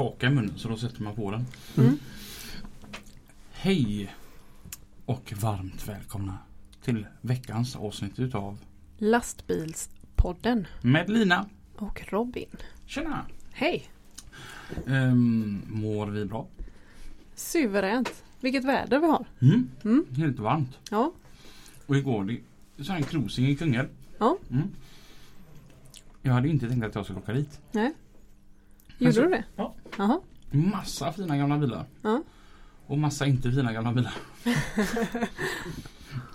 Kaka 0.00 0.26
i 0.26 0.30
munnen 0.30 0.52
så 0.58 0.68
då 0.68 0.76
sätter 0.76 1.02
man 1.02 1.14
på 1.14 1.30
den. 1.30 1.46
Mm. 1.76 1.98
Hej 3.52 4.14
och 5.06 5.32
varmt 5.36 5.88
välkomna 5.88 6.38
till 6.84 7.06
veckans 7.20 7.76
avsnitt 7.76 8.18
utav 8.18 8.58
Lastbilspodden 8.98 10.66
Med 10.82 11.10
Lina. 11.10 11.48
och 11.76 12.02
Robin. 12.08 12.48
Tjena! 12.86 13.26
Hej! 13.52 13.90
Ehm, 14.86 15.62
mår 15.68 16.06
vi 16.06 16.24
bra? 16.24 16.46
Suveränt. 17.34 18.24
Vilket 18.40 18.64
väder 18.64 18.98
vi 18.98 19.06
har. 19.06 19.26
Mm. 19.42 19.70
Mm. 19.84 20.06
Helt 20.16 20.38
varmt. 20.38 20.78
Ja, 20.90 21.12
Och 21.86 21.96
igår 21.96 22.24
det 22.76 22.84
så 22.84 22.92
en 22.92 23.02
cruising 23.02 23.46
i 23.46 23.56
Kungälv. 23.56 23.88
Ja. 24.18 24.38
Mm. 24.50 24.68
Jag 26.22 26.32
hade 26.32 26.48
inte 26.48 26.68
tänkt 26.68 26.84
att 26.84 26.94
jag 26.94 27.04
skulle 27.04 27.18
åka 27.18 27.32
dit. 27.32 27.60
nej. 27.72 27.92
Gjorde 29.00 29.12
så- 29.14 29.20
du 29.22 29.28
det? 29.28 29.44
Ja. 29.56 29.74
Jaha. 29.98 30.20
Massa 30.50 31.12
fina 31.12 31.36
gamla 31.36 31.58
bilar. 31.58 31.86
Ja. 32.02 32.22
Och 32.86 32.98
massa 32.98 33.26
inte 33.26 33.52
fina 33.52 33.72
gamla 33.72 33.92
bilar. 33.92 34.14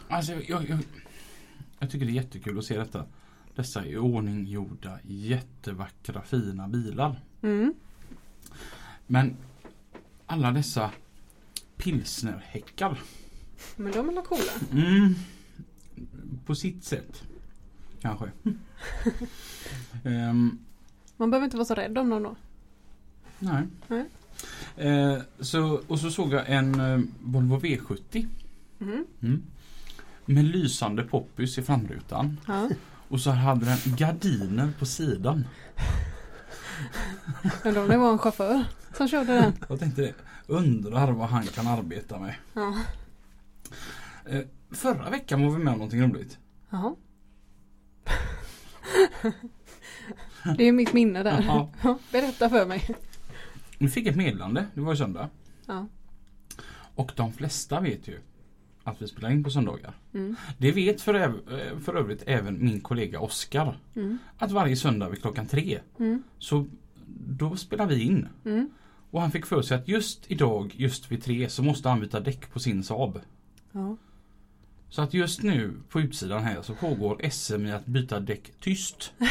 alltså 0.10 0.32
jag, 0.32 0.70
jag, 0.70 0.78
jag, 1.80 1.90
tycker 1.90 2.06
det 2.06 2.12
är 2.12 2.16
jättekul 2.16 2.58
att 2.60 2.66
se 2.66 2.78
detta. 2.78 3.06
Dessa 3.56 3.86
i 3.86 3.98
ordning 3.98 4.46
gjorda 4.48 5.00
jättevackra 5.04 6.22
fina 6.22 6.68
bilar. 6.68 7.22
Mm. 7.42 7.74
Men 9.08 9.38
alla 10.26 10.52
dessa 10.52 10.92
pilsnerhäckar. 11.78 13.00
Men 13.76 13.92
de 13.92 14.10
är 14.10 14.14
väl 14.14 14.24
coola? 14.24 14.52
Mm, 14.72 15.16
på 16.46 16.56
sitt 16.56 16.84
sätt. 16.84 17.24
Kanske. 18.02 18.32
Ehm, 20.04 20.60
Man 21.18 21.32
behöver 21.32 21.46
inte 21.46 21.58
vara 21.58 21.66
så 21.66 21.74
rädd 21.76 21.98
om 21.98 22.10
dem 22.10 22.24
då. 22.24 22.36
Nej. 23.40 23.64
Nej. 23.88 24.06
Eh, 24.78 25.18
så, 25.40 25.82
och 25.88 26.00
så 26.00 26.12
såg 26.12 26.34
jag 26.34 26.50
en 26.50 26.80
eh, 26.80 27.00
Volvo 27.24 27.60
V70. 27.60 28.28
Mm. 28.82 29.06
Mm. 29.22 29.44
Med 30.26 30.46
lysande 30.46 31.04
poppys 31.04 31.58
i 31.58 31.62
framrutan. 31.62 32.40
Ja. 32.48 32.70
Och 33.08 33.20
så 33.22 33.32
hade 33.32 33.66
den 33.66 33.96
gardiner 33.96 34.72
på 34.80 34.86
sidan. 34.86 35.48
Undrar 37.64 37.82
om 37.82 37.90
det 37.90 37.98
var 37.98 38.12
en 38.12 38.18
chaufför 38.18 38.66
som 38.98 39.08
körde 39.08 39.34
den. 39.34 39.54
Jag 39.70 39.80
tänkte, 39.80 40.14
undrar 40.48 41.12
vad 41.12 41.30
han 41.30 41.46
kan 41.46 41.68
arbeta 41.68 42.20
med. 42.20 42.36
Ja. 42.54 42.76
Eh, 44.26 44.42
förra 44.72 45.10
veckan 45.10 45.46
var 45.46 45.52
vi 45.52 45.64
med 45.64 45.72
om 45.74 45.80
någonting 45.80 46.02
roligt. 46.02 46.38
Jaha. 46.70 46.96
Det 50.58 50.64
är 50.64 50.72
mitt 50.72 50.94
minne 50.94 51.24
där. 51.24 51.44
Ja, 51.48 51.98
Berätta 52.12 52.50
för 52.50 52.66
mig. 52.66 52.96
Vi 53.78 53.88
fick 53.88 54.08
ett 54.08 54.16
meddelande, 54.16 54.66
det 54.74 54.82
var 54.82 54.92
ju 54.94 54.98
söndag. 54.98 55.30
Ja. 55.66 55.88
Och 56.96 57.12
de 57.16 57.34
flesta 57.34 57.80
vet 57.80 58.08
ju 58.08 58.20
att 58.84 59.02
vi 59.02 59.08
spelar 59.08 59.32
in 59.32 59.44
på 59.44 59.50
söndagar. 59.50 59.94
Mm. 60.14 60.36
Det 60.58 60.72
vet 60.72 61.02
för, 61.02 61.14
öv- 61.14 61.60
eh, 61.74 61.80
för 61.80 61.96
övrigt 61.96 62.24
även 62.28 62.64
min 62.66 62.82
kollega 62.82 63.20
Oskar. 63.20 63.78
Mm. 63.96 64.18
Att 64.38 64.52
varje 64.52 64.76
söndag 64.76 65.10
vid 65.10 65.22
klockan 65.22 65.46
tre 65.46 65.80
Mm. 66.00 66.24
så 66.40 66.66
då 67.28 67.56
spelar 67.56 67.86
vi 67.88 68.02
in. 68.04 68.28
Mm. 68.46 68.70
Och 69.12 69.22
han 69.22 69.32
fick 69.32 69.46
för 69.46 69.62
sig 69.62 69.78
att 69.78 69.88
just 69.88 70.32
idag, 70.32 70.74
just 70.78 71.12
vid 71.12 71.24
tre 71.24 71.50
så 71.50 71.64
måste 71.64 71.90
han 71.90 72.00
byta 72.00 72.20
däck 72.20 72.52
på 72.54 72.60
sin 72.60 72.84
Saab. 72.84 73.20
Ja. 73.72 73.98
Så 74.90 75.02
att 75.02 75.14
just 75.14 75.44
nu 75.44 75.74
på 75.90 76.02
utsidan 76.02 76.44
här 76.44 76.62
så 76.62 76.74
pågår 76.76 77.22
SM 77.32 77.66
i 77.66 77.72
att 77.72 77.86
byta 77.86 78.20
däck 78.20 78.52
tyst. 78.60 79.14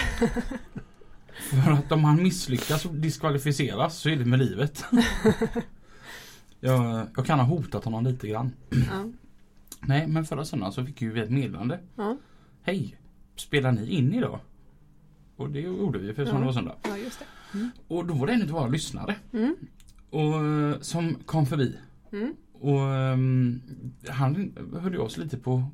För 1.51 1.73
att 1.73 1.93
om 1.93 2.05
han 2.05 2.23
misslyckas 2.23 2.85
och 2.85 2.95
diskvalificeras 2.95 3.99
så 3.99 4.09
är 4.09 4.17
det 4.17 4.25
med 4.25 4.39
livet. 4.39 4.85
jag, 6.61 7.07
jag 7.17 7.27
kan 7.27 7.39
ha 7.39 7.47
hotat 7.47 7.85
honom 7.85 8.05
lite 8.05 8.29
grann. 8.29 8.53
Ja. 8.71 9.05
Nej 9.81 10.07
men 10.07 10.25
förra 10.25 10.45
söndagen 10.45 10.73
så 10.73 10.85
fick 10.87 11.03
ju 11.03 11.13
vi 11.13 11.21
ett 11.21 11.31
meddelande. 11.31 11.81
Ja. 11.97 12.17
Hej! 12.63 12.97
Spelar 13.37 13.73
ni 13.73 13.89
in 13.89 14.15
idag? 14.15 14.41
Och 15.37 15.51
det 15.51 15.61
gjorde 15.61 15.99
vi 15.99 16.15
för 16.15 16.27
Ja. 16.27 16.33
det 16.33 16.45
var 16.45 16.53
söndag. 16.53 16.77
ja, 16.83 16.97
just 16.97 17.19
det. 17.19 17.71
Och 17.89 18.07
då 18.07 18.15
var 18.15 18.27
det 18.27 18.33
en 18.33 18.43
av 18.43 18.49
våra 18.49 18.69
lyssnare. 18.69 19.17
Mm. 19.33 19.57
Och, 20.11 20.45
eh, 20.47 20.81
som 20.81 21.15
kom 21.15 21.47
förbi. 21.47 21.77
Mm. 22.13 22.35
Och 22.53 22.81
ehm, 22.95 23.61
han 24.09 24.53
höll 24.81 24.97
oss 25.01 25.17
lite 25.17 25.37
på 25.39 25.65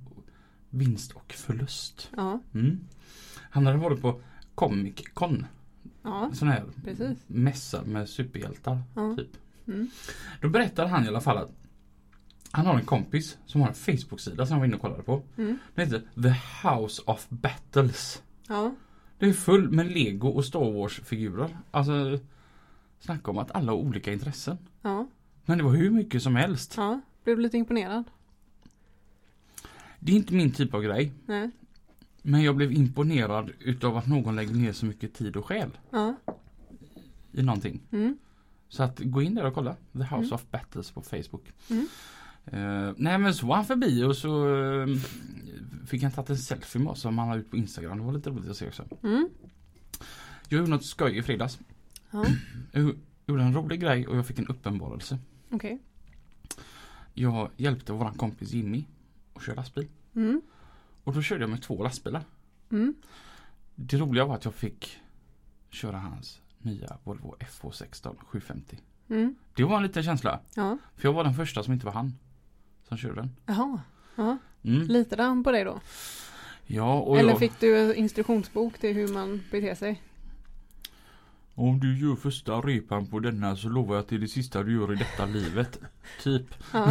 vinst 0.71 1.13
och 1.13 1.33
förlust. 1.33 2.11
Ja. 2.17 2.41
Mm. 2.55 2.81
Han 3.51 3.67
hade 3.67 3.79
varit 3.79 4.01
på 4.03 4.21
Comic 4.61 5.05
Con. 5.15 5.47
Ja. 6.03 6.31
Sån 6.35 6.49
här 6.49 6.65
Precis. 6.85 7.19
mässa 7.27 7.83
med 7.85 8.09
superhjältar. 8.09 8.83
Ja. 8.95 9.17
Typ. 9.17 9.29
Mm. 9.67 9.91
Då 10.41 10.49
berättade 10.49 10.89
han 10.89 11.05
i 11.05 11.09
alla 11.09 11.21
fall 11.21 11.39
att 11.39 11.53
han 12.51 12.67
har 12.67 12.75
en 12.75 12.85
kompis 12.85 13.39
som 13.47 13.61
har 13.61 13.69
en 13.69 13.75
Facebook-sida 13.75 14.47
som 14.47 14.53
han 14.53 14.61
var 14.61 14.67
inne 14.67 14.77
och 14.77 14.83
kollade 14.83 15.03
på. 15.03 15.23
Mm. 15.37 15.59
Den 15.75 15.87
heter 15.87 16.23
The 16.23 16.69
House 16.69 17.03
of 17.07 17.27
Battles. 17.29 18.23
Ja. 18.49 18.75
Det 19.19 19.27
är 19.27 19.33
full 19.33 19.71
med 19.71 19.87
Lego 19.87 20.29
och 20.29 20.45
Star 20.45 20.73
Wars-figurer. 20.73 21.57
Alltså 21.71 22.19
Snacka 22.99 23.31
om 23.31 23.39
att 23.39 23.51
alla 23.51 23.73
har 23.73 23.79
olika 23.79 24.13
intressen. 24.13 24.59
Ja. 24.83 25.07
Men 25.45 25.59
det 25.59 25.65
var 25.65 25.73
hur 25.73 25.91
mycket 25.91 26.23
som 26.23 26.37
helst. 26.37 26.75
Ja. 26.77 27.01
Blev 27.25 27.39
lite 27.39 27.57
imponerad? 27.57 28.05
Det 29.99 30.13
är 30.13 30.17
inte 30.17 30.35
min 30.35 30.53
typ 30.53 30.75
av 30.75 30.83
grej. 30.83 31.13
Nej. 31.27 31.51
Men 32.23 32.43
jag 32.43 32.57
blev 32.57 32.73
imponerad 32.73 33.51
utav 33.61 33.97
att 33.97 34.07
någon 34.07 34.37
lägger 34.37 34.55
ner 34.55 34.73
så 34.73 34.87
mycket 34.87 35.15
tid 35.15 35.37
och 35.37 35.47
själ 35.47 35.71
Ja. 35.91 36.17
i 37.33 37.43
någonting. 37.43 37.81
Mm. 37.93 38.19
Så 38.69 38.83
att 38.83 38.99
gå 39.01 39.23
in 39.23 39.35
där 39.35 39.45
och 39.45 39.55
kolla. 39.55 39.77
The 39.93 39.99
House 39.99 40.15
Mm. 40.17 40.33
of 40.33 40.51
Battles 40.51 40.91
på 40.91 41.03
Facebook. 41.03 41.53
Mm. 41.71 41.87
Eh, 42.45 42.95
nej 42.97 43.19
men 43.19 43.35
så 43.35 43.47
var 43.47 43.57
han 43.57 43.65
förbi 43.65 44.05
och 44.05 44.17
så 44.17 44.49
eh, 44.83 44.87
fick 45.87 46.03
han 46.03 46.13
tagit 46.13 46.31
en 46.31 46.37
selfie 46.39 46.83
med 46.83 46.91
oss 46.91 47.01
som 47.01 47.19
han 47.19 47.29
la 47.29 47.37
ut 47.37 47.51
på 47.51 47.57
Instagram. 47.57 47.99
Det 47.99 48.05
var 48.05 48.13
lite 48.13 48.31
roligt 48.31 48.51
att 48.51 48.57
se 48.57 48.69
också. 48.69 48.85
Mm. 49.03 49.29
Jag 50.49 50.59
gjorde 50.59 50.71
något 50.71 50.85
skoj 50.85 51.19
i 51.19 51.23
fredags. 51.23 51.59
Ja. 52.11 52.25
Jag 52.73 52.95
gjorde 53.35 53.43
en 53.43 53.55
rolig 53.55 53.81
grej 53.81 54.07
och 54.09 54.17
jag 54.17 54.27
fick 54.27 54.39
en 54.39 54.47
uppenbarelse. 54.47 55.19
Okej. 55.51 55.79
Jag 57.15 57.51
hjälpte 57.57 57.93
våran 57.93 58.15
kompis 58.15 58.53
Jimmy 58.53 58.85
att 59.35 59.43
köra 59.45 59.55
lastbil. 59.57 59.89
Mm. 60.15 60.43
Och 61.05 61.15
då 61.15 61.23
körde 61.23 61.43
jag 61.43 61.51
med 61.51 61.63
två 61.63 61.83
lastbilar. 61.83 62.23
Mm. 62.71 62.95
Det 63.75 63.97
roliga 63.97 64.25
var 64.25 64.35
att 64.35 64.45
jag 64.45 64.55
fick 64.55 64.99
köra 65.71 65.99
hans 65.99 66.41
nya 66.59 66.99
Volvo 67.05 67.37
FH16 67.39 68.17
750. 68.27 68.79
Mm. 69.09 69.35
Det 69.55 69.65
var 69.65 69.77
en 69.77 69.83
liten 69.83 70.03
känsla. 70.03 70.41
Ja. 70.55 70.79
För 70.97 71.09
jag 71.09 71.13
var 71.13 71.25
den 71.25 71.35
första 71.35 71.63
som 71.63 71.73
inte 71.73 71.87
var 71.87 71.93
han. 71.93 72.19
Som 72.89 72.97
körde 72.97 73.15
den. 73.15 73.31
Jaha. 73.47 73.81
Ja. 74.17 74.39
Mm. 74.63 74.83
Litade 74.89 75.23
han 75.23 75.45
på 75.45 75.53
dig 75.53 75.65
då? 75.65 75.81
Ja, 76.67 77.19
Eller 77.19 77.31
jag, 77.31 77.39
fick 77.39 77.61
du 77.61 77.79
en 77.79 77.95
instruktionsbok 77.95 78.79
till 78.79 78.95
hur 78.95 79.09
man 79.09 79.43
beter 79.51 79.75
sig? 79.75 80.03
Om 81.55 81.81
du 81.81 81.99
gör 81.99 82.17
första 82.17 82.53
repan 82.53 83.07
på 83.07 83.19
denna 83.19 83.57
så 83.57 83.69
lovar 83.69 83.95
jag 83.95 84.03
att 84.03 84.09
det 84.09 84.15
är 84.17 84.19
det 84.21 84.29
sista 84.29 84.63
du 84.63 84.73
gör 84.75 84.93
i 84.93 84.97
detta 84.97 85.27
livet. 85.39 85.81
Typ. 86.23 86.55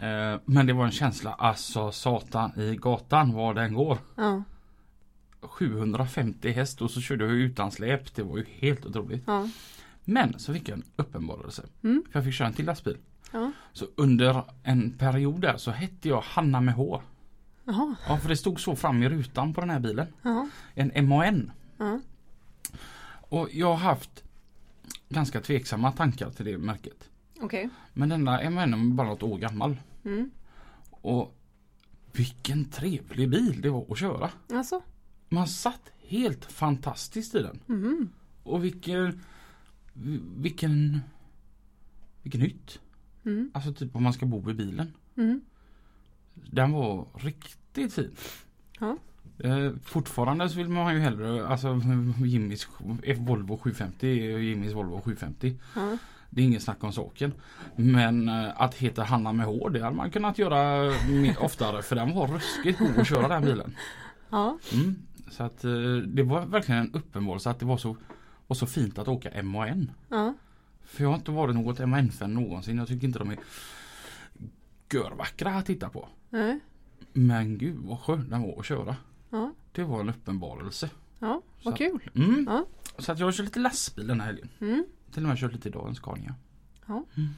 Eh, 0.00 0.40
men 0.44 0.66
det 0.66 0.72
var 0.72 0.84
en 0.84 0.90
känsla, 0.92 1.32
alltså 1.32 1.92
satan 1.92 2.60
i 2.60 2.76
gatan 2.76 3.32
var 3.32 3.54
den 3.54 3.74
går. 3.74 3.98
Ja. 4.16 4.42
750 5.40 6.52
häst 6.52 6.82
och 6.82 6.90
så 6.90 7.00
körde 7.00 7.24
jag 7.24 7.34
utan 7.34 7.70
släp. 7.70 8.14
Det 8.14 8.22
var 8.22 8.36
ju 8.36 8.44
helt 8.48 8.86
otroligt. 8.86 9.22
Ja. 9.26 9.48
Men 10.04 10.38
så 10.38 10.52
fick 10.52 10.68
jag 10.68 10.78
en 10.78 10.84
uppenbarelse. 10.96 11.62
Mm. 11.82 12.02
För 12.10 12.18
jag 12.18 12.24
fick 12.24 12.34
köra 12.34 12.48
en 12.48 12.54
till 12.54 12.66
lastbil. 12.66 12.96
Ja. 13.32 13.52
Så 13.72 13.86
under 13.96 14.44
en 14.62 14.90
period 14.92 15.40
där 15.40 15.56
så 15.56 15.70
hette 15.70 16.08
jag 16.08 16.20
Hanna 16.20 16.60
med 16.60 16.74
H. 16.74 17.02
Jaha. 17.64 17.94
Ja, 18.08 18.16
för 18.16 18.28
det 18.28 18.36
stod 18.36 18.60
så 18.60 18.76
fram 18.76 19.02
i 19.02 19.08
rutan 19.08 19.54
på 19.54 19.60
den 19.60 19.70
här 19.70 19.80
bilen. 19.80 20.06
Ja. 20.22 20.48
En 20.74 21.08
MAN. 21.08 21.50
Ja. 21.76 22.00
Och 23.28 23.48
jag 23.52 23.66
har 23.66 23.76
haft 23.76 24.24
ganska 25.08 25.40
tveksamma 25.40 25.92
tankar 25.92 26.30
till 26.30 26.44
det 26.44 26.58
märket. 26.58 27.10
Okej. 27.40 27.68
Men 27.92 28.08
denna 28.08 28.50
MAN 28.50 28.74
är 28.74 28.94
bara 28.94 29.08
något 29.08 29.22
år 29.22 29.38
gammal. 29.38 29.76
Mm. 30.04 30.30
Och 30.90 31.34
Vilken 32.12 32.64
trevlig 32.64 33.30
bil 33.30 33.60
det 33.60 33.70
var 33.70 33.86
att 33.90 33.98
köra. 33.98 34.30
Alltså? 34.52 34.82
Man 35.28 35.48
satt 35.48 35.90
helt 35.98 36.44
fantastiskt 36.44 37.34
i 37.34 37.42
den. 37.42 37.60
Mhm. 37.66 38.08
Och 38.42 38.64
vilken 38.64 39.20
vilken 40.36 41.00
vilken 42.22 42.40
hytt. 42.40 42.80
Mm. 43.24 43.50
Alltså 43.54 43.74
typ 43.74 43.96
om 43.96 44.02
man 44.02 44.12
ska 44.12 44.26
bo 44.26 44.50
i 44.50 44.54
bilen. 44.54 44.92
Mm. 45.16 45.40
Den 46.34 46.72
var 46.72 47.06
riktigt 47.14 47.94
fin. 47.94 48.16
Ja. 48.80 48.98
Eh, 49.44 49.72
fortfarande 49.84 50.48
så 50.48 50.56
vill 50.56 50.68
man 50.68 50.94
ju 50.94 51.00
hellre, 51.00 51.46
alltså 51.46 51.80
Jimmys 52.24 52.68
Volvo 53.18 53.56
750 53.56 54.06
är 54.06 54.38
Jimmys 54.38 54.72
Volvo 54.72 55.00
750. 55.00 55.56
Ja. 55.74 55.98
Det 56.30 56.42
är 56.42 56.44
ingen 56.44 56.60
snack 56.60 56.84
om 56.84 56.92
saken. 56.92 57.32
Men 57.76 58.28
eh, 58.28 58.50
att 58.56 58.74
heta 58.74 59.02
Hanna 59.02 59.32
med 59.32 59.46
hår 59.46 59.70
det 59.70 59.80
hade 59.80 59.96
man 59.96 60.10
kunnat 60.10 60.38
göra 60.38 60.92
oftare 61.38 61.82
för 61.82 61.96
den 61.96 62.14
var 62.14 62.26
ruskigt 62.26 62.78
god 62.78 62.98
att 62.98 63.08
köra 63.08 63.28
den 63.28 63.42
bilen. 63.42 63.76
Ja. 64.30 64.58
Mm. 64.72 64.96
Så 65.30 65.42
att 65.42 65.64
eh, 65.64 65.96
det 66.06 66.22
var 66.22 66.46
verkligen 66.46 66.80
en 66.80 66.94
uppenbarelse 66.94 67.50
att 67.50 67.58
det 67.58 67.66
var 67.66 67.76
så, 67.76 67.96
var 68.46 68.54
så 68.54 68.66
fint 68.66 68.98
att 68.98 69.08
åka 69.08 69.42
MAN. 69.42 69.90
Ja. 70.08 70.34
För 70.84 71.02
jag 71.02 71.10
har 71.10 71.16
inte 71.16 71.30
varit 71.30 71.54
något 71.54 71.88
MAN-fan 71.88 72.34
någonsin. 72.34 72.78
Jag 72.78 72.88
tycker 72.88 73.06
inte 73.06 73.18
de 73.18 73.30
är 73.30 73.38
görvackra 74.92 75.54
att 75.54 75.66
titta 75.66 75.88
på. 75.88 76.08
Nej. 76.30 76.60
Men 77.12 77.58
gud 77.58 77.78
vad 77.82 78.00
skön 78.00 78.30
den 78.30 78.42
var 78.42 78.58
att 78.58 78.66
köra. 78.66 78.96
Ja. 79.32 79.54
Det 79.72 79.84
var 79.84 80.00
en 80.00 80.08
uppenbarelse. 80.08 80.90
Ja. 81.18 81.42
Vad 81.64 81.74
Så- 81.74 81.78
kul. 81.78 82.10
Mm. 82.14 82.44
Ja. 82.50 82.66
Så 82.98 83.12
att 83.12 83.18
jag 83.18 83.26
har 83.26 83.32
kört 83.32 83.44
lite 83.46 83.60
lastbil 83.60 84.06
den 84.06 84.20
här 84.20 84.26
helgen. 84.26 84.48
Mm. 84.60 84.84
Till 85.12 85.22
och 85.22 85.28
med 85.28 85.38
kört 85.38 85.52
lite 85.52 85.68
idag 85.68 85.88
en 85.88 85.94
Scania. 85.94 86.34
Ja. 86.86 87.04
Mm. 87.16 87.28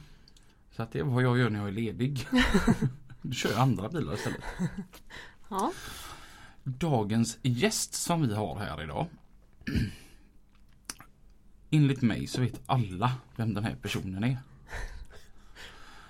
Så 0.71 0.83
att 0.83 0.91
det 0.91 0.99
är 0.99 1.03
vad 1.03 1.23
jag 1.23 1.37
gör 1.37 1.49
när 1.49 1.59
jag 1.59 1.67
är 1.67 1.71
ledig. 1.71 2.27
Då 3.21 3.31
kör 3.31 3.49
jag 3.51 3.59
andra 3.59 3.89
bilar 3.89 4.13
istället. 4.13 4.41
Ja. 5.49 5.71
Dagens 6.63 7.37
gäst 7.41 7.93
som 7.93 8.21
vi 8.27 8.35
har 8.35 8.55
här 8.59 8.83
idag. 8.83 9.07
Enligt 11.71 12.01
mig 12.01 12.27
så 12.27 12.41
vet 12.41 12.61
alla 12.65 13.11
vem 13.35 13.53
den 13.53 13.63
här 13.63 13.75
personen 13.75 14.23
är. 14.23 14.37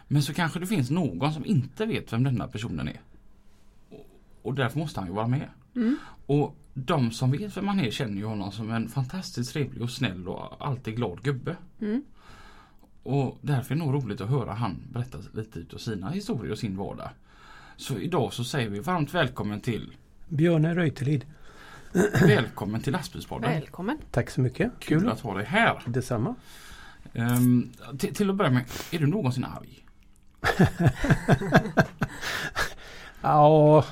Men 0.07 0.23
så 0.23 0.33
kanske 0.33 0.59
det 0.59 0.67
finns 0.67 0.89
någon 0.89 1.33
som 1.33 1.45
inte 1.45 1.85
vet 1.85 2.13
vem 2.13 2.23
denna 2.23 2.47
personen 2.47 2.87
är. 2.87 3.01
Och- 3.89 4.05
Och 4.41 4.53
därför 4.53 4.79
måste 4.79 4.99
han 4.99 5.09
ju 5.09 5.15
vara 5.15 5.27
med. 5.27 5.49
Mm. 5.75 5.97
Och 6.25 6.55
de 6.73 7.11
som 7.11 7.31
vet 7.31 7.57
vem 7.57 7.67
han 7.67 7.79
är 7.79 7.91
känner 7.91 8.17
ju 8.17 8.25
honom 8.25 8.51
som 8.51 8.71
en 8.71 8.89
fantastiskt 8.89 9.53
trevlig 9.53 9.81
och 9.81 9.89
snäll 9.89 10.27
och 10.27 10.67
alltid 10.67 10.95
glad 10.95 11.23
gubbe. 11.23 11.55
Mm. 11.81 12.03
Och 13.03 13.37
därför 13.41 13.75
är 13.75 13.79
det 13.79 13.85
nog 13.85 13.93
roligt 13.93 14.21
att 14.21 14.29
höra 14.29 14.53
han 14.53 14.77
berätta 14.91 15.17
lite 15.33 15.59
utav 15.59 15.77
sina 15.77 16.09
historier 16.09 16.51
och 16.51 16.57
sin 16.57 16.77
vardag. 16.77 17.09
Så 17.77 17.97
idag 17.99 18.33
så 18.33 18.43
säger 18.43 18.69
vi 18.69 18.79
varmt 18.79 19.13
välkommen 19.13 19.61
till 19.61 19.91
Björne 20.29 20.75
Reutelid. 20.75 21.25
Välkommen 22.21 22.81
till 22.81 22.93
Lastbilspodden. 22.93 23.51
Välkommen. 23.51 23.97
Tack 24.11 24.29
så 24.29 24.41
mycket. 24.41 24.71
Kul 24.79 24.99
Kul. 24.99 25.09
att 25.09 25.19
ha 25.19 25.37
dig 25.37 25.45
här. 25.45 25.81
Detsamma. 25.85 26.35
Um, 27.13 27.71
till, 27.97 28.15
till 28.15 28.29
att 28.29 28.35
börja 28.35 28.51
med, 28.51 28.63
är 28.91 28.99
du 28.99 29.07
någonsin 29.07 29.45
arg? 29.45 29.85
Ja, 33.21 33.85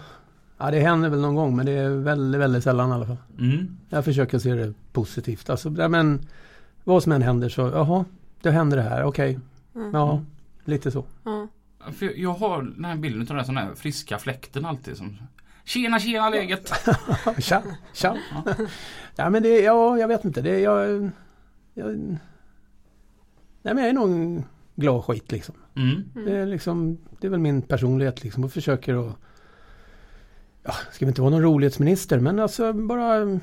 ja, 0.63 0.71
det 0.71 0.79
händer 0.79 1.09
väl 1.09 1.21
någon 1.21 1.35
gång 1.35 1.55
men 1.55 1.65
det 1.65 1.71
är 1.71 1.89
väldigt, 1.89 2.41
väldigt 2.41 2.63
sällan 2.63 2.89
i 2.89 2.93
alla 2.93 3.05
fall. 3.05 3.17
Mm. 3.39 3.77
Jag 3.89 4.05
försöker 4.05 4.39
se 4.39 4.53
det 4.53 4.73
positivt. 4.91 5.49
Alltså, 5.49 5.75
ja, 5.77 5.87
men 5.87 6.21
vad 6.83 7.03
som 7.03 7.11
än 7.11 7.21
händer 7.21 7.49
så, 7.49 7.61
jaha, 7.61 8.05
det 8.41 8.51
händer 8.51 8.77
det 8.77 8.83
här, 8.83 9.03
okej. 9.03 9.39
Mm. 9.75 9.93
Ja, 9.93 10.21
lite 10.65 10.91
så. 10.91 11.05
Ja. 11.23 11.47
För 11.91 12.19
jag 12.19 12.33
har 12.33 12.61
den 12.61 12.85
här 12.85 12.95
bilden 12.95 13.27
av 13.29 13.35
den 13.35 13.45
sån 13.45 13.57
här 13.57 13.69
friska 13.75 14.17
fläkten 14.17 14.65
alltid 14.65 14.97
som 14.97 15.17
Tjena 15.65 15.99
tjena 15.99 16.29
läget! 16.29 16.71
tja, 17.39 17.63
tja. 17.93 18.17
Ja. 18.45 18.53
Ja 19.15 19.29
men 19.29 19.43
det, 19.43 19.59
ja 19.59 19.97
jag 19.97 20.07
vet 20.07 20.25
inte. 20.25 20.41
Det, 20.41 20.59
jag, 20.59 21.09
jag, 21.73 21.87
nej 23.61 23.73
men 23.73 23.77
jag 23.77 23.87
är 23.87 23.93
nog 23.93 24.11
en 24.11 24.43
glad 24.75 25.03
skit 25.03 25.31
liksom. 25.31 25.55
Mm. 25.75 26.03
Det 26.13 26.19
Mm. 26.21 26.33
är, 26.41 26.45
liksom, 26.45 26.97
det 27.19 27.27
är 27.27 27.31
väl 27.31 27.39
min 27.39 27.61
personlighet 27.61 28.23
liksom 28.23 28.43
och 28.43 28.51
försöker 28.51 29.07
att... 29.09 29.15
Ja, 30.63 30.73
ska 30.91 31.05
vi 31.05 31.09
inte 31.09 31.21
vara 31.21 31.31
någon 31.31 31.41
rolighetsminister 31.41 32.19
men 32.19 32.39
alltså 32.39 32.73
bara 32.73 33.39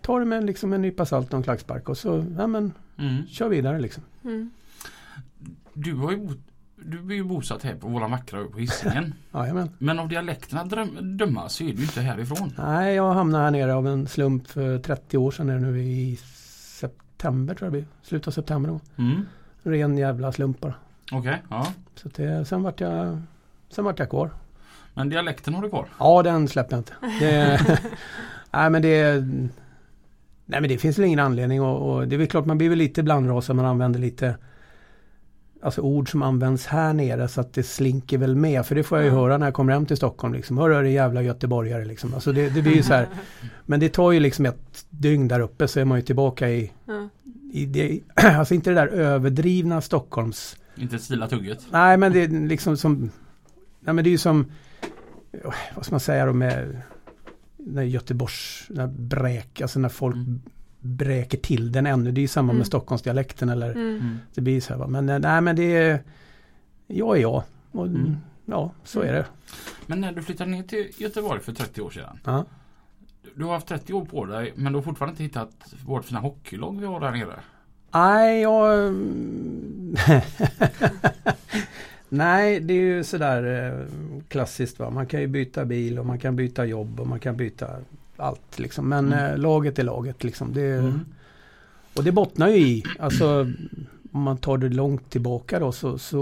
ta 0.00 0.18
det 0.18 0.24
med 0.24 0.44
liksom 0.46 0.72
en 0.72 0.82
nypa 0.82 1.06
salt 1.06 1.32
och 1.32 1.36
en 1.36 1.42
klackspark 1.42 1.88
och 1.88 1.98
så, 1.98 2.24
ja 2.38 2.46
men 2.46 2.72
Mm. 2.98 3.26
kör 3.26 3.48
vidare 3.48 3.80
liksom. 3.80 4.02
Mm. 4.24 4.50
Du, 5.72 5.94
har 5.94 6.12
ju 6.12 6.28
du 6.76 6.98
är 6.98 7.14
ju 7.14 7.24
bosatt 7.24 7.62
här 7.62 7.74
på 7.74 7.88
våra 7.88 8.08
vackra 8.08 8.40
ö 8.40 8.44
på 8.52 8.58
Hisingen. 8.58 9.14
Jajamän. 9.34 9.70
Men 9.78 9.98
av 9.98 10.08
dialekterna 10.08 10.64
dröm, 10.64 11.16
döma 11.18 11.48
så 11.48 11.64
är 11.64 11.72
du 11.72 11.82
inte 11.82 12.00
härifrån. 12.00 12.52
Nej, 12.58 12.94
jag 12.94 13.12
hamnade 13.12 13.44
här 13.44 13.50
nere 13.50 13.74
av 13.74 13.86
en 13.86 14.06
slump 14.06 14.48
för 14.48 14.78
30 14.78 15.18
år 15.18 15.30
sedan 15.30 15.48
är 15.48 15.54
det 15.54 15.60
nu 15.60 15.82
i 15.82 16.16
september 16.80 17.54
tror 17.54 17.66
jag 17.66 17.72
det 17.72 17.78
blir. 17.78 17.86
Slutet 18.02 18.28
av 18.28 18.32
september 18.32 18.70
då. 18.70 18.80
Mm. 19.02 19.26
Ren 19.62 19.98
jävla 19.98 20.32
slump 20.32 20.60
bara. 20.60 20.74
Okej, 21.12 21.42
ja. 21.50 21.66
Så 21.94 22.08
det, 22.08 22.44
sen 22.44 22.62
vart 22.62 22.80
jag 22.80 23.22
Sen 23.70 23.84
vart 23.84 23.98
jag 23.98 24.10
kvar. 24.10 24.30
Men 24.94 25.08
dialekten 25.08 25.54
har 25.54 25.62
du 25.62 25.68
kvar? 25.68 25.86
Ja, 25.98 26.22
den 26.22 26.48
släppte 26.48 26.74
jag 26.74 26.80
inte. 26.80 26.92
Det, 27.20 27.60
nej, 28.50 28.70
men 28.70 28.82
det... 28.82 29.14
Nej, 30.46 30.60
men 30.60 30.68
det 30.68 30.78
finns 30.78 30.98
väl 30.98 31.04
ingen 31.06 31.18
anledning 31.18 31.62
och, 31.62 31.94
och 31.94 32.08
det 32.08 32.16
är 32.16 32.18
väl 32.18 32.26
klart 32.26 32.46
man 32.46 32.58
blir 32.58 32.68
väl 32.68 32.78
lite 32.78 33.02
blandrasad. 33.02 33.56
Man 33.56 33.64
använder 33.64 34.00
lite 34.00 34.36
Alltså 35.62 35.80
ord 35.80 36.10
som 36.10 36.22
används 36.22 36.66
här 36.66 36.92
nere 36.92 37.28
så 37.28 37.40
att 37.40 37.52
det 37.52 37.62
slinker 37.62 38.18
väl 38.18 38.36
med. 38.36 38.66
För 38.66 38.74
det 38.74 38.82
får 38.82 38.98
jag 38.98 39.04
ju 39.04 39.10
Ja. 39.10 39.16
höra 39.20 39.38
när 39.38 39.46
jag 39.46 39.54
kommer 39.54 39.72
hem 39.72 39.86
till 39.86 39.96
Stockholm. 39.96 40.34
Liksom. 40.34 40.58
Hörru 40.58 40.82
din 40.82 40.92
jävla 40.92 41.22
göteborgare 41.22 41.84
liksom. 41.84 42.14
Alltså 42.14 42.32
det, 42.32 42.48
det 42.48 42.62
blir 42.62 42.74
ju 42.76 42.82
så 42.82 42.94
här. 42.94 43.08
Men 43.66 43.80
det 43.80 43.88
tar 43.88 44.12
ju 44.12 44.20
liksom 44.20 44.46
ett 44.46 44.86
dygn 44.90 45.28
där 45.28 45.40
uppe 45.40 45.68
så 45.68 45.80
är 45.80 45.84
man 45.84 45.98
ju 45.98 46.02
tillbaka 46.02 46.50
i, 46.50 46.72
Ja. 46.84 47.08
i 47.52 47.66
det, 47.66 48.00
Alltså 48.14 48.54
inte 48.54 48.70
det 48.70 48.76
där 48.76 48.86
överdrivna 48.86 49.80
Stockholms 49.80 50.56
Inte 50.76 50.98
stila 50.98 51.28
tugget? 51.28 51.58
Nej 51.70 51.96
men 51.96 52.12
det 52.12 52.22
är 52.22 52.48
liksom 52.48 52.76
som 52.76 53.10
Nej 53.80 53.94
men 53.94 54.04
det 54.04 54.08
är 54.08 54.12
ju 54.12 54.18
som 54.18 54.46
Vad 55.74 55.84
ska 55.84 55.92
man 55.94 56.00
säga 56.00 56.26
då 56.26 56.32
med 56.32 56.80
När 57.56 57.82
Göteborgs 57.82 58.66
när 58.70 58.86
bräk 58.86 59.60
Alltså 59.60 59.78
när 59.80 59.88
folk 59.88 60.14
Mm. 60.16 60.40
bräker 60.80 61.38
till 61.38 61.72
den 61.72 61.86
ännu. 61.86 62.12
Det 62.12 62.18
är 62.20 62.22
ju 62.22 62.28
samma 62.28 62.44
Mm. 62.50 62.58
med 62.58 62.66
Stockholmsdialekten 62.66 63.48
eller 63.48 63.70
Mm. 63.70 63.88
Mm. 63.96 64.18
Det 64.34 64.40
blir 64.40 64.60
så 64.60 64.72
här 64.72 64.80
va. 64.80 64.86
Men 64.86 65.08
eh, 65.08 65.18
nej 65.18 65.40
men 65.40 65.56
det 65.56 65.76
är 65.76 66.02
Jag 66.86 67.16
är 67.16 67.20
jag. 67.22 67.42
Och, 67.72 67.86
Mm. 67.86 68.16
Ja 68.44 68.70
så 68.84 69.00
är 69.00 69.12
det. 69.12 69.26
Men 69.86 70.00
när 70.00 70.12
du 70.12 70.22
flyttade 70.22 70.50
ner 70.50 70.62
till 70.62 70.90
Göteborg 70.98 71.40
för 71.40 71.52
30 71.52 71.80
år 71.80 71.90
sedan. 71.90 72.18
Ja. 72.24 72.44
Du 73.34 73.44
har 73.44 73.52
haft 73.52 73.66
30 73.68 73.92
år 73.92 74.04
på 74.04 74.24
dig 74.24 74.52
men 74.56 74.72
du 74.72 74.78
har 74.78 74.82
fortfarande 74.84 75.12
inte 75.12 75.40
hittat 75.40 75.74
vårt 75.86 76.04
fina 76.04 76.20
hockeylag 76.20 76.80
vi 76.80 76.86
har 76.86 77.00
där 77.00 77.10
nere. 77.10 77.40
Nej, 77.92 78.40
jag... 78.42 78.94
Nej, 82.08 82.60
det 82.60 82.74
är 82.74 82.80
ju 82.80 83.04
sådär 83.04 83.66
eh, 83.72 83.86
klassiskt 84.28 84.78
va. 84.78 84.90
Man 84.90 85.06
kan 85.06 85.20
ju 85.20 85.26
byta 85.26 85.64
bil 85.64 85.98
och 85.98 86.06
man 86.06 86.18
kan 86.18 86.36
byta 86.36 86.64
jobb 86.64 87.00
och 87.00 87.06
man 87.06 87.20
kan 87.20 87.36
byta 87.36 87.66
allt 88.16 88.58
liksom. 88.58 88.88
Men 88.88 89.12
Mm. 89.12 89.30
eh, 89.32 89.38
laget 89.38 89.78
är 89.78 89.82
laget 89.82 90.24
liksom. 90.24 90.52
Det, 90.54 90.62
Mm. 90.78 91.00
Och 91.96 92.04
det 92.04 92.12
bottnar 92.12 92.48
ju 92.48 92.56
i, 92.56 92.84
alltså 92.98 93.46
om 94.12 94.22
man 94.22 94.36
tar 94.36 94.58
det 94.58 94.68
långt 94.68 95.10
tillbaka 95.10 95.58
då 95.58 95.72
så, 95.72 95.98
så 95.98 96.20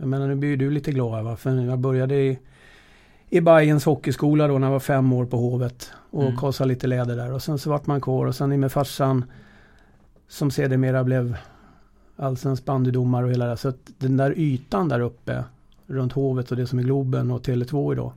jag 0.00 0.08
menar 0.08 0.28
nu 0.28 0.34
blir 0.34 0.48
ju 0.50 0.56
du 0.56 0.70
lite 0.70 0.92
glad 0.92 1.14
här 1.14 1.22
va. 1.22 1.36
För 1.36 1.50
jag 1.64 1.78
började 1.78 2.14
i, 2.14 2.38
i 3.30 3.40
Bayerns 3.40 3.84
hockeyskola 3.84 4.48
då 4.48 4.58
när 4.58 4.66
jag 4.66 4.72
var 4.72 4.80
fem 4.80 5.12
år 5.12 5.24
på 5.26 5.36
Hovet. 5.36 5.90
Och 6.10 6.22
Mm. 6.22 6.36
kastade 6.36 6.68
lite 6.68 6.86
läder 6.86 7.16
där. 7.16 7.32
Och 7.32 7.42
sen 7.42 7.58
så 7.58 7.70
vart 7.70 7.86
man 7.86 8.00
kvar 8.00 8.26
och 8.26 8.34
sen 8.34 8.52
i 8.52 8.56
med 8.56 8.72
farsan 8.72 9.24
som 10.28 10.50
sedermera 10.50 11.04
blev 11.04 11.36
allsvensk 12.16 12.64
bandydomare 12.64 13.24
och 13.24 13.30
hela 13.30 13.46
det. 13.46 13.56
Så 13.56 13.68
att 13.68 13.78
den 13.98 14.16
där 14.16 14.38
ytan 14.38 14.88
där 14.88 15.00
uppe 15.00 15.44
runt 15.86 16.12
Hovet 16.12 16.50
och 16.50 16.56
det 16.56 16.66
som 16.66 16.78
är 16.78 16.82
Globen 16.82 17.30
och 17.30 17.42
Tele2 17.46 17.92
idag. 17.92 18.12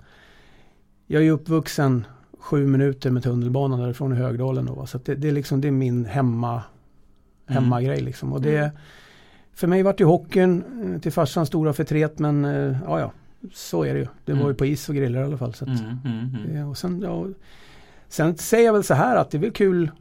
Jag 1.07 1.19
är 1.19 1.23
ju 1.23 1.31
uppvuxen 1.31 2.05
sju 2.39 2.67
minuter 2.67 3.11
med 3.11 3.23
tunnelbanan 3.23 3.79
därifrån 3.79 4.13
i 4.13 4.15
Högdalen 4.15 4.65
då. 4.65 4.85
Så 4.85 4.97
det, 5.05 5.15
det 5.15 5.27
är 5.27 5.31
liksom 5.31 5.61
det 5.61 5.67
är 5.67 5.71
min 5.71 6.05
hemma 6.05 6.63
Mm. 7.47 7.63
hemmagrej 7.63 8.01
liksom. 8.01 8.33
Och 8.33 8.41
det, 8.41 8.57
Mm. 8.57 8.71
För 9.53 9.67
mig 9.67 9.83
vart 9.83 9.99
ju 10.01 10.05
hockeyn 10.05 10.63
eh, 10.95 11.01
till 11.01 11.11
farsans 11.11 11.47
stora 11.47 11.73
förtret 11.73 12.19
men 12.19 12.45
eh, 12.45 12.77
ja 12.85 12.99
ja, 12.99 13.11
så 13.53 13.83
är 13.83 13.93
det 13.93 13.99
ju. 13.99 14.07
Det 14.25 14.31
var 14.33 14.39
Mm. 14.39 14.51
ju 14.51 14.55
på 14.55 14.65
is 14.65 14.89
och 14.89 14.95
griller 14.95 15.21
i 15.21 15.23
alla 15.23 15.37
fall. 15.37 15.53
Så 15.53 15.63
att, 15.65 15.79
Mm, 15.79 15.97
mm, 16.05 16.35
mm. 16.49 16.67
och 16.69 16.77
sen, 16.77 17.01
ja, 17.01 17.25
sen 18.07 18.37
säger 18.37 18.65
jag 18.65 18.73
väl 18.73 18.83
så 18.83 18.93
här 18.93 19.15
att 19.15 19.31
det 19.31 19.37
är 19.37 19.39
väl 19.39 19.51
kul 19.51 19.91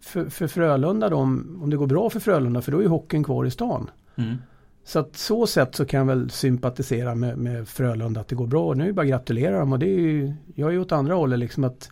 för, 0.00 0.28
för 0.28 0.46
Frölunda 0.46 1.08
då 1.08 1.16
om, 1.16 1.60
om 1.62 1.70
det 1.70 1.76
går 1.76 1.86
bra 1.86 2.10
för 2.10 2.20
Frölunda 2.20 2.62
för 2.62 2.72
då 2.72 2.78
är 2.78 2.82
ju 2.82 2.88
hockeyn 2.88 3.24
kvar 3.24 3.44
i 3.44 3.50
stan. 3.50 3.90
Mm. 4.16 4.36
Så 4.84 4.98
att 4.98 5.16
så 5.16 5.46
sätt 5.46 5.74
så 5.74 5.84
kan 5.84 5.98
jag 5.98 6.06
väl 6.06 6.30
sympatisera 6.30 7.14
med, 7.14 7.38
med 7.38 7.68
Frölunda 7.68 8.20
att 8.20 8.28
det 8.28 8.34
går 8.34 8.46
bra. 8.46 8.68
Och 8.68 8.76
nu 8.76 8.82
är 8.82 8.86
det 8.86 8.92
bara 8.92 9.02
att 9.02 9.08
gratulera 9.08 9.58
dem 9.58 9.72
och 9.72 9.78
det 9.78 9.86
är 9.86 10.00
ju, 10.00 10.32
jag 10.54 10.68
är 10.68 10.72
ju 10.72 10.80
åt 10.80 10.92
andra 10.92 11.14
hållet 11.14 11.38
liksom 11.38 11.64
att 11.64 11.90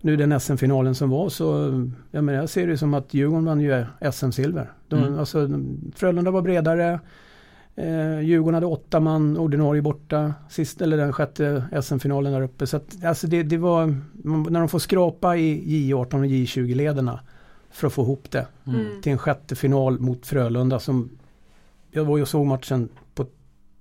nu 0.00 0.16
den 0.16 0.40
SM-finalen 0.40 0.94
som 0.94 1.10
var 1.10 1.28
så, 1.28 1.44
jag 2.10 2.24
menar 2.24 2.38
jag 2.38 2.48
ser 2.48 2.66
det 2.66 2.78
som 2.78 2.94
att 2.94 3.14
Djurgården 3.14 3.44
vann 3.44 3.60
ju 3.60 3.84
SM-silver. 4.12 4.72
Mm. 4.92 5.18
alltså, 5.18 5.48
Frölunda 5.94 6.30
var 6.30 6.42
bredare, 6.42 7.00
Eh, 7.76 8.20
Djurgården 8.20 8.54
hade 8.54 8.66
åtta 8.66 9.00
man 9.00 9.36
ordinarie 9.36 9.82
borta. 9.82 10.34
Sist, 10.50 10.80
eller 10.80 10.96
den 10.96 11.12
sjätte 11.12 11.64
SM-finalen 11.82 12.32
där 12.32 12.40
uppe. 12.42 12.66
Så 12.66 12.76
att, 12.76 13.04
alltså 13.04 13.26
det, 13.26 13.42
det 13.42 13.56
var, 13.58 13.86
när 14.50 14.60
de 14.60 14.68
får 14.68 14.78
skrapa 14.78 15.36
i 15.36 15.60
J18 15.92 16.14
och 16.14 16.24
J20-lederna 16.26 17.20
för 17.70 17.86
att 17.86 17.92
få 17.92 18.02
ihop 18.02 18.30
det 18.30 18.46
Mm. 18.66 18.80
Mm. 18.80 19.02
till 19.02 19.12
en 19.12 19.18
sjätte 19.18 19.56
final 19.56 20.00
mot 20.00 20.26
Frölunda 20.26 20.80
som 20.80 21.10
jag 21.90 22.04
var 22.04 22.16
ju 22.16 22.22
och 22.22 22.28
såg 22.28 22.46
matchen 22.46 22.88
på 23.14 23.26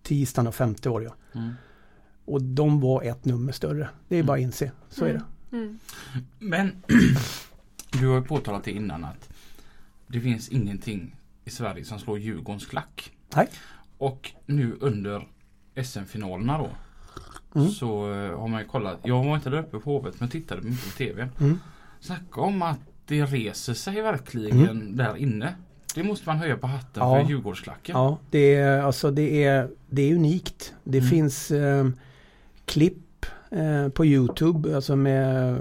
tisdagen 0.03 0.47
och 0.47 0.55
50 0.55 0.89
år. 0.89 1.03
Ja. 1.03 1.11
Mm. 1.39 1.51
Och 2.25 2.41
de 2.41 2.79
var 2.81 3.01
ett 3.03 3.25
nummer 3.25 3.51
större. 3.51 3.89
Det 4.07 4.15
är 4.17 4.23
bara 4.23 4.33
att 4.33 4.37
Mm. 4.39 4.47
inse. 4.47 4.71
Så 4.89 5.05
är 5.05 5.13
det. 5.13 5.23
Mm. 5.57 5.79
Men 6.39 6.71
du 7.99 8.07
har 8.07 8.15
ju 8.15 8.23
påtalat 8.23 8.63
det 8.63 8.71
innan 8.71 9.03
att 9.05 9.29
det 10.07 10.19
finns 10.19 10.49
ingenting 10.49 11.15
i 11.45 11.49
Sverige 11.49 11.85
som 11.85 11.99
slår 11.99 12.19
Djurgårdens 12.19 12.65
klack. 12.65 13.11
Nej. 13.35 13.47
Och 14.01 14.31
nu 14.45 14.77
under 14.79 15.27
SM-finalerna 15.83 16.57
då 16.57 16.69
Mm. 17.55 17.69
så 17.69 18.13
eh, 18.13 18.39
har 18.39 18.47
man 18.47 18.61
ju 18.61 18.67
kollat. 18.67 18.99
Jag 19.03 19.23
var 19.23 19.35
inte 19.35 19.49
där 19.49 19.59
uppe 19.59 19.79
på 19.79 19.91
Hovet 19.91 20.19
men 20.19 20.29
tittade 20.29 20.61
mycket 20.61 20.85
på 20.85 20.97
TV. 20.97 21.29
Mm. 21.39 21.59
Snacka 21.99 22.41
om 22.41 22.61
att 22.61 22.79
det 23.07 23.25
reser 23.25 23.73
sig 23.73 24.01
verkligen 24.01 24.95
där 24.97 25.15
inne. 25.17 25.55
Det 25.95 26.03
måste 26.03 26.29
man 26.29 26.37
höja 26.37 26.57
på 26.57 26.67
hatten 26.67 27.03
Ja. 27.03 27.21
för 27.23 27.29
Djurgårdsklacken. 27.29 27.95
Ja, 27.95 28.17
det 28.29 28.55
är, 28.55 28.81
alltså 28.81 29.11
det 29.11 29.43
är, 29.43 29.69
det 29.89 30.01
är 30.11 30.15
unikt. 30.15 30.73
Det 30.83 30.97
Mm. 30.97 31.09
finns 31.09 31.51
eh, 31.51 31.87
klipp 32.65 33.25
eh, 33.49 33.89
på 33.89 34.05
Youtube 34.05 34.75
alltså 34.75 34.95
med 34.95 35.55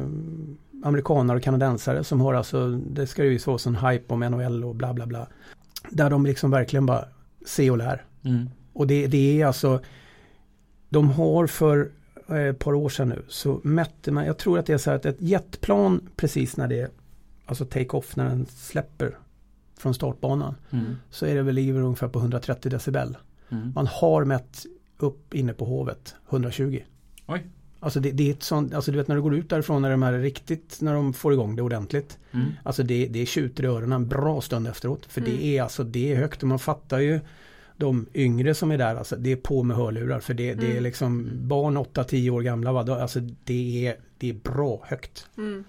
amerikaner 0.85 1.37
och 1.37 1.43
kanadensare 1.43 2.05
som 2.05 2.21
har 2.21 2.35
alltså, 2.35 2.69
det 2.71 3.07
ska 3.07 3.25
ju 3.25 3.39
vara 3.39 3.59
sån 3.59 3.77
hype 3.77 4.15
om 4.15 4.21
NHL 4.21 4.65
och 4.65 4.75
bla 4.75 4.95
bla 4.95 5.07
bla. 5.07 5.27
Där 5.91 6.11
de 6.11 6.27
liksom 6.27 6.51
verkligen 6.51 6.87
bara 6.87 7.05
se 7.47 7.71
och 7.71 7.79
lär. 7.79 8.05
Mm. 8.23 8.51
Och 8.73 8.87
det, 8.87 9.07
det 9.07 9.41
är 9.41 9.47
alltså, 9.47 9.81
de 10.89 11.11
har 11.11 11.47
för 11.47 11.91
eh, 12.29 12.37
ett 12.37 12.59
par 12.59 12.75
år 12.75 12.89
sedan 12.89 13.09
nu 13.09 13.23
så 13.29 13.61
mätte 13.65 14.13
man, 14.13 14.27
jag 14.27 14.39
tror 14.39 14.59
att 14.59 14.67
det 14.67 14.73
är 14.73 14.79
så 14.79 14.91
här 14.91 14.97
att 14.97 15.07
ett 15.07 15.21
jetplan 15.21 16.09
precis 16.17 16.57
när 16.57 16.69
det, 16.69 16.91
alltså 17.47 17.65
take-off 17.65 18.17
när 18.17 18.25
den 18.25 18.47
släpper 18.47 19.19
från 19.79 19.95
startbanan 19.95 20.55
Mm. 20.71 20.97
så 21.11 21.27
är 21.27 21.35
det 21.35 21.43
väl 21.43 21.55
ligger 21.55 21.75
ungefär 21.75 22.09
på 22.09 22.19
130 22.19 22.71
decibel. 22.71 23.17
Mm. 23.49 23.73
Man 23.75 23.87
har 23.87 24.25
mätt 24.25 24.67
upp 24.99 25.35
inne 25.35 25.53
på 25.53 25.65
hovet 25.65 26.15
120. 26.31 26.81
Oj. 27.27 27.47
Alltså 27.83 28.01
det, 28.01 28.11
det 28.11 28.29
är 28.29 28.35
ett 28.35 28.43
sånt, 28.43 28.75
alltså 28.75 28.91
du 28.93 28.99
vet 28.99 29.09
när 29.09 29.17
du 29.17 29.23
går 29.23 29.35
ut 29.35 29.49
därifrån 29.51 29.83
när 29.83 29.91
de 29.91 30.03
är 30.03 30.13
riktigt, 30.13 30.79
när 30.81 30.95
de 30.95 31.13
får 31.13 31.33
igång 31.33 31.57
det 31.57 31.63
ordentligt. 31.63 32.19
Mm. 32.33 32.47
Alltså 32.63 32.83
det, 32.83 33.07
det 33.07 33.27
tjuter 33.27 33.65
i 33.65 33.67
öronen 33.67 33.93
en 33.93 34.09
bra 34.09 34.41
stund 34.41 34.67
efteråt. 34.67 35.07
För 35.07 35.21
Mm. 35.21 35.33
det 35.33 35.45
är 35.45 35.63
alltså, 35.63 35.85
det 35.85 36.13
är 36.13 36.17
högt 36.17 36.43
och 36.43 36.49
man 36.49 36.59
fattar 36.59 36.99
ju 36.99 37.21
de 37.81 38.07
yngre 38.15 38.55
som 38.55 38.71
är 38.71 38.79
där, 38.79 38.97
alltså 38.97 39.17
det 39.17 39.33
är 39.33 39.37
på 39.37 39.63
med 39.63 39.77
hörlurar. 39.77 40.21
För 40.21 40.35
det, 40.35 40.55
det 40.55 40.67
är 40.67 40.71
Mm. 40.71 40.83
liksom 40.83 41.31
barn 41.35 41.77
8-10 41.79 42.31
år 42.31 42.43
gamla, 42.43 42.73
va? 42.73 43.01
Alltså 43.03 43.21
det 43.45 43.87
är, 43.87 43.97
det 44.19 44.29
är 44.31 44.35
bra 44.35 44.81
högt. 44.87 45.27
Mm. 45.37 45.65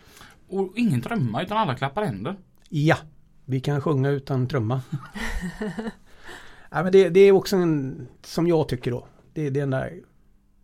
Och 0.50 0.74
ingen 0.76 1.02
trumma 1.02 1.44
utan 1.44 1.58
alla 1.58 1.76
klappar 1.76 2.04
händer. 2.06 2.36
Ja, 2.70 2.98
vi 3.46 3.60
kan 3.60 3.82
sjunga 3.82 4.10
utan 4.10 4.48
trumma. 4.48 4.82
ja, 6.72 6.84
men 6.84 6.92
det, 6.92 7.10
det 7.10 7.20
är 7.20 7.32
också 7.32 7.56
en, 7.56 8.08
som 8.24 8.48
jag 8.48 8.68
tycker 8.68 8.92
då, 8.92 9.06
det, 9.34 9.50
det 9.50 9.60
är 9.60 9.62
den 9.62 9.70
där, 9.70 10.00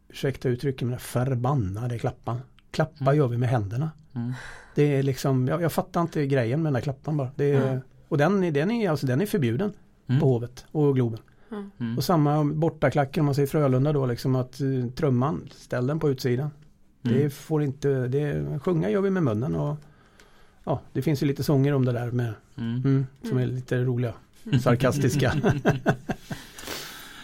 ursäkta 0.09 0.49
uttrycket, 0.49 0.81
men 0.81 0.89
den 0.91 0.99
förbannade 0.99 1.99
klappan. 1.99 2.39
Klappa 2.71 3.03
Mm. 3.03 3.17
gör 3.17 3.27
vi 3.27 3.37
med 3.37 3.49
händerna. 3.49 3.91
Mm. 4.15 4.33
Det 4.75 4.95
är 4.95 5.03
liksom, 5.03 5.47
jag, 5.47 5.61
jag 5.61 5.71
fattar 5.71 6.01
inte 6.01 6.27
grejen 6.27 6.61
med 6.61 6.65
den 6.67 6.73
där 6.73 6.81
klappan 6.81 7.17
bara. 7.17 7.31
Det 7.35 7.51
är, 7.51 7.67
Mm. 7.67 7.79
Och 8.09 8.17
den, 8.17 8.43
är- 8.43 8.51
den, 8.51 8.71
är, 8.71 8.89
alltså, 8.89 9.07
den 9.07 9.21
är 9.21 9.25
förbjuden 9.25 9.73
Mm. 10.09 10.19
på 10.21 10.27
Hovet 10.27 10.65
och 10.71 10.95
Globen. 10.95 11.19
Mm. 11.51 11.97
Och 11.97 12.03
samma 12.03 12.43
bortaklacken 12.43 13.21
om 13.21 13.25
man 13.25 13.35
säger 13.35 13.47
Frölunda 13.47 13.93
då 13.93 14.05
liksom 14.05 14.35
att 14.35 14.61
uh, 14.61 14.89
trumman, 14.89 15.49
ställ 15.51 15.87
den 15.87 15.99
på 15.99 16.09
utsidan. 16.09 16.51
Mm. 17.05 17.17
Det 17.17 17.29
får 17.29 17.63
inte, 17.63 18.07
det, 18.07 18.59
sjunga 18.63 18.89
gör 18.89 19.01
vi 19.01 19.09
med 19.09 19.23
munnen 19.23 19.55
och 19.55 19.77
ja, 20.63 20.81
det 20.93 21.01
finns 21.01 21.23
ju 21.23 21.27
lite 21.27 21.43
sånger 21.43 21.73
om 21.73 21.85
det 21.85 21.91
där 21.91 22.11
med, 22.11 22.33
Mm. 22.57 22.75
mm, 22.75 23.07
som 23.23 23.37
är 23.37 23.43
Mm. 23.43 23.55
lite 23.55 23.83
roliga, 23.83 24.13
sarkastiska. 24.63 25.33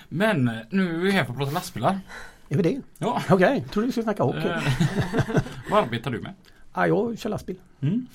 Men 0.10 0.52
nu 0.70 0.96
är 0.96 1.00
vi 1.00 1.12
här 1.12 1.24
för 1.24 1.32
att 1.32 1.38
prata 1.38 1.52
lastbilar. 1.52 2.00
är 2.50 2.58
vi 2.58 2.64
det? 2.64 2.82
Ja. 2.98 3.22
Okej, 3.30 3.66
tror 3.72 3.82
du 3.82 3.86
vi 3.86 3.92
skulle 3.92 4.04
snacka 4.04 4.24
hockey? 4.24 4.48
Eh, 4.48 4.64
Vad 5.72 5.84
arbetar 5.84 6.12
du 6.12 6.20
med? 6.22 6.34
Ja, 6.74 6.88
jag 6.88 7.18
kör 7.20 7.30
lastbil. 7.30 7.56
Mm. 7.82 8.08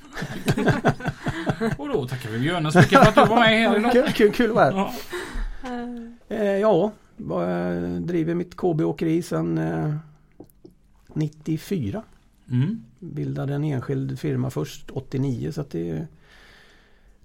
Och 1.78 1.88
då 1.88 2.08
tackar 2.08 2.30
vi 2.30 2.38
Björne 2.38 2.72
så 2.72 2.78
mycket 2.78 2.98
för 2.98 3.08
att 3.08 3.14
du 3.14 3.24
var 3.34 3.40
med 3.40 3.46
här 3.70 3.78
idag. 3.78 3.92
Kul, 3.92 4.12
kul, 4.12 4.32
kul 4.32 4.50
att 4.50 4.56
vara 4.56 4.64
här. 4.64 4.72
Ja. 4.72 4.94
Eh, 5.64 6.38
Eh, 6.38 6.56
ja, 6.58 6.92
jag 7.16 8.02
driver 8.02 8.34
mitt 8.34 8.56
KB-åkeri 8.56 9.22
sedan 9.22 9.58
eh, 9.58 9.94
94. 11.14 12.02
Mm. 12.50 12.82
Bildade 12.98 13.54
en 13.54 13.64
enskild 13.64 14.18
firma 14.18 14.50
först 14.50 14.90
89 14.90 15.52
så 15.52 15.60
att 15.60 15.70
det 15.70 15.90
är 15.90 16.06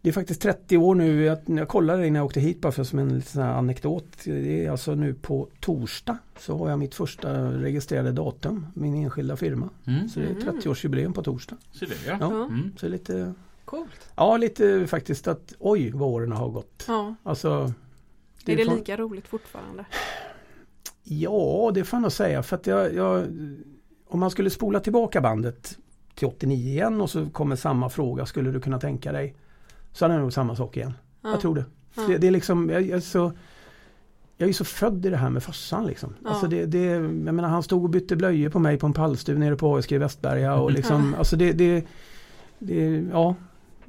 det 0.02 0.10
är 0.10 0.14
faktiskt 0.14 0.42
30 0.42 0.78
år 0.78 0.96
nu. 0.96 1.24
Jag, 1.24 1.38
jag 1.46 1.68
kollade 1.68 2.08
innan 2.08 2.18
jag 2.18 2.26
åkte 2.26 2.40
hit 2.40 2.62
bara 2.62 2.72
för 2.72 2.84
som 2.84 3.00
en 3.00 3.08
liten 3.16 3.22
sån 3.32 3.42
anekdot. 3.44 4.06
Det 4.24 4.66
är 4.66 4.72
alltså 4.72 4.96
nu 4.96 5.14
på 5.14 5.48
torsdag 5.60 6.18
så 6.40 6.58
har 6.58 6.70
jag 6.70 6.80
mitt 6.80 6.96
första 6.96 7.52
registrerade 7.52 8.12
datum. 8.12 8.68
Min 8.74 8.96
enskilda 8.96 9.36
firma. 9.38 9.70
Mm. 9.88 10.10
Så 10.10 10.20
det 10.20 10.26
är 10.26 10.30
Mhm. 10.34 10.40
30-årsjubileum 10.60 11.14
på 11.14 11.24
torsdag. 11.24 11.58
Så 11.72 11.86
det 11.86 11.96
ja. 12.08 12.18
Ja. 12.20 12.46
Mm. 12.46 12.72
Så 12.78 12.88
lite, 12.88 13.34
Coolt. 13.66 14.10
ja 14.16 14.38
lite 14.38 14.88
faktiskt 14.88 15.28
att 15.28 15.54
oj 15.60 15.92
vad 15.92 16.10
åren 16.10 16.32
har 16.32 16.50
gått. 16.50 16.86
Ja. 16.88 17.16
Alltså, 17.24 17.74
Är 18.46 18.56
det 18.56 18.64
lika 18.76 18.98
roligt 18.98 19.28
fortfarande? 19.28 19.86
Ja, 21.04 21.72
det 21.74 21.84
får 21.84 21.98
jag 21.98 22.02
nog 22.02 22.12
säga. 22.12 22.44
För 22.44 22.56
att 22.56 22.68
jag, 22.68 22.96
jag, 22.96 23.26
om 24.08 24.20
man 24.20 24.32
skulle 24.32 24.50
spola 24.50 24.80
tillbaka 24.80 25.22
bandet 25.22 25.78
till 26.16 26.28
89 26.28 26.68
igen 26.70 27.02
och 27.02 27.10
så 27.10 27.30
kommer 27.30 27.56
samma 27.56 27.90
fråga. 27.90 28.26
Skulle 28.26 28.52
du 28.52 28.60
kunna 28.62 28.80
tänka 28.80 29.12
dig? 29.12 29.36
Så 29.92 30.06
hade 30.06 30.14
jag 30.14 30.22
nog 30.22 30.34
samma 30.34 30.56
sak 30.56 30.78
igen. 30.78 30.94
Ja. 31.22 31.30
Jag 31.30 31.42
tror 31.42 31.56
det. 31.56 31.66
Ja. 31.96 32.04
Det, 32.08 32.18
det 32.18 32.28
är 32.28 32.32
liksom, 32.32 32.70
jag, 32.70 32.82
jag, 32.82 32.98
är 32.98 33.00
så, 33.02 33.32
jag 34.38 34.50
är 34.50 34.54
så 34.54 34.66
född 34.66 35.06
i 35.06 35.10
det 35.10 35.18
här 35.18 35.30
med 35.30 35.44
farsan 35.44 35.86
liksom. 35.86 36.16
Ja. 36.24 36.30
Alltså 36.30 36.48
det, 36.48 36.66
det, 36.66 36.84
jag 36.86 37.02
menar 37.12 37.50
han 37.50 37.64
stod 37.64 37.84
och 37.84 37.90
bytte 37.90 38.16
blöjor 38.16 38.50
på 38.50 38.60
mig 38.60 38.78
på 38.78 38.86
en 38.86 38.94
pallstuv 38.94 39.40
nere 39.40 39.56
på 39.56 39.78
ASG 39.78 39.92
i 39.92 39.98
Västberga. 39.98 40.56
Och 40.56 40.72
liksom, 40.72 41.12
Ja. 41.12 41.18
alltså 41.18 41.36
det, 41.36 41.54
det, 41.54 41.86
det, 42.60 43.06
ja. 43.12 43.36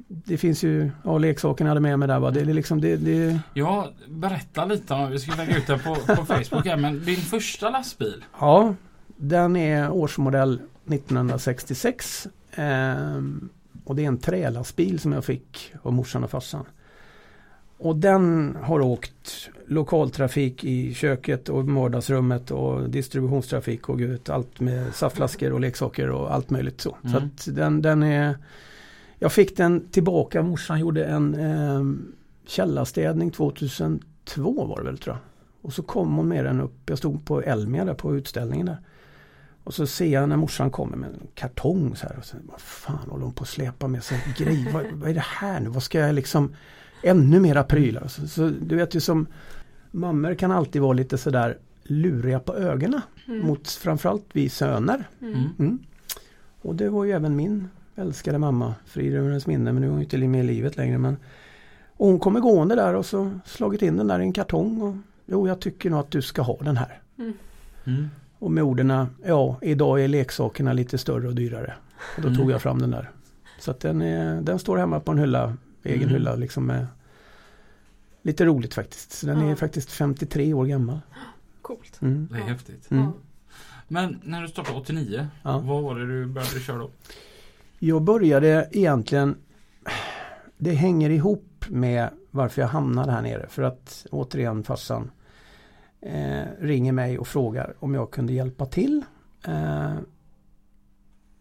Det 0.07 0.37
finns 0.37 0.63
ju, 0.63 0.91
ja 1.03 1.17
leksakerna 1.17 1.69
hade 1.69 1.79
med 1.79 1.99
mig 1.99 2.07
där 2.07 2.19
va. 2.19 2.31
Det, 2.31 2.39
är 2.41 2.45
liksom, 2.45 2.81
det, 2.81 2.95
det, 2.97 3.39
Ja, 3.53 3.91
berätta 4.07 4.65
lite 4.65 4.93
om, 4.93 5.11
vi 5.11 5.19
ska 5.19 5.35
lägga 5.35 5.57
ut 5.57 5.67
det 5.67 5.77
på, 5.77 5.95
på 5.95 6.25
Facebook 6.25 6.65
här, 6.65 6.77
men 6.77 7.05
din 7.05 7.15
första 7.15 7.69
lastbil. 7.69 8.23
Ja, 8.39 8.75
den 9.17 9.55
är 9.55 9.91
årsmodell 9.91 10.59
1966. 11.33 12.27
Ehm, 12.55 13.49
och 13.83 13.95
det 13.95 14.03
är 14.03 14.07
en 14.07 14.17
trälastbil 14.17 14.99
som 14.99 15.11
jag 15.11 15.25
fick 15.25 15.73
av 15.81 15.93
morsan 15.93 16.23
och 16.23 16.29
farsan. 16.31 16.65
Och 17.77 17.95
den 17.95 18.55
har 18.61 18.81
åkt 18.81 19.49
lokaltrafik 19.67 20.63
i 20.63 20.93
köket 20.93 21.49
och 21.49 21.65
vardagsrummet 21.65 22.51
och 22.51 22.89
distributionstrafik 22.89 23.89
och 23.89 23.97
gud, 23.99 24.29
allt 24.29 24.59
med 24.59 24.95
saftflaskor 24.95 25.51
och 25.53 25.59
leksaker 25.59 26.09
och 26.09 26.33
allt 26.33 26.49
möjligt 26.49 26.81
så. 26.81 26.97
Så 27.01 27.07
Mm. 27.17 27.23
att 27.23 27.47
den, 27.51 27.81
den 27.81 28.03
är 28.03 28.35
Jag 29.25 29.31
fick 29.31 29.57
den 29.57 29.87
tillbaka, 29.89 30.43
morsan 30.43 30.79
gjorde 30.79 31.05
en 31.05 31.35
eh, 31.35 31.83
källarstädning 32.47 33.31
2002 33.31 34.65
var 34.65 34.77
det 34.77 34.83
väl 34.83 34.97
tror 34.97 35.15
jag. 35.15 35.21
Och 35.61 35.73
så 35.73 35.83
kom 35.83 36.15
hon 36.15 36.27
med 36.27 36.45
den 36.45 36.61
upp, 36.61 36.73
jag 36.85 36.97
stod 36.97 37.25
på 37.25 37.41
Elmia 37.41 37.85
där 37.85 37.93
på 37.93 38.15
utställningen 38.15 38.65
där. 38.65 38.77
Och 39.63 39.73
så 39.73 39.87
ser 39.87 40.05
jag 40.05 40.29
när 40.29 40.37
morsan 40.37 40.71
kommer 40.71 40.97
med 40.97 41.09
en 41.09 41.27
kartong 41.33 41.95
så 41.95 42.07
här. 42.07 42.17
Och 42.17 42.25
så, 42.25 42.37
vad 42.43 42.61
fan 42.61 43.09
håller 43.09 43.23
hon 43.23 43.33
på 43.33 43.43
att 43.43 43.49
släpa 43.49 43.87
med 43.87 44.03
sig 44.03 44.19
grej? 44.37 44.69
Vad, 44.73 44.85
vad 44.93 45.09
är 45.09 45.13
det 45.13 45.25
här 45.25 45.59
nu? 45.59 45.69
Vad 45.69 45.83
ska 45.83 45.99
jag 45.99 46.15
liksom 46.15 46.55
Ännu 47.03 47.39
mera 47.39 47.63
prylar. 47.63 48.07
Så, 48.07 48.27
så 48.27 48.51
du 48.61 48.75
vet 48.75 48.95
ju 48.95 48.99
som 48.99 49.27
Mammor 49.91 50.35
kan 50.35 50.51
alltid 50.51 50.81
vara 50.81 50.93
lite 50.93 51.17
sådär 51.17 51.57
luriga 51.83 52.39
på 52.39 52.55
ögonen. 52.55 53.01
Mm. 53.27 53.47
Mot 53.47 53.69
framförallt 53.69 54.25
vi 54.33 54.49
söner. 54.49 55.09
Mm. 55.21 55.49
Mm. 55.59 55.79
Och 56.61 56.75
det 56.75 56.89
var 56.89 57.05
ju 57.05 57.11
även 57.11 57.35
min 57.35 57.67
älskade 57.95 58.37
mamma. 58.37 58.75
Frid 58.85 59.15
över 59.15 59.27
hennes 59.29 59.47
minne 59.47 59.71
men 59.71 59.81
nu 59.81 59.87
är 59.87 59.91
hon 59.91 59.99
ju 59.99 60.03
inte 60.03 60.17
med 60.27 60.39
i 60.43 60.47
livet 60.47 60.77
längre. 60.77 60.97
Men 60.97 61.17
och 61.97 62.07
hon 62.07 62.19
kommer 62.19 62.39
gående 62.39 62.75
där 62.75 62.93
och 62.93 63.05
så 63.05 63.31
slagit 63.45 63.81
in 63.81 63.97
den 63.97 64.07
där 64.07 64.19
i 64.19 64.23
en 64.23 64.33
kartong. 64.33 64.81
Och, 64.81 64.95
jo 65.25 65.47
jag 65.47 65.59
tycker 65.61 65.89
nog 65.89 65.99
att 65.99 66.11
du 66.11 66.21
ska 66.21 66.41
ha 66.41 66.57
den 66.61 66.77
här. 66.77 67.01
Mm. 67.85 68.07
Och 68.39 68.51
med 68.51 68.63
orden, 68.63 69.07
ja 69.25 69.57
idag 69.61 70.03
är 70.03 70.07
leksakerna 70.07 70.73
lite 70.73 70.97
större 70.97 71.27
och 71.27 71.35
dyrare. 71.35 71.73
Och 72.15 72.21
då 72.21 72.27
Mm. 72.27 72.39
tog 72.39 72.51
jag 72.51 72.61
fram 72.61 72.79
den 72.79 72.91
där. 72.91 73.09
Så 73.59 73.71
att 73.71 73.79
den, 73.79 74.01
är, 74.01 74.41
den 74.41 74.59
står 74.59 74.77
hemma 74.77 74.99
på 74.99 75.11
en 75.11 75.17
hylla, 75.19 75.57
egen 75.83 76.01
Mm. 76.01 76.13
hylla 76.13 76.35
liksom 76.35 76.65
med 76.65 76.87
Lite 78.21 78.45
roligt 78.45 78.73
faktiskt. 78.73 79.11
Så 79.11 79.25
den 79.27 79.41
är 79.41 79.49
Ja. 79.49 79.55
faktiskt 79.55 79.91
53 79.91 80.53
år 80.53 80.65
gammal. 80.65 80.99
Coolt. 81.61 82.01
Mm. 82.01 82.27
Det 82.31 82.37
är 82.37 82.41
häftigt. 82.43 82.91
Mm. 82.91 83.03
Ja. 83.03 83.11
Men 83.87 84.19
när 84.23 84.41
du 84.41 84.47
startade 84.47 84.77
89, 84.77 85.27
Ja. 85.43 85.59
vad 85.59 85.83
var 85.83 85.95
det 85.99 86.07
du 86.07 86.25
började 86.25 86.59
köra 86.59 86.77
då? 86.77 86.89
Jag 87.79 88.01
började 88.01 88.69
egentligen 88.71 89.35
Det 90.57 90.71
hänger 90.71 91.09
ihop 91.09 91.65
med 91.69 92.09
varför 92.31 92.61
jag 92.61 92.69
hamnade 92.69 93.11
här 93.11 93.21
nere. 93.21 93.45
För 93.49 93.63
att 93.63 94.05
återigen 94.11 94.63
farsan 94.63 95.11
eh, 96.01 96.43
ringer 96.59 96.91
mig 96.91 97.19
och 97.19 97.27
frågar 97.27 97.73
om 97.79 97.93
jag 97.93 98.11
kunde 98.11 98.33
hjälpa 98.33 98.65
till. 98.65 99.03
Eh, 99.47 99.93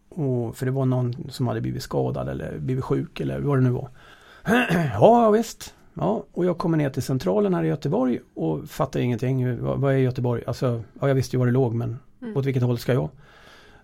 och, 0.09 0.57
för 0.57 0.67
det 0.67 0.73
var 0.73 0.85
någon 0.87 1.31
som 1.31 1.47
hade 1.49 1.61
blivit 1.61 1.83
skadad 1.83 2.29
eller 2.29 2.59
blivit 2.59 2.85
sjuk 2.85 3.21
eller 3.21 3.41
vad 3.41 3.59
det 3.59 3.62
nu 3.62 3.71
var. 3.71 3.88
ja 4.93 5.31
visst. 5.31 5.75
Ja, 5.95 6.25
och 6.33 6.45
jag 6.45 6.59
kommer 6.59 6.79
ner 6.79 6.91
till 6.91 7.03
centralen 7.03 7.55
här 7.55 7.62
i 7.64 7.69
Göteborg 7.69 8.21
och 8.35 8.69
fattar 8.69 9.00
ingenting. 9.00 9.62
Vad, 9.62 9.81
vad 9.81 9.93
är 9.95 9.99
Göteborg? 9.99 10.43
Alltså, 10.47 10.83
ja, 11.00 11.09
jag 11.09 11.14
visste 11.14 11.37
ju 11.37 11.38
var 11.38 11.47
det 11.47 11.53
låg 11.53 11.75
men 11.75 11.99
Mm. 12.25 12.37
åt 12.37 12.47
vilket 12.47 12.62
håll 12.62 12.79
ska 12.79 12.93
jag? 12.93 13.09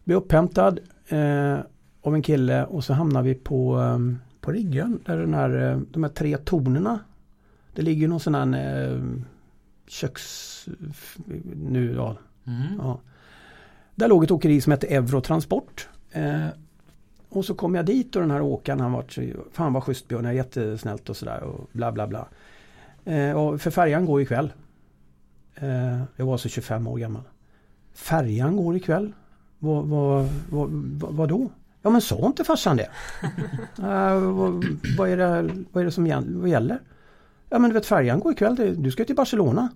Blir 0.04 0.16
upphämtad 0.16 0.80
eh, 1.08 1.58
av 2.02 2.14
en 2.14 2.22
kille 2.22 2.64
och 2.64 2.84
så 2.84 2.92
hamnar 2.92 3.22
vi 3.22 3.34
på, 3.34 3.80
eh, 3.80 3.98
på 4.40 4.52
Riggön. 4.52 5.00
Där 5.06 5.16
den 5.16 5.34
här, 5.34 5.70
eh, 5.70 5.78
de 5.90 6.02
här 6.02 6.10
tre 6.10 6.36
tornerna. 6.36 7.00
Det 7.74 7.82
ligger 7.82 8.08
någon 8.08 8.20
sån 8.20 8.34
här 8.34 8.92
eh, 8.92 9.02
köks... 9.86 10.68
Nu, 11.54 11.94
ja, 11.94 12.16
Mm. 12.46 12.78
Ja. 12.78 13.00
Där 13.94 14.08
låg 14.08 14.24
ett 14.24 14.30
åkeri 14.30 14.60
som 14.60 14.70
hette 14.70 14.86
Eurotransport. 14.86 15.88
Eh, 16.10 16.46
och 17.28 17.44
så 17.44 17.54
kom 17.54 17.74
jag 17.74 17.86
dit 17.86 18.16
och 18.16 18.22
den 18.22 18.30
här 18.30 18.42
åkaren 18.42 18.80
han 18.80 18.92
var 18.92 19.04
fan 19.52 19.72
vad 19.72 19.82
schysst 19.82 20.08
Björn, 20.08 20.24
jag 20.24 20.32
är 20.32 20.36
jättesnällt 20.36 21.08
och 21.08 21.16
sådär 21.16 21.42
och 21.42 21.68
bla 21.72 21.92
bla 21.92 22.06
bla. 22.06 22.28
Eh, 23.04 23.32
och 23.32 23.60
för 23.60 23.70
färjan 23.70 24.06
går 24.06 24.22
ikväll. 24.22 24.52
Eh, 25.54 26.02
jag 26.16 26.26
var 26.26 26.32
alltså 26.32 26.48
25 26.48 26.86
år 26.86 26.98
gammal. 26.98 27.22
Färjan 27.92 28.56
går 28.56 28.76
ikväll? 28.76 29.12
Vad, 29.58 29.86
vad, 29.86 30.28
vad, 30.50 30.70
vad 31.00 31.28
då? 31.28 31.50
Ja 31.82 31.90
men 31.90 32.00
sa 32.00 32.26
inte 32.26 32.44
farsan 32.44 32.76
det? 32.76 32.88
Eh, 33.82 34.18
vad, 34.20 34.64
vad, 34.98 35.08
är 35.10 35.16
det 35.16 35.50
vad 35.72 35.80
är 35.80 35.84
det 35.84 35.90
som 35.90 36.06
gäller? 36.46 36.78
Ja 37.50 37.58
men 37.58 37.70
du 37.70 37.74
vet 37.74 37.86
färjan 37.86 38.20
går 38.20 38.32
ikväll, 38.32 38.74
du 38.82 38.90
ska 38.90 39.04
till 39.04 39.16
Barcelona. 39.16 39.68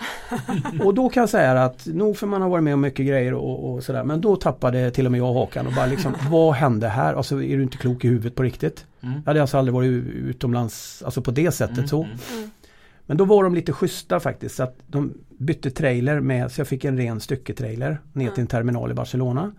Och 0.84 0.94
då 0.94 1.08
kan 1.08 1.20
jag 1.20 1.30
säga 1.30 1.64
att 1.64 1.86
nog 1.86 2.16
för 2.16 2.26
man 2.26 2.42
har 2.42 2.48
varit 2.48 2.64
med 2.64 2.74
om 2.74 2.80
mycket 2.80 3.06
grejer 3.06 3.34
och, 3.34 3.72
och 3.74 3.82
sådär 3.84 4.04
men 4.04 4.20
då 4.20 4.36
tappade 4.36 4.90
till 4.90 5.06
och 5.06 5.12
med 5.12 5.18
jag 5.20 5.32
hakan 5.34 5.66
och 5.66 5.72
bara 5.72 5.86
liksom 5.86 6.14
vad 6.30 6.54
hände 6.54 6.88
här? 6.88 7.14
Alltså 7.14 7.42
är 7.42 7.56
du 7.56 7.62
inte 7.62 7.76
klok 7.76 8.04
i 8.04 8.08
huvudet 8.08 8.34
på 8.34 8.42
riktigt? 8.42 8.86
Mm. 9.00 9.14
Jag 9.14 9.30
hade 9.30 9.40
alltså 9.40 9.58
aldrig 9.58 9.74
varit 9.74 9.86
utomlands 10.04 11.02
alltså 11.02 11.22
på 11.22 11.30
det 11.30 11.50
sättet 11.52 11.76
Mm, 11.78 11.88
så. 11.88 12.02
mm. 12.02 12.16
Mm. 12.36 12.50
Men 13.06 13.16
då 13.16 13.24
var 13.24 13.44
de 13.44 13.54
lite 13.54 13.72
schyssta 13.72 14.20
faktiskt 14.20 14.54
så 14.56 14.62
att 14.62 14.76
de 14.86 15.14
bytte 15.38 15.70
trailer 15.70 16.20
med 16.20 16.52
så 16.52 16.60
jag 16.60 16.68
fick 16.68 16.84
en 16.84 16.96
ren 16.96 17.20
stycketrailer 17.20 17.98
ner 18.12 18.30
till 18.30 18.40
en 18.40 18.46
terminal 18.46 18.90
i 18.90 18.94
Barcelona. 18.94 19.52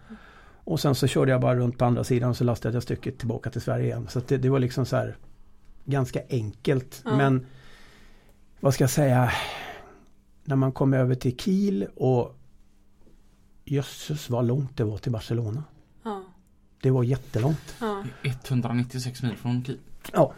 Och 0.69 0.79
sen 0.79 0.95
så 0.95 1.07
körde 1.07 1.31
jag 1.31 1.41
bara 1.41 1.55
runt 1.55 1.77
på 1.77 1.85
andra 1.85 2.03
sidan 2.03 2.29
och 2.29 2.37
så 2.37 2.43
lastade 2.43 2.75
jag 2.75 2.83
stycket 2.83 3.17
tillbaka 3.17 3.49
till 3.49 3.61
Sverige 3.61 3.85
igen. 3.85 4.07
Så 4.09 4.19
att 4.19 4.27
det, 4.27 4.37
det 4.37 4.49
var 4.49 4.59
liksom 4.59 4.85
så 4.85 4.95
här 4.95 5.17
ganska 5.85 6.21
enkelt. 6.29 7.01
Ja. 7.05 7.17
Men 7.17 7.45
vad 8.59 8.73
ska 8.73 8.83
jag 8.83 8.91
säga? 8.91 9.31
När 10.43 10.55
man 10.55 10.71
kom 10.71 10.93
över 10.93 11.15
till 11.15 11.37
Kiel 11.37 11.87
och 11.95 12.35
jösses 13.65 14.29
vad 14.29 14.45
långt 14.45 14.77
det 14.77 14.83
var 14.83 14.97
till 14.97 15.11
Barcelona. 15.11 15.63
Ja. 16.03 16.23
Det 16.81 16.91
var 16.91 17.03
jättelångt. 17.03 17.75
Är 17.81 18.07
196 18.23 19.23
mil 19.23 19.37
från 19.37 19.65
Kiel. 19.65 19.77
Ja. 20.13 20.33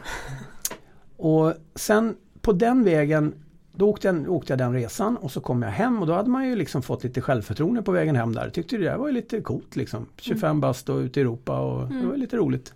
Och 1.17 1.53
sen 1.75 2.15
på 2.41 2.53
den 2.53 2.83
vägen 2.83 3.33
då 3.73 3.89
åkte 3.89 4.07
jag, 4.07 4.29
åkte 4.31 4.51
jag 4.53 4.57
den 4.57 4.73
resan 4.73 5.17
och 5.17 5.31
så 5.31 5.41
kom 5.41 5.61
jag 5.61 5.69
hem 5.71 6.01
och 6.01 6.07
då 6.07 6.13
hade 6.13 6.29
man 6.29 6.47
ju 6.47 6.55
liksom 6.55 6.81
fått 6.81 7.03
lite 7.03 7.21
självförtroende 7.21 7.81
på 7.81 7.91
vägen 7.91 8.15
hem 8.15 8.33
där. 8.33 8.49
Tyckte 8.49 8.77
det 8.77 8.83
där 8.83 8.97
var 8.97 9.07
ju 9.07 9.13
lite 9.13 9.41
coolt 9.41 9.75
liksom. 9.75 10.05
25 10.17 10.59
bast 10.61 10.89
och 10.89 10.97
ute 10.97 11.19
i 11.19 11.21
Europa 11.23 11.59
och 11.59 11.87
det 11.87 11.93
Mm. 11.95 12.09
var 12.09 12.17
lite 12.17 12.37
roligt. 12.37 12.73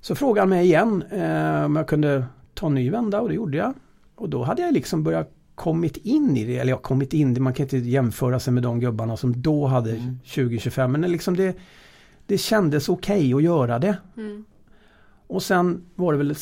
Så 0.00 0.14
frågade 0.14 0.40
han 0.40 0.48
mig 0.48 0.64
igen 0.66 1.02
eh, 1.10 1.64
om 1.64 1.76
jag 1.76 1.88
kunde 1.88 2.24
ta 2.54 2.66
en 2.66 2.74
ny 2.74 2.90
vända 2.90 3.20
och 3.20 3.28
det 3.28 3.34
gjorde 3.34 3.56
jag. 3.56 3.74
Och 4.14 4.28
då 4.28 4.42
hade 4.42 4.62
jag 4.62 4.74
liksom 4.74 5.02
börjat 5.04 5.30
kommit 5.54 5.96
in 5.96 6.36
i 6.36 6.44
det, 6.44 6.58
eller 6.58 6.70
ja 6.72 6.76
kommit 6.78 7.12
in, 7.12 7.42
man 7.42 7.54
kan 7.54 7.64
inte 7.64 7.76
jämföra 7.78 8.40
sig 8.40 8.52
med 8.52 8.62
de 8.62 8.80
gubbarna 8.80 9.16
som 9.16 9.42
då 9.42 9.66
hade 9.66 9.90
Mm. 9.90 10.18
20-25 10.24 10.88
men 10.88 11.00
liksom 11.00 11.36
det, 11.36 11.56
det 12.26 12.38
kändes 12.38 12.88
okej 12.88 13.34
att 13.34 13.42
göra 13.42 13.78
det. 13.78 13.96
Mm. 14.16 14.44
Och 15.26 15.42
sen 15.42 15.84
var 15.94 16.12
det 16.12 16.18
väl 16.18 16.34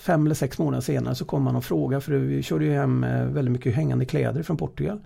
fem 0.00 0.26
eller 0.26 0.34
sex 0.34 0.58
månader 0.58 0.80
senare 0.80 1.14
så 1.14 1.24
kom 1.24 1.46
han 1.46 1.56
och 1.56 1.64
frågade 1.64 2.00
för 2.00 2.12
vi 2.12 2.42
körde 2.42 2.64
ju 2.64 2.72
hem 2.72 3.04
eh, 3.04 3.24
väldigt 3.24 3.52
mycket 3.52 3.74
hängande 3.74 4.04
kläder 4.04 4.42
från 4.42 4.56
Portugal. 4.56 5.00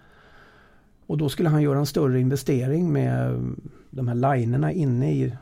Och 1.07 1.19
då 1.19 1.29
skulle 1.29 1.49
han 1.49 1.63
göra 1.63 1.79
en 1.79 1.87
större 1.87 2.21
investering 2.21 2.93
med 2.93 3.31
eh, 3.31 3.41
de 3.91 4.09
här 4.09 4.15
linerna 4.15 4.73
inne 4.73 5.13
i 5.13 5.37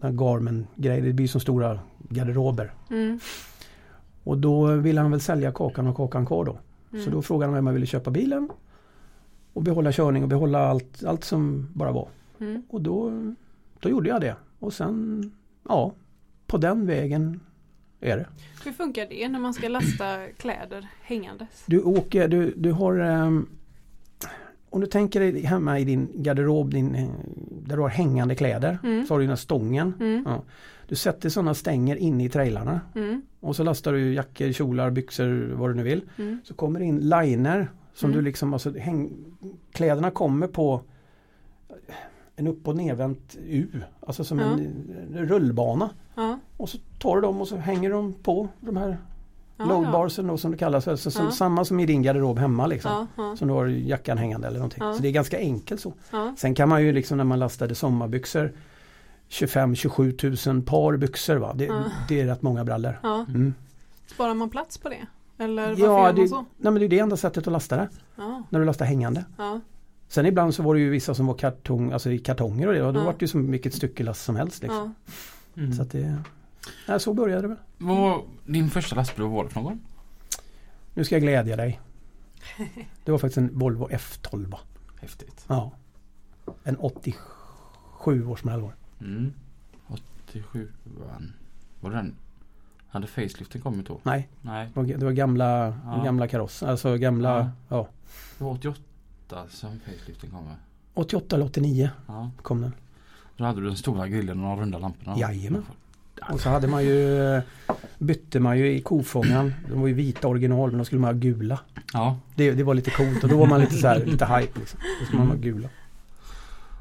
Garmin-grejer. 0.00 1.02
Det 1.02 1.12
blir 1.12 1.28
som 1.28 1.40
stora 1.40 1.78
garderober. 1.98 2.72
Mm. 2.90 3.18
Och 4.24 4.38
då 4.38 4.66
ville 4.66 5.00
han 5.00 5.10
väl 5.10 5.20
sälja 5.20 5.52
kakan 5.52 5.86
och 5.86 5.96
kakan 5.96 6.26
kvar 6.26 6.44
då. 6.44 6.58
Mm. 6.92 7.04
Så 7.04 7.10
då 7.10 7.22
frågade 7.22 7.52
han 7.52 7.58
om 7.58 7.66
jag 7.66 7.74
ville 7.74 7.86
köpa 7.86 8.10
bilen. 8.10 8.48
Och 9.52 9.62
behålla 9.62 9.92
körning 9.92 10.22
och 10.22 10.28
behålla 10.28 10.68
allt, 10.68 11.04
allt 11.04 11.24
som 11.24 11.68
bara 11.74 11.92
var. 11.92 12.08
Mm. 12.40 12.62
Och 12.68 12.80
då, 12.80 13.12
då 13.80 13.88
gjorde 13.88 14.08
jag 14.08 14.20
det. 14.20 14.36
Och 14.58 14.72
sen, 14.72 15.32
ja, 15.68 15.92
på 16.46 16.56
den 16.56 16.86
vägen 16.86 17.40
är 18.02 18.16
det. 18.16 18.26
Hur 18.64 18.72
funkar 18.72 19.06
det 19.10 19.28
när 19.28 19.38
man 19.38 19.54
ska 19.54 19.68
lasta 19.68 20.26
kläder 20.38 20.86
hängandes? 21.02 21.64
Du 21.66 21.82
åker, 21.82 22.28
du, 22.28 22.54
du 22.56 22.72
har 22.72 22.98
ehm, 22.98 23.46
Om 24.70 24.80
du 24.80 24.86
tänker 24.86 25.20
dig 25.20 25.42
hemma 25.44 25.78
i 25.78 25.84
din 25.84 26.08
garderob 26.14 26.70
din, 26.74 26.94
eh, 26.94 27.08
där 27.66 27.76
du 27.76 27.82
har 27.82 27.88
hängande 27.88 28.34
kläder. 28.34 28.78
Mm. 28.84 29.06
Så 29.06 29.14
har 29.14 29.18
du 29.18 29.24
den 29.24 29.28
här 29.30 29.36
stången. 29.36 29.94
Mm. 30.00 30.22
Ja. 30.26 30.42
Du 30.88 30.94
sätter 30.94 31.28
sådana 31.28 31.54
stänger 31.54 31.96
inne 31.96 32.24
i 32.24 32.28
trailarna. 32.28 32.80
Mm. 32.94 33.22
Och 33.40 33.56
så 33.56 33.62
lastar 33.64 33.92
du 33.92 34.14
jackor, 34.14 34.52
kjolar, 34.52 34.90
byxor, 34.90 35.52
vad 35.54 35.70
du 35.70 35.74
nu 35.74 35.82
vill. 35.82 36.02
Mm. 36.18 36.40
Så 36.44 36.54
kommer 36.54 36.78
det 36.80 36.84
in 36.86 37.00
liner 37.08 37.68
som 37.94 38.10
Mm. 38.10 38.18
du 38.18 38.24
liksom, 38.24 38.52
alltså 38.52 38.78
häng, 38.78 39.10
kläderna 39.72 40.10
kommer 40.10 40.46
på 40.46 40.82
en 42.36 42.46
upp 42.46 42.68
och 42.68 42.76
nedvänt 42.76 43.36
U. 43.46 43.66
Alltså 44.06 44.24
som 44.24 44.38
Ja. 44.38 44.44
en 44.46 45.26
rullbana. 45.28 45.90
Ja. 46.14 46.38
Och 46.56 46.68
så 46.68 46.78
tar 46.98 47.16
du 47.16 47.22
dem 47.22 47.40
och 47.40 47.48
så 47.48 47.56
hänger 47.56 47.90
de 47.90 48.12
på 48.22 48.48
de 48.60 48.76
här 48.76 48.98
Ja, 49.56 49.64
loadbarsen 49.64 50.26
då 50.26 50.36
som 50.38 50.50
det 50.50 50.56
kallas. 50.56 50.88
Alltså 50.88 51.10
som. 51.10 51.32
Samma 51.32 51.64
som 51.64 51.80
i 51.80 51.86
din 51.86 52.02
garderob 52.02 52.38
hemma 52.38 52.66
liksom. 52.66 53.06
Som 53.38 53.48
du 53.48 53.54
har 53.54 53.66
jackan 53.66 54.18
hängande 54.18 54.46
eller 54.46 54.58
någonting. 54.58 54.82
Så 54.96 55.02
det 55.02 55.08
är 55.08 55.12
ganska 55.12 55.38
enkelt 55.38 55.80
så. 55.80 55.92
Sen 56.36 56.54
kan 56.54 56.68
man 56.68 56.82
ju 56.82 56.92
liksom 56.92 57.16
när 57.16 57.24
man 57.24 57.38
lastade 57.38 57.74
sommarbyxor 57.74 58.52
25-27 59.28 60.16
tusen 60.16 60.62
par 60.62 60.96
byxor 60.96 61.36
va. 61.36 61.52
Det, 61.54 61.84
det 62.08 62.20
är 62.20 62.26
rätt 62.26 62.42
många 62.42 62.64
brallor. 62.64 62.98
Mm. 63.28 63.54
Sparar 64.06 64.34
man 64.34 64.50
plats 64.50 64.78
på 64.78 64.88
det? 64.88 65.06
Eller 65.44 65.68
varför 65.68 65.82
Ja, 65.82 66.06
gör 66.06 66.12
det, 66.12 66.18
man 66.20 66.28
så? 66.28 66.36
nej, 66.36 66.72
men 66.72 66.74
det 66.74 66.84
är 66.84 66.88
det 66.88 66.98
enda 66.98 67.16
sättet 67.16 67.46
att 67.46 67.52
lasta 67.52 67.76
det. 67.76 67.88
När 68.48 68.58
du 68.60 68.64
lastar 68.66 68.84
hängande. 68.84 69.24
Ja. 70.12 70.14
Sen 70.14 70.26
ibland 70.26 70.54
så 70.54 70.62
var 70.62 70.74
det 70.74 70.80
ju 70.80 70.90
vissa 70.90 71.14
som 71.14 71.26
var 71.26 71.34
kartong, 71.34 71.92
alltså 71.92 72.10
i 72.10 72.18
kartonger 72.18 72.66
och 72.66 72.74
det. 72.74 72.82
Och 72.82 72.92
då 72.92 73.00
Ja. 73.00 73.04
var 73.04 73.12
det 73.12 73.20
ju 73.22 73.28
som 73.28 73.50
vilket 73.50 73.74
styckelast 73.74 74.24
som 74.24 74.36
helst. 74.36 74.62
Liksom. 74.62 74.94
Ja. 75.54 75.62
Mm. 75.62 75.72
Så 75.72 75.82
att 75.82 75.90
det, 75.90 76.22
nej, 76.88 77.00
så 77.00 77.14
började 77.14 77.42
det 77.42 77.48
väl. 77.48 77.56
Vad 77.78 77.96
var 77.96 78.22
din 78.46 78.70
första 78.70 78.96
lastbil 78.96 79.22
vad 79.22 79.32
var 79.32 79.44
det 79.44 79.50
för 79.50 79.60
någon? 79.60 79.80
Nu 80.94 81.04
ska 81.04 81.14
jag 81.14 81.22
glädja 81.22 81.56
dig. 81.56 81.80
Det 83.04 83.10
var 83.12 83.18
faktiskt 83.18 83.38
en 83.38 83.58
Volvo 83.58 83.88
F12. 83.88 84.54
Häftigt. 85.00 85.44
Ja. 85.48 85.72
En 86.64 86.76
87 86.76 88.26
års 88.26 88.44
modell 88.44 88.60
var. 88.60 88.74
Mm. 89.00 89.32
87 89.88 90.68
vann. 90.84 91.32
Var 91.80 91.90
det 91.90 91.96
den? 91.96 92.14
Hade 92.88 93.06
faceliften 93.06 93.60
kommit 93.60 93.86
då? 93.86 94.00
Nej, 94.02 94.28
Nej. 94.42 94.68
det 94.74 94.80
var, 94.80 94.86
det 94.86 95.04
var 95.04 95.12
gamla, 95.12 95.74
Ja. 95.84 96.02
gamla 96.04 96.28
kaross. 96.28 96.62
Alltså 96.62 96.96
gamla, 96.96 97.38
Ja. 97.38 97.50
ja. 97.76 97.88
Det 98.38 98.44
var 98.44 98.50
88 98.50 98.80
som 99.48 99.80
faceliften 99.80 100.30
kom 100.30 100.44
med. 100.44 100.56
88 100.94 101.36
eller 101.36 101.46
89 101.46 101.90
Ja. 102.06 102.30
kom 102.42 102.60
den. 102.60 102.72
Då 103.36 103.44
hade 103.44 103.60
du 103.60 103.66
den 103.66 103.76
stora 103.76 104.08
grillen 104.08 104.40
och 104.44 104.56
de 104.56 104.60
runda 104.60 104.78
lamporna. 104.78 105.18
Jajamän. 105.18 105.64
Och 106.30 106.40
så 106.40 106.48
hade 106.48 106.68
man 106.68 106.84
ju 106.84 107.40
Bytte 107.98 108.40
man 108.40 108.58
ju 108.58 108.72
i 108.72 108.80
kofångaren. 108.80 109.54
De 109.68 109.80
var 109.80 109.88
ju 109.88 109.94
vita 109.94 110.28
original 110.28 110.70
men 110.70 110.78
de 110.78 110.84
skulle 110.84 111.00
man 111.00 111.14
ha 111.14 111.20
gula. 111.20 111.60
Ja. 111.92 112.18
Det, 112.34 112.50
det 112.52 112.62
var 112.62 112.74
lite 112.74 112.90
coolt 112.90 113.24
och 113.24 113.30
då 113.30 113.36
var 113.36 113.46
man 113.46 113.60
lite 113.60 113.74
så 113.74 113.86
här, 113.88 114.04
lite 114.06 114.26
hype 114.26 114.58
liksom. 114.58 114.80
Då 115.00 115.06
skulle 115.06 115.18
man 115.18 115.28
ha 115.28 115.36
gula. 115.36 115.68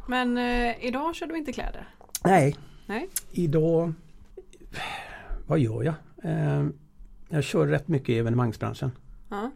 Men 0.07 0.37
eh, 0.37 0.85
idag 0.85 1.15
kör 1.15 1.27
du 1.27 1.37
inte 1.37 1.53
kläder? 1.53 1.87
Nej. 2.23 2.55
Nej. 2.85 3.09
Idag 3.31 3.93
Vad 5.47 5.59
gör 5.59 5.83
jag? 5.83 5.93
Eh, 6.23 6.65
jag 7.29 7.43
kör 7.43 7.67
rätt 7.67 7.87
mycket 7.87 8.09
i 8.09 8.17
evenemangsbranschen. 8.17 8.91
Ja. 9.29 9.51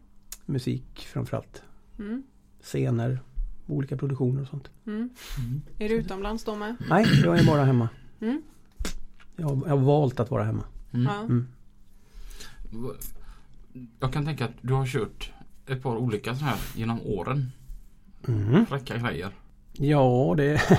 Musik 0.46 1.08
framförallt. 1.14 1.64
Mm. 2.00 2.24
Scener, 2.66 3.20
olika 3.68 3.98
produktioner 3.98 4.42
och 4.42 4.48
sånt. 4.48 4.70
Mm. 4.88 5.10
Mm. 5.38 5.62
Är 5.80 5.90
du 5.90 5.96
utomlands 5.96 6.44
då 6.44 6.56
med? 6.56 6.76
Nej, 6.90 7.06
jag 7.24 7.40
är 7.40 7.46
bara 7.46 7.64
hemma. 7.64 7.90
Mm. 8.22 8.42
Jag 9.36 9.48
har, 9.48 9.62
jag 9.66 9.78
har 9.78 9.86
valt 9.86 10.20
att 10.20 10.32
vara 10.32 10.44
hemma. 10.44 10.64
Mm. 10.94 11.06
Ja. 11.06 11.20
Mm. 11.20 11.48
Jag 14.00 14.14
kan 14.14 14.26
tänka 14.26 14.46
att 14.46 14.52
du 14.62 14.74
har 14.74 14.86
kört 14.86 15.32
ett 15.68 15.84
par 15.84 15.96
olika 15.96 16.36
så 16.36 16.46
här 16.46 16.58
genom 16.76 17.02
åren. 17.02 17.52
Mm. 18.28 18.66
Fräcka 18.66 18.98
grejer. 18.98 19.30
Ja, 19.74 20.34
det... 20.38 20.62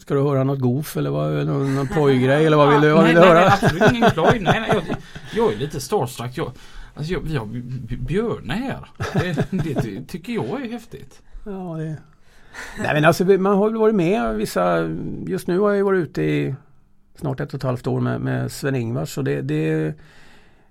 Ska 0.00 0.14
du 0.14 0.22
höra 0.22 0.44
något 0.44 0.60
goof 0.60 0.96
eller 0.96 1.10
vad, 1.10 1.46
någon, 1.46 1.88
plojgrej 1.88 2.46
eller 2.46 2.56
vad 2.56 2.72
vill 2.72 2.80
du, 2.80 2.90
vad 2.90 3.04
vill 3.04 3.14
nej, 3.14 3.22
du 3.22 3.28
höra? 3.28 3.40
nej, 3.40 3.58
absolut 3.62 3.92
ingen 3.92 4.10
ploj. 4.10 4.38
Nej, 4.40 4.60
nej, 4.60 4.70
jag, 4.72 4.96
jag 5.34 5.52
är 5.52 5.56
lite 5.56 5.80
starstruck. 5.80 6.30
Jag, 6.34 6.52
Alltså 6.94 7.12
jag, 7.12 7.20
vi 7.20 7.36
har 7.36 7.46
björnar 8.06 8.54
här. 8.54 8.88
Det, 9.12 9.46
det 9.50 9.82
ty- 9.82 10.04
tycker 10.04 10.32
jag 10.32 10.64
är 10.66 10.72
häftigt. 10.72 11.22
Ja, 11.46 11.76
det... 11.78 11.96
Nej 12.78 12.94
men 12.94 13.04
alltså 13.04 13.24
man 13.24 13.56
har 13.58 13.68
väl 13.70 13.78
varit 13.78 13.94
med 13.94 14.34
vissa, 14.36 14.78
just 15.26 15.46
nu 15.46 15.58
har 15.58 15.68
jag 15.68 15.76
ju 15.76 15.82
varit 15.82 16.08
ute 16.08 16.22
i 16.22 16.54
snart 17.14 17.40
ett 17.40 17.48
och 17.48 17.58
ett 17.58 17.62
halvt 17.62 17.86
år 17.86 18.00
med, 18.00 18.20
med 18.20 18.52
Sven-Ingvars 18.52 19.18
det, 19.24 19.42
det, 19.42 19.94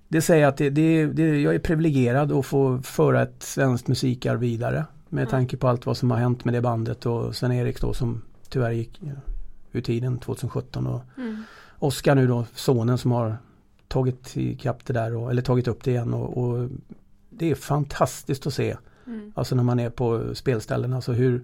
det 0.08 0.20
säger 0.22 0.46
att 0.46 0.56
det, 0.56 0.70
det, 0.70 1.06
det, 1.06 1.40
jag 1.40 1.54
är 1.54 1.58
privilegierad 1.58 2.32
att 2.32 2.46
få 2.46 2.78
föra 2.82 3.22
ett 3.22 3.42
svenskt 3.42 3.88
musikarv 3.88 4.40
vidare. 4.40 4.84
Med 5.08 5.22
Mm. 5.22 5.30
tanke 5.30 5.56
på 5.56 5.68
allt 5.68 5.86
vad 5.86 5.96
som 5.96 6.10
har 6.10 6.18
hänt 6.18 6.44
med 6.44 6.54
det 6.54 6.60
bandet 6.60 7.06
och 7.06 7.36
Sven-Erik 7.36 7.80
då 7.80 7.94
som 7.94 8.22
tyvärr 8.48 8.70
gick 8.70 9.00
ur 9.72 9.80
tiden 9.80 10.18
2017 10.18 10.86
och 10.86 11.02
Mm. 11.18 11.42
Oskar 11.78 12.14
nu 12.14 12.26
då, 12.26 12.46
sonen 12.54 12.98
som 12.98 13.12
har 13.12 13.36
tagit 13.92 14.36
ikapp 14.36 14.84
det 14.86 14.92
där 14.92 15.16
och, 15.16 15.30
eller 15.30 15.42
tagit 15.42 15.68
upp 15.68 15.84
det 15.84 15.90
igen 15.90 16.14
och, 16.14 16.38
och 16.38 16.68
det 17.30 17.50
är 17.50 17.54
fantastiskt 17.54 18.46
att 18.46 18.54
se. 18.54 18.76
Mm. 19.06 19.32
Alltså 19.34 19.54
när 19.54 19.62
man 19.62 19.80
är 19.80 19.90
på 19.90 20.34
spelställen, 20.34 20.92
alltså 20.92 21.12
hur, 21.12 21.42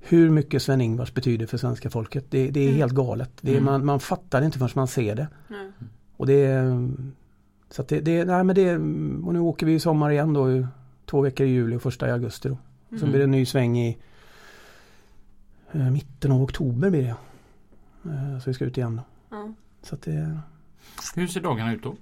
hur 0.00 0.30
mycket 0.30 0.62
Sven-Ingvars 0.62 1.14
betyder 1.14 1.46
för 1.46 1.58
svenska 1.58 1.90
folket. 1.90 2.24
Det, 2.30 2.50
det 2.50 2.60
är 2.60 2.64
Mm. 2.68 2.76
helt 2.76 2.92
galet. 2.92 3.30
Det 3.40 3.50
är, 3.50 3.54
Mm. 3.54 3.64
man, 3.64 3.84
man 3.84 4.00
fattar 4.00 4.40
det 4.40 4.46
inte 4.46 4.58
förrän 4.58 4.70
man 4.74 4.88
ser 4.88 5.14
det. 5.14 5.28
Och 6.16 6.26
det 6.26 6.44
är, 6.44 6.88
så 7.70 7.82
att 7.82 7.88
det, 7.88 8.00
det, 8.00 8.24
nej 8.24 8.44
men 8.44 8.54
det, 8.56 8.72
och 9.26 9.32
nu 9.34 9.40
åker 9.40 9.66
vi 9.66 9.74
i 9.74 9.80
sommar 9.80 10.10
igen 10.10 10.32
då, 10.32 10.66
två 11.06 11.20
veckor 11.20 11.46
i 11.46 11.50
juli 11.50 11.76
och 11.76 11.82
första 11.82 12.08
i 12.08 12.10
augusti 12.10 12.48
då. 12.48 12.58
Sen 12.88 12.98
Mm. 12.98 13.10
blir 13.10 13.18
det 13.18 13.24
en 13.24 13.30
ny 13.30 13.46
sväng 13.46 13.78
i 13.78 13.98
eh, 15.72 15.90
mitten 15.90 16.32
av 16.32 16.42
oktober 16.42 16.90
blir 16.90 17.02
det. 17.02 17.16
Eh, 18.10 18.38
så 18.38 18.50
vi 18.50 18.54
ska 18.54 18.64
ut 18.64 18.78
igen 18.78 19.00
då. 19.30 19.52
Så 19.82 19.94
att 19.94 20.02
det, 20.02 20.38
Hur 21.14 21.26
ser 21.26 21.40
dagarna 21.40 21.74
ut 21.74 21.82
då? 21.82 21.94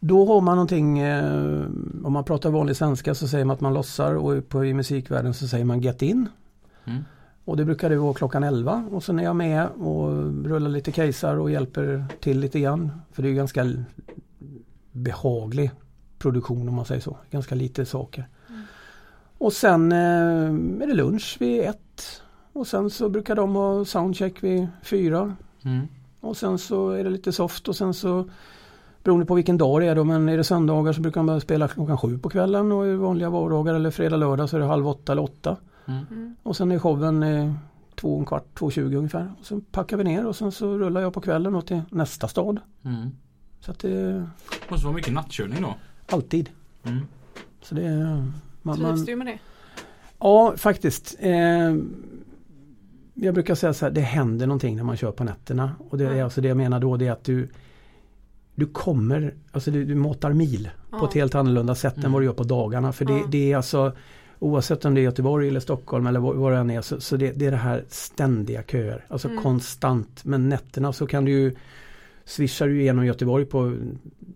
Då 0.00 0.26
har 0.26 0.40
man 0.40 0.56
någonting, 0.56 0.98
eh, 0.98 1.64
om 2.04 2.12
man 2.12 2.24
pratar 2.24 2.50
vanlig 2.50 2.76
svenska 2.76 3.14
så 3.14 3.28
säger 3.28 3.44
man 3.44 3.54
att 3.54 3.60
man 3.60 3.74
lossar 3.74 4.14
och 4.14 4.48
på, 4.48 4.64
i 4.64 4.74
musikvärlden 4.74 5.34
så 5.34 5.48
säger 5.48 5.64
man 5.64 5.80
get 5.80 6.02
in. 6.02 6.28
Mm. 6.84 7.04
Och 7.44 7.56
det 7.56 7.64
brukar 7.64 7.90
det 7.90 7.96
vara 7.96 8.14
klockan 8.14 8.42
11 8.42 8.84
och 8.90 9.04
sen 9.04 9.18
är 9.18 9.24
jag 9.24 9.36
med 9.36 9.68
och 9.68 10.08
rullar 10.44 10.70
lite 10.70 10.92
casear 10.92 11.36
och 11.36 11.50
hjälper 11.50 12.04
till 12.20 12.40
lite 12.40 12.60
grann. 12.60 12.90
För 13.12 13.22
det 13.22 13.28
är 13.28 13.30
ju 13.30 13.36
ganska 13.36 13.66
behaglig 14.92 15.70
produktion 16.18 16.68
om 16.68 16.74
man 16.74 16.84
säger 16.84 17.00
så. 17.00 17.16
Ganska 17.30 17.54
lite 17.54 17.86
saker. 17.86 18.28
Mm. 18.48 18.62
Och 19.38 19.52
sen 19.52 19.92
eh, 19.92 20.82
är 20.82 20.86
det 20.86 20.94
lunch 20.94 21.36
vid 21.40 21.60
ett. 21.60 22.22
Och 22.52 22.66
sen 22.66 22.90
så 22.90 23.08
brukar 23.08 23.34
de 23.34 23.54
ha 23.54 23.84
soundcheck 23.84 24.42
vid 24.42 24.68
fyra. 24.82 25.36
Mm. 25.64 25.86
Och 26.20 26.36
sen 26.36 26.58
så 26.58 26.90
är 26.90 27.04
det 27.04 27.10
lite 27.10 27.32
soft 27.32 27.68
och 27.68 27.76
sen 27.76 27.94
så 27.94 28.28
Beroende 29.02 29.26
på 29.26 29.34
vilken 29.34 29.58
dag 29.58 29.80
det 29.80 29.86
är 29.86 29.94
då 29.94 30.04
men 30.04 30.28
är 30.28 30.36
det 30.36 30.44
söndagar 30.44 30.92
så 30.92 31.00
brukar 31.00 31.20
man 31.20 31.26
börja 31.26 31.40
spela 31.40 31.68
klockan 31.68 31.98
sju 31.98 32.18
på 32.18 32.28
kvällen 32.28 32.72
och 32.72 32.84
det 32.84 32.96
vanliga 32.96 33.30
vardagar 33.30 33.74
eller 33.74 33.90
fredag 33.90 34.16
lördag 34.16 34.48
så 34.50 34.56
är 34.56 34.60
det 34.60 34.66
halv 34.66 34.88
åtta 34.88 35.12
eller 35.12 35.22
åtta. 35.22 35.56
Mm. 35.86 36.06
Mm. 36.10 36.36
Och 36.42 36.56
sen 36.56 36.72
är 36.72 36.78
showen 36.78 37.22
eh, 37.22 37.52
två 37.94 38.14
och 38.14 38.20
en 38.20 38.26
kvart, 38.26 38.44
två 38.54 38.70
tjugo 38.70 38.96
ungefär. 38.96 39.32
Och 39.40 39.46
sen 39.46 39.60
packar 39.60 39.96
vi 39.96 40.04
ner 40.04 40.26
och 40.26 40.36
sen 40.36 40.52
så 40.52 40.78
rullar 40.78 41.00
jag 41.00 41.12
på 41.12 41.20
kvällen 41.20 41.54
och 41.54 41.66
till 41.66 41.82
nästa 41.90 42.28
stad. 42.28 42.60
Mm. 42.84 43.10
Så 43.60 43.70
att 43.70 43.78
det 43.78 44.26
Måste 44.68 44.86
vara 44.86 44.96
mycket 44.96 45.12
nattkörning 45.12 45.62
då. 45.62 45.74
alltid. 46.10 46.50
Mm. 46.82 47.06
Så 47.62 47.74
det 47.74 47.86
är, 47.86 48.32
man, 48.62 48.76
Trivs 48.76 48.88
man, 48.88 49.04
du 49.04 49.16
med 49.16 49.26
det? 49.26 49.38
Ja, 50.18 50.54
faktiskt. 50.56 51.16
Eh, 51.18 51.74
jag 53.20 53.34
brukar 53.34 53.54
säga 53.54 53.72
så 53.74 53.84
här, 53.86 53.92
det 53.92 54.00
händer 54.00 54.46
någonting 54.46 54.76
när 54.76 54.84
man 54.84 54.96
kör 54.96 55.12
på 55.12 55.24
nätterna. 55.24 55.70
Och 55.90 55.98
det 55.98 56.06
Mm. 56.06 56.24
alltså 56.24 56.40
det 56.40 56.48
jag 56.48 56.56
menar 56.56 56.80
då, 56.80 56.96
det 56.96 57.06
är 57.06 57.12
att 57.12 57.24
du 57.24 57.48
du 58.54 58.66
kommer, 58.66 59.34
alltså 59.52 59.70
du, 59.70 59.84
du 59.84 59.94
matar 59.94 60.32
mil 60.32 60.70
på 60.90 61.04
ett 61.06 61.14
helt 61.14 61.34
annorlunda 61.34 61.74
sätt 61.74 61.94
än 61.96 62.00
Mm. 62.02 62.12
vad 62.12 62.22
du 62.22 62.26
gör 62.26 62.32
på 62.32 62.42
dagarna. 62.44 62.92
För 62.92 63.04
det, 63.04 63.22
det 63.28 63.52
är 63.52 63.56
alltså 63.56 63.92
Oavsett 64.40 64.84
om 64.84 64.94
det 64.94 65.00
är 65.00 65.02
Göteborg 65.02 65.48
eller 65.48 65.60
Stockholm 65.60 66.06
eller 66.06 66.20
var, 66.20 66.34
var 66.34 66.52
det 66.52 66.58
än 66.58 66.70
är 66.70 66.80
så, 66.80 67.00
så 67.00 67.16
det, 67.16 67.32
det 67.32 67.46
är 67.46 67.50
det 67.50 67.56
här 67.56 67.84
ständiga 67.88 68.62
köer. 68.62 69.04
Alltså 69.08 69.28
Mm. 69.28 69.42
konstant. 69.42 70.24
Men 70.24 70.48
nätterna 70.48 70.92
så 70.92 71.06
kan 71.06 71.24
du 71.24 71.30
ju 71.32 71.54
Swishar 72.28 72.66
du 72.68 72.80
igenom 72.80 73.06
Göteborg 73.06 73.44
på 73.44 73.76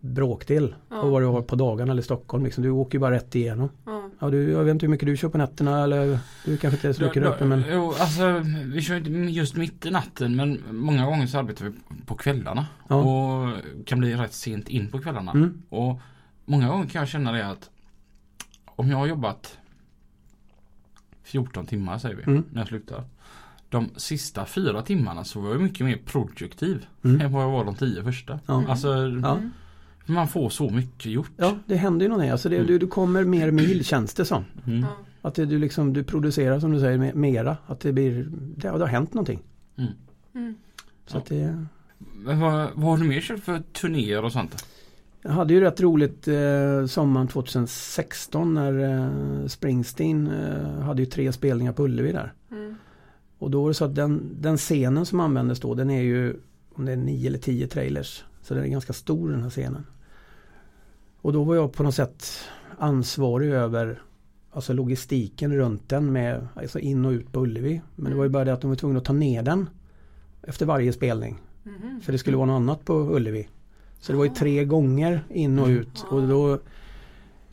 bråkdel 0.00 0.74
Ja. 0.90 0.96
av 0.96 1.10
vad 1.10 1.22
du 1.22 1.26
har 1.26 1.42
på 1.42 1.56
dagarna 1.56 1.92
eller 1.92 2.02
Stockholm. 2.02 2.44
Liksom. 2.44 2.64
Du 2.64 2.70
åker 2.70 2.98
ju 2.98 3.00
bara 3.00 3.14
rätt 3.14 3.34
igenom. 3.34 3.68
Ja. 3.86 4.08
Ja, 4.20 4.30
du, 4.30 4.50
jag 4.50 4.64
vet 4.64 4.70
inte 4.72 4.86
hur 4.86 4.90
mycket 4.90 5.06
du 5.06 5.16
kör 5.16 5.28
på 5.28 5.38
nätterna 5.38 5.84
eller 5.84 6.18
du 6.44 6.56
kanske 6.56 6.76
inte 6.76 6.88
är 6.88 6.92
så 6.92 7.02
mycket 7.02 7.22
uppe 7.26 7.44
men 7.44 7.64
Jo, 7.70 7.94
alltså 7.98 8.42
vi 8.64 8.80
kör 8.82 8.96
inte 8.96 9.10
just 9.10 9.56
mitt 9.56 9.86
i 9.86 9.90
natten 9.90 10.36
men 10.36 10.60
många 10.70 11.06
gånger 11.06 11.26
så 11.26 11.38
arbetar 11.38 11.64
vi 11.64 11.72
på 12.06 12.14
kvällarna. 12.14 12.66
Ja. 12.88 12.96
Och 12.96 13.48
kan 13.86 13.98
bli 13.98 14.14
rätt 14.14 14.32
sent 14.32 14.68
in 14.68 14.88
på 14.88 14.98
kvällarna. 14.98 15.32
mm, 15.32 15.62
Och 15.68 16.00
många 16.44 16.68
gånger 16.68 16.86
kan 16.86 16.98
jag 17.00 17.08
känna 17.08 17.32
det 17.32 17.46
att 17.46 17.70
om 18.64 18.88
jag 18.90 18.96
har 18.96 19.06
jobbat 19.06 19.58
14 21.22 21.66
timmar 21.66 21.98
säger 21.98 22.16
vi 22.16 22.22
Mm. 22.22 22.44
när 22.50 22.60
jag 22.60 22.68
slutar. 22.68 23.04
De 23.72 23.88
sista 23.96 24.46
fyra 24.46 24.82
timmarna 24.82 25.24
så 25.24 25.40
var 25.40 25.50
jag 25.50 25.60
mycket 25.60 25.86
mer 25.86 25.96
produktiv 26.06 26.86
Mm. 27.04 27.20
än 27.20 27.32
vad 27.32 27.42
jag 27.42 27.50
var 27.50 27.64
de 27.64 27.74
tio 27.74 28.02
första. 28.04 28.40
Ja. 28.46 28.64
Alltså 28.68 28.88
Ja. 28.88 29.02
Mm. 29.36 29.50
man 30.06 30.28
får 30.28 30.50
så 30.50 30.70
mycket 30.70 31.06
gjort. 31.12 31.30
ja 31.36 31.56
det 31.66 31.76
händer 31.76 32.04
ju 32.04 32.08
någonting. 32.08 32.30
Alltså 32.30 32.48
det, 32.48 32.56
Mm. 32.56 32.66
du, 32.66 32.78
du 32.78 32.86
kommer 32.86 33.24
mer 33.24 33.50
mil 33.50 33.84
känns 33.84 34.14
det 34.14 34.24
som. 34.24 34.44
Mm. 34.66 34.80
Ja. 34.80 34.88
Att 35.22 35.34
det, 35.34 35.46
du, 35.46 35.58
liksom, 35.58 35.92
du 35.92 36.04
producerar 36.04 36.60
som 36.60 36.72
du 36.72 36.80
säger 36.80 36.98
me- 36.98 37.14
mera. 37.14 37.56
Att 37.66 37.80
det 37.80 37.92
blir, 37.92 38.26
det, 38.56 38.68
har- 38.68 38.78
det 38.78 38.84
har 38.84 38.90
hänt 38.90 39.14
någonting. 39.14 39.42
Mm. 39.76 40.54
Så 41.06 41.16
Ja. 41.16 41.20
att 41.20 41.26
det, 41.26 41.66
Men 42.16 42.40
vad, 42.40 42.68
vad 42.74 42.90
har 42.90 42.98
du 42.98 43.04
mer 43.04 43.20
kört 43.20 43.40
för 43.40 43.58
turnéer 43.72 44.24
och 44.24 44.32
sånt? 44.32 44.64
jag 45.24 45.30
hade 45.32 45.54
ju 45.54 45.60
rätt 45.60 45.80
roligt 45.80 46.28
eh, 46.28 46.86
sommaren 46.86 47.28
2016 47.28 48.54
när 48.54 48.78
eh, 49.42 49.46
Springsteen 49.46 50.26
eh, 50.26 50.80
hade 50.82 51.02
ju 51.02 51.06
tre 51.06 51.32
spelningar 51.32 51.72
på 51.72 51.84
Ullevi 51.84 52.12
där. 52.12 52.32
Mm. 52.50 52.74
Och 53.42 53.50
då 53.50 53.62
var 53.62 53.68
det 53.68 53.74
så 53.74 53.84
att 53.84 53.94
den, 53.94 54.36
den 54.40 54.56
scenen 54.56 55.06
som 55.06 55.20
användes 55.20 55.60
då 55.60 55.74
den 55.74 55.90
är 55.90 56.02
ju 56.02 56.36
om 56.74 56.84
det 56.84 56.92
är 56.92 56.96
nio 56.96 57.28
eller 57.28 57.38
tio 57.38 57.66
trailers. 57.66 58.24
Så 58.42 58.54
den 58.54 58.64
är 58.64 58.68
ganska 58.68 58.92
stor 58.92 59.30
den 59.30 59.42
här 59.42 59.50
scenen. 59.50 59.86
Och 61.20 61.32
då 61.32 61.44
var 61.44 61.54
jag 61.54 61.72
på 61.72 61.82
något 61.82 61.94
sätt 61.94 62.26
ansvarig 62.78 63.50
över 63.50 64.02
alltså 64.50 64.72
logistiken 64.72 65.56
runt 65.56 65.88
den 65.88 66.12
med 66.12 66.48
alltså 66.54 66.78
in 66.78 67.04
och 67.04 67.10
ut 67.10 67.32
på 67.32 67.40
Ullevi. 67.40 67.82
Men 67.96 68.10
det 68.12 68.16
var 68.16 68.24
ju 68.24 68.30
bara 68.30 68.44
det 68.44 68.52
att 68.52 68.60
de 68.60 68.70
var 68.70 68.76
tvungna 68.76 68.98
att 68.98 69.04
ta 69.04 69.12
ner 69.12 69.42
den 69.42 69.68
efter 70.42 70.66
varje 70.66 70.92
spelning. 70.92 71.38
Mhm. 71.62 72.00
För 72.00 72.12
det 72.12 72.18
skulle 72.18 72.36
vara 72.36 72.46
något 72.46 72.56
annat 72.56 72.84
på 72.84 72.94
Ullevi. 72.94 73.48
Så 74.00 74.12
det 74.12 74.18
var 74.18 74.24
ju 74.24 74.30
tre 74.34 74.64
gånger 74.64 75.24
in 75.30 75.58
och 75.58 75.66
Mm. 75.68 75.78
ut. 75.80 76.04
Och 76.10 76.28
då 76.28 76.58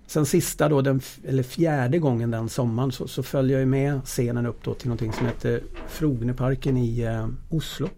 Sen 0.09 0.25
sista 0.25 0.69
då, 0.69 0.81
den, 0.81 1.01
eller 1.25 1.43
fjärde 1.43 1.99
gången 1.99 2.31
den 2.31 2.49
sommaren 2.49 2.91
så, 2.91 3.07
så 3.07 3.23
följde 3.23 3.59
jag 3.59 3.67
med 3.67 4.01
scenen 4.05 4.45
upp 4.45 4.63
då 4.63 4.73
till 4.73 4.87
någonting 4.87 5.13
som 5.13 5.25
heter 5.25 5.63
Frognerparken 5.87 6.77
i 6.77 7.01
eh, 7.01 7.27
Oslo. 7.49 7.89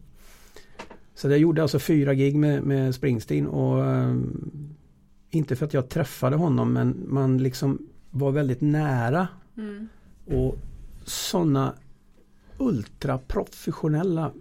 Så 1.16 1.30
jag 1.30 1.40
gjorde 1.40 1.62
alltså 1.62 1.80
fyra 1.80 2.14
gig 2.14 2.36
med, 2.36 2.64
med 2.64 2.96
Springsteen 2.96 3.48
och 3.48 3.86
eh, 3.86 4.16
inte 5.30 5.56
för 5.56 5.66
att 5.66 5.74
jag 5.74 5.90
träffade 5.90 6.36
honom 6.36 6.74
men 6.74 7.06
man 7.08 7.38
liksom 7.38 7.88
var 8.10 8.32
väldigt 8.32 8.62
nära 8.62 9.28
Mm. 9.58 9.88
och 10.26 10.58
sådana 11.06 11.74
ultraprofessionella 12.58 14.32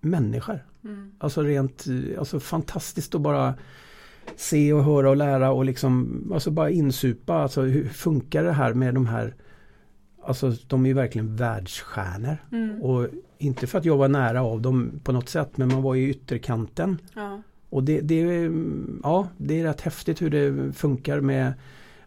människor. 0.00 0.64
Mm. 0.84 1.12
Alltså 1.18 1.42
rent, 1.42 1.86
eh, 1.86 2.18
alltså 2.18 2.40
fantastiskt 2.40 3.14
att 3.14 3.20
bara 3.20 3.54
se 4.36 4.72
och 4.72 4.84
höra 4.84 5.10
och 5.10 5.16
lära 5.16 5.52
och 5.52 5.64
liksom, 5.64 6.22
alltså 6.34 6.50
bara 6.50 6.70
insupa, 6.70 7.34
alltså 7.34 7.62
hur 7.62 7.88
funkar 7.88 8.44
det 8.44 8.52
här 8.52 8.74
med 8.74 8.94
de 8.94 9.06
här, 9.06 9.34
alltså 10.22 10.52
de 10.66 10.84
är 10.84 10.88
ju 10.88 10.94
verkligen 10.94 11.36
världsstjärnor. 11.36 12.36
Mm. 12.52 12.82
Och 12.82 13.08
inte 13.38 13.66
för 13.66 13.78
att 13.78 13.84
jag 13.84 13.96
var 13.96 14.08
nära 14.08 14.42
av 14.42 14.62
dem 14.62 15.00
på 15.04 15.12
något 15.12 15.28
sätt, 15.28 15.56
men 15.56 15.68
man 15.68 15.82
var 15.82 15.96
i 15.96 16.08
ytterkanten. 16.08 16.98
Ja. 17.14 17.42
Och 17.70 17.84
det, 17.84 18.00
det, 18.00 18.14
är, 18.14 18.52
ja, 19.02 19.28
det 19.36 19.60
är 19.60 19.64
rätt 19.64 19.80
häftigt 19.80 20.22
hur 20.22 20.30
det 20.30 20.72
funkar 20.72 21.20
med 21.20 21.52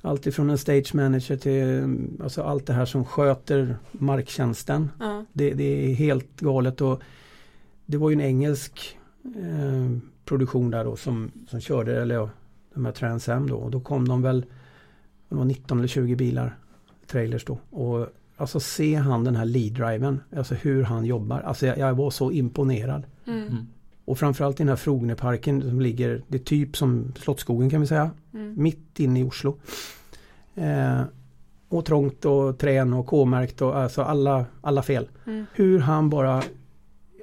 allt 0.01 0.27
ifrån 0.27 0.49
en 0.49 0.57
stage 0.57 0.95
manager 0.95 1.37
till 1.37 1.87
alltså 2.23 2.43
allt 2.43 2.65
det 2.65 2.73
här 2.73 2.85
som 2.85 3.05
sköter 3.05 3.75
marktjänsten. 3.91 4.89
Ja. 4.99 5.25
Det, 5.33 5.53
det 5.53 5.91
är 5.91 5.93
helt 5.93 6.39
galet 6.39 6.81
och 6.81 7.01
det 7.85 7.97
var 7.97 8.09
ju 8.09 8.13
en 8.13 8.21
engelsk 8.21 8.97
eh, 9.23 9.97
produktion 10.31 10.71
där 10.71 10.83
då 10.83 10.95
som, 10.95 11.31
som 11.47 11.59
körde, 11.59 12.01
eller 12.01 12.15
ja, 12.15 12.29
de 12.73 12.85
här 12.85 12.91
Trans 12.91 13.29
Am 13.29 13.47
då. 13.49 13.55
Och 13.55 13.71
då 13.71 13.79
kom 13.79 14.07
de 14.07 14.21
väl, 14.21 14.45
det 15.29 15.35
var 15.35 15.45
19 15.45 15.77
eller 15.77 15.87
20 15.87 16.15
bilar, 16.15 16.57
trailers 17.07 17.45
då. 17.45 17.57
Och 17.69 18.07
alltså 18.37 18.59
se 18.59 18.95
han 18.95 19.23
den 19.23 19.35
här 19.35 19.45
lead-driven, 19.45 20.19
alltså 20.37 20.55
hur 20.55 20.83
han 20.83 21.05
jobbar. 21.05 21.39
Alltså 21.39 21.65
jag, 21.65 21.77
jag 21.77 21.93
var 21.93 22.11
så 22.11 22.31
imponerad. 22.31 23.03
Mm. 23.27 23.47
Mm. 23.47 23.67
Och 24.05 24.19
framförallt 24.19 24.59
i 24.59 24.63
den 24.63 24.69
här 24.69 24.75
Frognerparken 24.75 25.61
som 25.61 25.81
ligger, 25.81 26.21
det 26.27 26.37
är 26.37 26.43
typ 26.43 26.77
som 26.77 27.13
Slottsskogen 27.19 27.69
kan 27.69 27.81
vi 27.81 27.87
säga, 27.87 28.11
Mm. 28.33 28.63
mitt 28.63 28.99
inne 28.99 29.19
i 29.19 29.23
Oslo. 29.23 29.57
Eh, 30.55 31.01
och 31.69 31.85
trångt 31.85 32.25
och 32.25 32.57
trän 32.57 32.93
och 32.93 33.07
K-märkt 33.07 33.61
och 33.61 33.77
alltså 33.77 34.01
alla, 34.01 34.45
alla 34.61 34.83
fel. 34.83 35.09
Mm. 35.25 35.45
Hur 35.53 35.79
han 35.79 36.09
bara 36.09 36.43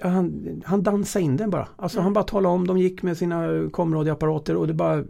han, 0.03 0.63
han 0.67 0.83
dansade 0.83 1.25
in 1.25 1.37
den 1.37 1.51
bara. 1.51 1.69
Alltså 1.77 1.99
Mm. 1.99 2.05
han 2.05 2.13
bara 2.13 2.25
talade 2.25 2.55
om, 2.55 2.67
de 2.67 2.79
gick 2.79 3.03
med 3.03 3.17
sina 3.17 3.71
komradioapparater 3.73 4.57
och 4.57 4.67
det 4.67 4.75
bara 4.75 5.05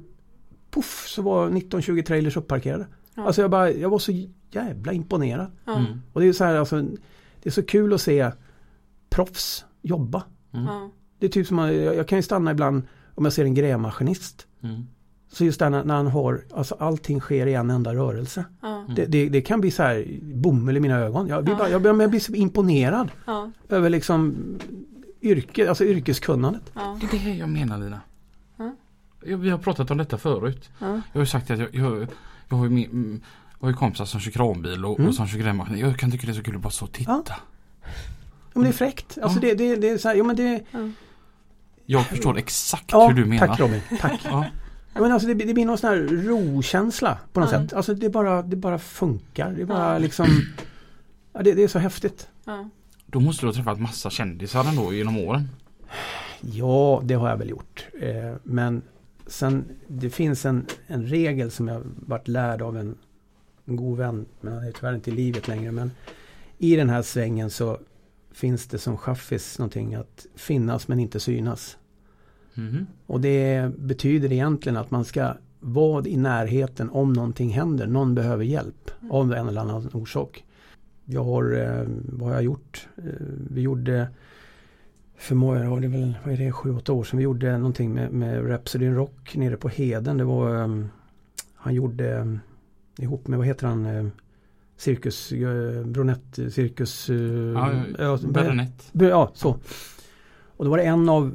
poff 0.71 1.05
så 1.09 1.23
var 1.23 1.51
19-20 1.51 2.03
trailers 2.03 2.37
uppparkerade. 2.37 2.87
Ja. 3.15 3.23
Alltså 3.27 3.41
jag, 3.43 3.51
bara, 3.51 3.71
jag 3.71 3.91
var 3.91 3.99
så 3.99 4.13
jävla 4.51 4.93
imponerad. 4.93 5.47
Mm. 5.67 5.85
Och 6.13 6.21
det 6.21 6.27
är 6.29 6.33
så 6.33 6.45
här 6.45 6.55
alltså, 6.55 6.83
det 7.43 7.49
är 7.49 7.51
så 7.51 7.63
kul 7.63 7.93
att 7.93 8.01
se 8.01 8.31
proffs 9.11 9.65
jobba. 9.83 10.23
Mm. 10.53 10.67
Ja. 10.67 10.91
Det 11.19 11.27
är 11.27 11.31
typ 11.31 11.47
som 11.47 11.59
jag, 11.59 11.75
jag 11.75 12.09
kan 12.09 12.19
ju 12.19 12.23
stanna 12.23 12.51
ibland 12.51 12.83
om 13.15 13.25
jag 13.25 13.33
ser 13.33 13.45
en 13.45 13.55
grävmaskinist. 13.55 14.47
Mm. 15.29 15.35
Så 15.37 15.45
just 15.45 15.59
där 15.59 15.71
när, 15.71 15.95
han 15.95 16.07
har, 16.07 16.45
alltså 16.55 16.77
allting 16.81 17.21
sker 17.21 17.47
i 17.47 17.55
en 17.55 17.71
enda 17.71 17.95
rörelse. 17.95 18.45
Ja. 18.63 18.85
Det, 18.97 19.07
det, 19.07 19.29
det 19.29 19.41
kan 19.41 19.61
bli 19.61 19.71
så 19.71 19.83
här 19.83 20.07
bomull 20.23 20.77
i 20.77 20.81
mina 20.81 20.97
ögon. 20.99 21.29
Jag 21.29 21.45
blir, 21.45 21.55
Ja. 21.55 21.59
bara, 21.59 21.69
jag, 21.71 21.81
blir, 21.83 22.01
jag 22.01 22.11
blir 22.11 22.21
så 22.21 22.33
imponerad 22.35 23.11
Ja. 23.27 23.51
över 23.69 23.91
liksom 23.91 24.37
yrke, 25.23 25.69
alltså 25.69 25.85
yrkeskunnandet. 25.85 26.63
Ja. 26.75 26.99
Det 27.11 27.17
är 27.17 27.25
det 27.25 27.35
jag 27.35 27.49
menar 27.49 27.79
Lina. 27.79 28.01
Vi 29.21 29.51
har 29.51 29.59
pratat 29.59 29.91
om 29.91 29.99
detta 29.99 30.19
förut. 30.19 30.71
Ja. 30.79 30.87
Jag 30.87 31.01
har 31.13 31.21
ju 31.21 31.27
sagt 31.27 31.51
att 31.51 31.59
jag, 31.59 31.75
jag, 31.75 32.07
jag 32.49 32.57
har 32.57 32.65
ju 32.65 32.71
min, 32.71 32.91
mm, 32.91 33.21
jag 33.61 33.67
har 33.67 33.71
ju 33.71 33.77
kompisar 33.77 34.05
som 34.05 34.21
kör 34.21 34.31
kranbil 34.31 34.85
och, 34.85 34.99
Mm. 34.99 35.09
och 35.09 35.15
som 35.15 35.27
kör 35.27 35.39
grävmaskin. 35.39 35.79
Jag 35.79 35.99
kan 35.99 36.11
tycka 36.11 36.27
det 36.27 36.33
är 36.33 36.35
så 36.35 36.43
kul 36.43 36.55
att 36.57 36.61
bara 36.61 36.71
stå 36.71 36.85
och 36.85 36.93
titta. 36.93 37.23
Ja. 37.29 37.37
Men 38.55 38.63
det 38.63 38.69
är 38.69 38.73
fräckt. 38.73 39.19
Alltså 39.23 39.39
Ja. 39.39 39.41
det, 39.41 39.55
det, 39.55 39.77
det 39.77 39.91
är 39.91 39.99
så 39.99 40.09
här, 40.09 40.15
ja 40.15 40.25
men 40.25 40.37
det... 40.37 40.63
Jag 41.87 42.07
förstår 42.07 42.39
exakt 42.39 42.85
Ja, 42.93 43.09
hur 43.09 43.15
du 43.15 43.25
menar. 43.25 43.47
tack 43.47 43.61
Robin. 43.61 43.81
Tack. 44.01 44.27
Ja. 44.93 44.95
Ja, 44.95 45.01
men 45.01 45.13
alltså 45.13 45.29
det, 45.29 45.35
det 45.35 45.55
blir 45.55 45.67
någon 45.67 45.79
sån 45.79 45.91
här 45.91 45.97
rokänsla 46.27 47.19
på 47.33 47.41
något 47.41 47.53
Ja. 47.53 47.59
sätt. 47.63 47.73
Alltså 47.73 47.95
det 47.95 48.11
bara, 48.11 48.43
det 48.43 48.57
bara 48.57 48.79
funkar. 48.79 49.51
Det 49.53 49.63
är 49.63 49.67
bara 49.67 49.93
Ja. 49.93 49.99
liksom... 49.99 50.27
Ja, 51.33 51.43
det, 51.43 51.55
det 51.55 51.63
är 51.63 51.69
så 51.69 51.79
häftigt. 51.79 52.29
Ja. 52.45 52.69
Då 53.07 53.21
måste 53.21 53.43
du 53.43 53.49
ha 53.49 53.55
träffat 53.55 53.81
massa 53.81 54.11
kändisar 54.11 54.65
ändå 54.69 54.93
genom 54.93 55.17
åren. 55.19 55.49
Ja, 56.41 57.01
det 57.05 57.15
har 57.15 57.29
jag 57.29 57.37
väl 57.37 57.51
gjort. 57.51 57.87
Eh, 58.01 58.35
men 58.43 58.83
sen, 59.27 59.65
det 59.87 60.11
finns 60.11 60.47
en, 60.47 60.67
en 60.87 61.07
regel 61.07 61.51
som 61.51 61.69
jag 61.69 61.83
varit 61.97 62.29
lärd 62.29 62.63
av 62.63 62.77
en, 62.77 62.95
en 63.65 63.77
god 63.77 63.99
vän, 63.99 64.27
men 64.41 64.53
han 64.53 64.65
är 64.65 64.73
tyvärr 64.73 64.95
inte 64.95 65.11
i 65.11 65.15
livet 65.15 65.49
längre. 65.49 65.73
Men 65.73 65.91
i 66.59 66.77
den 66.77 66.91
här 66.91 67.03
svängen 67.03 67.51
så 67.51 67.79
finns 68.33 68.67
det 68.67 68.79
som 68.79 68.97
chaffis 68.99 69.59
någonting 69.59 69.95
att 69.95 70.27
finnas 70.35 70.89
men 70.89 70.99
inte 71.01 71.21
synas. 71.21 71.77
Mhm. 72.59 72.87
Och 73.07 73.21
det 73.21 73.71
betyder 73.79 74.33
egentligen 74.33 74.77
att 74.77 74.91
man 74.91 75.05
ska 75.05 75.35
vara 75.61 76.07
i 76.07 76.17
närheten 76.17 76.91
om 76.91 77.13
någonting 77.13 77.51
händer. 77.51 77.87
Någon 77.87 78.15
behöver 78.15 78.45
hjälp 78.45 78.91
av 79.11 79.33
en 79.33 79.49
eller 79.49 79.61
annan 79.61 79.91
orsak. 79.93 80.45
Jag 81.05 81.25
har, 81.25 81.57
eh, 81.57 81.89
vad 82.05 82.29
har 82.29 82.35
jag 82.35 82.43
gjort? 82.43 82.89
Eh, 82.97 83.05
vi 83.51 83.61
gjorde 83.61 84.09
för 85.17 85.35
många, 85.35 85.65
ja, 85.65 85.77
det 85.77 85.87
är 85.87 85.89
väl, 85.89 86.15
vad 86.25 86.35
är 86.35 86.39
det, 86.39 86.53
sju, 86.53 86.75
åtta 86.75 86.93
år 86.93 87.05
sedan. 87.05 87.17
Vi 87.17 87.25
gjorde 87.25 87.59
någonting 87.59 87.95
med, 87.95 88.13
med 88.13 88.47
Rhapsody 88.47 88.87
in 88.87 88.95
Rock 88.95 89.37
nere 89.37 89.57
på 89.57 89.69
Heden. 89.69 90.17
Det 90.17 90.25
var, 90.25 90.63
eh, 90.63 90.85
han 91.55 91.75
gjorde 91.75 92.39
ihop 92.99 93.29
med, 93.29 93.39
vad 93.39 93.47
heter 93.47 93.67
han, 93.67 94.11
Cirkus, 94.77 95.33
Bronett, 95.85 96.39
Cirkus... 96.51 97.09
Ja, 97.55 97.73
ja, 97.99 98.19
Baronet. 98.23 98.91
Ja, 98.93 99.31
så. 99.35 99.57
Och 100.57 100.65
då 100.65 100.71
var 100.71 100.79
det 100.79 100.85
en 100.85 101.09
av 101.09 101.33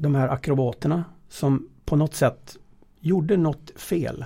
de 0.00 0.14
här 0.14 0.28
akrobaterna 0.28 1.04
som 1.28 1.68
på 1.84 1.96
något 1.96 2.14
sätt 2.14 2.56
gjorde 3.00 3.36
något 3.36 3.70
fel. 3.76 4.24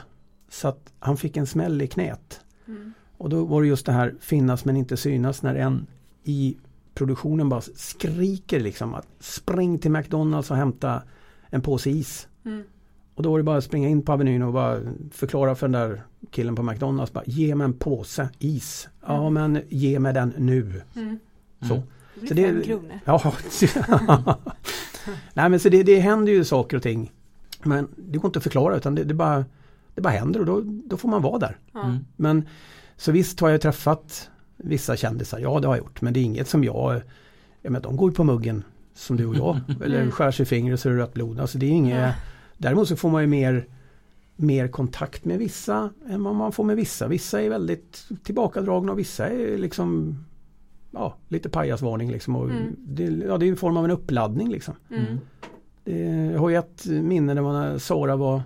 Så 0.48 0.68
att 0.68 0.92
han 0.98 1.16
fick 1.16 1.36
en 1.36 1.46
smäll 1.46 1.82
i 1.82 1.86
knät. 1.86 2.40
Mm. 2.68 2.92
Och 3.18 3.28
då 3.28 3.44
var 3.44 3.62
det 3.62 3.68
just 3.68 3.86
det 3.86 3.92
här 3.92 4.14
finnas 4.20 4.64
men 4.64 4.76
inte 4.76 4.96
synas 4.96 5.42
när 5.42 5.54
en 5.54 5.86
i 6.24 6.56
produktionen 6.94 7.48
bara 7.48 7.60
skriker 7.60 8.60
liksom 8.60 8.94
att 8.94 9.06
spring 9.20 9.78
till 9.78 9.90
McDonalds 9.90 10.50
och 10.50 10.56
hämta 10.56 11.02
en 11.50 11.62
påse 11.62 11.90
is. 11.90 12.28
Mm. 12.44 12.62
Och 13.14 13.22
då 13.22 13.30
var 13.30 13.38
det 13.38 13.44
bara 13.44 13.56
att 13.58 13.64
springa 13.64 13.88
in 13.88 14.02
på 14.02 14.12
Avenyn 14.12 14.42
och 14.42 14.52
bara 14.52 14.80
förklara 15.10 15.54
för 15.54 15.68
den 15.68 15.80
där 15.80 16.02
killen 16.30 16.54
på 16.56 16.62
McDonalds. 16.62 17.12
Bara, 17.12 17.24
ge 17.26 17.54
mig 17.54 17.64
en 17.64 17.72
påse 17.72 18.28
is. 18.38 18.88
Ja 19.06 19.26
Mm. 19.28 19.34
men 19.52 19.62
ge 19.68 19.98
mig 19.98 20.14
den 20.14 20.34
nu. 20.38 20.82
Mm. 20.96 21.18
Så. 21.60 21.74
Mm. 21.74 21.86
Det 22.14 22.20
blir 22.20 22.28
Så 22.28 22.34
det- 22.34 22.46
fem 22.52 22.62
kronor. 22.62 23.00
Ja, 23.04 23.32
nej 25.34 25.48
men 25.48 25.60
så 25.60 25.68
det, 25.68 25.82
det 25.82 25.98
händer 26.00 26.32
ju 26.32 26.44
saker 26.44 26.76
och 26.76 26.82
ting. 26.82 27.12
Men 27.62 27.88
det 27.96 28.18
går 28.18 28.28
inte 28.28 28.38
att 28.38 28.42
förklara 28.42 28.76
utan 28.76 28.94
det, 28.94 29.04
det, 29.04 29.14
bara, 29.14 29.44
det 29.94 30.00
bara 30.00 30.10
händer 30.12 30.40
och 30.40 30.46
då, 30.46 30.60
då 30.64 30.96
får 30.96 31.08
man 31.08 31.22
vara 31.22 31.38
där. 31.38 31.58
Mm. 31.74 31.98
Men 32.16 32.48
så 32.96 33.12
visst 33.12 33.40
har 33.40 33.48
jag 33.48 33.60
träffat 33.60 34.30
vissa 34.56 34.96
kändisar, 34.96 35.38
ja 35.38 35.60
det 35.60 35.66
har 35.68 35.74
jag 35.74 35.82
gjort. 35.84 36.00
Men 36.00 36.12
det 36.12 36.20
är 36.20 36.24
inget 36.24 36.48
som 36.48 36.64
jag, 36.64 37.02
jag 37.62 37.72
menar, 37.72 37.80
de 37.82 37.96
går 37.96 38.10
ju 38.10 38.14
på 38.14 38.24
muggen 38.24 38.64
som 38.94 39.16
du 39.16 39.26
och 39.26 39.36
jag. 39.36 39.60
eller 39.84 39.98
Mm. 39.98 40.10
skär 40.10 40.30
sig 40.30 40.42
i 40.42 40.46
fingret 40.46 40.80
så 40.80 40.88
är 40.88 40.92
det 40.92 40.98
rött 40.98 41.14
blod. 41.14 41.40
Alltså 41.40 41.58
det 41.58 41.66
är 41.66 41.70
inget, 41.70 42.14
däremot 42.58 42.88
så 42.88 42.96
får 42.96 43.10
man 43.10 43.22
ju 43.22 43.26
mer, 43.28 43.66
mer 44.36 44.68
kontakt 44.68 45.24
med 45.24 45.38
vissa 45.38 45.90
än 46.08 46.24
vad 46.24 46.34
man 46.34 46.52
får 46.52 46.64
med 46.64 46.76
vissa. 46.76 47.08
Vissa 47.08 47.42
är 47.42 47.48
väldigt 47.48 48.08
tillbakadragna 48.22 48.92
och 48.92 48.98
vissa 48.98 49.28
är 49.28 49.58
liksom 49.58 50.16
ja, 50.92 51.14
lite 51.28 51.48
pajasvarning 51.48 52.10
liksom. 52.10 52.36
Och 52.36 52.50
Mm. 52.50 52.76
det, 52.78 53.04
ja, 53.04 53.38
det 53.38 53.46
är 53.46 53.50
en 53.50 53.56
form 53.56 53.76
av 53.76 53.84
en 53.84 53.90
uppladdning 53.90 54.50
liksom. 54.50 54.74
Mm. 54.90 55.18
Det, 55.84 55.98
jag 56.32 56.38
har 56.40 56.48
ju 56.50 56.56
ett 56.56 56.86
minne 56.86 57.34
när, 57.34 57.42
man, 57.42 57.54
när 57.54 57.78
Sara 57.78 58.16
var 58.16 58.42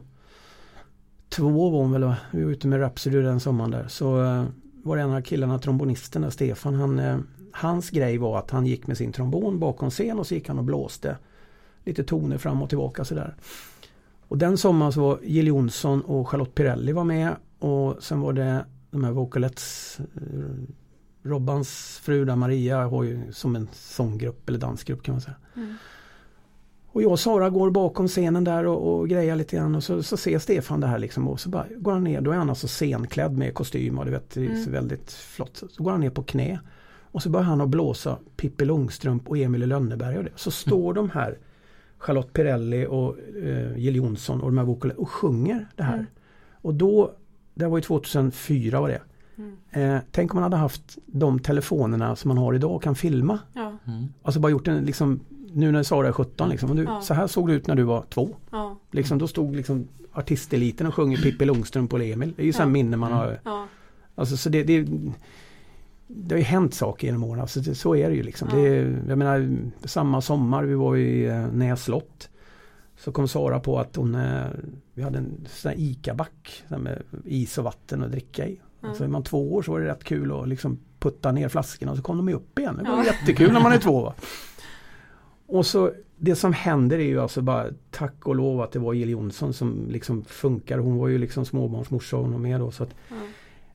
två 1.28 1.70
var 1.70 1.78
hon 1.80 1.92
väl 1.92 2.04
va? 2.04 2.16
Vi 2.30 2.44
var 2.44 2.50
ute 2.50 2.68
med 2.68 2.80
Rhapsody 2.80 3.20
den 3.20 3.40
sommaren 3.40 3.70
där. 3.70 3.88
Så 3.88 4.22
eh, 4.24 4.44
var 4.82 4.96
det 4.96 5.02
en 5.02 5.12
av 5.12 5.20
killarna, 5.20 5.58
trombonisten 5.58 6.22
där, 6.22 6.30
Stefan. 6.30 6.74
Han, 6.74 6.98
eh, 6.98 7.18
hans 7.52 7.90
grej 7.90 8.18
var 8.18 8.38
att 8.38 8.50
han 8.50 8.66
gick 8.66 8.86
med 8.86 8.96
sin 8.96 9.12
trombon 9.12 9.58
bakom 9.58 9.90
scen 9.90 10.18
och 10.18 10.26
så 10.26 10.34
gick 10.34 10.48
han 10.48 10.58
och 10.58 10.64
blåste 10.64 11.16
lite 11.84 12.04
toner 12.04 12.38
fram 12.38 12.62
och 12.62 12.68
tillbaka 12.68 13.04
sådär. 13.04 13.34
Och 14.28 14.38
den 14.38 14.58
sommaren 14.58 14.92
så 14.92 15.00
var 15.00 15.18
Jill 15.22 15.46
Johnson 15.46 16.00
och 16.02 16.28
Charlotte 16.28 16.54
Pirelli 16.54 16.92
var 16.92 17.04
med. 17.04 17.36
Och 17.58 18.02
sen 18.02 18.20
var 18.20 18.32
det 18.32 18.64
de 18.90 19.04
här 19.04 19.12
Vocalettes 19.12 19.98
eh, 20.00 20.74
Robbans 21.26 22.00
fru 22.02 22.24
där, 22.24 22.36
Maria 22.36 22.86
har 22.86 23.04
ju 23.04 23.32
som 23.32 23.56
en 23.56 23.68
sånggrupp 23.72 24.48
eller 24.48 24.58
dansgrupp 24.58 25.02
kan 25.02 25.14
man 25.14 25.20
säga. 25.20 25.36
Mm. 25.56 25.74
Och 26.86 27.02
jag 27.02 27.12
och 27.12 27.20
Sara 27.20 27.50
går 27.50 27.70
bakom 27.70 28.08
scenen 28.08 28.44
där 28.44 28.66
och, 28.66 28.98
och 28.98 29.08
grejar 29.08 29.36
lite 29.36 29.56
grann 29.56 29.74
och 29.74 29.84
så, 29.84 30.02
så 30.02 30.16
ser 30.16 30.38
Stefan 30.38 30.80
det 30.80 30.86
här 30.86 30.98
liksom 30.98 31.28
och 31.28 31.40
så 31.40 31.48
bara 31.48 31.66
går 31.76 31.92
han 31.92 32.04
ner, 32.04 32.20
då 32.20 32.30
är 32.30 32.36
han 32.36 32.48
alltså 32.50 32.66
scenklädd 32.66 33.38
med 33.38 33.54
kostym 33.54 33.98
och 33.98 34.04
du 34.04 34.10
vet, 34.10 34.30
det 34.30 34.46
så 34.46 34.50
Mm. 34.50 34.72
väldigt 34.72 35.12
flott. 35.12 35.62
Så 35.70 35.82
går 35.82 35.90
han 35.90 36.00
ner 36.00 36.10
på 36.10 36.22
knä 36.22 36.60
och 37.00 37.22
så 37.22 37.30
börjar 37.30 37.44
han 37.44 37.60
att 37.60 37.68
blåsa 37.68 38.18
Pippi 38.36 38.64
Långstrump 38.64 39.28
och 39.28 39.38
Emil 39.38 39.62
i 39.62 39.66
Lönneberga 39.66 40.18
och 40.18 40.24
det. 40.24 40.30
Så 40.36 40.50
står 40.50 40.94
de 40.94 41.10
här 41.10 41.38
Charlotte 41.98 42.32
Pirelli 42.32 42.86
och 42.86 43.16
eh, 43.42 43.76
Jill 43.78 43.96
Johnson 43.96 44.40
och 44.40 44.48
de 44.50 44.58
här 44.58 44.64
vokalerna 44.64 45.00
och 45.00 45.10
sjunger 45.10 45.66
det 45.76 45.82
här. 45.82 45.94
Mm. 45.94 46.06
Och 46.62 46.74
då, 46.74 47.12
det 47.54 47.66
var 47.66 47.78
ju 47.78 47.82
2004 47.82 48.80
var 48.80 48.88
det. 48.88 49.00
Mm. 49.38 49.56
Eh, 49.70 50.00
tänk 50.10 50.34
om 50.34 50.36
man 50.36 50.42
hade 50.42 50.56
haft 50.56 50.98
de 51.06 51.38
telefonerna 51.38 52.16
som 52.16 52.28
man 52.28 52.38
har 52.38 52.54
idag 52.54 52.70
och 52.74 52.82
kan 52.82 52.94
filma. 52.94 53.38
Ja. 53.52 53.72
Mm. 53.86 54.04
Alltså 54.22 54.40
bara 54.40 54.52
gjort 54.52 54.68
en 54.68 54.84
liksom 54.84 55.20
Nu 55.52 55.72
när 55.72 55.82
Sara 55.82 56.08
är 56.08 56.12
17 56.12 56.48
liksom. 56.48 56.76
Du, 56.76 56.82
Ja. 56.82 57.00
Så 57.00 57.14
här 57.14 57.26
såg 57.26 57.48
det 57.48 57.54
ut 57.54 57.66
när 57.66 57.74
du 57.74 57.82
var 57.82 58.02
två. 58.10 58.28
Ja. 58.50 58.76
Liksom, 58.90 59.18
då 59.18 59.28
stod 59.28 59.56
liksom 59.56 59.88
artisteliten 60.12 60.86
och 60.86 60.94
sjunger 60.94 61.16
Pippi 61.16 61.44
Långstrump 61.44 61.92
och 61.92 62.04
Emil. 62.04 62.32
Det 62.36 62.42
är 62.42 62.44
ju 62.44 62.50
Ja. 62.50 62.56
sådana 62.56 62.72
minnen 62.72 62.98
man 63.00 63.12
har. 63.12 63.40
Ja. 63.44 63.66
Alltså 64.14 64.36
så 64.36 64.48
det, 64.48 64.62
det, 64.62 64.86
det 66.06 66.34
har 66.34 66.38
ju 66.38 66.44
hänt 66.44 66.74
saker 66.74 67.06
genom 67.06 67.24
åren. 67.24 67.40
Alltså 67.40 67.60
det, 67.60 67.74
så 67.74 67.96
är 67.96 68.08
det 68.10 68.16
ju 68.16 68.22
liksom. 68.22 68.48
Ja. 68.52 68.56
Det, 68.56 68.66
jag 69.08 69.18
menar 69.18 69.56
samma 69.84 70.20
sommar 70.20 70.64
vi 70.64 70.74
var 70.74 70.96
i 70.96 71.24
eh, 71.26 71.46
Näs 71.52 71.82
slott. 71.84 72.28
Så 72.98 73.12
kom 73.12 73.28
Sara 73.28 73.60
på 73.60 73.78
att 73.78 73.96
hon, 73.96 74.14
eh, 74.14 74.44
vi 74.94 75.02
hade 75.02 75.18
en 75.18 75.46
sån 75.48 75.68
här 75.68 75.78
ICA-back 75.78 76.64
med 76.68 77.02
is 77.24 77.58
och 77.58 77.64
vatten 77.64 78.02
att 78.02 78.10
dricka 78.12 78.46
i. 78.48 78.60
Ja. 78.80 78.88
Alltså 78.88 79.04
är 79.04 79.08
man 79.08 79.22
två 79.22 79.54
år 79.54 79.62
så 79.62 79.72
var 79.72 79.80
det 79.80 79.86
rätt 79.86 80.04
kul 80.04 80.32
att 80.32 80.48
liksom 80.48 80.78
putta 80.98 81.32
ner 81.32 81.48
flaskorna 81.48 81.90
och 81.92 81.96
så 81.98 82.02
kom 82.02 82.16
de 82.26 82.34
upp 82.34 82.58
igen. 82.58 82.80
Det 82.84 82.90
var 82.90 82.98
Ja. 82.98 83.04
jättekul 83.04 83.52
när 83.52 83.60
man 83.60 83.72
är 83.72 83.78
två. 83.78 84.02
Va? 84.02 84.14
Och 85.46 85.66
så 85.66 85.92
det 86.18 86.34
som 86.36 86.52
händer 86.52 86.98
är 86.98 87.02
ju 87.04 87.20
alltså 87.20 87.42
bara 87.42 87.66
tack 87.90 88.26
och 88.26 88.36
lov 88.36 88.60
att 88.60 88.72
det 88.72 88.78
var 88.78 88.92
Jill 88.92 89.10
Johnson 89.10 89.52
som 89.52 89.86
liksom 89.90 90.24
funkar. 90.24 90.78
Hon 90.78 90.96
var 90.98 91.08
ju 91.08 91.18
liksom 91.18 91.44
småbarnsmorsa 91.44 92.16
var 92.16 92.26
med 92.38 92.60
då. 92.60 92.70
Så 92.70 92.82
att, 92.82 92.90
Ja. 93.08 93.14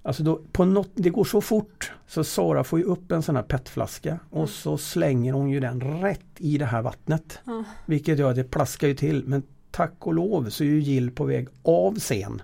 alltså 0.03 0.23
då, 0.23 0.41
på 0.51 0.65
något, 0.65 0.89
det 0.95 1.09
går 1.09 1.23
så 1.23 1.41
fort 1.41 1.91
så 2.07 2.23
Sara 2.23 2.63
får 2.63 2.79
ju 2.79 2.85
upp 2.85 3.11
en 3.11 3.21
sån 3.23 3.35
här 3.35 3.43
petflaska 3.43 4.19
och 4.29 4.49
så 4.49 4.77
slänger 4.77 5.33
hon 5.33 5.49
ju 5.49 5.59
den 5.59 5.81
rätt 6.01 6.25
i 6.37 6.57
det 6.57 6.65
här 6.65 6.81
vattnet. 6.81 7.39
Ja. 7.45 7.63
Vilket 7.85 8.19
gör 8.19 8.29
att 8.29 8.35
det 8.35 8.43
plaskar 8.43 8.87
ju 8.87 8.93
till. 8.93 9.23
Men 9.25 9.43
tack 9.71 9.93
och 9.99 10.13
lov 10.13 10.49
så 10.49 10.63
är 10.63 10.67
ju 10.67 10.79
Jill 10.79 11.11
på 11.11 11.23
väg 11.25 11.47
av 11.63 11.95
scen. 11.99 12.41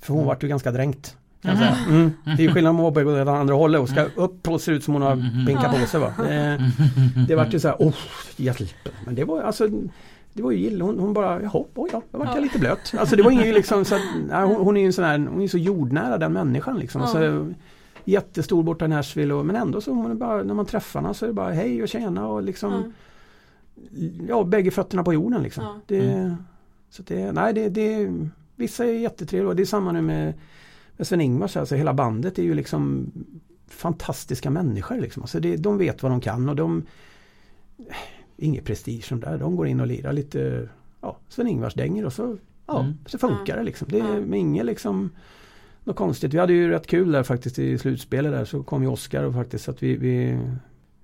För 0.00 0.14
hon 0.14 0.26
vart 0.26 0.42
ju 0.42 0.48
ganska 0.48 0.72
dränkt. 0.72 1.16
Kan 1.42 1.50
jag 1.50 1.58
säga. 1.58 1.76
Mm. 1.88 2.12
Det 2.24 2.30
är 2.32 2.46
ju 2.46 2.52
skillnad 2.52 2.70
om 2.80 2.94
på 2.94 3.00
väg 3.00 3.08
åt 3.08 3.28
andra 3.28 3.54
hållet 3.54 3.80
och 3.80 3.88
ska 3.88 4.04
upp 4.14 4.48
och 4.48 4.60
ser 4.60 4.72
ut 4.72 4.84
som 4.84 4.94
hon 4.94 5.02
har 5.02 5.46
pinkat 5.46 5.80
på 5.80 5.86
sig. 5.86 6.00
Va? 6.00 6.12
Det, 6.18 6.58
det 7.28 7.34
vart 7.36 7.54
ju 7.54 7.60
så 7.60 7.68
här, 7.68 7.76
oh, 7.78 7.94
hjälp. 8.36 8.88
Men 9.04 9.14
det 9.14 9.24
var 9.24 9.42
alltså 9.42 9.68
det 10.32 10.42
var 10.42 10.50
ju 10.50 10.58
Jill, 10.58 10.80
hon, 10.80 10.98
hon 10.98 11.12
bara, 11.12 11.42
jaha, 11.42 11.64
oj 11.74 11.90
ja, 11.92 12.02
då 12.10 12.18
vart 12.18 12.28
jag 12.28 12.36
Ja. 12.36 12.40
lite 12.40 12.58
blöt. 12.58 12.94
Alltså 12.98 13.16
det 13.16 13.22
var 13.22 13.30
ingen 13.30 13.54
liksom 13.54 13.84
så 13.84 13.94
att, 13.94 14.00
nej, 14.28 14.46
hon, 14.46 14.56
hon 14.56 14.76
är 14.76 14.80
ju 14.80 14.86
en 14.86 14.92
sån 14.92 15.04
här, 15.04 15.18
hon 15.18 15.42
är 15.42 15.48
så 15.48 15.58
jordnära 15.58 16.18
den 16.18 16.32
människan 16.32 16.78
liksom. 16.78 17.00
Ja. 17.00 17.06
Alltså, 17.06 17.48
jättestor 18.04 18.62
borta 18.62 18.84
i 18.84 18.88
Nashville 18.88 19.34
och, 19.34 19.46
men 19.46 19.56
ändå 19.56 19.80
så 19.80 19.92
hon 19.92 20.18
bara, 20.18 20.42
när 20.42 20.54
man 20.54 20.66
träffar 20.66 21.00
henne 21.00 21.14
så 21.14 21.24
är 21.24 21.26
det 21.26 21.32
bara 21.32 21.52
hej 21.52 21.82
och 21.82 21.88
tjena 21.88 22.26
och 22.26 22.42
liksom 22.42 22.72
Ja. 22.72 24.08
ja, 24.28 24.44
bägge 24.44 24.70
fötterna 24.70 25.04
på 25.04 25.14
jorden 25.14 25.42
liksom. 25.42 25.64
Ja. 25.64 25.80
Det, 25.86 26.00
Mm. 26.00 26.36
Så 26.90 27.02
det, 27.02 27.32
nej 27.32 27.54
det, 27.54 27.68
det, 27.68 28.12
vissa 28.56 28.84
är 28.84 28.92
jättetrevliga. 28.92 29.54
Det 29.54 29.62
är 29.62 29.66
samma 29.66 29.92
nu 29.92 30.00
med 30.02 30.34
Sven-Ingvars. 31.04 31.56
Alltså 31.56 31.74
hela 31.74 31.94
bandet 31.94 32.38
är 32.38 32.42
ju 32.42 32.54
liksom 32.54 33.12
fantastiska 33.68 34.50
människor. 34.50 34.96
Liksom. 35.00 35.22
Alltså 35.22 35.40
det, 35.40 35.56
de 35.56 35.78
vet 35.78 36.02
vad 36.02 36.12
de 36.12 36.20
kan 36.20 36.48
och 36.48 36.56
de 36.56 36.82
Inget 38.36 38.64
prestige 38.64 39.04
som 39.04 39.20
där. 39.20 39.38
De 39.38 39.56
går 39.56 39.66
in 39.66 39.80
och 39.80 39.86
lirar 39.86 40.12
lite 40.12 40.68
ja, 41.00 41.18
Sven-Ingvars 41.28 41.74
dänger 41.74 42.06
och 42.06 42.12
så, 42.12 42.36
ja, 42.66 42.80
Mm. 42.80 42.94
så 43.06 43.18
funkar 43.18 43.56
det 43.56 43.62
liksom. 43.62 43.88
Det 43.90 43.98
är 43.98 44.16
Mm. 44.16 44.34
inget 44.34 44.66
liksom 44.66 45.10
något 45.84 45.96
konstigt. 45.96 46.34
Vi 46.34 46.38
hade 46.38 46.52
ju 46.52 46.68
rätt 46.70 46.86
kul 46.86 47.12
där 47.12 47.22
faktiskt 47.22 47.58
i 47.58 47.78
slutspelet 47.78 48.32
där 48.32 48.44
så 48.44 48.62
kom 48.62 48.82
ju 48.82 48.88
Oskar 48.88 49.22
och 49.24 49.34
faktiskt 49.34 49.68
att 49.68 49.82
vi, 49.82 49.96
vi, 49.96 50.38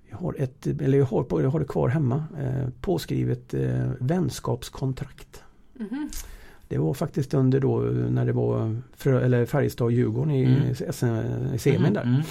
vi 0.07 0.13
har 0.13 0.35
ett, 0.39 0.67
eller 0.67 0.97
jag 0.97 1.05
har, 1.05 1.23
på, 1.23 1.41
jag 1.41 1.49
har 1.49 1.59
det 1.59 1.65
kvar 1.65 1.89
hemma, 1.89 2.23
eh, 2.39 2.69
påskrivet 2.81 3.53
eh, 3.53 3.91
vänskapskontrakt. 3.99 5.43
Mhm. 5.73 6.09
Det 6.67 6.77
var 6.77 6.93
faktiskt 6.93 7.33
under 7.33 7.59
då 7.59 7.79
när 8.09 8.25
det 8.25 8.31
var 8.33 8.75
Frö, 8.97 9.21
eller 9.25 9.45
Färjestad 9.45 9.85
och 9.85 9.91
Djurgården 9.91 10.31
i, 10.31 10.43
Mm. 10.43 11.53
I 11.55 11.57
semin 11.59 11.93
där. 11.93 12.01
Mm. 12.03 12.21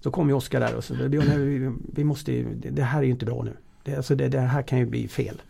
Så 0.00 0.10
kom 0.10 0.28
ju 0.28 0.34
Oskar 0.34 0.60
där 0.60 0.74
och 0.74 0.84
så 0.84 0.94
Björn, 1.08 1.24
vi, 1.44 1.72
vi 1.94 2.04
måste 2.04 2.32
ju- 2.32 2.54
det, 2.62 2.70
det 2.70 2.82
här 2.82 2.98
är 2.98 3.02
ju 3.04 3.10
inte 3.10 3.26
bra 3.26 3.42
nu. 3.42 3.52
Det, 3.84 3.96
alltså 3.96 4.14
det, 4.14 4.28
det 4.28 4.40
här 4.40 4.62
kan 4.62 4.78
ju 4.78 4.86
bli 4.86 5.08
fel. 5.08 5.42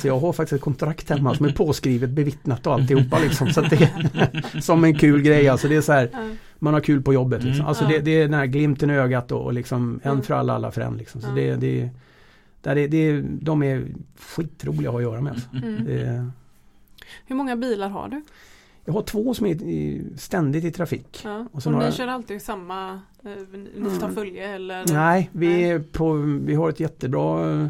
Så 0.00 0.06
jag 0.06 0.18
har 0.18 0.32
faktiskt 0.32 0.52
ett 0.52 0.60
kontrakt 0.60 1.10
hemma 1.10 1.34
som 1.34 1.46
är 1.46 1.52
påskrivet, 1.52 2.10
bevittnat 2.10 2.66
och 2.66 2.74
alltihopa 2.74 3.18
liksom. 3.18 3.48
Så 3.50 3.60
att 3.60 3.70
det 3.70 3.82
är 3.82 4.60
som 4.60 4.84
en 4.84 4.94
kul 4.98 5.22
grej 5.22 5.48
alltså. 5.48 5.68
Det 5.68 5.76
är 5.76 5.80
så 5.80 5.92
här, 5.92 6.10
man 6.58 6.74
har 6.74 6.80
kul 6.80 7.02
på 7.02 7.14
jobbet 7.14 7.42
liksom. 7.44 7.60
Mm. 7.60 7.66
Alltså 7.68 7.84
Ja. 7.84 7.90
det, 7.90 7.98
det 7.98 8.10
är 8.10 8.22
den 8.22 8.34
här 8.34 8.46
glimten 8.46 8.90
i 8.90 8.94
ögat 8.94 9.32
och, 9.32 9.44
och 9.44 9.52
liksom 9.52 10.00
en 10.02 10.22
för 10.22 10.34
alla, 10.34 10.52
alla 10.54 10.70
för 10.70 10.80
en 10.80 10.96
liksom. 10.96 11.20
Så 11.20 11.30
det, 11.34 11.54
det, 11.56 11.88
där 12.60 12.76
är, 12.78 12.88
det, 12.88 13.20
de 13.40 13.62
är 13.62 13.84
skitroliga 14.18 14.88
att 14.88 14.92
ha 14.92 14.98
att 14.98 15.02
göra 15.04 15.20
med. 15.20 15.32
Alltså. 15.32 15.48
Mm. 15.56 15.84
Det, 15.84 16.26
Hur 17.26 17.36
många 17.36 17.56
bilar 17.56 17.88
har 17.88 18.08
du? 18.08 18.22
jag 18.84 18.92
har 18.92 19.02
två 19.02 19.34
som 19.34 19.46
är 19.46 19.62
i, 19.62 20.04
ständigt 20.16 20.64
i 20.64 20.70
trafik. 20.70 21.20
Ja. 21.24 21.38
Och 21.38 21.48
Och, 21.54 21.62
så 21.62 21.70
ni 21.70 21.76
några- 21.76 21.92
kör 21.92 22.06
alltid 22.08 22.42
samma, 22.42 22.92
eh, 23.24 23.30
ni 23.76 23.90
tar 23.98 24.02
Mm. 24.06 24.14
följe 24.14 24.54
eller? 24.54 24.84
Nej, 24.92 25.30
vi, 25.32 25.46
Nej. 25.48 25.80
På, 25.80 26.12
vi 26.44 26.54
har 26.54 26.68
ett 26.68 26.80
jättebra 26.80 27.52
eh, 27.60 27.66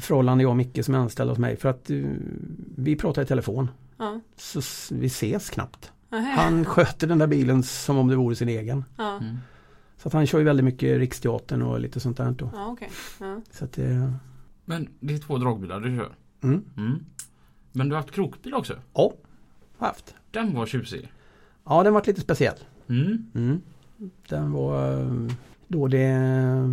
förhållande 0.00 0.42
jag 0.44 0.50
och 0.50 0.56
Micke 0.56 0.84
som 0.84 0.94
är 0.94 0.98
anställd 0.98 1.30
hos 1.30 1.38
mig 1.38 1.56
för 1.56 1.68
att 1.68 1.90
eh, 1.90 1.96
vi 2.76 2.96
pratar 2.96 3.22
i 3.22 3.26
telefon. 3.26 3.68
Ja. 3.96 4.20
Så 4.36 4.60
vi 4.94 5.06
ses 5.06 5.50
knappt. 5.50 5.92
Nähä. 6.08 6.30
Han 6.36 6.64
sköter 6.64 7.06
den 7.06 7.18
där 7.18 7.26
bilen 7.26 7.62
som 7.62 7.98
om 7.98 8.08
det 8.08 8.16
vore 8.16 8.34
sin 8.36 8.48
egen. 8.48 8.84
Ja, 8.96 9.16
Mm. 9.16 9.36
Så 9.96 10.08
att 10.08 10.12
han 10.14 10.26
kör 10.26 10.38
ju 10.38 10.44
väldigt 10.44 10.64
mycket 10.64 10.98
Riksteatern 10.98 11.62
och 11.62 11.80
lite 11.80 12.00
sånt 12.00 12.16
där. 12.16 12.30
Då. 12.30 12.50
ja. 12.52 12.76
Ja. 13.20 13.40
Så 13.50 13.64
att 13.64 13.72
det, 13.72 14.12
Men 14.64 14.88
det 15.00 15.14
är 15.14 15.18
två 15.18 15.38
dragbilar 15.38 15.80
du 15.80 15.96
kör. 15.96 16.08
mm. 16.42 16.64
Mm. 16.76 17.04
Men 17.72 17.88
du 17.88 17.94
har 17.94 18.02
haft 18.02 18.14
krokbil 18.14 18.54
också. 18.54 18.74
Ja, 18.94 19.12
haft. 19.78 20.14
Den 20.30 20.54
var 20.54 20.66
tjusig. 20.66 21.12
Ja, 21.64 21.82
den 21.82 21.94
var 21.94 22.02
lite 22.06 22.20
speciell. 22.20 22.58
Mm. 22.88 23.30
Mm. 23.34 23.60
Den 24.28 24.52
var 24.52 25.00
eh, 25.00 25.28
då 25.68 25.88
det 25.88 26.06
eh, 26.06 26.68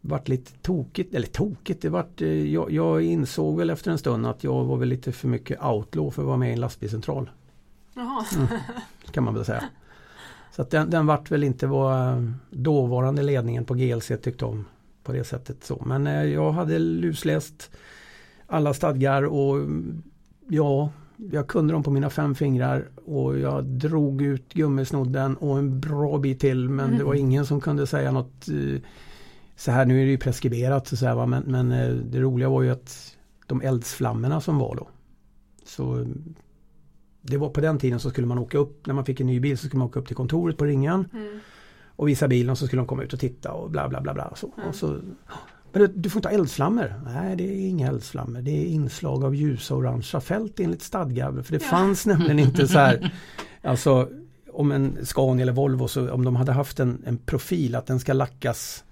vart 0.00 0.28
lite 0.28 0.52
tokigt, 0.52 1.14
eller 1.14 1.26
tokigt, 1.26 1.82
det 1.82 1.88
vart, 1.88 2.22
eh, 2.22 2.28
jag, 2.28 2.70
jag 2.70 3.02
insåg 3.02 3.58
väl 3.58 3.70
efter 3.70 3.90
en 3.90 3.98
stund 3.98 4.26
att 4.26 4.44
jag 4.44 4.64
var 4.64 4.76
väl 4.76 4.88
lite 4.88 5.12
för 5.12 5.28
mycket 5.28 5.64
outlaw 5.64 6.10
för 6.14 6.22
att 6.22 6.26
vara 6.26 6.36
med 6.36 6.50
i 6.50 6.52
en 6.52 6.60
lastbilscentral. 6.60 7.30
Jaha. 7.94 8.24
Kan 9.10 9.24
man 9.24 9.34
väl 9.34 9.44
säga. 9.44 9.64
Så 10.56 10.62
att 10.62 10.70
den, 10.70 10.90
den 10.90 11.06
vart 11.06 11.30
väl 11.30 11.44
inte 11.44 11.66
vad 11.66 12.32
dåvarande 12.50 13.22
ledningen 13.22 13.64
på 13.64 13.74
GLC 13.74 14.12
tyckte 14.22 14.44
om 14.44 14.64
på 15.02 15.12
det 15.12 15.24
sättet. 15.24 15.64
så. 15.64 15.82
Men 15.86 16.30
jag 16.30 16.52
hade 16.52 16.78
lusläst 16.78 17.70
alla 18.46 18.74
stadgar 18.74 19.22
och 19.22 19.56
mm, 19.56 20.02
ja, 20.48 20.90
jag 21.32 21.48
kunde 21.48 21.72
dem 21.72 21.82
på 21.82 21.90
mina 21.90 22.10
fem 22.10 22.34
fingrar 22.34 22.88
och 23.04 23.38
jag 23.38 23.64
drog 23.64 24.22
ut 24.22 24.52
gummisnodden 24.54 25.36
och 25.36 25.58
en 25.58 25.80
bra 25.80 26.18
bit 26.18 26.40
till 26.40 26.68
men 26.68 26.98
det 26.98 27.04
var 27.04 27.14
Mm. 27.14 27.26
ingen 27.26 27.46
som 27.46 27.60
kunde 27.60 27.86
säga 27.86 28.12
något 28.12 28.48
eh, 28.48 28.80
så 29.56 29.70
här, 29.70 29.86
nu 29.86 30.00
är 30.00 30.04
det 30.04 30.10
ju 30.10 30.18
preskriberat 30.18 30.86
så 30.88 31.06
här, 31.06 31.14
va? 31.14 31.26
men, 31.26 31.42
men 31.46 31.72
eh, 31.72 31.88
det 31.94 32.20
roliga 32.20 32.48
var 32.48 32.62
ju 32.62 32.70
att 32.70 33.16
de 33.46 33.60
eldsflammorna 33.62 34.40
som 34.40 34.58
var 34.58 34.76
då 34.76 34.88
så 35.64 36.06
det 37.22 37.36
var 37.36 37.48
på 37.48 37.60
den 37.60 37.78
tiden 37.78 38.00
så 38.00 38.10
skulle 38.10 38.26
man 38.26 38.38
åka 38.38 38.58
upp, 38.58 38.86
när 38.86 38.94
man 38.94 39.04
fick 39.04 39.20
en 39.20 39.26
ny 39.26 39.40
bil 39.40 39.58
så 39.58 39.66
skulle 39.66 39.78
man 39.78 39.88
åka 39.88 40.00
upp 40.00 40.06
till 40.06 40.16
kontoret 40.16 40.56
på 40.56 40.64
Ringön 40.64 41.08
Mm. 41.12 41.38
och 41.86 42.08
visa 42.08 42.28
bilen 42.28 42.50
och 42.50 42.58
så 42.58 42.66
skulle 42.66 42.80
de 42.82 42.86
komma 42.86 43.02
ut 43.02 43.12
och 43.12 43.20
titta 43.20 43.52
och 43.52 43.70
bla 43.70 43.88
bla 43.88 44.00
bla. 44.00 44.14
bla 44.14 44.32
så. 44.36 44.52
Mm. 44.56 44.68
Och 44.68 44.74
så 44.74 45.00
men 45.72 45.82
du, 45.82 45.86
du 45.88 46.10
får 46.10 46.18
inte 46.18 46.28
ha 46.28 46.34
eldsflammor. 46.34 46.94
Nej, 47.14 47.36
det 47.36 47.44
är 47.44 47.68
inga 47.68 47.88
eldsflammor. 47.88 48.40
Det 48.42 48.50
är 48.50 48.66
inslag 48.66 49.24
av 49.24 49.34
ljusa 49.34 49.74
orangea 49.74 50.20
fält 50.20 50.60
enligt 50.60 50.82
stadgar. 50.82 51.42
För 51.42 51.52
det 51.52 51.62
Ja. 51.64 51.68
fanns 51.70 52.06
nämligen 52.06 52.38
inte 52.38 52.68
så 52.68 52.78
här, 52.78 53.14
alltså 53.62 54.08
om 54.52 54.72
en 54.72 54.98
Scania 55.06 55.42
eller 55.42 55.52
Volvo, 55.52 55.88
så 55.88 56.10
om 56.12 56.24
de 56.24 56.36
hade 56.36 56.52
haft 56.52 56.80
en, 56.80 57.02
en 57.06 57.16
profil 57.18 57.74
att 57.74 57.86
den 57.86 58.00
ska 58.00 58.12
lackas 58.12 58.84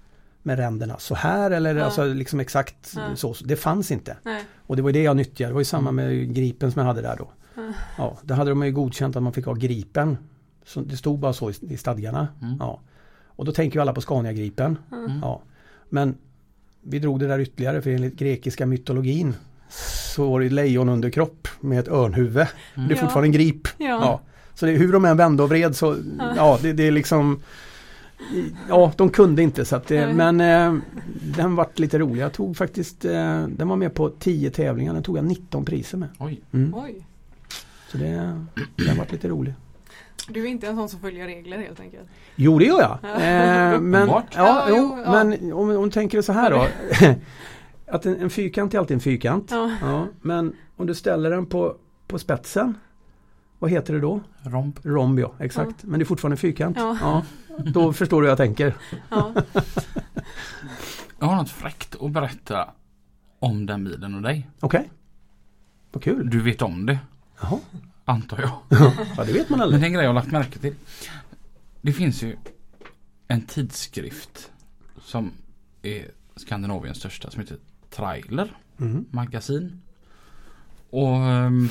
med 0.43 0.57
ränderna 0.59 0.95
så 0.99 1.15
här 1.15 1.51
eller 1.51 1.75
Ja. 1.75 1.85
alltså 1.85 2.05
liksom 2.05 2.39
exakt 2.39 2.93
Ja. 2.95 3.15
så. 3.15 3.35
Det 3.45 3.55
fanns 3.55 3.91
inte. 3.91 4.17
Nej. 4.23 4.43
Och 4.57 4.75
det 4.75 4.81
var 4.81 4.91
det 4.91 5.03
jag 5.03 5.17
nyttjade. 5.17 5.49
Det 5.49 5.53
var 5.53 5.61
ju 5.61 5.65
samma 5.65 5.91
med 5.91 6.35
Gripen 6.35 6.71
som 6.71 6.79
jag 6.79 6.87
hade 6.87 7.01
där 7.01 7.15
då. 7.17 7.29
Ja. 7.55 7.73
Ja, 7.97 8.17
det 8.23 8.33
hade 8.33 8.49
de 8.51 8.65
ju 8.65 8.71
godkänt 8.71 9.15
att 9.15 9.23
man 9.23 9.33
fick 9.33 9.45
ha 9.45 9.53
Gripen. 9.53 10.17
Så 10.65 10.81
det 10.81 10.97
stod 10.97 11.19
bara 11.19 11.33
så 11.33 11.49
i, 11.51 11.53
i 11.61 11.77
stadgarna. 11.77 12.27
Mm. 12.41 12.57
Ja. 12.59 12.79
Och 13.25 13.45
då 13.45 13.51
tänker 13.51 13.77
ju 13.77 13.81
alla 13.81 13.93
på 13.93 14.01
Scania-Gripen. 14.01 14.77
Mm. 14.91 15.19
Ja. 15.21 15.41
Men 15.89 16.17
vi 16.89 16.99
drog 16.99 17.19
det 17.19 17.27
där 17.27 17.39
ytterligare 17.39 17.81
för 17.81 17.89
enligt 17.89 18.15
grekiska 18.19 18.65
mytologin 18.65 19.33
så 20.15 20.29
var 20.29 20.39
det 20.39 20.49
lejon 20.49 20.89
under 20.89 21.09
kropp 21.09 21.47
med 21.59 21.79
ett 21.79 21.87
örnhuvud. 21.87 22.47
Mm. 22.75 22.87
Det 22.87 22.93
är 22.93 22.97
fortfarande 22.97 23.27
en 23.27 23.31
grip. 23.31 23.67
Ja. 23.77 23.85
Ja. 23.85 24.21
Så 24.53 24.65
det, 24.65 24.71
hur 24.71 24.93
de 24.93 25.05
än 25.05 25.17
vände 25.17 25.43
och 25.43 25.49
vred 25.49 25.75
så 25.75 25.95
Ja. 26.19 26.33
ja, 26.35 26.59
det, 26.61 26.73
det 26.73 26.87
är 26.87 26.91
liksom 26.91 27.39
Ja, 28.69 28.93
de 28.97 29.09
kunde 29.09 29.43
inte 29.43 29.65
så 29.65 29.75
att 29.75 29.87
det, 29.87 30.05
Nej. 30.05 30.13
men 30.33 30.41
eh, 30.41 30.81
den 31.37 31.55
vart 31.55 31.79
lite 31.79 31.99
rolig. 31.99 32.21
Jag 32.21 32.33
tog 32.33 32.57
faktiskt, 32.57 33.05
eh, 33.05 33.47
den 33.47 33.67
var 33.67 33.75
med 33.75 33.93
på 33.93 34.09
10 34.09 34.49
tävlingar, 34.49 34.93
den 34.93 35.03
tog 35.03 35.17
jag 35.17 35.25
19 35.25 35.65
priser 35.65 35.97
med. 35.97 36.09
Oj. 36.19 36.41
Mm. 36.53 36.73
Oj. 36.75 37.05
Så 37.91 37.97
det, 37.97 38.41
den 38.75 38.97
vart 38.97 39.11
lite 39.11 39.27
rolig. 39.27 39.53
Du 40.27 40.43
är 40.43 40.47
inte 40.47 40.67
en 40.67 40.75
sån 40.75 40.89
som 40.89 40.99
följer 40.99 41.25
regler 41.25 41.57
helt 41.57 41.79
enkelt. 41.79 42.09
Jo 42.35 42.59
det 42.59 42.65
gör 42.65 42.81
jag. 42.81 42.97
Ja. 43.01 43.13
Eh, 43.13 43.79
men, 43.79 44.07
ja, 44.07 44.23
Ja, 44.35 44.65
jo, 44.69 44.97
ja. 45.05 45.11
men 45.11 45.53
om, 45.53 45.69
om 45.69 45.83
du 45.83 45.89
tänker 45.91 46.21
så 46.21 46.33
här 46.33 46.51
då. 46.51 46.67
att 47.91 48.05
en, 48.05 48.21
en 48.21 48.29
fyrkant 48.29 48.73
är 48.73 48.79
alltid 48.79 48.95
en 48.95 49.01
fyrkant. 49.01 49.51
Ja. 49.51 49.71
Ja, 49.81 50.07
men 50.21 50.53
om 50.77 50.87
du 50.87 50.95
ställer 50.95 51.29
den 51.29 51.45
på, 51.45 51.75
på 52.07 52.19
spetsen. 52.19 52.77
Vad 53.59 53.71
heter 53.71 53.93
det 53.93 53.99
då? 53.99 54.21
Romp. 54.43 54.79
Romb 54.83 55.19
ja, 55.19 55.31
exakt. 55.39 55.83
Men 55.83 55.99
det 55.99 56.03
är 56.03 56.05
fortfarande 56.05 56.33
en 56.33 56.37
fyrkant. 56.37 56.77
Ja. 56.79 57.23
Då 57.73 57.93
förstår 57.93 58.21
du 58.21 58.27
hur 58.27 58.31
jag 58.31 58.37
tänker. 58.37 58.73
Ja. 59.09 59.33
Jag 61.19 61.27
har 61.27 61.35
något 61.35 61.49
fräckt 61.49 61.95
att 62.01 62.11
berätta 62.11 62.69
om 63.39 63.65
den 63.65 63.83
bilen 63.83 64.15
och 64.15 64.21
dig. 64.21 64.49
Okej. 64.59 64.91
Vad 65.91 66.03
kul. 66.03 66.29
Du 66.29 66.41
vet 66.41 66.61
om 66.61 66.85
det, 66.85 66.99
Jaha. 67.41 67.59
Antar 68.07 68.39
jag. 68.41 68.51
Ja 69.17 69.23
det 69.25 69.33
vet 69.33 69.49
man 69.49 69.59
Men 69.59 69.61
aldrig. 69.63 69.81
är 69.81 69.85
en 69.87 69.93
grej 69.93 70.03
jag 70.03 70.09
har 70.09 70.15
lagt 70.15 70.31
märke 70.31 70.59
till. 70.59 70.75
Det 71.81 71.93
finns 71.93 72.23
ju 72.23 72.35
en 73.27 73.41
tidskrift 73.41 74.51
som 75.01 75.31
är 75.81 76.11
Skandinaviens 76.35 76.97
största 76.97 77.31
som 77.31 77.41
heter 77.41 77.57
Trailer 77.89 78.57
Mm. 78.79 79.05
Magasin. 79.11 79.81
Och 80.89 81.15
ehm, 81.15 81.69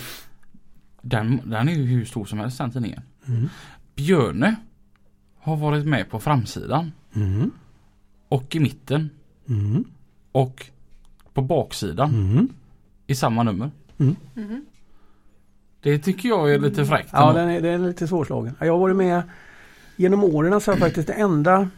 den, 1.02 1.40
den 1.44 1.68
är 1.68 1.72
ju 1.72 1.84
hur 1.86 2.04
stor 2.04 2.24
som 2.24 2.38
helst 2.38 2.58
den 2.58 2.70
tidningen. 2.70 3.02
Mm. 3.26 3.48
Björne 3.94 4.56
har 5.38 5.56
varit 5.56 5.86
med 5.86 6.10
på 6.10 6.20
framsidan 6.20 6.92
Mm. 7.14 7.50
och 8.28 8.56
i 8.56 8.60
mitten 8.60 9.10
Mm. 9.48 9.84
och 10.32 10.66
på 11.34 11.42
baksidan 11.42 12.14
Mm. 12.14 12.48
i 13.06 13.14
samma 13.14 13.42
nummer. 13.42 13.70
Det 15.86 15.98
tycker 15.98 16.28
jag 16.28 16.54
är 16.54 16.58
lite 16.58 16.84
fräckt. 16.84 17.08
Ja 17.12 17.32
den 17.32 17.48
är, 17.48 17.60
den 17.60 17.82
är 17.84 17.86
lite 17.88 18.08
svårslagen. 18.08 18.54
Jag 18.60 18.72
har 18.72 18.78
varit 18.78 18.96
med 18.96 19.22
genom 19.96 20.24
åren 20.24 20.60
så 20.60 20.70
har 20.70 20.76
jag 20.76 20.86
faktiskt 20.86 21.06
det 21.06 21.12
enda 21.14 21.68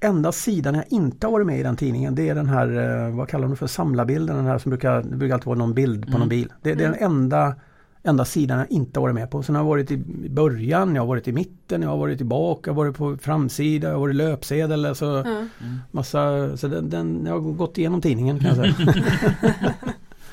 Enda 0.00 0.32
sidan 0.32 0.74
jag 0.74 0.84
inte 0.88 1.26
har 1.26 1.32
varit 1.32 1.46
med 1.46 1.60
i 1.60 1.62
den 1.62 1.76
tidningen 1.76 2.14
det 2.14 2.28
är 2.28 2.34
den 2.34 2.48
här, 2.48 3.06
eh, 3.06 3.16
vad 3.16 3.28
kallar 3.28 3.48
de 3.48 3.56
för, 3.56 3.66
samlarbilden, 3.66 4.36
den 4.36 4.46
här 4.46 4.58
som 4.58 4.70
brukar, 4.70 5.02
det 5.02 5.16
brukar 5.16 5.34
alltid 5.34 5.46
vara 5.46 5.58
någon 5.58 5.74
bild 5.74 6.02
på 6.02 6.08
Mm. 6.08 6.20
någon 6.20 6.28
bil. 6.28 6.52
Det, 6.62 6.74
det 6.74 6.84
är 6.84 6.90
den 6.90 7.00
enda, 7.00 7.54
enda 8.02 8.24
sidan 8.24 8.58
jag 8.58 8.70
inte 8.70 8.98
har 8.98 9.02
varit 9.02 9.14
med 9.14 9.30
på. 9.30 9.42
Sen 9.42 9.54
har 9.54 9.62
jag 9.62 9.68
varit 9.68 9.90
i 9.90 9.96
början, 10.30 10.94
jag 10.94 11.02
har 11.02 11.06
varit 11.06 11.28
i 11.28 11.32
mitten, 11.32 11.82
jag 11.82 11.88
har 11.88 11.96
varit 11.96 12.18
tillbaka, 12.18 12.70
jag 12.70 12.74
har 12.74 12.84
varit 12.84 12.96
på 12.96 13.16
framsida, 13.16 13.88
jag 13.88 13.94
har 13.94 14.00
varit 14.00 14.16
löpsedel, 14.16 14.86
alltså. 14.86 15.06
Mm. 15.06 15.48
massa, 15.90 16.56
så 16.56 16.68
den, 16.68 16.90
den, 16.90 17.22
jag 17.26 17.32
har 17.32 17.40
gått 17.40 17.78
igenom 17.78 18.00
tidningen 18.00 18.38
kan 18.38 18.48
jag 18.48 18.56
säga. 18.56 18.74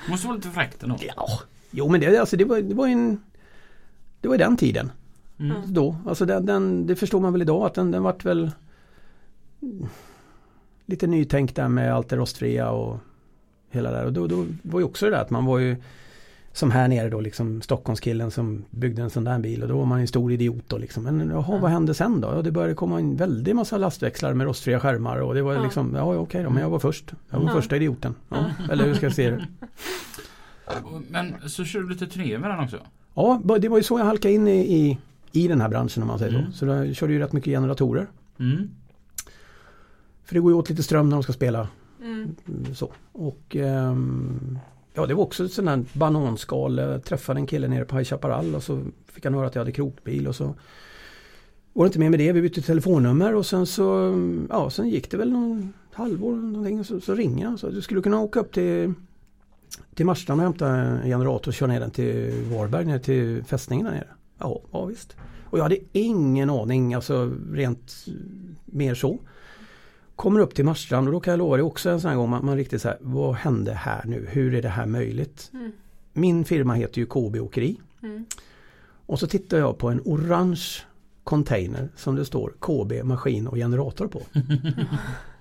Måste 0.10 0.28
vara 0.28 0.36
lite 0.38 0.50
fräckt 0.50 0.84
ändå. 0.84 0.98
ja, 1.16 1.28
jo 1.76 1.88
men 1.90 2.00
det, 2.02 2.18
alltså, 2.18 2.38
det 2.38 2.46
var, 2.46 2.62
det 2.62 2.76
var 2.76 2.88
en, 2.88 3.20
det 4.22 4.28
var 4.28 4.38
den 4.38 4.58
tiden. 4.58 4.92
Mm. 5.40 5.58
då. 5.74 5.96
Alltså 6.08 6.26
den, 6.26 6.46
den, 6.46 6.88
det 6.88 6.96
förstår 6.96 7.20
man 7.20 7.32
väl 7.34 7.42
idag 7.42 7.66
att 7.66 7.74
den, 7.74 7.92
den 7.92 8.04
vart 8.04 8.26
väl 8.26 8.52
lite 10.86 11.08
nytänkt 11.08 11.56
där 11.56 11.68
med 11.70 11.94
allt 11.96 12.10
det 12.10 12.16
rostfria 12.16 12.70
och 12.70 12.98
hela 13.70 13.92
det 13.92 13.98
där. 13.98 14.06
Och 14.06 14.14
då, 14.14 14.28
då 14.28 14.46
var 14.62 14.80
ju 14.80 14.86
också 14.86 15.06
det 15.06 15.12
där 15.12 15.22
att 15.22 15.30
man 15.30 15.46
var 15.46 15.60
ju 15.60 15.76
Som 16.54 16.72
här 16.72 16.88
nere 16.88 17.10
då 17.10 17.20
liksom 17.22 17.62
Stockholmskillen 17.62 18.32
som 18.32 18.66
byggde 18.70 19.02
en 19.02 19.10
sån 19.10 19.24
där 19.24 19.40
bil 19.40 19.62
och 19.64 19.70
då 19.70 19.78
var 19.78 19.86
man 19.86 20.00
en 20.00 20.08
stor 20.08 20.32
idiot 20.32 20.64
då 20.68 20.78
liksom. 20.78 21.04
Men 21.04 21.30
jaha, 21.30 21.46
Ja. 21.48 21.58
vad 21.58 21.72
hände 21.72 21.94
sen 21.94 22.22
då? 22.22 22.28
Ja, 22.28 22.42
det 22.42 22.52
började 22.52 22.74
komma 22.74 23.00
en 23.00 23.16
väldig 23.16 23.56
massa 23.56 23.78
lastväxlar 23.78 24.34
med 24.34 24.48
rostfria 24.48 24.80
skärmar 24.80 25.18
och 25.18 25.34
det 25.36 25.42
var 25.42 25.54
Ja. 25.54 25.64
liksom, 25.64 25.96
ja 25.96 26.16
okej 26.18 26.44
då, 26.44 26.50
men 26.50 26.62
jag 26.62 26.70
var 26.70 26.80
först. 26.80 27.14
Jag 27.30 27.40
var 27.40 27.48
Ja. 27.48 27.54
första 27.54 27.76
idioten. 27.76 28.16
Ja, 28.30 28.46
eller 28.72 28.86
hur 28.86 28.94
ska 28.94 29.06
jag 29.06 29.14
se 29.16 29.30
det? 29.30 29.48
Men 31.10 31.50
så 31.50 31.64
kör 31.64 31.80
du 31.80 31.90
lite 31.90 32.08
turné 32.08 32.38
med 32.38 32.50
den 32.50 32.60
också? 32.60 32.78
Ja, 33.16 33.42
det 33.60 33.70
var 33.70 33.78
ju 33.78 33.84
så 33.84 34.00
jag 34.00 34.06
halkade 34.06 34.34
in 34.34 34.48
i, 34.48 34.76
i, 34.76 34.98
i 35.32 35.48
den 35.48 35.62
här 35.62 35.70
branschen 35.70 36.04
om 36.04 36.08
man 36.08 36.20
säger 36.20 36.40
Mm. 36.40 36.52
så. 36.52 36.58
Så 36.58 36.66
då 36.66 36.94
körde 36.94 37.14
ju 37.14 37.20
rätt 37.20 37.34
mycket 37.34 37.52
generatorer. 37.54 38.08
Mm. 38.40 38.70
För 40.24 40.36
det 40.36 40.40
går 40.42 40.52
ju 40.52 40.58
åt 40.58 40.70
lite 40.70 40.84
ström 40.84 41.10
när 41.10 41.16
de 41.16 41.24
ska 41.24 41.34
spela. 41.34 41.68
Mm. 42.04 42.36
Så. 42.76 42.92
Och 43.12 43.56
ehm, 43.56 44.60
ja, 44.94 45.06
det 45.06 45.14
var 45.14 45.24
också 45.24 45.46
ett 45.46 45.52
sånt 45.54 45.70
här 45.70 45.86
bananskal. 45.94 46.78
Jag 46.78 47.04
träffade 47.04 47.40
en 47.40 47.48
kille 47.48 47.68
nere 47.68 47.86
på 47.86 47.98
High 47.98 48.06
Chaparral 48.10 48.56
och 48.56 48.64
så 48.64 48.82
fick 49.08 49.24
han 49.26 49.34
höra 49.34 49.48
att 49.48 49.56
jag 49.56 49.62
hade 49.62 49.72
krokbil 49.72 50.28
och 50.28 50.36
så 50.36 50.56
var 51.74 51.86
det 51.86 51.88
inte 51.88 52.00
mer 52.00 52.10
med 52.10 52.20
det. 52.20 52.32
Vi 52.32 52.42
bytte 52.42 52.62
telefonnummer 52.62 53.36
och 53.36 53.46
sen 53.46 53.66
så 53.66 54.14
ja, 54.50 54.70
sen 54.70 54.90
gick 54.90 55.12
det 55.12 55.18
väl 55.18 55.32
någon 55.32 55.74
halvår 55.94 56.36
någonting 56.36 56.80
och 56.80 56.86
så, 56.86 57.00
så 57.02 57.16
ringer 57.16 57.46
han. 57.46 57.58
Så 57.58 57.70
du 57.70 57.82
skulle 57.82 58.02
kunna 58.02 58.20
åka 58.20 58.40
upp 58.40 58.52
till 58.54 58.94
till 59.96 60.06
Marstrand 60.06 60.42
och 60.42 60.44
hämta 60.44 60.68
en 60.68 61.04
generator 61.04 61.48
och 61.48 61.54
köra 61.54 61.72
ner 61.72 61.80
den 61.80 61.92
till 61.92 62.32
Varberg, 62.52 62.86
ner 62.86 63.00
till 63.00 63.44
fästningen 63.44 63.86
där 63.86 63.94
nere. 63.94 64.08
Ja, 64.38 64.62
ja 64.72 64.86
visst. 64.86 65.16
Och 65.46 65.58
jag 65.58 65.64
hade 65.64 65.78
ingen 65.92 66.50
aning, 66.50 66.94
alltså 66.94 67.32
rent 67.52 68.06
mer 68.66 68.96
så. 68.96 69.20
Kommer 70.16 70.40
upp 70.40 70.56
till 70.56 70.66
Marstrand 70.66 71.08
och 71.08 71.14
då 71.14 71.20
kan 71.20 71.32
jag 71.32 71.38
lova 71.38 71.58
dig 71.58 71.64
också 71.64 71.90
en 71.90 72.02
sån 72.02 72.10
här 72.10 72.18
gång 72.18 72.30
man, 72.30 72.46
man 72.46 72.58
riktigt 72.58 72.82
så 72.82 72.88
här, 72.88 72.98
vad 73.02 73.36
hände 73.36 73.74
här 73.74 74.06
nu? 74.06 74.28
Hur 74.32 74.54
är 74.54 74.62
det 74.62 74.70
här 74.70 74.86
möjligt? 74.86 75.50
Mm. 75.54 75.72
Min 76.14 76.46
firma 76.46 76.74
heter 76.74 77.00
ju 77.00 77.06
KB 77.06 77.36
Åkeri. 77.42 77.80
Mm. 78.04 78.26
Och 79.06 79.20
så 79.20 79.28
tittar 79.28 79.58
jag 79.58 79.78
på 79.78 79.90
en 79.90 80.02
orange 80.06 80.66
container 81.24 81.90
som 81.96 82.16
det 82.16 82.26
står 82.26 82.54
KB 82.60 83.04
maskin 83.04 83.48
och 83.48 83.56
generator 83.56 84.08
på. 84.08 84.22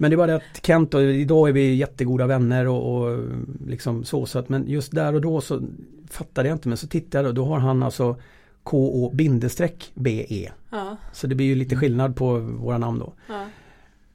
Men 0.00 0.10
det 0.10 0.16
var 0.16 0.26
det 0.26 0.36
att 0.36 0.66
Kent 0.66 0.94
och 0.94 1.02
idag 1.02 1.48
är 1.48 1.52
vi 1.52 1.74
jättegoda 1.74 2.26
vänner 2.26 2.68
och, 2.68 2.96
och 2.96 3.18
liksom 3.66 4.04
så, 4.04 4.26
så 4.26 4.38
att 4.38 4.48
men 4.48 4.68
just 4.68 4.92
där 4.92 5.14
och 5.14 5.20
då 5.20 5.40
så 5.40 5.62
fattade 6.10 6.48
jag 6.48 6.54
inte 6.54 6.68
men 6.68 6.76
så 6.76 6.86
tittade 6.86 7.24
jag 7.24 7.28
och 7.28 7.34
då 7.34 7.44
har 7.44 7.58
han 7.58 7.82
alltså 7.82 8.16
KO 8.62 9.10
bindestreck 9.14 9.92
BE. 9.94 10.52
Ja. 10.70 10.96
Så 11.12 11.26
det 11.26 11.34
blir 11.34 11.46
ju 11.46 11.54
lite 11.54 11.76
skillnad 11.76 12.16
på 12.16 12.38
våra 12.38 12.78
namn 12.78 12.98
då. 12.98 13.12
Ja. 13.28 13.44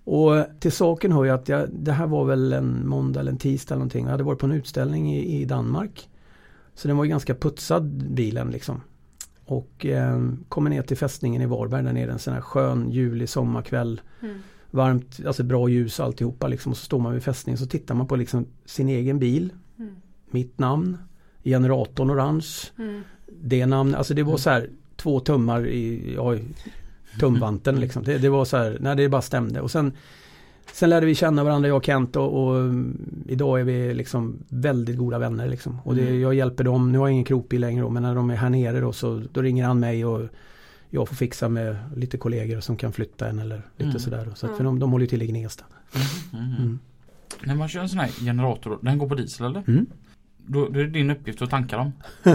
Och 0.04 0.46
till 0.60 0.72
saken 0.72 1.12
hör 1.12 1.26
jag 1.26 1.40
att 1.40 1.50
jag, 1.50 1.70
det 1.72 1.92
här 1.92 2.08
var 2.08 2.26
väl 2.26 2.54
en 2.54 2.88
måndag 2.88 3.20
eller 3.20 3.32
en 3.32 3.38
tisdag 3.38 3.74
eller 3.74 3.80
någonting. 3.80 4.06
Jag 4.06 4.12
hade 4.12 4.24
varit 4.24 4.40
på 4.40 4.46
en 4.46 4.52
utställning 4.52 5.14
i, 5.14 5.42
i 5.42 5.46
Danmark. 5.46 6.10
Så 6.74 6.88
den 6.88 6.98
var 6.98 7.04
ju 7.04 7.10
ganska 7.10 7.36
putsad 7.36 8.14
bilen 8.14 8.52
liksom. 8.52 8.82
Och 9.46 9.86
eh, 9.86 10.22
kommer 10.50 10.70
ner 10.70 10.82
till 10.82 10.98
fästningen 10.98 11.42
i 11.42 11.46
Varberg 11.46 11.84
där 11.84 11.94
nere 11.94 12.12
en 12.12 12.20
sån 12.20 12.34
här 12.34 12.42
skön 12.42 12.90
julig 12.90 13.30
sommarkväll. 13.30 14.02
Mm. 14.22 14.40
Varmt, 14.76 15.20
alltså 15.26 15.44
bra 15.44 15.70
ljus 15.70 16.00
och 16.00 16.06
alltihopa 16.06 16.48
liksom. 16.48 16.72
Och 16.72 16.78
så 16.78 16.86
står 16.86 17.00
man 17.00 17.14
vid 17.14 17.24
fästningen 17.24 17.58
så 17.58 17.66
tittar 17.66 17.96
man 17.96 18.08
på 18.08 18.16
liksom 18.16 18.46
sin 18.66 18.90
egen 18.90 19.20
bil. 19.20 19.54
Mm. 19.80 19.96
Mitt 20.32 20.60
namn. 20.60 20.98
Generatorn 21.44 22.12
orange. 22.12 22.48
Mm. 22.78 23.02
Det 23.42 23.66
namn, 23.66 23.96
alltså 23.96 24.14
det 24.14 24.24
var 24.24 24.38
så 24.38 24.50
här 24.50 24.70
två 24.96 25.20
tummar 25.20 25.68
i, 25.68 26.14
ja, 26.16 26.36
tumvanten 27.20 27.76
liksom. 27.80 28.04
Det, 28.04 28.18
det 28.18 28.30
var 28.30 28.46
så 28.46 28.58
här, 28.58 28.78
nej 28.82 28.96
det 28.96 29.10
bara 29.10 29.22
stämde. 29.22 29.62
Och 29.62 29.72
sen, 29.72 29.92
sen 30.74 30.90
lärde 30.90 31.06
vi 31.06 31.16
känna 31.16 31.44
varandra 31.44 31.68
jag 31.70 31.78
och 31.78 31.86
Kent 31.86 32.16
och, 32.16 32.48
och 32.48 32.58
mm, 32.60 32.98
idag 33.28 33.60
är 33.60 33.64
vi 33.64 33.94
liksom 33.94 34.38
väldigt 34.50 34.98
goda 34.98 35.20
vänner 35.20 35.48
liksom. 35.48 35.80
Och 35.84 35.96
det, 35.96 36.02
Mm. 36.02 36.22
jag 36.22 36.34
hjälper 36.34 36.64
dem, 36.64 36.92
nu 36.92 36.98
har 36.98 37.08
jag 37.08 37.12
ingen 37.12 37.26
krokbil 37.26 37.62
längre 37.62 37.82
då, 37.84 37.90
men 37.90 38.04
när 38.04 38.16
de 38.16 38.30
är 38.30 38.36
här 38.36 38.50
nere 38.50 38.80
då 38.80 38.92
så 38.92 39.22
då 39.32 39.42
ringer 39.42 39.66
han 39.66 39.80
mig 39.80 40.06
och 40.06 40.22
jag 40.90 41.08
får 41.08 41.16
fixa 41.16 41.50
med 41.50 41.78
lite 41.96 42.18
kollegor 42.18 42.60
som 42.60 42.78
kan 42.78 42.94
flytta 42.94 43.30
en 43.30 43.40
eller 43.40 43.62
lite 43.78 43.90
Mm. 43.90 44.00
sådär. 44.00 44.32
Så 44.36 44.46
att, 44.48 44.58
för 44.58 44.64
de, 44.64 44.80
de 44.80 44.92
håller 44.92 45.04
ju 45.04 45.10
till 45.10 45.22
i 45.22 45.28
Gnesta. 45.28 45.66
Mm. 45.96 46.08
Mm. 46.46 46.56
Mm. 46.62 46.80
När 47.44 47.56
man 47.56 47.70
kör 47.70 47.82
en 47.82 47.90
sån 47.90 48.00
här 48.00 48.08
generator, 48.26 48.80
den 48.82 48.98
går 48.98 49.10
på 49.10 49.16
diesel 49.16 49.46
eller? 49.46 49.64
Mm. 49.68 49.86
Då, 50.38 50.68
då 50.70 50.80
är 50.80 50.84
det 50.84 50.90
din 50.90 51.10
uppgift 51.12 51.42
att 51.42 51.50
tanka 51.50 51.78
dem. 51.78 51.94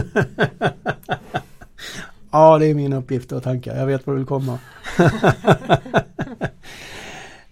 Ja, 2.33 2.59
det 2.59 2.67
är 2.67 2.75
min 2.75 2.93
uppgift 2.93 3.33
att 3.33 3.43
tanka. 3.43 3.77
Jag 3.77 3.87
vet 3.87 4.07
var 4.07 4.15
du 4.15 4.19
vill 4.19 4.27
komma. 4.27 4.59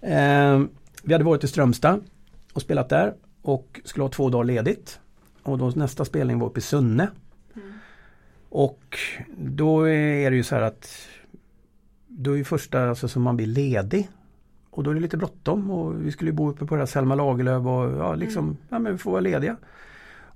Ehm, 0.00 0.68
vi 1.02 1.12
hade 1.12 1.24
varit 1.24 1.44
i 1.44 1.48
Strömstad 1.48 2.00
och 2.52 2.62
spelat 2.62 2.88
där 2.88 3.14
och 3.42 3.80
skulle 3.84 4.04
ha 4.04 4.10
två 4.10 4.28
dagar 4.30 4.44
ledigt. 4.44 5.00
Och 5.42 5.58
då 5.58 5.68
nästa 5.70 6.04
spelning 6.04 6.38
var 6.38 6.46
uppe 6.46 6.58
i 6.58 6.62
Sunne. 6.62 7.08
Mm. 8.50 8.62
Och 8.62 8.98
då 9.36 9.88
är 9.88 10.30
det 10.30 10.36
ju 10.36 10.42
så 10.42 10.54
här 10.54 10.62
att 10.62 10.98
då 12.06 12.32
är 12.32 12.36
ju 12.36 12.44
första 12.44 12.88
alltså 12.88 13.08
som 13.08 13.22
man 13.22 13.36
blir 13.36 13.46
ledig. 13.46 14.08
Och 14.70 14.84
då 14.84 14.90
är 14.90 14.94
det 14.94 15.00
lite 15.00 15.16
bråttom 15.16 15.70
och 15.70 16.06
vi 16.06 16.12
skulle 16.12 16.32
bo 16.32 16.50
uppe 16.50 16.66
på 16.66 16.74
det 16.74 16.80
här 16.80 16.86
Selma 16.86 17.14
Lagerlöf 17.14 17.66
och 17.66 18.04
ja 18.04 18.14
liksom, 18.14 18.44
Mm. 18.44 18.56
ja 18.68 18.78
men 18.78 18.92
vi 18.92 18.98
får 18.98 19.10
vara 19.10 19.20
lediga. 19.20 19.56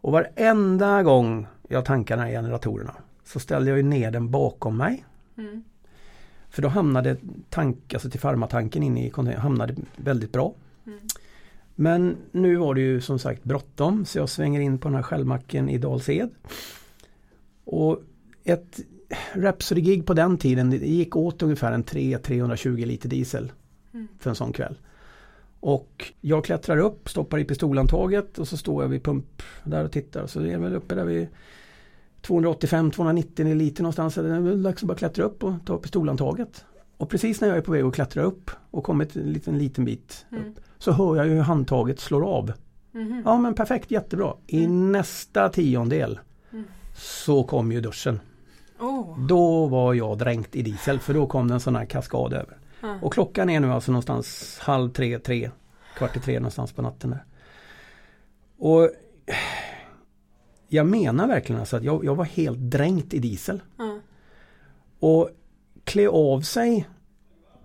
Och 0.01 0.13
varenda 0.13 1.03
gång 1.03 1.47
jag 1.69 1.85
tankar 1.85 2.17
de 2.17 2.23
här 2.23 2.31
generatorerna 2.31 2.95
så 3.25 3.41
ställde 3.41 3.71
jag 3.71 3.77
ju 3.77 3.83
ner 3.83 4.11
den 4.11 4.31
bakom 4.31 4.77
mig. 4.77 5.05
Mm. 5.39 5.65
För 6.51 6.63
då 6.63 6.69
hamnade 6.69 7.17
tank, 7.51 7.95
alltså 7.95 8.11
till 8.11 8.21
farmatanken 8.21 8.83
inne 8.83 9.07
i 9.07 9.11
containern, 9.11 9.43
hamnade 9.43 9.75
väldigt 9.97 10.33
bra. 10.33 10.55
Mm. 10.87 10.99
Men 11.75 12.17
nu 12.33 12.57
var 12.57 12.75
det 12.75 12.81
ju 12.81 13.01
som 13.01 13.19
sagt 13.19 13.45
bråttom 13.45 14.05
så 14.05 14.19
jag 14.19 14.29
svänger 14.29 14.61
in 14.61 14.79
på 14.79 14.89
den 14.89 14.95
här 14.95 15.03
Shellmacken 15.03 15.69
i 15.69 15.79
Dalsed. 15.79 16.31
Och 17.65 18.01
ett 18.45 18.81
Rhapsody-gig 19.33 20.07
på 20.07 20.15
den 20.15 20.39
tiden 20.39 20.71
det 20.71 20.77
gick 20.77 21.17
åt 21.17 21.43
ungefär 21.43 21.73
en 21.73 21.85
3-320 21.85 22.87
liter 22.87 23.09
diesel 23.09 23.53
Mm. 23.95 24.09
för 24.19 24.31
en 24.31 24.37
sån 24.37 24.53
kväll. 24.53 24.79
Och 25.61 26.13
jag 26.21 26.45
klättrar 26.45 26.79
upp, 26.79 27.09
stoppar 27.09 27.39
i 27.39 27.45
pistolantaget 27.45 28.39
och 28.39 28.49
så 28.49 28.57
står 28.57 28.83
jag 28.85 28.89
vid 28.89 29.03
pump 29.03 29.43
där 29.65 29.85
och 29.85 29.93
tittar. 29.93 30.27
Så 30.27 30.39
det 30.41 30.53
är 30.53 30.59
väl 30.59 30.75
uppe 30.75 30.95
där 30.95 31.05
vid 31.05 31.29
285-290 32.23 33.55
liter 33.55 33.83
någonstans. 33.83 34.15
Det 34.15 34.35
är 34.37 34.41
väl 34.41 34.63
dags 34.63 34.83
att 34.83 34.87
bara 34.89 34.99
klättra 34.99 35.25
upp 35.25 35.45
och 35.45 35.53
ta 35.67 35.79
pistolantaget. 35.79 36.65
Och 36.97 37.09
precis 37.11 37.41
när 37.41 37.49
jag 37.49 37.57
är 37.57 37.61
på 37.61 37.73
väg 37.73 37.85
att 37.85 37.95
klättra 37.95 38.23
upp 38.23 38.51
och 38.71 38.85
kommit 38.85 39.17
en 39.17 39.33
liten, 39.33 39.59
liten 39.59 39.85
bit 39.85 40.27
Mm. 40.33 40.45
upp 40.45 40.61
så 40.79 40.93
hör 40.93 41.17
jag 41.17 41.27
ju 41.27 41.33
hur 41.33 41.41
handtaget 41.41 42.01
slår 42.01 42.23
av. 42.25 42.53
Mhm. 42.93 43.23
Ja 43.25 43.39
men 43.39 43.55
perfekt, 43.55 43.91
jättebra. 43.91 44.35
I 44.47 44.65
Mm. 44.65 44.93
nästa 44.93 45.49
tiondel 45.49 46.11
Mm. 46.13 46.25
Så 46.95 47.45
kom 47.45 47.73
ju 47.73 47.81
duschen. 47.81 48.21
Oh. 48.81 49.19
Då 49.27 49.67
var 49.67 49.95
jag 49.95 50.19
dränkt 50.19 50.57
i 50.57 50.63
diesel 50.63 50.99
för 51.01 51.15
då 51.15 51.27
kom 51.27 51.49
det 51.49 51.55
en 51.55 51.61
sån 51.61 51.77
här 51.77 51.85
kaskad 51.85 52.33
över. 52.33 52.59
Ja. 52.81 52.99
Och 53.03 53.13
klockan 53.13 53.51
är 53.51 53.61
nu 53.61 53.73
alltså 53.73 53.93
någonstans 53.93 54.59
halv 54.63 54.91
tre, 54.91 55.19
tre, 55.19 55.51
kvart 55.97 56.17
i 56.17 56.21
tre 56.21 56.39
någonstans 56.41 56.73
på 56.73 56.83
natten 56.83 57.11
där. 57.11 57.25
Och 58.59 58.91
jag 60.69 60.87
menar 60.87 61.27
verkligen 61.29 61.61
alltså 61.61 61.77
att 61.77 61.85
jag, 61.85 62.05
jag 62.05 62.15
var 62.15 62.25
helt 62.25 62.59
dränkt 62.59 63.15
i 63.15 63.19
diesel. 63.19 63.63
Ja. 63.77 63.99
Och 65.01 65.31
klä 65.85 66.09
av 66.09 66.41
sig 66.41 66.89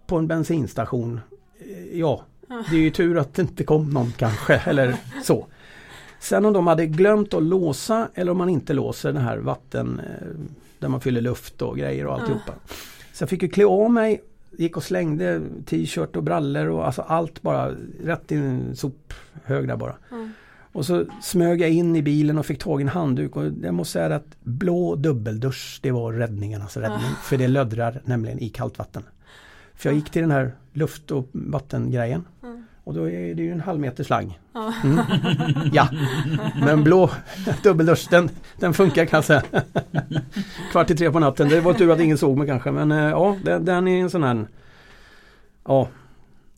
på 0.08 0.18
en 0.18 0.28
bensinstation. 0.28 1.20
eh, 1.60 1.98
Ja, 2.00 2.22
Ja. 2.50 2.64
det 2.70 2.76
är 2.76 2.80
ju 2.82 2.90
tur 2.92 3.18
att 3.18 3.34
det 3.34 3.42
inte 3.42 3.64
kom 3.64 3.90
någon 3.90 4.12
kanske 4.18 4.56
eller 4.56 4.96
så. 5.24 5.48
Sen 6.20 6.46
om 6.46 6.54
de 6.54 6.68
hade 6.68 6.86
glömt 6.86 7.34
att 7.34 7.44
låsa 7.44 8.08
eller 8.14 8.32
om 8.32 8.38
man 8.38 8.50
inte 8.50 8.74
låser 8.74 9.14
den 9.14 9.22
här 9.22 9.38
vatten 9.38 10.00
eh, 10.00 10.28
där 10.80 10.88
man 10.88 11.02
fyller 11.02 11.22
luft 11.22 11.62
och 11.62 11.78
grejer 11.78 12.06
och 12.06 12.14
alltihopa. 12.14 12.54
Så 13.14 13.22
jag 13.22 13.30
fick 13.30 13.44
ju 13.44 13.50
klä 13.50 13.66
av 13.66 13.92
mig, 13.92 14.22
gick 14.58 14.78
och 14.78 14.84
slängde 14.84 15.42
t-shirt 15.66 16.16
och 16.16 16.24
brallor 16.24 16.68
och 16.68 16.86
alltså 16.86 17.02
allt 17.02 17.42
bara 17.42 17.72
rätt 18.04 18.32
i 18.32 18.36
en 18.36 18.76
sophög 18.76 19.68
där 19.68 19.76
bara. 19.76 19.96
Ja. 20.10 20.30
Och 20.72 20.86
så 20.86 21.06
smög 21.22 21.62
jag 21.62 21.70
in 21.70 21.96
i 21.96 22.02
bilen 22.02 22.38
och 22.38 22.46
fick 22.46 22.60
tag 22.60 22.82
i 22.82 22.84
en 22.84 22.88
handduk 22.88 23.36
och 23.36 23.46
jag 23.64 23.74
måste 23.74 23.92
säga 23.92 24.16
att 24.16 24.38
blå 24.44 24.96
dubbeldusch 24.96 25.80
det 25.82 25.92
var 25.92 26.14
räddningarnas 26.14 26.78
räddning. 26.78 27.12
För 27.24 27.38
det 27.38 27.48
löddrar 27.48 28.02
nämligen 28.06 28.40
i 28.40 28.50
kallt 28.50 28.78
vatten. 28.78 29.04
För 29.76 29.90
jag 29.90 29.96
gick 29.96 30.10
till 30.10 30.22
den 30.22 30.32
här 30.32 30.52
luft 30.74 31.12
och 31.12 31.30
vattengrejen. 31.32 32.26
Och 32.88 32.94
då 32.94 33.10
är 33.10 33.36
det 33.36 33.44
ju 33.44 33.52
en 33.52 33.62
halv 33.62 33.80
meter 33.80 34.04
slang. 34.04 34.40
Ja. 34.54 34.74
Mm. 34.84 35.00
Ja, 35.74 35.88
men 36.66 36.84
blå 36.84 37.10
dubbeldusch 37.64 38.08
den, 38.10 38.30
den 38.60 38.74
funkar 38.74 39.06
kan 39.06 39.18
jag 39.18 39.24
säga. 39.26 39.44
Kvart 40.72 40.90
i 40.90 40.96
tre 40.96 41.12
på 41.12 41.20
natten. 41.20 41.50
Det 41.50 41.62
var 41.62 41.74
tur 41.74 41.92
att 41.92 42.00
ingen 42.00 42.18
såg 42.18 42.38
mig 42.38 42.48
kanske. 42.48 42.72
Men 42.72 42.92
eh, 42.92 42.98
ja, 42.98 43.36
den, 43.44 43.66
den 43.66 43.88
är 43.88 44.02
en 44.02 44.10
sån 44.10 44.24
här. 44.24 44.46
Ja, 45.66 45.88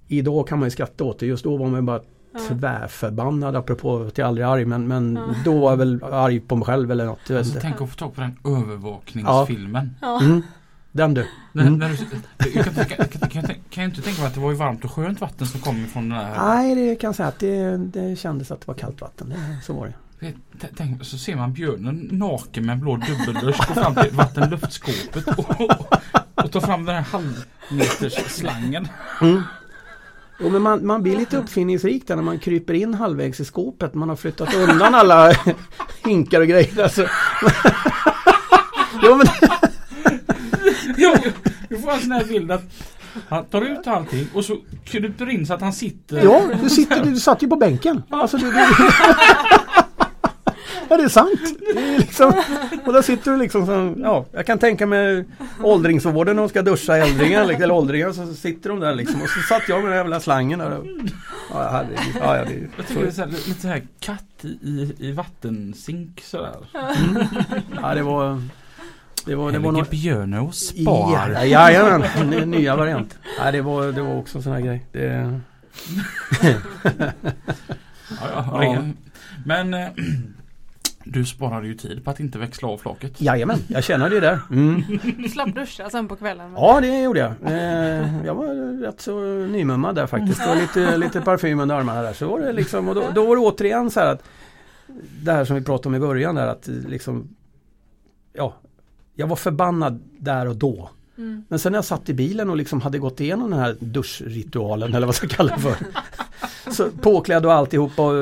idag 0.08 0.48
kan 0.48 0.60
man 0.60 0.66
ju 0.68 0.72
skratta 0.72 1.04
åt 1.04 1.20
det. 1.20 1.26
Just 1.26 1.44
då 1.44 1.58
var 1.58 1.68
man 1.68 1.86
bara 1.86 2.02
tvärförbannad 2.50 3.56
apropå 3.56 4.02
att 4.02 4.18
jag 4.18 4.28
aldrig 4.28 4.48
är 4.48 4.52
arg. 4.52 4.66
Men, 4.66 4.88
men 4.88 5.16
Ja. 5.28 5.36
då 5.46 5.60
var 5.60 5.70
jag 5.70 5.78
väl 5.78 6.04
arg 6.04 6.40
på 6.40 6.56
mig 6.56 6.66
själv 6.66 6.92
eller 6.92 7.06
något. 7.06 7.32
Alltså, 7.32 7.60
tänk 7.62 7.82
att 7.82 7.90
få 7.90 7.96
tag 7.96 8.16
på 8.16 8.22
den 8.22 8.38
övervakningsfilmen. 8.46 9.96
Ja. 10.02 10.22
Mm. 10.22 10.42
Den 10.92 11.14
du. 11.14 11.28
Mm. 11.56 11.78
när 11.78 11.90
du, 11.90 11.96
jag 12.54 12.66
kan, 12.66 12.74
tänka- 12.74 12.96
kan, 12.96 13.30
kan, 13.30 13.30
kan, 13.30 13.44
kan 13.70 13.84
jag 13.84 13.86
inte 13.86 14.02
tänka 14.02 14.22
mig 14.22 14.28
att 14.28 14.34
det 14.34 14.40
var 14.40 14.54
varmt 14.54 14.86
och 14.86 14.92
skönt 14.92 15.22
vatten 15.22 15.48
som 15.48 15.60
kom 15.60 15.86
ifrån 15.86 16.10
den 16.10 16.18
här. 16.18 16.56
Nej, 16.56 16.76
det 16.76 16.96
kan 16.96 17.08
jag 17.08 17.16
säga 17.16 17.30
att 17.30 17.40
det, 17.40 17.78
det 17.78 18.16
kändes 18.16 18.52
att 18.52 18.62
det 18.62 18.68
var 18.68 18.76
kallt 18.76 19.02
vatten. 19.02 19.30
Det, 19.30 19.58
så 19.66 19.74
var 19.74 19.88
det. 19.88 19.94
Tänk, 20.78 21.06
så 21.06 21.18
ser 21.18 21.36
man 21.36 21.54
björnen 21.54 22.10
naken 22.12 22.66
med 22.66 22.74
en 22.74 22.80
blå 22.80 22.96
dubbeldusch 22.96 23.68
gå 23.68 23.74
fram 23.74 23.96
till 23.96 24.12
vattenluftskåpet 24.12 25.28
och, 25.28 25.62
och, 25.62 25.94
och 26.34 26.52
ta 26.52 26.62
fram 26.62 26.86
den 26.86 26.96
här 26.96 27.02
halvmeters 27.02 28.14
slangen. 28.14 28.88
Mm. 29.22 29.42
Jo, 30.40 30.50
men 30.50 30.62
man, 30.62 30.86
man 30.86 31.04
blir 31.04 31.18
lite 31.18 31.38
uppfinningsrik 31.38 32.08
där 32.08 32.16
när 32.16 32.24
man 32.24 32.40
kryper 32.40 32.74
in 32.74 32.94
halvvägs 32.94 33.40
i 33.40 33.46
skåpet. 33.46 33.94
Man 33.94 34.10
har 34.10 34.16
flyttat 34.16 34.54
undan 34.54 34.96
alla 34.96 35.34
hinkar 36.06 36.42
och 36.42 36.48
grejer. 36.48 36.84
Alltså. 36.84 37.08
jo, 39.04 39.16
men, 39.16 39.28
Jo, 41.02 41.14
Du 41.70 41.78
får 41.78 41.92
en 41.92 42.00
sån 42.00 42.12
här 42.12 42.24
bild 42.24 42.52
att 42.52 42.64
han 43.30 43.46
tar 43.46 43.62
ut 43.62 43.88
allting 43.88 44.28
och 44.34 44.46
så 44.46 44.58
kryper 44.86 45.30
in 45.30 45.46
så 45.46 45.54
att 45.54 45.62
han 45.62 45.74
sitter. 45.74 46.24
ja, 46.24 46.42
du, 46.64 46.70
sitter, 46.70 47.06
du 47.06 47.16
satt 47.16 47.44
ju 47.44 47.48
på 47.48 47.56
bänken. 47.56 48.04
Alltså, 48.10 48.38
du, 48.38 48.52
du, 48.52 48.58
ja, 50.90 50.98
det 50.98 51.04
är 51.04 51.08
sant. 51.10 51.40
Det 51.74 51.80
är 51.80 51.98
liksom, 52.00 52.34
och 52.86 52.94
där 52.94 53.02
sitter 53.02 53.32
du 53.32 53.38
liksom 53.38 53.66
som, 53.66 53.96
ja, 54.02 54.26
jag 54.32 54.46
kan 54.46 54.60
tänka 54.60 54.86
mig 54.86 55.26
åldringsvården 55.64 56.36
när 56.36 56.44
de 56.44 56.50
ska 56.50 56.62
duscha 56.62 56.98
äldringar, 56.98 57.46
liksom, 57.46 57.64
eller 57.64 57.74
åldringar, 57.74 58.12
så 58.12 58.34
sitter 58.34 58.70
de 58.70 58.80
där 58.80 58.96
liksom. 58.96 59.22
Och 59.22 59.30
så 59.30 59.40
satt 59.42 59.70
jag 59.70 59.82
med 59.84 59.92
den 59.92 59.98
jävla 59.98 60.20
slangen 60.20 60.60
där. 60.60 60.78
och- 60.78 60.86
Ja, 61.54 61.70
herregud. 61.72 62.16
ja, 62.22 62.38
ja, 62.38 62.44
det 62.46 62.54
är, 62.54 62.70
Jag 62.78 62.88
tycker 62.88 63.02
det 63.02 63.08
är 63.08 63.12
så 63.12 63.22
här, 63.22 63.28
lite 63.28 63.62
så 63.62 63.68
här 63.68 63.82
katt 64.00 64.46
i, 64.62 64.94
i, 65.00 65.12
vattensink 65.12 66.22
sådär. 66.26 66.56
ja, 67.82 67.96
det 67.96 68.04
var... 68.04 68.42
Det 69.30 69.36
var, 69.36 69.52
det 69.52 69.60
var 69.60 69.86
björnen 69.90 70.40
och 70.40 70.56
spar. 70.56 71.30
Ja, 71.32 71.46
jajamän, 71.46 72.04
en 72.34 72.52
nya 72.52 72.76
variant. 72.76 73.18
Nej, 73.40 73.52
det 73.52 73.62
var, 73.62 73.92
det 73.92 74.02
var 74.02 74.16
också 74.16 74.38
en 74.38 74.44
sån 74.44 74.54
här 74.54 74.62
grej. 74.62 74.86
Det, 74.92 75.40
Ja, 78.22 78.64
ja. 78.64 78.84
Men 79.46 79.74
eh, 79.74 79.88
du 81.04 81.26
sparade 81.26 81.68
ju 81.68 81.74
tid 81.74 82.06
på 82.06 82.12
att 82.12 82.20
inte 82.20 82.40
växla 82.40 82.68
av 82.68 82.78
flaket. 82.78 83.22
jajamän, 83.22 83.58
jag 83.68 83.84
känner 83.84 84.10
det 84.10 84.20
där. 84.20 84.40
Mm. 84.52 84.84
Du 85.18 85.30
slapp 85.30 85.56
duscha 85.56 85.90
sen 85.90 86.08
på 86.08 86.16
kvällen. 86.16 86.54
Ja, 86.56 86.80
det 86.82 87.02
gjorde 87.02 87.20
jag. 87.20 87.34
Eh, 87.54 88.26
jag 88.26 88.36
var 88.36 88.82
rätt 88.82 89.02
så 89.02 89.20
nymummad 89.46 89.96
där 89.96 90.08
faktiskt. 90.08 90.40
Det 90.42 90.48
var 90.48 90.56
lite, 90.56 90.98
lite 90.98 91.22
parfym 91.22 91.60
under 91.60 91.76
armarna 91.76 92.02
där. 92.02 92.14
Så 92.14 92.28
var 92.28 92.40
det 92.40 92.54
liksom, 92.54 92.90
och 92.90 92.96
då, 92.96 93.04
då 93.16 93.26
var 93.26 93.36
det 93.36 93.42
återigen 93.42 93.92
så 93.92 94.00
här 94.00 94.08
att 94.08 94.24
det 95.24 95.32
här 95.32 95.46
som 95.46 95.56
vi 95.56 95.62
pratade 95.62 95.88
om 95.88 95.96
i 95.96 96.00
början 96.08 96.36
där 96.36 96.48
att 96.48 96.68
liksom 96.68 97.36
Ja, 98.34 98.54
jag 99.20 99.28
var 99.28 99.36
förbannad 99.36 100.00
där 100.20 100.48
och 100.48 100.56
då. 100.56 100.90
Mm. 101.18 101.44
Men 101.48 101.60
sen 101.60 101.72
när 101.72 101.78
jag 101.78 101.86
satt 101.86 102.10
i 102.10 102.14
bilen 102.14 102.50
och 102.50 102.58
liksom 102.58 102.82
hade 102.82 103.00
gått 103.00 103.20
igenom 103.20 103.52
den 103.52 103.60
här 103.60 103.76
duschritualen 103.80 104.90
eller 104.90 105.08
vad 105.08 105.08
jag 105.08 105.16
ska 105.16 105.28
kalla 105.28 105.56
det 105.56 105.62
för. 105.62 105.76
så 106.72 106.90
påklädd 107.02 107.46
och 107.46 107.54
alltihopa 107.54 108.04
och 108.04 108.16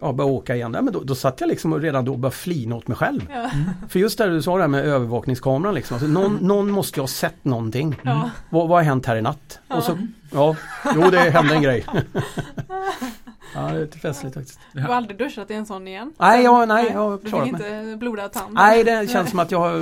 ja, 0.00 0.12
började 0.12 0.34
åka 0.34 0.56
igen. 0.56 0.74
Ja, 0.74 0.82
men 0.82 0.92
då, 0.92 1.00
då 1.00 1.14
satt 1.14 1.40
jag 1.40 1.48
liksom 1.48 1.72
och 1.72 1.80
redan 1.80 2.04
då 2.04 2.16
började 2.16 2.36
flina 2.36 2.76
åt 2.76 2.88
mig 2.88 2.96
själv. 2.96 3.26
Ja. 3.30 3.50
För 3.88 3.98
just 3.98 4.18
det 4.18 4.28
du 4.28 4.42
sa 4.42 4.56
det 4.56 4.62
här 4.62 4.68
med 4.68 4.84
övervakningskameran 4.84 5.74
liksom. 5.74 5.94
Alltså, 5.94 6.08
någon, 6.08 6.34
någon 6.40 6.70
måste 6.70 7.00
ju 7.00 7.02
ha 7.02 7.08
sett 7.08 7.44
någonting. 7.44 8.00
Ja. 8.02 8.30
Vad, 8.50 8.68
vad 8.68 8.78
har 8.78 8.84
hänt 8.84 9.06
här 9.06 9.16
i 9.16 9.22
natt? 9.22 9.58
Och 9.68 9.82
så, 9.82 9.98
ja, 10.32 10.56
jo 10.94 11.10
det 11.10 11.18
hände 11.18 11.54
en 11.54 11.62
grej. 11.62 11.86
ja, 13.54 13.60
det 13.60 13.68
är 13.76 13.80
lite 13.80 13.98
festligt 13.98 14.34
faktiskt. 14.34 14.60
Du 14.72 14.80
har 14.80 14.94
aldrig 14.94 15.18
duschat 15.18 15.50
i 15.50 15.54
en 15.54 15.66
sån 15.66 15.88
igen? 15.88 16.12
Nej, 16.18 16.44
ja, 16.44 16.64
nej, 16.66 16.86
jag 16.92 16.98
har 16.98 17.10
Du 17.10 17.18
fick 17.18 17.28
klarat 17.28 17.48
inte 17.48 17.96
blodad 17.98 18.32
tand? 18.32 18.54
Nej, 18.54 18.84
det 18.84 19.10
känns 19.10 19.30
som 19.30 19.38
att 19.38 19.50
jag 19.50 19.58
har 19.58 19.72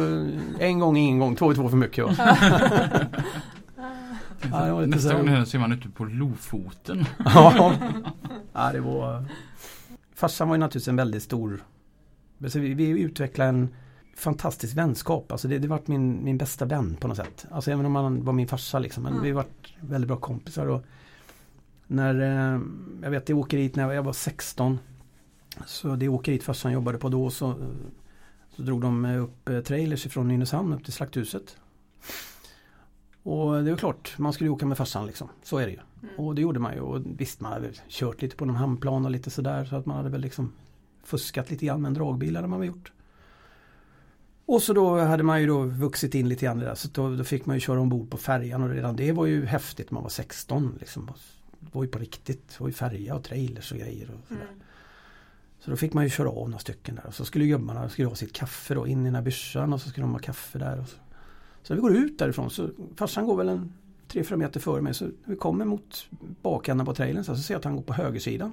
en 0.58 0.78
gång, 0.78 0.96
ingen 0.96 1.18
gång, 1.18 1.36
två 1.36 1.50
är 1.50 1.54
två 1.54 1.68
för 1.68 1.76
mycket. 1.76 2.04
Ja. 2.18 2.36
Ja, 4.52 4.86
Nästa 4.86 5.14
gång 5.14 5.28
hörs 5.28 5.48
ser 5.48 5.58
man 5.58 5.72
ute 5.72 5.88
på 5.88 6.04
Lofoten. 6.04 7.04
Ja. 7.24 7.74
ja, 8.52 8.72
det 8.72 8.80
var... 8.80 9.24
Farsan 10.14 10.48
var 10.48 10.54
ju 10.54 10.58
naturligtvis 10.60 10.88
en 10.88 10.96
väldigt 10.96 11.22
stor... 11.22 11.64
Alltså 12.42 12.58
vi, 12.58 12.74
vi 12.74 12.88
utvecklade 12.88 13.48
en 13.48 13.68
fantastisk 14.16 14.76
vänskap. 14.76 15.32
Alltså 15.32 15.48
det, 15.48 15.58
det 15.58 15.68
var 15.68 15.80
min, 15.86 16.24
min 16.24 16.38
bästa 16.38 16.64
vän 16.64 16.96
på 17.00 17.08
något 17.08 17.16
sätt. 17.16 17.46
Alltså 17.50 17.70
även 17.70 17.86
om 17.86 17.94
han 17.96 18.24
var 18.24 18.32
min 18.32 18.48
farsa 18.48 18.78
liksom. 18.78 19.02
Men 19.02 19.12
Mm. 19.12 19.24
vi 19.24 19.32
var 19.32 19.44
väldigt 19.80 20.08
bra 20.08 20.16
kompisar. 20.16 20.66
Och 20.66 20.84
när, 21.88 22.20
eh, 22.20 22.60
jag 23.02 23.10
vet 23.10 23.26
det 23.26 23.34
åkeriet 23.34 23.76
när 23.76 23.92
jag 23.92 24.02
var 24.02 24.12
16. 24.12 24.78
Så 25.66 25.96
det 25.96 26.08
åkeriet 26.08 26.42
farsan 26.42 26.72
jobbade 26.72 26.98
på 26.98 27.08
då 27.08 27.30
så, 27.30 27.54
så 28.56 28.62
drog 28.62 28.80
de 28.80 29.04
upp 29.04 29.48
eh, 29.48 29.60
trailers 29.60 30.06
ifrån 30.06 30.28
Nynäshamn 30.28 30.72
upp 30.72 30.84
till 30.84 30.92
slakthuset. 30.92 31.56
Och 33.22 33.64
det 33.64 33.70
är 33.70 33.76
klart, 33.76 34.14
man 34.18 34.32
skulle 34.32 34.50
åka 34.50 34.66
med 34.66 34.78
farsan 34.78 35.06
liksom. 35.06 35.28
Så 35.42 35.58
är 35.58 35.66
det 35.66 35.72
ju. 35.72 35.78
Mm. 36.02 36.14
Och 36.16 36.34
det 36.34 36.42
gjorde 36.42 36.60
man 36.60 36.74
ju. 36.74 36.80
Och 36.80 37.02
visst, 37.04 37.40
man 37.40 37.52
hade 37.52 37.70
kört 37.88 38.22
lite 38.22 38.36
på 38.36 38.44
någon 38.44 38.56
hamnplan 38.56 39.04
och 39.04 39.10
lite 39.10 39.30
sådär. 39.30 39.64
Så 39.64 39.76
att 39.76 39.86
man 39.86 39.96
hade 39.96 40.08
väl 40.08 40.20
liksom 40.20 40.52
fuskat 41.04 41.50
lite 41.50 41.66
grann 41.66 41.82
med 41.82 41.88
en 41.88 41.94
dragbil 41.94 42.36
hade 42.36 42.48
man 42.48 42.60
väl 42.60 42.68
gjort. 42.68 42.92
Och 44.46 44.62
så 44.62 44.72
då 44.72 44.98
hade 44.98 45.22
man 45.22 45.40
ju 45.40 45.46
då 45.46 45.62
vuxit 45.62 46.14
in 46.14 46.28
lite 46.28 46.44
grann 46.44 46.56
i 46.56 46.60
det 46.60 46.66
där. 46.66 46.74
Så 46.74 46.88
då, 46.92 47.16
då 47.16 47.24
fick 47.24 47.46
man 47.46 47.56
ju 47.56 47.60
köra 47.60 47.80
ombord 47.80 48.10
på 48.10 48.16
färjan 48.16 48.62
och 48.62 48.70
redan 48.70 48.96
det 48.96 49.12
var 49.12 49.26
ju 49.26 49.46
häftigt. 49.46 49.90
Man 49.90 50.02
var 50.02 50.10
16 50.10 50.76
liksom. 50.80 51.10
Var 51.72 51.82
ju 51.82 51.88
på 51.88 51.98
riktigt. 51.98 52.48
Det 52.48 52.60
var 52.60 52.68
ju 52.68 52.72
färja 52.74 53.14
och 53.14 53.24
trailers 53.24 53.72
och 53.72 53.78
grejer. 53.78 54.10
Och 54.10 54.28
sådär. 54.28 54.42
Mm. 54.42 54.60
Så 55.60 55.70
då 55.70 55.76
fick 55.76 55.92
man 55.92 56.04
ju 56.04 56.10
köra 56.10 56.28
av 56.28 56.48
några 56.48 56.58
stycken 56.58 56.94
där. 56.94 57.06
Och 57.06 57.14
så 57.14 57.24
skulle 57.24 57.46
gubbarna 57.46 57.88
skulle 57.88 58.08
ha 58.08 58.14
sitt 58.14 58.32
kaffe 58.32 58.74
då 58.74 58.86
in 58.86 59.00
i 59.00 59.04
den 59.04 59.14
här 59.14 59.22
byrsan 59.22 59.72
och 59.72 59.80
så 59.80 59.88
skulle 59.88 60.04
de 60.04 60.12
ha 60.12 60.18
kaffe 60.18 60.58
där. 60.58 60.80
Och 60.80 60.88
så. 60.88 60.96
så 61.62 61.74
vi 61.74 61.80
går 61.80 61.96
ut 61.96 62.18
därifrån 62.18 62.50
så 62.50 62.70
farsan 62.96 63.26
går 63.26 63.36
väl 63.36 63.48
en 63.48 63.72
3-4 64.08 64.36
meter 64.36 64.60
före 64.60 64.82
mig. 64.82 64.94
Så 64.94 65.10
vi 65.24 65.36
kommer 65.36 65.64
mot 65.64 66.08
bakänden 66.42 66.86
på 66.86 66.94
trailern 66.94 67.24
så, 67.24 67.36
så 67.36 67.42
ser 67.42 67.54
jag 67.54 67.58
att 67.58 67.64
han 67.64 67.76
går 67.76 67.82
på 67.82 67.92
högersidan. 67.92 68.52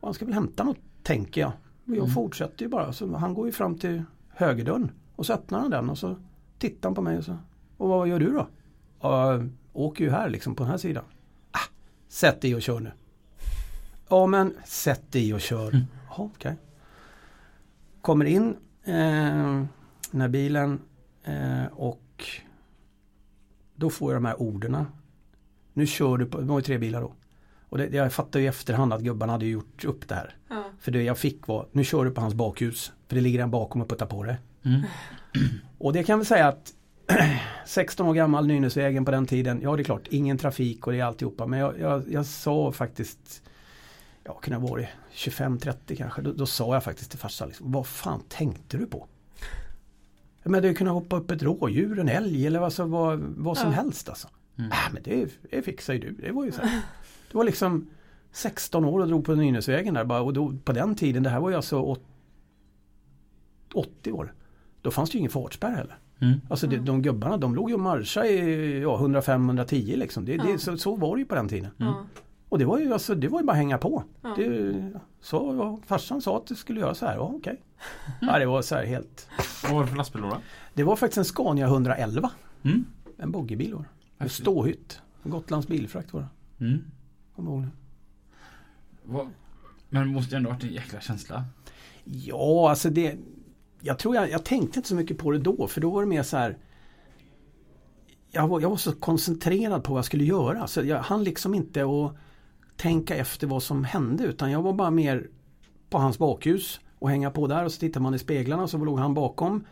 Och 0.00 0.08
han 0.08 0.14
ska 0.14 0.24
väl 0.24 0.34
hämta 0.34 0.64
något 0.64 0.78
tänker 1.02 1.40
jag. 1.40 1.52
Men 1.84 1.94
jag 1.96 2.04
Mm. 2.04 2.14
fortsätter 2.14 2.62
ju 2.64 2.68
bara. 2.68 2.92
Så 2.92 3.16
han 3.16 3.34
går 3.34 3.46
ju 3.46 3.52
fram 3.52 3.78
till 3.78 4.02
högerdörren. 4.28 4.90
Och 5.16 5.26
så 5.26 5.32
öppnar 5.32 5.60
han 5.60 5.70
den 5.70 5.90
och 5.90 5.98
så 5.98 6.16
tittar 6.58 6.88
han 6.88 6.94
på 6.94 7.02
mig 7.02 7.18
och 7.18 7.24
så. 7.24 7.36
Och 7.76 7.88
vad 7.88 8.08
gör 8.08 8.18
du 8.20 8.32
då? 8.32 8.48
Jag 9.00 9.50
åker 9.72 10.04
ju 10.04 10.10
här 10.10 10.30
liksom 10.30 10.54
på 10.54 10.62
den 10.62 10.70
här 10.70 10.78
sidan. 10.78 11.04
Sätt 12.14 12.40
dig 12.40 12.54
och 12.54 12.62
kör 12.62 12.80
nu. 12.80 12.92
Ja 14.08 14.26
men 14.26 14.54
sätt 14.64 15.12
dig 15.12 15.34
och 15.34 15.40
kör. 15.40 15.68
Mm. 15.68 15.84
Jaha, 16.08 16.30
okej. 16.34 16.56
Kommer 18.00 18.24
in 18.24 18.56
eh, 18.84 19.64
den 20.10 20.20
här 20.20 20.28
bilen 20.28 20.80
eh, 21.24 21.64
och 21.72 22.24
då 23.74 23.90
får 23.90 24.12
jag 24.12 24.22
de 24.22 24.24
här 24.24 24.42
orden. 24.42 24.86
Nu 25.72 25.86
kör 25.86 26.16
du 26.16 26.26
på, 26.26 26.40
det 26.40 26.46
var 26.46 26.58
ju 26.58 26.62
tre 26.62 26.78
bilar 26.78 27.00
då. 27.00 27.12
Och 27.68 27.78
det, 27.78 27.92
jag 27.92 28.12
fattar 28.12 28.40
ju 28.40 28.46
i 28.46 28.48
efterhand 28.48 28.92
att 28.92 29.02
gubbarna 29.02 29.32
hade 29.32 29.46
gjort 29.46 29.84
upp 29.84 30.08
det 30.08 30.14
här. 30.14 30.36
Ja. 30.48 30.64
För 30.78 30.92
det 30.92 31.02
jag 31.02 31.18
fick 31.18 31.46
var, 31.46 31.66
nu 31.72 31.84
kör 31.84 32.04
du 32.04 32.10
på 32.10 32.20
hans 32.20 32.34
bakhus. 32.34 32.92
För 33.08 33.14
det 33.16 33.22
ligger 33.22 33.42
en 33.42 33.50
bakom 33.50 33.80
och 33.80 33.88
puttar 33.88 34.06
på 34.06 34.24
det. 34.24 34.38
Mm. 34.62 34.82
Och 35.78 35.92
det 35.92 36.04
kan 36.04 36.18
väl 36.18 36.26
säga 36.26 36.48
att 36.48 36.74
16 37.66 38.06
år 38.06 38.14
gammal 38.14 38.46
Nynäsvägen 38.46 39.04
på 39.04 39.10
den 39.10 39.26
tiden. 39.26 39.60
Ja 39.62 39.76
det 39.76 39.82
är 39.82 39.84
klart, 39.84 40.08
ingen 40.10 40.38
trafik 40.38 40.86
och 40.86 40.92
det 40.92 41.00
är 41.00 41.04
alltihopa. 41.04 41.46
Men 41.46 41.58
jag, 41.58 41.78
jag, 41.80 42.02
jag 42.10 42.26
sa 42.26 42.72
faktiskt 42.72 43.42
Ja, 44.26 44.34
kunde 44.34 44.60
ha 44.60 44.68
varit 44.68 44.88
25-30 45.12 45.96
kanske. 45.96 46.22
Då, 46.22 46.32
då 46.32 46.46
sa 46.46 46.74
jag 46.74 46.84
faktiskt 46.84 47.10
till 47.10 47.18
farsan, 47.18 47.48
liksom, 47.48 47.72
vad 47.72 47.86
fan 47.86 48.22
tänkte 48.28 48.76
du 48.76 48.86
på? 48.86 49.06
Men 50.44 50.62
det 50.62 50.74
kunde 50.74 50.92
hoppa 50.92 51.16
upp 51.16 51.30
ett 51.30 51.42
rådjur, 51.42 51.98
en 51.98 52.08
älg 52.08 52.46
eller 52.46 52.60
alltså, 52.60 52.84
vad, 52.84 53.18
vad 53.20 53.58
som 53.58 53.70
Ja. 53.70 53.76
helst 53.76 54.08
alltså. 54.08 54.28
Mm. 54.58 54.70
Äh, 54.70 54.76
men 54.92 55.02
det, 55.02 55.28
det 55.50 55.62
fixar 55.62 55.94
ju 55.94 56.00
du. 56.00 56.12
Det 56.12 56.32
var 56.32 56.44
ju 56.44 56.52
så 56.52 56.62
här. 56.62 56.80
Det 57.30 57.36
var 57.36 57.44
liksom 57.44 57.90
16 58.32 58.84
år 58.84 59.00
och 59.00 59.08
drog 59.08 59.24
på 59.24 59.34
Nynäsvägen 59.34 59.94
där 59.94 60.04
bara. 60.04 60.20
Och 60.22 60.32
då, 60.32 60.56
på 60.64 60.72
den 60.72 60.94
tiden, 60.94 61.22
det 61.22 61.30
här 61.30 61.40
var 61.40 61.50
ju 61.50 61.56
alltså 61.56 61.80
åt- 61.80 62.04
80 63.74 64.12
år. 64.12 64.34
Då 64.82 64.90
fanns 64.90 65.10
det 65.10 65.14
ju 65.14 65.18
ingen 65.18 65.30
fartspärr 65.30 65.70
heller. 65.76 65.98
Mm. 66.24 66.40
Alltså 66.48 66.66
det, 66.66 66.76
de 66.76 67.02
gubbarna 67.02 67.36
de 67.36 67.54
låg 67.54 67.70
ju 67.70 67.74
och 67.74 67.80
marschade 67.80 68.28
i 68.28 68.80
ja, 68.80 68.98
105-110 68.98 69.96
liksom. 69.96 70.24
Det, 70.24 70.36
det, 70.36 70.58
så, 70.58 70.76
så 70.76 70.96
var 70.96 71.16
det 71.16 71.20
ju 71.20 71.26
på 71.26 71.34
den 71.34 71.48
tiden. 71.48 71.70
Ja. 71.76 72.06
Och 72.48 72.58
det 72.58 72.64
var 72.64 72.78
ju, 72.78 72.92
alltså, 72.92 73.14
det 73.14 73.28
var 73.28 73.40
ju 73.40 73.46
bara 73.46 73.52
att 73.52 73.58
hänga 73.58 73.78
på. 73.78 74.04
Ja. 74.22 74.34
Det, 74.36 74.92
så, 75.20 75.56
ja, 75.58 75.78
farsan 75.86 76.20
sa 76.20 76.36
att 76.36 76.46
det 76.46 76.54
skulle 76.54 76.80
göra 76.80 76.94
så 76.94 77.06
här, 77.06 77.14
ja 77.14 77.32
okej. 77.34 77.62
Ja, 78.20 78.38
det 78.38 78.46
var 78.46 78.62
så 78.62 78.74
här 78.74 78.84
helt. 78.84 79.28
Vad 79.62 79.72
var 79.72 79.82
det 79.82 79.86
för 79.86 79.96
lastbil 79.96 80.22
då? 80.22 80.36
Det 80.74 80.82
var 80.82 80.96
faktiskt 80.96 81.18
en 81.18 81.24
Scania 81.24 81.66
111. 81.66 82.30
Mm. 82.62 82.84
En 83.16 83.30
boggiebil 83.30 83.74
var 83.74 83.84
det. 84.18 84.28
Ståhytt. 84.28 85.00
Gotlands 85.22 85.68
bilfrakt 85.68 86.12
var 86.12 86.20
det. 86.20 86.64
Mm. 86.64 86.84
Kommer 87.36 87.50
ihåg 87.50 87.62
det. 87.62 87.70
Men 89.88 90.06
det 90.06 90.12
måste 90.12 90.34
ju 90.34 90.36
ändå 90.36 90.50
varit 90.50 90.62
en 90.62 90.72
jäkla 90.72 91.00
känsla. 91.00 91.44
Ja, 92.04 92.70
alltså 92.70 92.90
det 92.90 93.18
Jag 93.86 93.98
tror 93.98 94.14
jag, 94.16 94.30
jag 94.30 94.44
tänkte 94.44 94.78
inte 94.78 94.88
så 94.88 94.94
mycket 94.94 95.18
på 95.18 95.30
det 95.30 95.38
då 95.38 95.66
för 95.66 95.80
då 95.80 95.90
var 95.90 96.02
det 96.02 96.08
mer 96.08 96.22
så 96.22 96.36
här 96.36 96.58
jag 98.30 98.48
var, 98.48 98.60
jag 98.60 98.70
var 98.70 98.76
så 98.76 98.92
koncentrerad 98.92 99.84
på 99.84 99.92
vad 99.92 99.98
jag 99.98 100.04
skulle 100.04 100.24
göra 100.24 100.66
så 100.66 100.82
jag 100.82 100.98
hann 100.98 101.24
liksom 101.24 101.54
inte 101.54 101.84
att 101.84 102.16
tänka 102.76 103.16
efter 103.16 103.46
vad 103.46 103.62
som 103.62 103.84
hände 103.84 104.24
utan 104.24 104.50
jag 104.50 104.62
var 104.62 104.72
bara 104.72 104.90
mer 104.90 105.28
på 105.90 105.98
hans 105.98 106.18
bakhus 106.18 106.80
och 106.98 107.10
hänga 107.10 107.30
på 107.30 107.46
där 107.46 107.64
och 107.64 107.72
så 107.72 107.80
tittar 107.80 108.00
man 108.00 108.14
i 108.14 108.18
speglarna 108.18 108.62
och 108.62 108.70
så 108.70 108.78
låg 108.78 108.98
han 108.98 109.14
bakom 109.14 109.64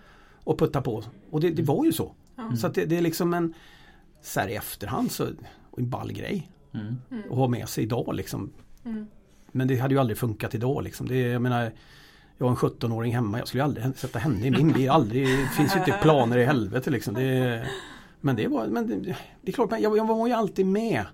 och 0.44 0.58
putta 0.58 0.82
på. 0.82 1.02
Och 1.30 1.40
det, 1.40 1.50
det 1.50 1.62
var 1.62 1.84
ju 1.84 1.92
så. 1.92 2.14
Ja. 2.36 2.56
Så 2.56 2.66
att 2.66 2.74
det, 2.74 2.84
det 2.84 2.96
är 2.96 3.02
liksom 3.02 3.34
en 3.34 3.54
så 4.22 4.40
här 4.40 4.48
i 4.48 4.54
efterhand 4.54 5.10
så 5.12 5.26
och 5.70 5.78
en 5.78 5.90
ball 5.90 6.12
grej 6.12 6.48
Mm. 6.74 6.96
att 7.30 7.36
ha 7.36 7.48
med 7.48 7.68
sig 7.68 7.84
idag 7.84 8.14
liksom. 8.14 8.50
Mm. 8.84 9.06
men 9.52 9.68
det 9.68 9.76
hade 9.76 9.94
ju 9.94 10.00
aldrig 10.00 10.18
funkat 10.18 10.54
idag 10.54 10.84
liksom. 10.84 11.08
Det, 11.08 11.18
jag 11.18 11.42
menar, 11.42 11.72
jag 12.42 12.54
har 12.54 12.68
en 12.68 12.72
17-åring 12.72 13.14
hemma, 13.14 13.38
jag 13.38 13.48
skulle 13.48 13.64
aldrig 13.64 13.84
sätta 13.96 14.18
henne 14.18 14.46
i 14.46 14.50
min 14.50 14.72
bil. 14.72 14.90
Aldrig, 14.90 15.26
det 15.28 15.46
finns 15.56 15.74
ju 15.74 15.78
inte 15.78 15.98
planer 16.02 16.38
i 16.38 16.44
helvete 16.44 16.90
liksom. 16.90 17.14
Det, 17.14 17.66
men 18.20 18.36
det 18.36 18.48
var, 18.48 18.66
men 18.66 18.86
det, 18.86 19.16
det 19.42 19.50
är 19.50 19.52
klart, 19.52 19.70
jag, 19.80 19.96
jag 19.96 20.06
var 20.06 20.26
ju 20.26 20.32
alltid 20.32 20.66
med. 20.66 21.04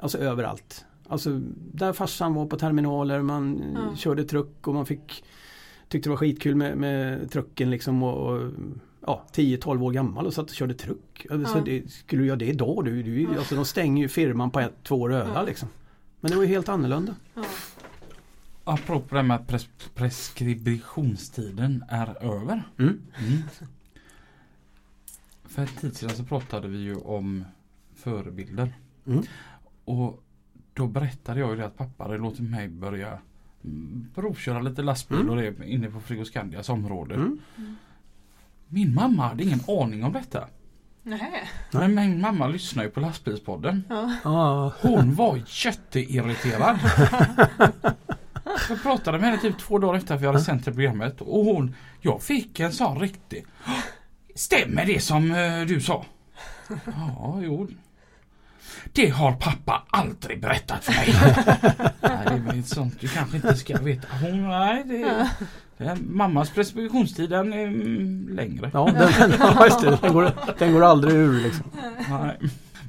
Alltså 0.00 0.18
överallt. 0.18 0.84
Alltså 1.08 1.30
där 1.72 1.92
farsan 1.92 2.34
var 2.34 2.46
på 2.46 2.58
terminaler, 2.58 3.22
man 3.22 3.62
Ja. 3.74 3.96
körde 3.96 4.24
truck 4.24 4.66
och 4.68 4.74
man 4.74 4.86
fick 4.86 5.24
Tyckte 5.88 6.08
det 6.08 6.10
var 6.10 6.16
skitkul 6.16 6.54
med, 6.54 6.76
med 6.76 7.30
trucken 7.30 7.70
liksom 7.70 8.02
och, 8.02 8.32
och 8.32 8.52
ja, 9.06 9.24
10-12 9.34 9.82
år 9.82 9.90
gammal 9.92 10.26
och 10.26 10.34
satt 10.34 10.50
och 10.50 10.56
körde 10.56 10.74
truck. 10.74 11.26
Alltså, 11.30 11.58
Ja. 11.58 11.64
det, 11.64 11.90
skulle 11.92 12.22
du 12.22 12.26
göra 12.26 12.36
det 12.36 12.46
idag? 12.46 12.84
Du, 12.84 13.02
du, 13.02 13.26
alltså, 13.38 13.54
de 13.54 13.64
stänger 13.64 14.02
ju 14.02 14.08
firman 14.08 14.50
på 14.50 14.60
ett, 14.60 14.72
två 14.82 15.10
Ja. 15.10 15.42
liksom. 15.42 15.68
Men 16.20 16.30
det 16.30 16.36
var 16.36 16.44
ju 16.44 16.48
helt 16.48 16.68
annorlunda. 16.68 17.14
Apropå 18.68 19.14
det 19.16 19.22
med 19.22 19.36
att 19.36 19.46
pres 19.46 19.68
preskriptionstiden 19.94 21.84
är 21.88 22.22
över. 22.22 22.62
Mm. 22.78 23.00
Mm. 23.18 23.42
För 25.44 25.62
en 25.62 25.68
tid 25.68 25.96
sedan 25.96 26.10
så 26.10 26.24
pratade 26.24 26.68
vi 26.68 26.78
ju 26.78 26.96
om 26.96 27.44
förebilder. 27.94 28.72
Mm. 29.06 29.22
Och 29.84 30.22
då 30.74 30.86
berättade 30.86 31.40
jag 31.40 31.50
ju 31.50 31.56
det 31.56 31.66
att 31.66 31.76
pappa 31.76 32.04
hade 32.04 32.18
låtit 32.18 32.50
mig 32.50 32.68
börja 32.68 33.18
mm, 33.64 34.08
provköra 34.14 34.60
lite 34.60 34.82
lastbil 34.82 35.18
Mm. 35.20 35.30
och 35.30 35.36
det 35.36 35.66
inne 35.66 35.90
på 35.90 36.00
Frigoscandias 36.00 36.68
område. 36.68 37.14
Mm. 37.14 37.38
Min 38.68 38.94
mamma 38.94 39.28
hade 39.28 39.42
ingen 39.42 39.60
aning 39.68 40.04
om 40.04 40.12
detta. 40.12 40.48
Nej. 41.02 41.48
Men 41.72 41.94
min 41.94 42.20
mamma 42.20 42.46
lyssnar 42.48 42.84
ju 42.84 42.90
på 42.90 43.00
lastbilspodden. 43.00 43.82
Ja. 43.88 44.12
Ah, 44.24 44.72
Hon 44.80 45.14
var 45.14 45.40
jätteirriterad. 45.64 46.78
Jag 48.68 48.82
pratade 48.82 49.18
med 49.18 49.28
henne 49.30 49.42
typ 49.42 49.58
två 49.58 49.78
dagar 49.78 49.98
efter 49.98 50.14
att 50.14 50.20
vi 50.20 50.26
hade 50.26 50.40
sänt 50.40 50.64
det 50.64 50.72
programmet 50.72 51.20
och 51.20 51.44
hon, 51.44 51.74
jag 52.00 52.22
fick 52.22 52.60
en 52.60 52.72
sån 52.72 53.00
riktig 53.00 53.46
Stämmer 54.36 54.86
det 54.86 55.00
som 55.00 55.30
eh, 55.30 55.60
du 55.66 55.80
sa? 55.80 56.04
Ja, 56.68 57.40
jo. 57.42 57.68
Det 58.92 59.08
har 59.08 59.32
pappa 59.32 59.82
aldrig 59.90 60.40
berättat 60.40 60.84
för 60.84 60.92
mig. 60.92 61.14
nej, 62.00 62.26
det 62.30 62.40
var 62.46 62.54
inte 62.54 62.68
sånt 62.68 63.00
du 63.00 63.08
kanske 63.08 63.36
inte 63.36 63.56
ska 63.56 63.78
veta. 63.78 64.08
Hon, 64.22 64.48
nej, 64.48 64.84
det, 64.84 65.30
det 65.78 65.84
är, 65.84 65.96
mammas 65.96 66.50
preskriptionstid 66.50 67.30
den 67.30 67.52
är 67.52 67.66
mm, 67.66 68.28
längre. 68.28 68.70
ja, 68.72 68.84
den, 68.84 69.30
den, 69.30 69.98
den, 70.00 70.12
går, 70.12 70.32
den 70.58 70.72
går 70.72 70.84
aldrig 70.84 71.14
ur 71.14 71.42
liksom. 71.42 71.64
Nej. 72.10 72.38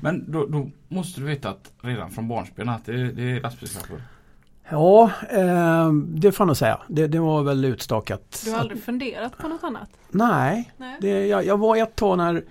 Men 0.02 0.32
då, 0.32 0.46
då 0.46 0.70
måste 0.88 1.22
du 1.22 1.26
veta 1.26 1.50
att 1.50 1.72
redan 1.82 2.12
från 2.12 2.28
barnsben 2.28 2.70
att 2.70 2.86
det, 2.86 3.12
det 3.12 3.32
är 3.32 3.42
lastbilschaufför. 3.42 4.02
Ja, 4.70 5.12
eh, 5.30 5.92
det 5.94 6.32
får 6.32 6.44
jag 6.44 6.48
nog 6.48 6.58
säga. 6.58 6.80
Det, 6.88 7.08
det 7.08 7.20
var 7.20 7.44
väl 7.44 7.66
utstakat. 7.66 8.42
Du 8.46 8.52
har 8.52 8.60
aldrig 8.60 8.84
funderat 8.84 9.38
på 9.38 9.48
något 9.48 9.64
annat? 9.64 9.90
Nej, 10.10 10.72
Nej. 10.78 10.98
det, 11.02 11.28
jag, 11.28 11.46
jag 11.46 11.58
var 11.58 11.78
ett 11.78 11.96
tag 11.96 12.18
när, 12.18 12.44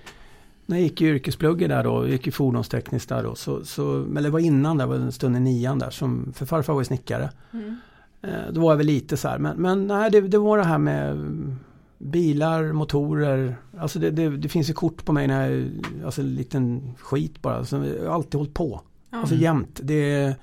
när 0.67 0.77
jag 0.77 0.83
gick 0.83 1.01
i 1.01 1.05
yrkesplugget 1.05 1.69
där 1.69 1.85
då, 1.85 2.09
gick 2.09 2.27
i 2.27 2.31
fordonstekniskt 2.31 3.09
där 3.09 3.23
då, 3.23 3.35
så, 3.35 3.65
så, 3.65 4.03
eller 4.03 4.23
det 4.23 4.31
var 4.31 4.39
innan 4.39 4.79
där, 4.79 4.87
var 4.87 4.95
en 4.95 5.13
stund 5.13 5.37
i 5.37 5.41
nian 5.41 5.79
där, 5.79 5.91
som, 5.91 6.33
för 6.37 6.47
farfar 6.47 6.73
var 6.73 6.81
ju 6.81 6.85
snickare. 6.85 7.31
Mm. 7.53 7.77
Eh, 8.23 8.53
då 8.53 8.61
var 8.61 8.73
jag 8.73 8.77
väl 8.77 8.87
lite 8.87 9.17
så 9.17 9.29
här, 9.29 9.39
men, 9.39 9.57
men 9.57 9.87
nej, 9.87 10.11
det, 10.11 10.21
det 10.21 10.39
var 10.39 10.59
det 10.59 10.65
här 10.65 10.79
med 10.79 11.11
mm, 11.11 11.57
bilar, 11.99 12.73
motorer, 12.73 13.57
alltså 13.79 13.99
det, 13.99 14.11
det, 14.11 14.37
det 14.37 14.49
finns 14.49 14.71
ju 14.71 14.75
kort 14.75 15.05
på 15.05 15.13
mig 15.13 15.27
när 15.27 15.51
jag, 15.51 15.71
alltså 16.05 16.21
en 16.21 16.35
liten 16.35 16.95
skit 16.99 17.43
bara, 17.43 17.65
så 17.65 17.77
jag 17.77 18.09
har 18.09 18.15
alltid 18.15 18.35
hållit 18.35 18.55
på. 18.55 18.81
Ja. 19.11 19.19
Alltså 19.19 19.35
jämt. 19.35 19.81
Det 19.83 20.37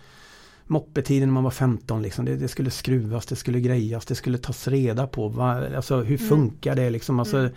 moppetiden 0.68 1.30
när 1.30 1.34
man 1.34 1.43
var 1.43 1.51
15 1.51 2.01
liksom. 2.01 2.26
Det, 2.26 2.36
det 2.36 2.47
skulle 2.47 2.70
skruvas, 2.70 3.26
det 3.26 3.36
skulle 3.36 3.59
grejas, 3.59 4.05
det 4.05 4.16
skulle 4.16 4.38
tas 4.38 4.68
reda 4.68 5.07
på. 5.07 5.28
Va, 5.28 5.76
alltså 5.76 5.95
hur 5.97 6.18
Mm. 6.18 6.30
funkar 6.30 6.76
det 6.76 6.89
liksom? 6.89 7.20
Alltså, 7.20 7.38
Mm. 7.38 7.51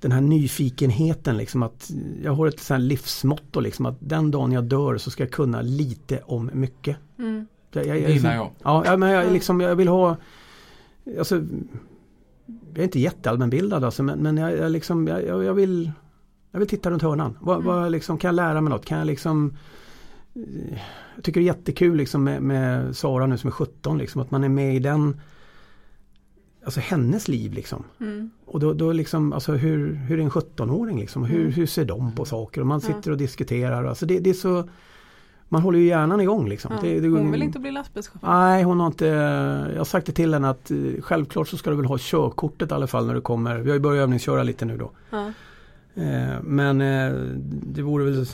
Den 0.00 0.12
här 0.12 0.20
nyfikenheten 0.20 1.36
liksom 1.36 1.62
att 1.62 1.90
jag 2.22 2.32
har 2.32 2.46
ett 2.46 2.60
sånt 2.60 2.80
livsmotto 2.82 3.60
liksom 3.60 3.86
att 3.86 3.96
den 4.00 4.30
dagen 4.30 4.52
jag 4.52 4.64
dör 4.64 4.98
så 4.98 5.10
ska 5.10 5.22
jag 5.22 5.30
kunna 5.32 5.62
lite 5.62 6.20
om 6.26 6.50
mycket. 6.52 6.96
Mm. 7.18 7.46
Jag, 7.72 7.86
jag, 7.86 7.96
Det 8.02 8.12
gillar 8.12 8.34
jag. 8.34 8.50
Ja, 8.62 8.82
ja, 8.86 8.96
men 8.96 9.10
jag, 9.10 9.24
Ja. 9.26 9.30
liksom, 9.30 9.60
jag 9.60 9.76
vill 9.76 9.88
ha 9.88 10.16
Alltså 11.18 11.34
Jag 12.46 12.78
är 12.78 12.82
inte 12.84 13.00
jätteallmänbildad 13.00 13.84
alltså, 13.84 14.02
men, 14.02 14.18
men 14.18 14.36
jag, 14.36 14.56
jag, 14.56 14.72
liksom, 14.72 15.06
jag, 15.06 15.24
jag 15.26 15.44
jag 15.44 15.54
vill 15.54 15.92
Jag 16.52 16.58
vill 16.58 16.68
titta 16.68 16.90
runt 16.90 17.02
hörnan. 17.02 17.38
Vad, 17.40 17.56
Mm. 17.56 17.66
vad, 17.66 17.92
liksom, 17.92 18.18
kan 18.18 18.28
jag 18.28 18.34
lära 18.34 18.60
mig 18.60 18.70
något? 18.70 18.84
Kan 18.86 18.98
jag 18.98 19.06
liksom 19.06 19.56
Jag 21.14 21.24
tycker 21.24 21.40
det 21.40 21.44
är 21.44 21.54
jättekul 21.56 21.96
liksom 21.96 22.24
med, 22.24 22.42
med 22.42 22.96
Sara 22.96 23.26
nu 23.26 23.38
som 23.38 23.48
är 23.48 23.52
17 23.52 23.98
liksom, 23.98 24.20
att 24.20 24.30
man 24.30 24.44
är 24.44 24.48
med 24.48 24.76
i 24.76 24.78
den 24.78 25.20
Alltså 26.64 26.80
hennes 26.80 27.28
liv 27.28 27.52
liksom. 27.52 27.84
Mm. 28.00 28.30
Och 28.44 28.60
då, 28.60 28.72
då 28.72 28.92
liksom, 28.92 29.32
alltså 29.32 29.52
hur, 29.52 29.94
hur 29.94 30.18
är 30.18 30.22
en 30.22 30.30
17-åring 30.30 31.00
liksom? 31.00 31.24
Hur, 31.24 31.40
Mm. 31.40 31.52
hur 31.52 31.66
ser 31.66 31.84
de 31.84 32.12
på 32.12 32.24
saker? 32.24 32.60
Och 32.60 32.66
man 32.66 32.80
sitter 32.80 33.10
och 33.10 33.16
diskuterar. 33.16 33.84
Alltså 33.84 34.06
det, 34.06 34.18
det 34.18 34.30
är 34.30 34.34
så 34.34 34.68
Man 35.48 35.62
håller 35.62 35.78
ju 35.78 35.86
hjärnan 35.86 36.20
igång 36.20 36.48
liksom. 36.48 36.72
Ja. 36.74 36.80
Det, 36.82 37.00
det, 37.00 37.08
Hon 37.08 37.32
vill 37.32 37.42
inte 37.42 37.58
bli 37.58 37.70
lastbilschaufför? 37.70 38.28
Nej, 38.28 38.62
hon 38.62 38.80
har 38.80 38.86
inte... 38.86 39.06
Jag 39.72 39.78
har 39.80 39.84
sagt 39.84 40.06
det 40.06 40.12
till 40.12 40.34
henne 40.34 40.50
att 40.50 40.70
eh, 40.70 40.76
självklart 41.00 41.48
så 41.48 41.56
ska 41.56 41.70
du 41.70 41.76
väl 41.76 41.86
ha 41.86 41.96
körkortet 42.00 42.70
i 42.70 42.74
alla 42.74 42.86
fall 42.86 43.06
när 43.06 43.14
du 43.14 43.20
kommer. 43.20 43.58
Vi 43.58 43.70
har 43.70 43.74
ju 43.76 43.80
börjat 43.82 44.02
övningsköra 44.02 44.42
lite 44.42 44.64
nu 44.64 44.76
då. 44.76 44.90
Ja. 45.10 45.26
Eh, 46.02 46.42
Men 46.42 46.80
eh, 46.80 47.12
det 47.62 47.82
vore 47.82 48.04
väl 48.04 48.26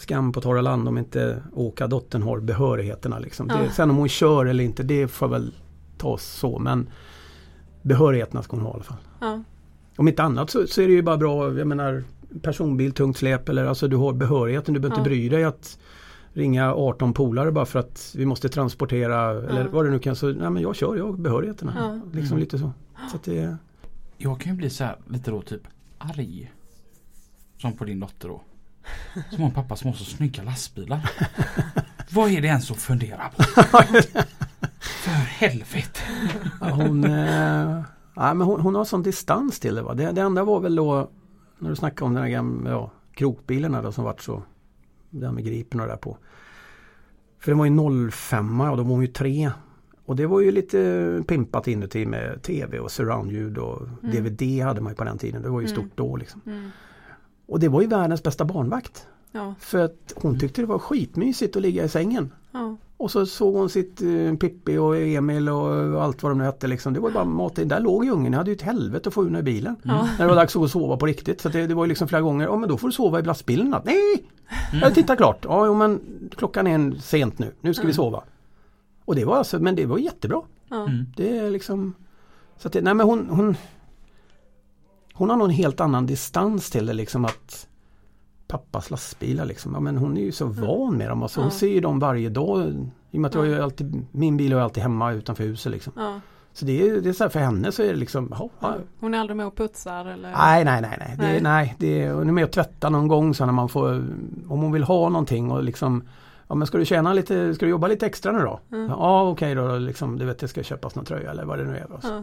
skam 0.00 0.32
på 0.32 0.40
torra 0.40 0.60
land 0.60 0.88
om 0.88 0.98
inte 0.98 1.42
åka 1.54 1.86
dottern 1.86 2.22
har 2.22 2.40
behörigheterna 2.40 3.18
liksom. 3.18 3.46
Ja. 3.48 3.56
Det, 3.62 3.70
sen 3.70 3.90
om 3.90 3.96
hon 3.96 4.08
kör 4.08 4.46
eller 4.46 4.64
inte, 4.64 4.82
det 4.82 5.08
får 5.08 5.28
väl 5.28 5.54
tas 5.98 6.22
så. 6.24 6.58
Men 6.58 6.88
behörigheterna 7.82 8.42
ska 8.42 8.56
hon 8.56 8.64
ha 8.66 8.70
i 8.70 8.74
alla 8.74 8.82
fall. 8.84 8.96
Ja. 9.20 9.42
Om 9.96 10.08
inte 10.08 10.22
annat 10.22 10.50
så, 10.50 10.66
så 10.66 10.82
är 10.82 10.86
det 10.86 10.92
ju 10.92 11.02
bara 11.02 11.16
bra, 11.16 11.58
jag 11.58 11.66
menar 11.66 12.04
personbil, 12.42 12.92
tungt 12.92 13.16
släp 13.16 13.48
eller 13.48 13.64
alltså 13.64 13.88
du 13.88 13.96
har 13.96 14.12
behörigheten. 14.12 14.74
Du 14.74 14.80
behöver 14.80 14.96
Ja. 14.96 15.00
inte 15.00 15.10
bry 15.10 15.28
dig 15.28 15.44
att 15.44 15.78
ringa 16.32 16.74
18 16.74 17.12
polare 17.12 17.52
bara 17.52 17.66
för 17.66 17.78
att 17.78 18.14
vi 18.16 18.26
måste 18.26 18.48
transportera 18.48 19.30
eller 19.30 19.68
vad 19.68 19.84
det 19.84 19.90
nu 19.90 19.98
kan. 19.98 20.16
Så, 20.16 20.26
nej 20.32 20.50
men 20.50 20.62
jag 20.62 20.76
kör, 20.76 20.96
jag 20.96 21.04
har 21.06 21.12
behörigheterna. 21.12 21.74
Ja. 21.78 22.00
Liksom 22.12 22.34
Mm. 22.34 22.40
lite 22.40 22.58
så. 22.58 22.72
så 23.10 23.16
att 23.16 23.24
det, 23.24 23.56
Jag 24.18 24.40
kan 24.40 24.52
ju 24.52 24.56
bli 24.58 24.70
så 24.70 24.84
här 24.84 24.96
lite 25.08 25.30
då 25.30 25.42
typ 25.42 25.62
arg. 25.98 26.52
Som 27.58 27.72
på 27.76 27.84
din 27.84 28.00
dotter 28.00 28.28
då. 28.28 28.42
Som 29.30 29.42
har 29.42 29.50
pappa 29.50 29.76
som 29.76 29.90
har 29.90 29.96
så 29.96 30.04
snygga 30.04 30.42
lastbilar. 30.42 31.10
Vad 32.10 32.30
är 32.30 32.40
det 32.40 32.48
ens 32.48 32.70
att 32.70 32.76
fundera 32.76 33.28
på? 33.36 33.42
För 34.80 35.10
helvete. 35.10 36.00
ja, 36.60 36.70
hon, 36.70 37.04
eh, 37.04 37.82
nej, 38.16 38.34
men 38.34 38.40
hon, 38.40 38.60
hon 38.60 38.74
har 38.74 38.84
sån 38.84 39.02
distans 39.02 39.60
till 39.60 39.74
det. 39.74 39.82
Va? 39.82 39.94
Det, 39.94 40.12
det 40.12 40.20
enda 40.20 40.44
var 40.44 40.60
väl 40.60 40.74
då 40.76 41.10
när 41.58 41.70
du 41.70 41.76
snackade 41.76 42.06
om 42.06 42.14
den 42.14 42.22
här 42.22 42.30
gamla 42.30 42.70
ja, 42.70 42.90
krokbilarna 43.14 43.82
då 43.82 43.92
som 43.92 44.04
vart 44.04 44.20
så. 44.22 44.42
Det 45.10 45.26
här 45.26 45.32
med 45.32 45.44
gripen 45.44 45.80
och 45.80 45.86
det 45.86 45.92
där 45.92 45.98
på. 45.98 46.16
För 47.40 47.50
det 47.52 47.56
var 47.58 47.64
ju 47.66 48.10
05 48.10 48.60
och 48.60 48.76
då 48.76 48.82
var 48.82 48.90
hon 48.90 49.00
ju 49.02 49.06
tre. 49.06 49.50
Och 50.06 50.16
det 50.16 50.26
var 50.26 50.40
ju 50.40 50.50
lite 50.50 51.22
pimpat 51.28 51.68
inuti 51.68 52.06
med 52.06 52.42
tv 52.42 52.78
och 52.78 52.90
surroundljud 52.90 53.58
och 53.58 53.82
Mm. 54.02 54.24
DVD 54.24 54.62
hade 54.64 54.80
man 54.80 54.92
ju 54.92 54.96
på 54.96 55.04
den 55.04 55.18
tiden. 55.18 55.42
Det 55.42 55.48
var 55.48 55.60
ju 55.60 55.66
Mm. 55.66 55.76
stort 55.76 55.96
då 55.96 56.16
liksom. 56.16 56.40
Mm. 56.46 56.70
Och 57.50 57.60
det 57.60 57.68
var 57.68 57.80
ju 57.80 57.86
världens 57.86 58.22
bästa 58.22 58.44
barnvakt. 58.44 59.06
Ja. 59.32 59.54
För 59.60 59.78
att 59.78 60.12
hon 60.16 60.38
tyckte 60.38 60.60
det 60.62 60.66
var 60.66 60.78
skitmysigt 60.78 61.56
att 61.56 61.62
ligga 61.62 61.84
i 61.84 61.88
sängen. 61.88 62.32
Ja. 62.52 62.76
Och 62.96 63.10
så 63.10 63.26
såg 63.26 63.54
hon 63.54 63.68
sitt 63.70 64.02
eh, 64.02 64.34
Pippi 64.40 64.76
och 64.76 64.96
Emil 64.96 65.48
och 65.48 66.02
allt 66.02 66.22
vad 66.22 66.32
de 66.32 66.38
nu 66.38 66.44
hette 66.44 66.66
liksom. 66.66 66.92
Det 66.92 67.00
var 67.00 67.08
ju 67.08 67.14
bara 67.14 67.24
mat 67.24 67.58
in. 67.58 67.68
Där 67.68 67.80
låg 67.80 68.04
ju 68.04 68.10
ungen. 68.10 68.32
Jag 68.32 68.38
hade 68.38 68.50
ju 68.50 68.54
ett 68.56 68.62
helvete 68.62 69.08
att 69.08 69.14
få 69.14 69.24
ur 69.24 69.38
i 69.38 69.42
bilen. 69.42 69.76
Ja. 69.82 70.08
När 70.18 70.24
det 70.24 70.28
var 70.28 70.36
dags 70.36 70.56
att 70.56 70.70
sova 70.70 70.96
på 70.96 71.06
riktigt. 71.06 71.40
Så 71.40 71.48
det, 71.48 71.66
det 71.66 71.74
var 71.74 71.84
ju 71.84 71.88
liksom 71.88 72.08
flera 72.08 72.22
gånger. 72.22 72.44
Ja 72.46 72.56
men 72.56 72.68
då 72.68 72.76
får 72.76 72.88
du 72.88 72.92
sova 72.92 73.18
i 73.20 73.22
lastbilen. 73.22 73.74
Nej! 73.84 74.24
Jag 74.82 74.94
tittar 74.94 75.16
klart. 75.16 75.38
Ja 75.44 75.66
jo, 75.66 75.74
men 75.74 76.00
klockan 76.36 76.66
är 76.66 76.74
en 76.74 77.00
sent 77.00 77.38
nu. 77.38 77.52
Nu 77.60 77.74
ska 77.74 77.82
vi 77.82 77.86
Mm. 77.86 77.94
sova. 77.94 78.22
Och 79.04 79.14
det 79.14 79.24
var 79.24 79.36
alltså, 79.36 79.58
men 79.58 79.76
det 79.76 79.86
var 79.86 79.98
jättebra. 79.98 80.42
Ja. 80.68 80.82
Mm. 80.86 81.04
Det 81.16 81.38
är 81.38 81.50
liksom 81.50 81.94
Så 82.58 82.68
att 82.68 82.72
det, 82.72 82.80
nej 82.80 82.94
men 82.94 83.06
hon, 83.06 83.28
hon 83.30 83.56
Hon 85.20 85.30
har 85.30 85.36
nog 85.36 85.44
en 85.48 85.54
helt 85.54 85.80
annan 85.80 86.06
distans 86.06 86.70
till 86.70 86.86
det 86.86 86.92
liksom 86.92 87.24
att 87.24 87.66
Pappas 88.48 88.90
lastbilar 88.90 89.44
liksom. 89.44 89.74
Ja, 89.74 89.80
men 89.80 89.96
hon 89.96 90.16
är 90.16 90.20
ju 90.20 90.32
så 90.32 90.46
van 90.46 90.96
med 90.96 91.08
dem. 91.08 91.22
Alltså, 91.22 91.40
hon 91.40 91.44
Mm. 91.44 91.54
Ja. 91.54 91.58
ser 91.58 91.66
ju 91.68 91.80
dem 91.80 91.98
varje 91.98 92.28
dag. 92.28 92.60
I 93.10 93.16
och 93.16 93.20
med 93.20 93.28
att 93.28 93.34
jag 93.34 93.46
Ja. 93.46 93.56
är 93.56 93.60
alltid, 93.62 94.06
min 94.10 94.36
bil 94.36 94.52
är 94.52 94.56
alltid 94.56 94.82
hemma 94.82 95.12
utanför 95.12 95.44
huset 95.44 95.72
liksom. 95.72 95.92
Ja. 95.96 96.20
Så 96.52 96.64
det 96.64 96.88
är, 96.88 97.00
det 97.00 97.08
är 97.08 97.12
så 97.12 97.24
här 97.24 97.28
för 97.28 97.40
henne 97.40 97.72
så 97.72 97.82
är 97.82 97.86
det 97.88 97.94
liksom 97.96 98.28
ja, 98.38 98.48
ja. 98.60 98.74
Hon 99.00 99.14
är 99.14 99.18
aldrig 99.18 99.36
med 99.36 99.46
och 99.46 99.56
putsar 99.56 100.04
eller? 100.04 100.30
Nej, 100.38 100.64
nej, 100.64 100.80
nej, 100.80 100.96
nej. 100.98 101.16
Det, 101.34 101.40
Nej. 101.42 101.74
det 101.78 102.02
är, 102.04 102.12
hon 102.12 102.28
är 102.28 102.32
med 102.32 102.44
och 102.44 102.50
tvättar 102.52 102.90
någon 102.90 103.08
gång 103.08 103.34
så 103.34 103.46
när 103.46 103.52
man 103.52 103.68
får 103.68 103.88
Om 104.48 104.60
hon 104.60 104.72
vill 104.72 104.82
ha 104.84 105.08
någonting 105.08 105.50
och 105.50 105.62
liksom 105.64 106.02
Ja 106.48 106.54
men 106.54 106.66
ska 106.66 106.78
du 106.78 106.84
tjäna 106.84 107.12
lite, 107.12 107.54
ska 107.54 107.66
du 107.66 107.70
jobba 107.70 107.86
lite 107.86 108.06
extra 108.06 108.32
nu 108.32 108.38
då? 108.38 108.60
Mm. 108.72 108.88
Ja 108.90 109.28
okej 109.28 109.54
då, 109.54 109.78
liksom, 109.78 110.18
du 110.18 110.24
vet 110.24 110.38
det 110.38 110.48
ska 110.48 110.62
köpas 110.62 110.94
någon 110.94 111.04
tröja 111.04 111.30
eller 111.30 111.44
vad 111.44 111.58
det 111.58 111.64
nu 111.64 111.76
är. 111.76 111.86
Alltså. 111.92 112.08
Ja. 112.12 112.22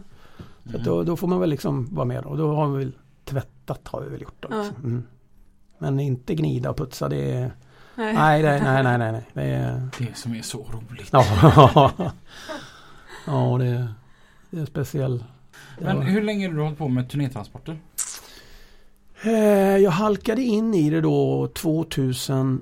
Så 0.71 0.77
då, 0.77 1.03
då 1.03 1.15
får 1.15 1.27
man 1.27 1.39
väl 1.39 1.49
liksom 1.49 1.95
vara 1.95 2.05
med 2.05 2.25
och 2.25 2.37
då 2.37 2.55
har 2.55 2.67
vi 2.67 2.77
väl 2.77 2.91
tvättat 3.25 3.87
har 3.87 4.01
vi 4.01 4.09
väl 4.09 4.21
gjort. 4.21 4.35
Då, 4.39 4.47
liksom. 4.47 4.75
mm. 4.85 5.03
Men 5.77 5.99
inte 5.99 6.35
gnida 6.35 6.69
och 6.69 6.77
putsa 6.77 7.09
det 7.09 7.31
är, 7.31 7.51
Nej. 7.95 8.13
Nej, 8.13 8.43
nej, 8.43 8.61
nej, 8.61 8.83
nej, 8.83 8.97
nej. 8.97 9.11
nej. 9.11 9.25
Det 9.33 9.43
är, 9.43 9.89
Det 9.99 10.17
som 10.17 10.35
är 10.35 10.41
så 10.41 10.57
roligt. 10.57 11.09
ja, 11.11 11.23
ja 13.25 13.57
det, 13.59 13.65
är, 13.65 13.93
det 14.49 14.59
är 14.59 14.65
speciell. 14.65 15.23
Men 15.81 16.01
hur 16.01 16.21
länge 16.21 16.47
har 16.47 16.53
du 16.55 16.61
hållit 16.61 16.77
på 16.77 16.87
med 16.87 17.09
turnétransporter? 17.09 17.79
Eh, 19.23 19.31
Jag 19.77 19.91
halkade 19.91 20.41
in 20.43 20.73
i 20.73 20.89
det 20.89 21.01
då 21.01 21.47
2002. 21.47 22.61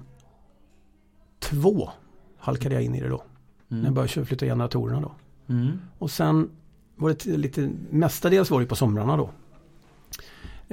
Halkade 2.40 2.76
jag 2.76 2.84
in 2.84 2.96
i 2.96 3.02
det 3.02 3.10
då. 3.10 3.24
När 3.68 3.84
jag 3.84 3.94
började 3.94 4.26
flytta 4.26 4.46
generatorerna 4.46 5.02
då. 5.02 5.12
Mm. 5.54 5.80
Och 5.98 6.12
sen 6.12 6.50
var 6.96 7.10
det 7.10 7.26
lite, 7.26 7.70
mestadels 7.90 8.52
var 8.52 8.60
det 8.60 8.66
på 8.66 8.76
somrarna 8.76 9.18
då. 9.18 9.30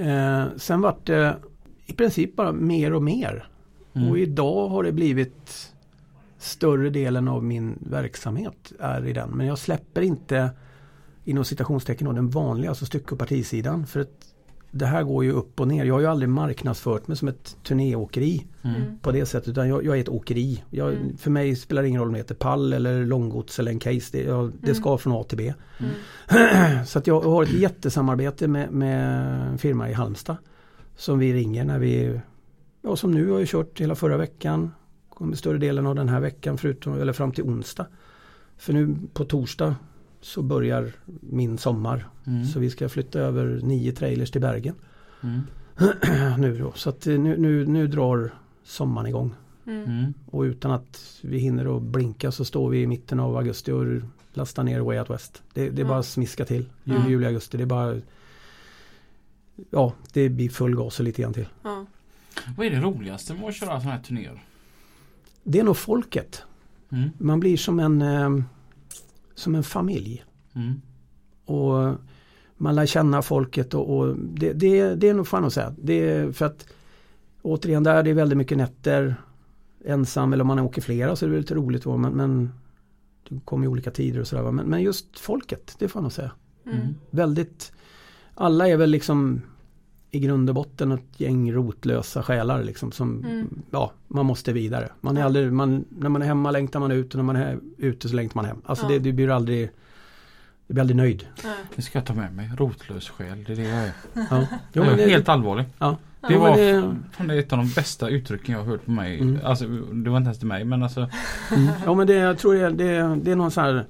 Eh, 0.03 0.45
sen 0.57 0.81
vart 0.81 1.05
det 1.05 1.37
i 1.85 1.93
princip 1.93 2.35
bara 2.35 2.51
mer 2.51 2.93
och 2.93 3.03
mer. 3.03 3.47
Mm. 3.93 4.09
Och 4.09 4.17
idag 4.17 4.67
har 4.69 4.83
det 4.83 4.91
blivit 4.91 5.73
större 6.37 6.89
delen 6.89 7.27
av 7.27 7.43
min 7.43 7.79
verksamhet 7.79 8.71
är 8.79 9.07
i 9.07 9.13
den. 9.13 9.29
Men 9.29 9.47
jag 9.47 9.57
släpper 9.57 10.01
inte 10.01 10.49
inom 11.23 11.45
citationstecken 11.45 12.15
den 12.15 12.29
vanliga, 12.29 12.69
alltså 12.69 12.85
stycke 12.85 13.11
och 13.11 13.19
partisidan. 13.19 13.87
För 13.87 13.99
att 13.99 14.32
det 14.75 14.85
här 14.85 15.03
går 15.03 15.23
ju 15.23 15.31
upp 15.31 15.59
och 15.59 15.67
ner. 15.67 15.85
Jag 15.85 15.93
har 15.93 16.01
ju 16.01 16.07
aldrig 16.07 16.29
marknadsfört 16.29 17.07
mig 17.07 17.17
som 17.17 17.27
ett 17.27 17.57
turnéåkeri 17.63 18.45
Mm. 18.61 18.81
på 19.01 19.11
det 19.11 19.25
sättet. 19.25 19.47
Utan 19.49 19.69
jag, 19.69 19.85
jag 19.85 19.97
är 19.97 20.01
ett 20.01 20.09
åkeri. 20.09 20.63
Jag, 20.69 20.93
Mm. 20.93 21.17
För 21.17 21.31
mig 21.31 21.55
spelar 21.55 21.81
det 21.81 21.87
ingen 21.87 21.99
roll 22.01 22.07
om 22.07 22.13
det 22.13 22.19
heter 22.19 22.35
pall 22.35 22.73
eller 22.73 23.05
långgods 23.05 23.59
eller 23.59 23.71
en 23.71 23.79
case. 23.79 24.09
Det, 24.11 24.23
jag, 24.23 24.51
det 24.61 24.67
Mm. 24.67 24.75
ska 24.75 24.97
från 24.97 25.13
A 25.13 25.23
till 25.23 25.37
B. 25.37 25.53
Mm. 25.79 26.85
Så 26.85 26.99
att 26.99 27.07
jag 27.07 27.21
har 27.21 27.43
ett 27.43 27.53
jättesamarbete 27.53 28.47
med, 28.47 28.71
med 28.71 29.23
en 29.51 29.57
firma 29.57 29.89
i 29.89 29.93
Halmstad. 29.93 30.37
Som 30.95 31.19
vi 31.19 31.33
ringer 31.33 31.65
när 31.65 31.79
vi, 31.79 32.19
ja 32.81 32.95
som 32.95 33.11
nu 33.11 33.29
har 33.31 33.39
jag 33.39 33.47
kört 33.47 33.81
hela 33.81 33.95
förra 33.95 34.17
veckan. 34.17 34.71
Kommer 35.09 35.35
större 35.35 35.57
delen 35.57 35.87
av 35.87 35.95
den 35.95 36.09
här 36.09 36.19
veckan 36.19 36.57
förutom, 36.57 36.93
eller 37.01 37.13
fram 37.13 37.31
till 37.31 37.43
onsdag. 37.43 37.85
För 38.57 38.73
nu 38.73 38.95
på 39.13 39.25
torsdag 39.25 39.75
så 40.23 40.41
börjar 40.41 40.91
min 41.19 41.57
sommar. 41.57 42.07
Mm. 42.27 42.45
Så 42.45 42.59
vi 42.59 42.69
ska 42.69 42.89
flytta 42.89 43.19
över 43.19 43.59
nio 43.63 43.91
trailers 43.91 44.31
till 44.31 44.41
Bergen 44.41 44.75
Mm. 45.23 45.41
nu 46.41 46.57
då. 46.57 46.71
Så 46.75 46.89
att 46.89 47.07
eh, 47.07 47.19
nu, 47.19 47.37
nu, 47.37 47.65
nu 47.65 47.87
drar 47.87 48.33
sommaren 48.63 49.07
igång. 49.07 49.33
Mm. 49.67 49.83
Mm. 49.83 50.13
Och 50.25 50.41
utan 50.41 50.71
att 50.71 51.19
vi 51.21 51.37
hinner 51.39 51.77
att 51.77 51.83
blinka 51.83 52.31
så 52.31 52.45
står 52.45 52.69
vi 52.69 52.81
i 52.81 52.87
mitten 52.87 53.19
av 53.19 53.37
augusti 53.37 53.71
och 53.71 53.85
lastar 54.33 54.63
ner 54.63 54.79
Way 54.79 54.99
Out 54.99 55.09
West. 55.09 55.43
Det, 55.53 55.69
det 55.69 55.81
är 55.81 55.85
Ja. 55.85 55.89
bara 55.89 56.03
smiska 56.03 56.45
till. 56.45 56.65
Juli, 56.83 56.99
Ja. 57.03 57.09
juli, 57.09 57.25
augusti. 57.25 57.57
Det 57.57 57.63
är 57.63 57.65
bara 57.65 57.99
Ja, 59.69 59.93
det 60.13 60.29
blir 60.29 60.49
full 60.49 60.75
gas 60.75 60.99
och 60.99 61.05
lite 61.05 61.21
grann 61.21 61.33
till. 61.33 61.47
Vad 62.57 62.65
är 62.67 62.71
det 62.71 62.79
roligaste 62.81 63.33
med 63.33 63.43
att 63.43 63.55
köra 63.55 63.79
sådana 63.79 63.91
här 63.95 64.03
turnéer? 64.03 64.43
Det 65.43 65.59
är 65.59 65.63
nog 65.63 65.77
folket. 65.77 66.41
Mm. 66.89 67.09
Man 67.17 67.39
blir 67.39 67.57
som 67.57 67.79
en 67.79 68.01
eh, 68.01 68.43
Som 69.35 69.55
en 69.55 69.63
familj. 69.63 70.25
Mm. 70.55 70.81
Och 71.45 71.95
man 72.57 72.75
lär 72.75 72.85
känna 72.85 73.21
folket 73.21 73.73
och, 73.73 73.97
och 73.97 74.15
det, 74.17 74.53
det, 74.53 74.95
det 74.95 75.09
är 75.09 75.13
nog 75.13 75.27
fan 75.27 75.45
att 75.45 75.53
säga. 75.53 75.75
Det 75.77 76.09
är 76.09 76.31
för 76.31 76.45
att 76.45 76.67
Återigen 77.41 77.83
där 77.83 78.03
det 78.03 78.09
är 78.09 78.13
väldigt 78.13 78.37
mycket 78.37 78.57
nätter 78.57 79.15
Ensam 79.85 80.33
eller 80.33 80.41
om 80.41 80.47
man 80.47 80.59
åker 80.59 80.81
flera 80.81 81.15
så 81.15 81.25
är 81.25 81.29
det 81.29 81.37
lite 81.37 81.55
roligt 81.55 81.83
då, 81.83 81.97
men, 81.97 82.13
men 82.13 82.51
Det 83.29 83.39
kommer 83.45 83.65
i 83.65 83.67
olika 83.67 83.91
tider 83.91 84.19
och 84.19 84.27
sådär 84.27 84.51
men, 84.51 84.65
men 84.65 84.81
just 84.81 85.19
folket, 85.19 85.75
det 85.79 85.87
får 85.87 85.99
man 85.99 86.03
nog 86.03 86.11
säga. 86.11 86.31
Mm. 86.65 86.95
Väldigt 87.09 87.71
Alla 88.35 88.67
är 88.67 88.77
väl 88.77 88.89
liksom 88.89 89.41
I 90.15 90.19
grund 90.19 90.49
och 90.49 90.55
botten 90.55 90.91
ett 90.91 91.03
gäng 91.19 91.51
rotlösa 91.53 92.23
själar 92.23 92.63
liksom 92.63 92.91
som 92.91 93.19
Mm. 93.25 93.47
Ja, 93.71 93.91
man 94.07 94.25
måste 94.25 94.53
vidare. 94.53 94.89
Man 95.01 95.17
är 95.17 95.21
Ja. 95.21 95.25
aldrig, 95.25 95.53
man, 95.53 95.85
när 95.89 96.09
man 96.09 96.21
är 96.21 96.25
hemma 96.25 96.51
längtar 96.51 96.79
man 96.79 96.91
ut 96.91 97.09
och 97.13 97.17
när 97.17 97.23
man 97.23 97.35
är 97.35 97.59
ute 97.77 98.09
så 98.09 98.15
längtar 98.15 98.35
man 98.35 98.45
hem. 98.45 98.57
Alltså 98.65 98.85
Ja. 98.85 98.89
det, 98.89 98.99
det 98.99 99.11
blir 99.11 99.29
aldrig 99.29 99.69
Det 100.67 100.73
blir 100.73 100.81
aldrig 100.81 100.97
nöjd. 100.97 101.27
Nej. 101.43 101.53
Det 101.75 101.81
ska 101.81 101.97
jag 101.97 102.05
ta 102.05 102.13
med 102.13 102.35
mig. 102.35 102.49
Rotlös 102.57 103.09
själ. 103.09 103.43
Det 103.47 103.51
är 103.51 103.55
det 103.55 103.63
jag 103.63 103.77
är. 103.79 103.91
Ja. 104.13 104.23
Jag 104.29 104.47
Jo, 104.73 104.81
är 104.83 104.87
men 104.87 104.97
det, 104.97 105.09
helt 105.09 105.29
allvarlig. 105.29 105.65
ja. 105.79 105.97
Det 106.27 106.37
var 106.37 106.57
det- 106.57 106.95
fan, 107.11 107.27
det 107.27 107.33
är 107.35 107.39
ett 107.39 107.53
av 107.53 107.57
de 107.59 107.69
bästa 107.75 108.09
uttrycken 108.09 108.53
jag 108.55 108.59
har 108.63 108.67
hört 108.71 108.85
på 108.85 108.91
mig. 108.91 109.19
Mm. 109.19 109.39
Alltså, 109.43 109.67
det 109.91 110.09
var 110.09 110.17
inte 110.17 110.27
ens 110.27 110.37
till 110.39 110.47
mig 110.47 110.63
men 110.65 110.83
alltså. 110.83 110.99
Mm. 111.55 111.67
Ja 111.85 111.93
men 111.93 112.07
det, 112.07 112.13
jag 112.13 112.37
tror 112.37 112.53
det, 112.53 112.69
det, 112.69 113.19
det 113.23 113.31
är 113.31 113.35
någon 113.35 113.51
sån 113.51 113.63
här 113.63 113.85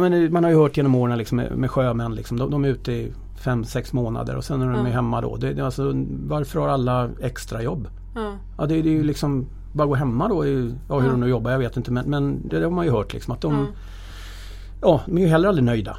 men 0.00 0.32
Man 0.32 0.44
har 0.44 0.50
ju 0.50 0.56
hört 0.56 0.76
genom 0.76 0.94
åren 0.94 1.18
liksom, 1.18 1.36
med, 1.54 1.70
sjömän 1.70 2.14
liksom, 2.14 2.36
de, 2.38 2.50
de 2.50 2.64
är 2.64 2.68
ute 2.68 2.92
i 2.92 3.12
fem, 3.36 3.64
sex 3.64 3.92
månader 3.92 4.36
och 4.36 4.44
sen 4.44 4.62
är 4.62 4.72
de 4.72 4.86
Ja. 4.86 4.92
hemma 4.92 5.20
då. 5.20 5.36
Det, 5.36 5.60
alltså, 5.60 5.92
varför 6.26 6.60
har 6.60 6.68
alla 6.68 7.10
extra 7.20 7.62
jobb? 7.62 7.88
Ja. 8.14 8.32
Ja 8.58 8.66
det, 8.66 8.82
det 8.82 8.88
är 8.88 8.92
ju 8.92 9.04
liksom 9.04 9.46
Bara 9.72 9.86
gå 9.88 9.94
hemma 9.94 10.28
då, 10.28 10.46
i, 10.46 10.74
ja, 10.88 10.98
hur 10.98 11.06
Ja. 11.06 11.10
de 11.12 11.20
nu 11.20 11.26
jobbar 11.28 11.50
jag 11.50 11.58
vet 11.58 11.76
inte 11.76 11.90
men, 11.92 12.10
men 12.10 12.48
det, 12.48 12.58
det 12.58 12.64
har 12.64 12.70
man 12.70 12.84
ju 12.84 12.90
hört 12.90 13.12
liksom 13.12 13.34
att 13.34 13.40
de 13.40 13.52
Ja. 13.54 13.64
Ja, 14.82 15.00
de 15.06 15.18
är 15.18 15.22
ju 15.22 15.28
heller 15.28 15.48
aldrig 15.48 15.64
nöjda. 15.64 15.96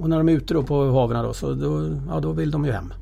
Och 0.00 0.08
när 0.08 0.18
de 0.18 0.28
är 0.28 0.32
ute 0.32 0.54
då 0.54 0.62
på 0.62 0.90
haven 0.90 1.24
då 1.24 1.32
så 1.32 1.52
då, 1.54 1.88
ja, 2.08 2.20
då 2.20 2.32
vill 2.32 2.50
de 2.50 2.64
ju 2.64 2.72
hem. 2.72 2.92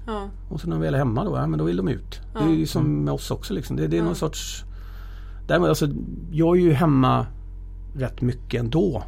Och 0.50 0.60
så 0.60 0.68
när 0.68 0.76
de 0.76 0.82
väl 0.82 0.94
är 0.94 0.98
hemma 0.98 1.24
då, 1.24 1.36
ja 1.36 1.46
men 1.46 1.58
då 1.58 1.64
vill 1.64 1.76
de 1.76 1.88
ut. 1.88 2.20
Det 2.32 2.44
är 2.44 2.54
ju 2.56 2.66
som 2.66 3.04
med 3.04 3.14
oss 3.14 3.30
också 3.30 3.54
liksom. 3.54 3.76
Det, 3.76 3.86
det 3.86 3.98
är 3.98 4.02
någon 4.02 4.14
sorts 4.14 4.64
Däremot 5.48 5.68
alltså, 5.68 5.86
jag 6.30 6.56
är 6.56 6.60
ju 6.60 6.72
hemma 6.72 7.26
rätt 7.96 8.20
mycket 8.20 8.60
ändå. 8.60 9.02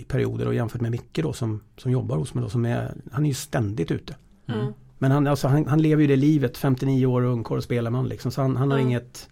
I 0.00 0.04
perioder 0.04 0.46
och 0.46 0.54
jämfört 0.54 0.80
med 0.80 0.90
Micke 0.90 1.18
då 1.22 1.32
som, 1.32 1.60
som 1.76 1.90
jobbar 1.92 2.16
hos 2.16 2.34
mig 2.34 2.42
då. 2.44 2.48
Som 2.50 2.64
är, 2.64 2.94
han 3.12 3.24
är 3.24 3.28
ju 3.28 3.34
ständigt 3.34 3.90
ute. 3.90 4.14
Mm. 4.46 4.60
Ja. 4.60 4.72
Men 4.98 5.10
han, 5.10 5.26
alltså, 5.26 5.48
han, 5.48 5.66
han 5.66 5.82
lever 5.82 6.02
ju 6.02 6.08
det 6.08 6.16
livet, 6.16 6.58
59 6.58 7.06
år 7.06 7.22
och 7.22 7.32
ungkarl 7.32 7.56
och 7.58 7.64
spelarman 7.64 8.08
liksom. 8.08 8.30
Så 8.30 8.42
han, 8.42 8.56
han 8.56 8.70
har 8.70 8.78
Ja. 8.78 8.84
inget 8.84 9.28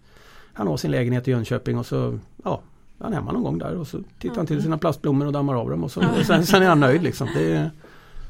Han 0.53 0.67
har 0.67 0.77
sin 0.77 0.91
lägenhet 0.91 1.27
i 1.27 1.31
Jönköping 1.31 1.77
och 1.77 1.85
så 1.85 2.19
Ja 2.43 2.61
Han 2.99 3.11
är 3.13 3.15
hemma 3.17 3.31
någon 3.31 3.43
gång 3.43 3.57
där 3.57 3.75
och 3.75 3.87
så 3.87 3.99
tittar 4.19 4.35
han 4.35 4.45
till 4.47 4.61
sina 4.63 4.77
plastblommor 4.77 5.25
och 5.25 5.33
dammar 5.33 5.55
av 5.55 5.69
dem 5.69 5.83
och, 5.83 5.91
så, 5.91 6.01
Ja. 6.01 6.07
och 6.19 6.25
sen, 6.25 6.45
sen 6.45 6.63
är 6.63 6.67
han 6.69 6.79
nöjd 6.79 7.03
liksom. 7.03 7.27
Det 7.35 7.71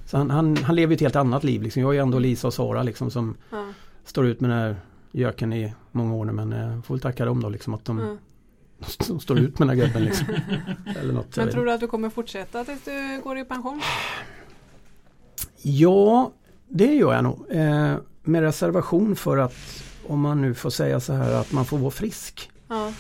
så 0.05 0.17
han, 0.17 0.29
han, 0.29 0.57
han 0.57 0.75
lever 0.75 0.93
ett 0.95 1.01
helt 1.01 1.15
annat 1.15 1.43
liv 1.43 1.61
liksom. 1.61 1.81
Jag 1.81 1.95
är 1.95 2.01
ändå 2.01 2.19
Lisa 2.19 2.47
och 2.47 2.53
Sara 2.53 2.83
liksom 2.83 3.11
som 3.11 3.36
står 4.05 4.25
ut 4.25 4.41
med 4.41 4.49
den 4.49 4.57
här 4.59 4.75
göken 5.11 5.53
i 5.53 5.73
många 5.91 6.13
år 6.13 6.25
nu 6.25 6.31
men 6.33 6.53
eh, 6.53 6.81
får 6.81 6.93
väl 6.95 7.01
tacka 7.01 7.25
dem 7.25 7.41
då 7.41 7.49
liksom 7.49 7.73
att 7.73 7.86
de. 7.86 8.17
Som 8.88 9.19
står 9.19 9.39
ut 9.39 9.59
med 9.59 9.67
den 9.67 9.77
här 9.77 9.86
gubben 9.86 10.03
liksom. 10.03 10.27
Eller 10.99 11.13
något. 11.13 11.38
Men 11.38 11.49
tror 11.49 11.65
du 11.65 11.71
att 11.71 11.79
du 11.79 11.88
kommer 11.88 12.09
fortsätta 12.09 12.63
tills 12.63 12.83
du 12.83 13.21
går 13.23 13.38
i 13.38 13.45
pension? 13.45 13.81
Ja, 15.61 16.31
det 16.69 16.93
gör 16.93 17.13
jag 17.13 17.23
nog. 17.23 17.45
Eh, 17.49 17.95
med 18.23 18.41
reservation 18.41 19.15
för 19.15 19.38
att 19.38 19.55
om 20.07 20.19
man 20.19 20.41
nu 20.41 20.53
får 20.53 20.69
säga 20.69 20.99
så 20.99 21.13
här 21.13 21.33
att 21.33 21.51
man 21.51 21.65
får 21.65 21.77
vara 21.77 21.91
frisk. 21.91 22.51
Ja. 22.67 22.91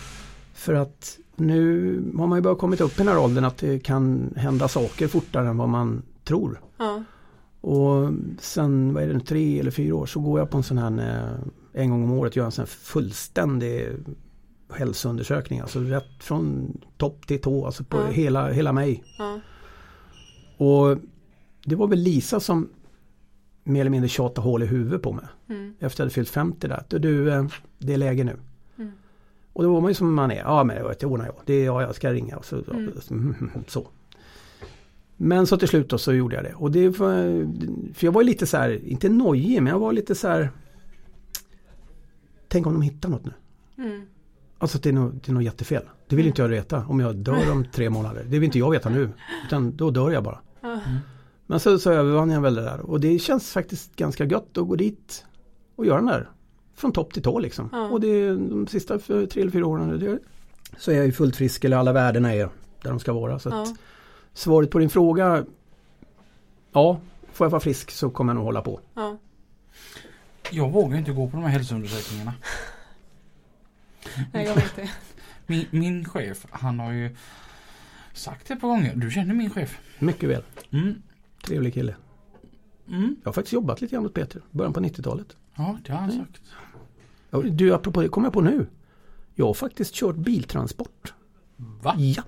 För 0.53 0.73
att 0.73 1.17
nu 1.35 1.93
har 2.17 2.27
man 2.27 2.37
ju 2.37 2.41
börjat 2.41 2.59
kommit 2.59 2.81
upp 2.81 2.91
i 2.91 2.97
den 2.97 3.07
här 3.07 3.17
åldern 3.17 3.43
att 3.45 3.57
det 3.57 3.79
kan 3.79 4.33
hända 4.37 4.67
saker 4.67 5.07
fortare 5.07 5.47
än 5.47 5.57
vad 5.57 5.69
man 5.69 6.03
tror. 6.23 6.61
Ja. 6.77 7.03
Och 7.61 8.11
sen, 8.39 8.93
vad 8.93 9.03
är 9.03 9.07
det, 9.07 9.13
nu, 9.13 9.19
tre 9.19 9.59
eller 9.59 9.71
fyra 9.71 9.95
år 9.95 10.05
så 10.05 10.19
går 10.19 10.39
jag 10.39 10.49
på 10.49 10.57
en 10.57 10.63
sån 10.63 10.77
här 10.77 10.99
eh, 10.99 11.81
en 11.81 11.89
gång 11.89 12.03
om 12.03 12.11
året 12.11 12.35
gör 12.35 12.45
en 12.45 12.51
sån 12.51 12.61
här 12.61 12.67
fullständig 12.67 13.89
hälsoundersökning. 14.69 15.59
Alltså 15.59 15.79
rätt 15.79 16.03
från 16.23 16.77
topp 16.97 17.27
till 17.27 17.41
tå, 17.41 17.65
alltså 17.65 17.83
på 17.83 17.97
Ja. 17.97 18.05
hela, 18.07 18.51
hela 18.51 18.73
mig. 18.73 19.03
Ja. 19.17 19.39
Och 20.57 20.97
det 21.65 21.75
var 21.75 21.87
väl 21.87 21.99
Lisa 21.99 22.39
som 22.39 22.69
mer 23.63 23.81
eller 23.81 23.91
mindre 23.91 24.09
tjatade 24.09 24.47
hål 24.47 24.63
i 24.63 24.65
huvudet 24.65 25.01
på 25.01 25.11
mig. 25.13 25.25
Mm. 25.49 25.75
Efter 25.79 25.85
att 25.85 25.99
jag 25.99 26.03
hade 26.05 26.13
fyllt 26.13 26.29
50 26.29 26.67
där. 26.67 26.83
Du, 26.87 26.99
du 26.99 27.31
eh, 27.33 27.45
det 27.77 27.93
är 27.93 27.97
läge 27.97 28.23
nu. 28.23 28.37
Mm. 28.77 28.91
Och 29.53 29.63
då 29.63 29.73
var 29.73 29.81
man 29.81 29.91
ju 29.91 29.95
som 29.95 30.13
man 30.13 30.31
är. 30.31 30.35
Ja 30.37 30.63
men 30.63 30.77
det 30.99 31.05
ordnar 31.05 31.25
jag. 31.25 31.35
Det 31.45 31.53
är, 31.53 31.65
ja, 31.65 31.81
jag 31.81 31.95
ska 31.95 32.13
ringa. 32.13 32.41
Så, 32.41 32.55
Mm. 32.71 32.91
så. 33.67 33.87
Men 35.17 35.47
så 35.47 35.57
till 35.57 35.67
slut 35.67 35.89
då 35.89 35.97
så 35.97 36.13
gjorde 36.13 36.35
jag 36.35 36.43
det. 36.45 36.53
Och 36.53 36.71
det 36.71 36.89
var, 36.89 37.13
för 37.93 38.07
jag 38.07 38.11
var 38.11 38.21
ju 38.21 38.27
lite 38.27 38.45
så 38.47 38.57
här, 38.57 38.85
inte 38.85 39.09
nojig 39.09 39.61
men 39.61 39.71
jag 39.71 39.79
var 39.79 39.93
lite 39.93 40.15
så 40.15 40.27
här. 40.27 40.49
Tänk 42.47 42.67
om 42.67 42.73
de 42.73 42.81
hittar 42.81 43.09
något 43.09 43.25
nu. 43.25 43.31
Mm. 43.77 44.05
Alltså 44.57 44.77
det 44.77 44.89
är 44.89 44.93
något, 44.93 45.23
det 45.23 45.31
är 45.31 45.33
något 45.33 45.43
jättefel. 45.43 45.83
Det 46.07 46.15
vill 46.15 46.27
inte 46.27 46.41
jag 46.41 46.49
veta 46.49 46.85
om 46.87 46.99
jag 46.99 47.15
dör 47.15 47.51
om 47.51 47.65
tre 47.73 47.89
månader. 47.89 48.23
Det 48.23 48.39
vill 48.39 48.43
inte 48.43 48.59
jag 48.59 48.71
veta 48.71 48.89
nu. 48.89 49.09
Utan 49.47 49.75
då 49.75 49.91
dör 49.91 50.11
jag 50.11 50.23
bara. 50.23 50.39
Ja. 50.61 50.79
Men 51.47 51.59
så, 51.59 51.79
så 51.79 51.91
övervann 51.91 52.29
jag 52.31 52.41
väl 52.41 52.55
det 52.55 52.61
där 52.61 52.79
och 52.79 52.99
det 52.99 53.19
känns 53.19 53.51
faktiskt 53.51 53.95
ganska 53.95 54.25
gött 54.25 54.57
att 54.57 54.67
gå 54.67 54.75
dit 54.75 55.25
och 55.75 55.85
göra 55.85 55.97
den 55.97 56.05
där. 56.05 56.29
Från 56.75 56.91
topp 56.91 57.13
till 57.13 57.23
tå 57.23 57.39
liksom. 57.39 57.69
Ja. 57.71 57.87
Och 57.89 58.01
det 58.01 58.07
är 58.07 58.29
de 58.35 58.67
sista 58.67 58.99
för 58.99 59.25
tre 59.25 59.41
eller 59.41 59.51
fyra 59.51 59.67
åren 59.67 59.99
det, 59.99 60.19
så 60.77 60.91
är 60.91 60.95
jag 60.95 61.05
ju 61.05 61.11
fullt 61.11 61.35
frisk 61.35 61.63
eller 61.63 61.77
alla 61.77 61.93
värdena 61.93 62.33
är 62.33 62.49
där 62.81 62.89
de 62.89 62.99
ska 62.99 63.13
vara. 63.13 63.39
Så 63.39 63.49
att 63.49 63.55
Ja. 63.69 63.75
svaret 64.33 64.69
på 64.71 64.79
din 64.79 64.89
fråga 64.89 65.45
Ja, 66.73 66.99
får 67.33 67.45
jag 67.45 67.49
vara 67.51 67.59
frisk 67.59 67.91
så 67.91 68.09
kommer 68.09 68.31
jag 68.33 68.35
nog 68.35 68.45
hålla 68.45 68.61
på. 68.61 68.79
Ja. 68.93 69.17
Jag 70.51 70.71
vågar 70.71 70.97
inte 70.97 71.11
gå 71.11 71.29
på 71.29 71.37
de 71.37 71.43
här 71.43 71.49
hälsoundersökningarna. 71.49 72.33
Nej, 74.33 74.45
jag 74.45 74.55
vet 74.55 74.75
det. 74.75 74.89
Min, 75.47 75.65
min 75.71 76.05
chef 76.05 76.45
han 76.51 76.79
har 76.79 76.91
ju 76.91 77.15
sagt 78.13 78.51
ett 78.51 78.61
par 78.61 78.67
gånger. 78.67 78.95
Du 78.95 79.11
känner 79.11 79.33
min 79.33 79.49
chef? 79.49 79.79
Mycket 79.99 80.29
väl. 80.29 80.43
Mm. 80.71 81.01
Trevlig 81.45 81.73
kille. 81.73 81.95
Mm. 82.87 83.15
Jag 83.23 83.27
har 83.27 83.33
faktiskt 83.33 83.53
jobbat 83.53 83.81
lite 83.81 83.95
grann 83.95 84.05
åt 84.05 84.13
Peter. 84.13 84.41
Början 84.51 84.73
på 84.73 84.79
90-talet. 84.79 85.35
Ja 85.55 85.77
det 85.85 85.91
har 85.91 85.99
han 85.99 86.09
Mm. 86.11 86.25
sagt. 86.25 86.41
Ja, 87.29 87.41
Du, 87.41 87.73
apropå 87.73 88.01
det 88.01 88.07
kommer 88.09 88.25
jag 88.27 88.33
på 88.33 88.41
nu. 88.41 88.67
Jag 89.35 89.45
har 89.45 89.53
faktiskt 89.53 89.93
kört 89.93 90.15
biltransport. 90.15 91.13
Va? 91.57 91.95
Ja. 91.97 92.23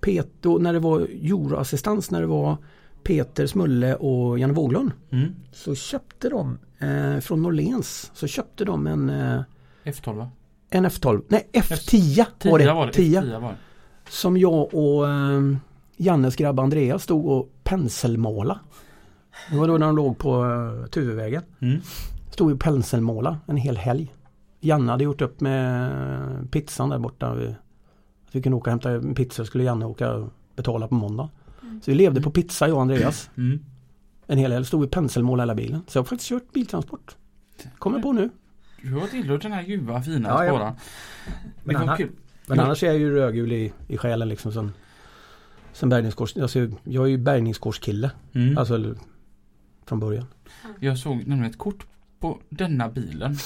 Peter, 0.00 0.58
när 0.58 0.72
det 0.72 0.78
var 0.78 1.00
Euroassistans, 1.00 2.10
när 2.10 2.20
det 2.20 2.26
var 2.26 2.56
Peter 3.02 3.46
Smulle 3.46 3.94
och 3.94 4.38
Janne 4.38 4.52
Wåglund. 4.54 4.92
Mm. 5.10 5.34
Så 5.52 5.74
köpte 5.74 6.28
de 6.28 6.58
eh, 6.78 7.18
från 7.20 7.42
Norlens 7.42 8.10
så 8.14 8.26
köpte 8.26 8.64
de 8.64 8.86
en, 8.86 9.10
eh, 9.10 9.42
F12 9.84 10.14
va? 10.16 10.30
En 10.74 10.86
F12, 10.86 11.22
nej 11.28 11.48
F10 11.52 12.50
var 12.50 12.58
det. 12.58 12.64
F10 12.64 12.74
var 12.74 12.86
det. 12.86 12.92
10. 12.92 13.20
F10 13.20 13.40
var 13.40 13.48
det. 13.48 13.56
Som 14.10 14.36
jag 14.36 14.74
och 14.74 15.08
eh, 15.08 15.40
Jannes 15.96 16.36
grabb 16.36 16.60
Andreas 16.60 17.02
stod 17.02 17.26
och 17.26 17.52
penselmåla. 17.64 18.60
Det 19.50 19.56
var 19.56 19.68
då 19.68 19.78
när 19.78 19.86
de 19.86 19.96
låg 19.96 20.18
på 20.18 20.44
eh, 20.44 20.86
Tuvevägen. 20.90 21.42
Mm. 21.58 21.80
Stod 22.30 22.52
och 22.52 22.60
penselmåla 22.60 23.38
en 23.46 23.56
hel 23.56 23.76
helg. 23.76 24.14
Janne 24.60 24.90
hade 24.90 25.04
gjort 25.04 25.20
upp 25.20 25.40
med 25.40 26.50
pizzan 26.50 26.88
där 26.88 26.98
borta. 26.98 27.34
Vi, 27.34 27.54
vi 28.32 28.42
kunde 28.42 28.56
åka 28.56 28.70
och 28.70 28.72
hämta 28.72 28.90
en 28.90 29.14
pizza 29.14 29.44
skulle 29.44 29.64
Janne 29.64 29.86
åka 29.86 30.12
och 30.12 30.30
betala 30.56 30.88
på 30.88 30.94
måndag. 30.94 31.28
Så 31.60 31.90
vi 31.90 31.94
levde 31.94 32.20
på 32.20 32.30
pizza 32.30 32.68
jag 32.68 32.74
och 32.74 32.82
Andreas. 32.82 33.30
Mm. 33.36 33.60
En 34.26 34.38
hel 34.38 34.52
helg. 34.52 34.64
Stod 34.64 34.80
vi 34.80 34.86
och 34.86 34.90
penselmålade 34.90 35.42
hela 35.42 35.54
bilen. 35.54 35.82
Så 35.86 35.98
jag 35.98 36.02
har 36.02 36.06
faktiskt 36.06 36.28
kört 36.28 36.52
biltransport. 36.52 37.16
Kommer 37.78 37.98
på 37.98 38.12
nu. 38.12 38.30
Du 38.84 38.92
har 38.94 39.06
tillhört 39.06 39.42
den 39.42 39.52
här 39.52 39.62
ljuva 39.62 40.02
fina 40.02 40.28
Ja. 40.28 40.76
Det 41.64 41.72
Men 41.78 41.96
kul. 41.96 42.10
Men 42.46 42.60
annars 42.60 42.82
är 42.82 42.86
jag 42.86 42.98
ju 42.98 43.10
rödgul 43.14 43.52
i, 43.52 43.72
i 43.88 43.96
själen 43.96 44.28
liksom 44.28 44.52
som, 44.52 44.72
som 45.72 45.88
bärgningskurs. 45.88 46.36
Alltså, 46.36 46.58
jag 46.84 47.04
är 47.04 47.08
ju 47.08 47.18
bärgningskurskille. 47.18 48.10
Mm. 48.32 48.58
Alltså 48.58 48.94
från 49.86 50.00
början. 50.00 50.26
Jag 50.80 50.98
såg 50.98 51.16
nämligen 51.16 51.50
ett 51.50 51.58
kort 51.58 51.86
på 52.20 52.40
denna 52.48 52.88
bilen 52.88 53.36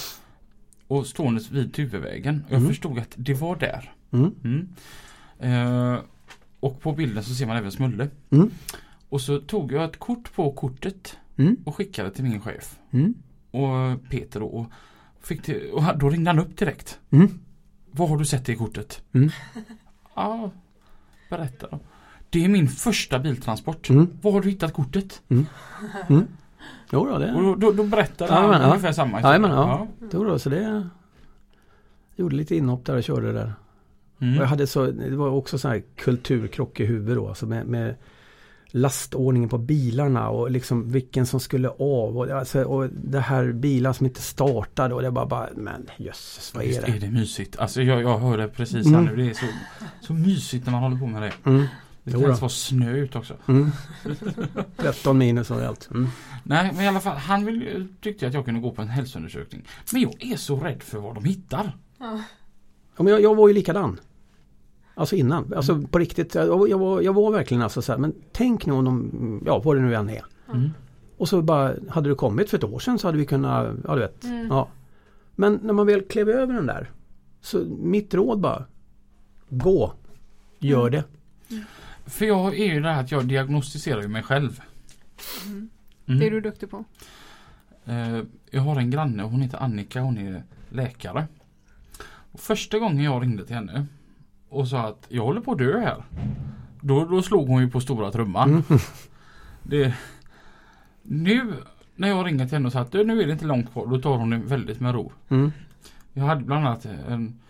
och 0.87 1.07
ståendes 1.07 1.51
vid 1.51 1.75
Tuvevägen. 1.75 2.45
Och 2.47 2.53
jag 2.53 2.59
Mm. 2.59 2.69
förstod 2.69 2.99
att 2.99 3.15
det 3.17 3.35
var 3.35 3.57
där. 3.57 3.93
Mm. 4.11 4.35
Mm. 4.45 4.69
Eh, 5.39 6.01
och 6.61 6.81
på 6.81 6.93
bilden 6.93 7.25
så 7.25 7.35
ser 7.35 7.47
man 7.47 7.57
även 7.57 7.73
Smulle. 7.73 8.09
Mm. 8.31 8.51
Och 9.09 9.21
så 9.21 9.39
tog 9.41 9.73
jag 9.73 9.85
ett 9.85 9.99
kort 9.99 10.33
på 10.35 10.53
kortet 10.53 11.17
Mm. 11.37 11.57
och 11.65 11.77
skickade 11.77 12.11
till 12.11 12.25
min 12.25 12.41
chef. 12.41 12.79
Och 13.51 14.11
Peter. 14.11 14.43
Och, 14.43 14.67
fick 15.29 15.47
det, 15.47 15.71
och 15.73 15.99
då 15.99 16.09
ringde 16.11 16.31
han 16.31 16.39
upp 16.39 16.57
direkt. 16.57 16.99
Mm. 17.11 17.39
Vad 17.91 18.09
har 18.09 18.17
du 18.17 18.25
sett 18.25 18.49
i 18.49 18.57
kortet? 18.57 19.03
Mm. 19.13 19.31
Ja, 20.15 20.51
berätta 21.31 21.67
då. 21.71 21.79
Det 22.31 22.45
är 22.45 22.49
min 22.49 22.69
första 22.69 23.19
biltransport. 23.19 23.91
Mm. 23.91 24.09
Var 24.23 24.33
har 24.33 24.41
du 24.41 24.51
hittat 24.51 24.73
kortet? 24.73 25.23
Jo 26.91 27.05
då, 27.05 27.13
Och 27.13 27.21
det, 27.21 27.33
då, 27.33 27.55
då, 27.55 27.73
då 27.73 27.85
berättade 27.85 28.33
Ja, 28.33 28.41
han 28.41 28.51
men, 28.51 28.61
ja. 28.61 28.69
ungefär 28.69 28.93
samma 28.93 29.17
historia. 29.17 29.35
Ja, 29.35 29.39
men, 29.39 29.51
ja. 29.51 29.87
jo 30.13 30.25
då, 30.25 30.39
så 30.39 30.51
det 30.51 30.89
gjorde 32.17 32.37
lite 32.37 32.57
inhopp 32.57 32.85
där 32.87 32.97
och 32.97 33.03
körde 33.03 33.33
där. 33.33 33.53
Mm. 34.21 34.37
Och 34.37 34.43
jag 34.43 34.49
hade 34.49 34.67
så, 34.67 34.87
det 34.87 35.17
var 35.17 35.29
också 35.29 35.59
så 35.59 35.69
här 35.69 35.83
kulturkrock 35.97 36.81
i 36.81 36.85
huvudet 36.85 37.17
då. 37.17 37.29
Alltså 37.29 37.47
med, 37.47 37.67
med 37.67 37.95
lastordningen 38.71 39.49
på 39.49 39.59
bilarna 39.59 40.29
och 40.29 40.51
liksom 40.51 40.93
vilken 40.93 41.27
som 41.27 41.41
skulle 41.41 41.69
av. 41.69 42.19
Och, 42.19 42.31
alltså, 42.31 42.63
och 42.63 42.89
det 42.91 43.21
här 43.21 43.53
bilar 43.53 43.93
som 43.93 44.07
inte 44.07 44.23
startade 44.23 44.95
och 44.95 45.03
det 45.03 45.11
bara, 45.11 45.27
bara 45.27 45.49
men 45.57 45.87
jösses 45.97 46.55
vad 46.55 46.65
är 46.65 46.69
Visst 46.69 46.81
det? 46.87 46.93
är 46.93 47.01
det 47.01 47.11
mysigt. 47.11 47.59
Alltså 47.59 47.83
jag, 47.83 48.03
jag 48.03 48.19
hör 48.19 48.39
det 48.39 48.49
precis 48.49 48.87
Mm. 48.87 49.07
här 49.07 49.13
nu. 49.15 49.23
Det 49.23 49.31
är 49.31 49.35
så, 49.35 49.47
så 50.01 50.13
mysigt 50.13 50.65
när 50.67 50.73
man 50.73 50.83
håller 50.83 50.97
på 50.97 51.07
med 51.07 51.23
det. 51.23 51.33
Mm. 51.51 51.65
Det 52.05 52.13
kan 52.13 52.23
ens 52.23 52.41
vara 52.41 52.49
snö 52.49 52.97
ut 52.97 53.17
också. 53.17 53.35
Mm. 53.49 53.71
13 54.77 55.19
minus 55.19 55.51
och 55.51 55.63
allt. 55.63 55.89
Mm. 55.91 56.09
Nej 56.43 56.71
men 56.75 56.85
i 56.85 56.89
alla 56.89 57.01
fall 57.01 57.17
han 57.17 57.45
vill, 57.45 57.63
ju- 57.63 57.89
tyckte 58.01 58.27
att 58.27 58.35
jag 58.35 58.45
kunde 58.45 58.61
gå 58.61 58.71
på 58.71 58.83
en 58.83 58.89
hälsoundersökning. 58.89 59.63
Men 59.93 60.03
jag 60.03 60.15
är 60.33 60.37
så 60.37 60.57
rädd 60.61 60.83
för 60.83 60.99
vad 60.99 61.15
de 61.15 61.25
hittar. 61.25 61.77
Ja, 61.99 63.03
men 63.03 63.07
jag, 63.07 63.23
jag 63.23 63.35
var 63.35 63.49
ju 63.49 63.55
likadan. 63.55 64.01
Alltså 64.99 65.17
innan. 65.17 65.55
Alltså 65.55 65.83
på 65.83 65.99
riktigt. 65.99 66.35
Jag, 66.35 66.59
var- 66.59 66.67
jag, 66.67 66.79
var, 66.79 67.01
jag 67.03 67.13
var 67.13 67.33
verkligen 67.33 67.63
alltså 67.63 67.83
så 67.83 67.93
här. 67.93 67.99
Men 67.99 68.15
tänk 68.33 68.67
nu 68.67 68.73
om 68.73 68.85
de, 68.85 69.43
ja 69.47 69.59
vad 69.59 69.77
det 69.77 69.83
nu 69.83 69.95
än 69.95 70.11
är. 70.11 70.25
Mm. 70.55 70.71
Och 71.17 71.29
så 71.29 71.43
bara, 71.43 71.75
hade 71.89 72.09
det 72.09 72.15
kommit 72.15 72.51
för 72.51 72.57
ett 72.59 72.65
år 72.65 72.79
sedan 72.79 72.99
så 72.99 73.09
hade 73.09 73.19
vi 73.19 73.27
kunnat, 73.27 73.77
ja 73.85 73.95
du 73.95 74.01
vet. 74.01 74.25
Mm. 74.25 74.47
Ja. 74.47 74.69
Men 75.35 75.61
när 75.63 75.73
man 75.73 75.87
väl 75.87 76.03
klev 76.03 76.29
över 76.29 76.55
den 76.55 76.67
där. 76.67 76.91
Så 77.41 77.59
mitt 77.81 78.15
råd 78.15 78.41
bara. 78.41 78.65
Gå. 79.49 79.93
Gör 80.59 80.91
det. 80.91 81.05
För 82.07 82.25
jag 82.25 82.59
är 82.59 82.75
ju 82.75 82.81
det 82.81 82.89
här 82.93 83.01
att 83.01 83.11
jag 83.11 83.27
diagnostiserar 83.27 84.03
ju 84.03 84.09
mig 84.09 84.23
själv. 84.23 84.61
Mm. 85.47 85.69
Mm. 86.07 86.21
Det 86.21 86.27
är 86.27 86.31
du 86.31 86.41
duktig 86.41 86.71
på. 86.71 86.85
Eh, 87.85 88.19
jag 88.51 88.61
har 88.63 88.77
en 88.77 88.91
granne, 88.91 89.23
hon 89.23 89.41
heter 89.41 89.59
Annika, 89.59 90.01
hon 90.01 90.19
är 90.19 90.43
läkare. 90.69 91.27
Och 92.33 92.41
första 92.41 92.79
gången 92.79 93.05
jag 93.05 93.23
ringde 93.23 93.47
till 93.47 93.55
henne 93.55 93.87
och 94.49 94.69
sa 94.69 94.79
att 94.89 95.07
jag 95.09 95.25
håller 95.25 95.41
på 95.41 95.53
att 95.53 95.59
dö 95.59 95.79
här. 95.81 96.05
Då, 96.81 97.05
då 97.05 97.23
slog 97.23 97.49
hon 97.49 97.63
ju 97.63 97.71
på 97.71 97.81
stora 97.81 98.11
trumman. 98.11 98.51
Mm. 98.51 98.63
Det, 99.63 99.95
nu 101.03 101.55
när 101.97 102.09
jag 102.09 102.27
ringer 102.27 102.45
till 102.47 102.55
henne 102.55 102.67
och 102.67 102.73
säger 102.73 102.85
att 102.85 102.93
"Du, 102.93 103.05
nu 103.05 103.23
är 103.23 103.27
det 103.27 103.33
inte 103.33 103.45
långt 103.45 103.73
kvar, 103.73 103.87
då 103.87 103.99
tar 104.01 104.17
hon 104.19 104.31
det 104.31 104.37
väldigt 104.37 104.81
med 104.81 104.95
ro. 104.95 105.13
Mm. 105.29 105.53
Jag 106.13 106.25
hade 106.25 106.41
bland 106.45 106.67
annat 106.67 106.85
en 107.09 107.41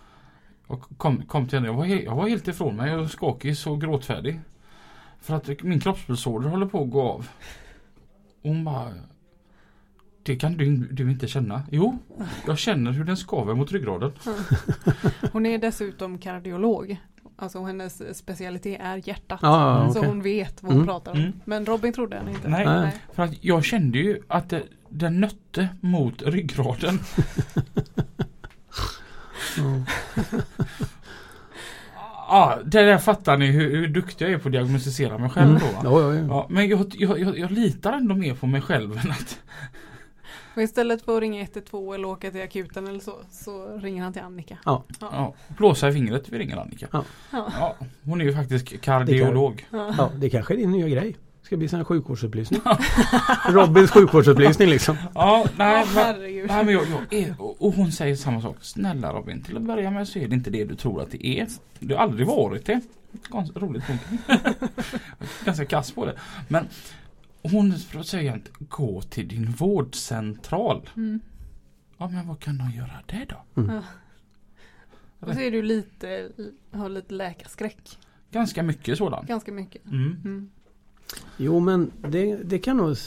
och 0.67 0.97
kom, 0.97 1.21
kom 1.25 1.47
till 1.47 1.57
henne, 1.57 1.67
jag 1.67 1.73
var, 1.75 1.85
he- 1.85 2.03
jag 2.05 2.15
var 2.15 2.29
helt 2.29 2.47
ifrån 2.47 2.75
mig, 2.75 2.91
jag 2.91 2.97
var 2.97 3.05
skakig 3.05 3.57
så 3.57 3.75
gråtfärdig. 3.75 4.39
För 5.21 5.35
att 5.35 5.63
min 5.63 5.79
kroppspulsåder 5.79 6.49
håller 6.49 6.65
på 6.65 6.83
att 6.83 6.89
gå 6.89 7.01
av. 7.01 7.27
Och 8.41 8.49
hon 8.49 8.63
bara 8.65 8.87
Det 10.23 10.35
kan 10.35 10.57
du, 10.57 10.75
du 10.75 11.11
inte 11.11 11.27
känna. 11.27 11.63
Jo, 11.71 11.97
jag 12.47 12.57
känner 12.57 12.91
hur 12.91 13.03
den 13.03 13.17
skaver 13.17 13.53
mot 13.53 13.71
ryggraden. 13.71 14.11
Hon 15.31 15.45
är 15.45 15.57
dessutom 15.57 16.17
kardiolog. 16.17 16.97
Alltså 17.35 17.63
hennes 17.63 18.17
specialitet 18.17 18.79
är 18.81 19.07
hjärtat. 19.07 19.39
Ja, 19.41 19.83
ja, 19.85 19.93
Så 19.93 20.05
hon 20.05 20.21
vet 20.21 20.63
vad 20.63 20.71
hon 20.71 20.77
Mm. 20.81 20.87
pratar 20.87 21.11
om. 21.11 21.17
Mm. 21.19 21.33
Men 21.45 21.65
Robin 21.65 21.93
trodde 21.93 22.15
henne 22.17 22.31
inte. 22.31 22.47
Nej. 22.49 22.65
Nej. 22.65 22.97
För 23.13 23.23
att 23.23 23.43
jag 23.43 23.63
kände 23.63 23.97
ju 23.97 24.21
att 24.27 24.49
det, 24.49 24.63
den 24.89 25.19
nötte 25.19 25.69
mot 25.81 26.21
ryggraden. 26.21 26.99
Ja. 29.57 29.83
Ja, 32.31 32.59
det 32.65 32.81
där 32.83 32.97
fattar 32.97 33.37
ni 33.37 33.45
hur, 33.47 33.69
hur 33.77 33.87
duktig 33.87 34.25
jag 34.25 34.31
är 34.31 34.37
på 34.37 34.47
att 34.47 34.51
diagnostisera 34.51 35.17
mig 35.17 35.29
själv 35.29 35.49
Mm. 35.49 35.61
då. 35.61 35.67
Va? 35.67 36.01
Ja, 36.01 36.13
ja, 36.13 36.19
ja. 36.19 36.25
Ja, 36.27 36.47
men 36.49 36.67
jag, 36.67 36.85
jag, 36.97 37.19
jag, 37.19 37.37
jag 37.39 37.51
litar 37.51 37.93
ändå 37.93 38.15
mer 38.15 38.35
på 38.35 38.47
mig 38.47 38.61
själv 38.61 38.91
än 38.97 39.11
att 39.11 39.39
Och 40.59 40.63
istället 40.63 41.01
för 41.01 41.15
att 41.15 41.21
ringa 41.21 41.41
112 41.41 41.93
eller 41.93 42.07
åka 42.07 42.31
till 42.31 42.41
akuten 42.41 42.87
eller 42.87 42.99
så, 42.99 43.15
så 43.31 43.77
ringer 43.77 44.03
han 44.03 44.13
till 44.13 44.21
Annika. 44.21 44.57
Ja. 44.65 44.83
ja, 44.99 45.33
blåsa 45.47 45.89
i 45.89 45.93
fingret. 45.93 46.29
Vi 46.29 46.39
ringer 46.39 46.57
Annika. 46.57 46.87
Ja. 46.91 47.03
Ja. 47.31 47.51
Ja, 47.59 47.75
hon 48.03 48.21
är 48.21 48.25
ju 48.25 48.33
faktiskt 48.33 48.81
kardiolog. 48.81 49.67
Ja. 49.71 49.93
ja, 49.97 50.11
det 50.17 50.29
kanske 50.29 50.53
är 50.53 50.57
din 50.57 50.71
nya 50.71 50.87
grej. 50.87 51.15
Ska 51.41 51.57
bli 51.57 51.67
sån 51.67 51.79
här 51.79 51.83
sjukvårdsupplysning. 51.83 52.61
Robins 53.49 53.91
sjukvårdsupplysning 53.91 54.69
liksom. 54.69 54.97
Ja, 55.15 55.45
nej, 55.57 55.85
Ja, 55.95 56.03
men, 56.11 56.21
nej, 56.21 56.65
men 56.65 56.73
jag, 56.73 56.83
jag 57.09 57.13
är, 57.13 57.35
och 57.39 57.73
hon 57.73 57.91
säger 57.91 58.15
samma 58.15 58.41
sak. 58.41 58.57
Snälla 58.61 59.13
Robin, 59.13 59.43
till 59.43 59.57
att 59.57 59.63
börja 59.63 59.91
med 59.91 60.07
så 60.07 60.19
är 60.19 60.27
det 60.27 60.35
inte 60.35 60.49
det 60.49 60.65
du 60.65 60.75
tror 60.75 61.01
att 61.01 61.11
det 61.11 61.27
är. 61.27 61.47
Det 61.79 61.93
har 61.93 62.03
aldrig 62.03 62.27
varit 62.27 62.65
det. 62.65 62.81
Ganska 63.29 63.59
roligt 63.59 63.83
punkt. 63.83 64.03
Ganska 65.45 65.65
kass 65.65 65.91
på 65.91 66.05
det. 66.05 66.13
Men 66.47 66.67
hon 67.41 67.79
säger 68.03 68.35
att 68.35 68.69
gå 68.69 69.01
till 69.01 69.27
din 69.27 69.51
vårdcentral. 69.51 70.89
Mm. 70.95 71.19
Ja 71.97 72.07
men 72.07 72.27
vad 72.27 72.39
kan 72.39 72.57
de 72.57 72.71
göra 72.71 72.99
det 73.05 73.25
då? 73.29 73.61
Mm. 73.61 73.75
Ja. 73.75 73.81
Och 75.19 75.33
så 75.33 75.39
är 75.39 75.51
du 75.51 75.61
lite, 75.61 76.29
har 76.71 76.89
lite 76.89 77.13
läkarskräck. 77.13 77.97
Ganska 78.31 78.63
mycket 78.63 78.97
sådant. 78.97 79.27
Ganska 79.27 79.51
mycket. 79.51 79.85
Mm. 79.85 80.17
Mm. 80.25 80.49
Jo 81.37 81.59
men 81.59 81.91
det, 82.09 82.35
det 82.35 82.59
kan 82.59 82.77
jag 82.77 82.87
nog 82.87 82.97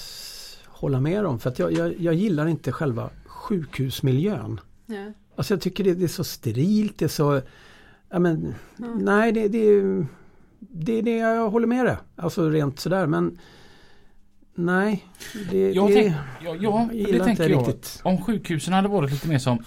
hålla 0.67 1.01
med 1.01 1.27
om. 1.27 1.41
För 1.41 1.51
att 1.51 1.59
jag, 1.59 1.73
jag, 1.73 2.01
jag 2.01 2.15
gillar 2.15 2.47
inte 2.47 2.73
själva 2.73 3.11
sjukhusmiljön. 3.25 4.61
Ja. 4.87 5.13
Alltså 5.37 5.55
jag 5.55 5.61
tycker 5.61 5.85
det, 5.85 5.95
det 5.95 6.05
är 6.05 6.09
så 6.09 6.25
sterilt. 6.25 6.99
Det 6.99 7.05
är 7.05 7.09
så... 7.09 7.41
Ja, 8.09 8.19
men, 8.19 8.55
Mm. 8.79 8.99
Nej 8.99 9.33
det, 9.33 9.49
det, 9.49 9.83
det 10.59 10.93
är 10.93 11.03
det 11.03 11.17
jag 11.17 11.51
håller 11.51 11.67
med 11.67 11.85
dig. 11.87 11.97
Alltså 12.17 12.51
rent 12.51 12.81
sådär 12.81 13.07
men... 13.07 13.39
Nej. 14.55 15.05
Det, 15.51 15.73
Jag, 15.73 15.89
det, 15.91 15.95
tänk, 15.95 16.15
ja, 16.45 16.57
ja, 16.61 16.89
jag 16.93 17.13
det 17.13 17.25
tänker 17.25 17.31
inte 17.31 17.43
jag. 17.43 17.61
riktigt. 17.69 18.01
Om 18.05 18.23
sjukhusen 18.25 18.75
hade 18.75 18.89
varit 18.89 19.11
lite 19.11 19.29
mer 19.29 19.39
som 19.39 19.65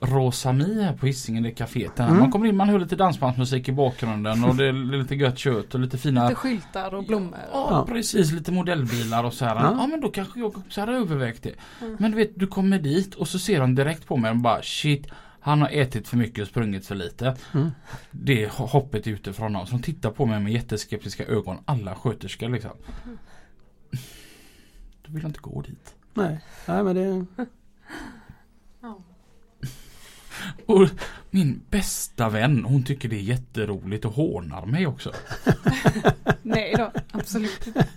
Rosami 0.00 0.82
här 0.82 0.92
på 0.96 1.06
Hisingen, 1.06 1.42
det 1.42 1.50
kaféet. 1.50 2.00
Mm. 2.00 2.18
Man 2.18 2.30
kommer 2.30 2.46
in, 2.46 2.56
man 2.56 2.68
hör 2.68 2.78
lite 2.78 2.96
dansbandsmusik 2.96 3.68
i 3.68 3.72
bakgrunden 3.72 4.44
och 4.44 4.56
det 4.56 4.64
är 4.66 4.72
lite 4.72 5.14
gött 5.14 5.38
kött 5.38 5.74
och 5.74 5.80
lite 5.80 5.98
fina 5.98 6.22
Lite 6.28 6.34
skyltar 6.34 6.94
och 6.94 7.04
blommor. 7.04 7.38
Ja, 7.52 7.68
Ja. 7.70 7.86
precis. 7.94 8.32
Lite 8.32 8.52
modellbilar 8.52 9.24
och 9.24 9.32
så 9.32 9.44
här. 9.44 9.54
Ja. 9.56 9.76
Ja. 9.78 9.86
men 9.86 10.00
då 10.00 10.08
kanske 10.10 10.40
jag 10.40 10.56
också 10.58 10.80
hade 10.80 10.92
övervägt 10.92 11.42
det. 11.42 11.54
Mm. 11.82 11.96
Men 12.00 12.10
du 12.10 12.16
vet, 12.16 12.30
du 12.34 12.46
kommer 12.46 12.78
dit 12.78 13.14
och 13.14 13.28
så 13.28 13.38
ser 13.38 13.60
de 13.60 13.74
direkt 13.74 14.06
på 14.06 14.16
mig 14.16 14.30
och 14.30 14.36
bara 14.36 14.62
shit. 14.62 15.06
Han 15.40 15.62
har 15.62 15.68
ätit 15.68 16.08
för 16.08 16.16
mycket 16.16 16.42
och 16.42 16.48
sprungit 16.48 16.86
för 16.86 16.94
lite. 16.94 17.36
Mm. 17.54 17.70
Det 18.10 18.44
är 18.44 18.48
hoppet 18.48 19.06
ute 19.06 19.32
från 19.32 19.44
honom. 19.54 19.66
Så 19.66 19.72
de 19.76 19.82
tittar 19.82 20.10
på 20.10 20.26
mig 20.26 20.40
med 20.40 20.52
jätteskeptiska 20.52 21.24
ögon. 21.26 21.56
Alla 21.64 21.94
sköterskor 21.94 22.48
liksom. 22.48 22.70
Då 25.10 25.14
vill 25.14 25.22
jag 25.22 25.28
inte 25.28 25.40
gå 25.40 25.62
dit. 25.62 25.94
Nej. 26.14 26.40
Nej 26.66 26.84
men 26.84 26.96
det... 26.96 27.26
Och 30.66 30.88
min 31.30 31.60
bästa 31.70 32.28
vän 32.28 32.64
hon 32.64 32.82
tycker 32.82 33.08
det 33.08 33.16
är 33.16 33.22
jätteroligt 33.22 34.04
och 34.04 34.12
hånar 34.12 34.66
mig 34.66 34.86
också. 34.86 35.12
Nej 36.42 36.74
då, 36.76 36.92
absolut 37.12 37.66
inte. 37.66 37.88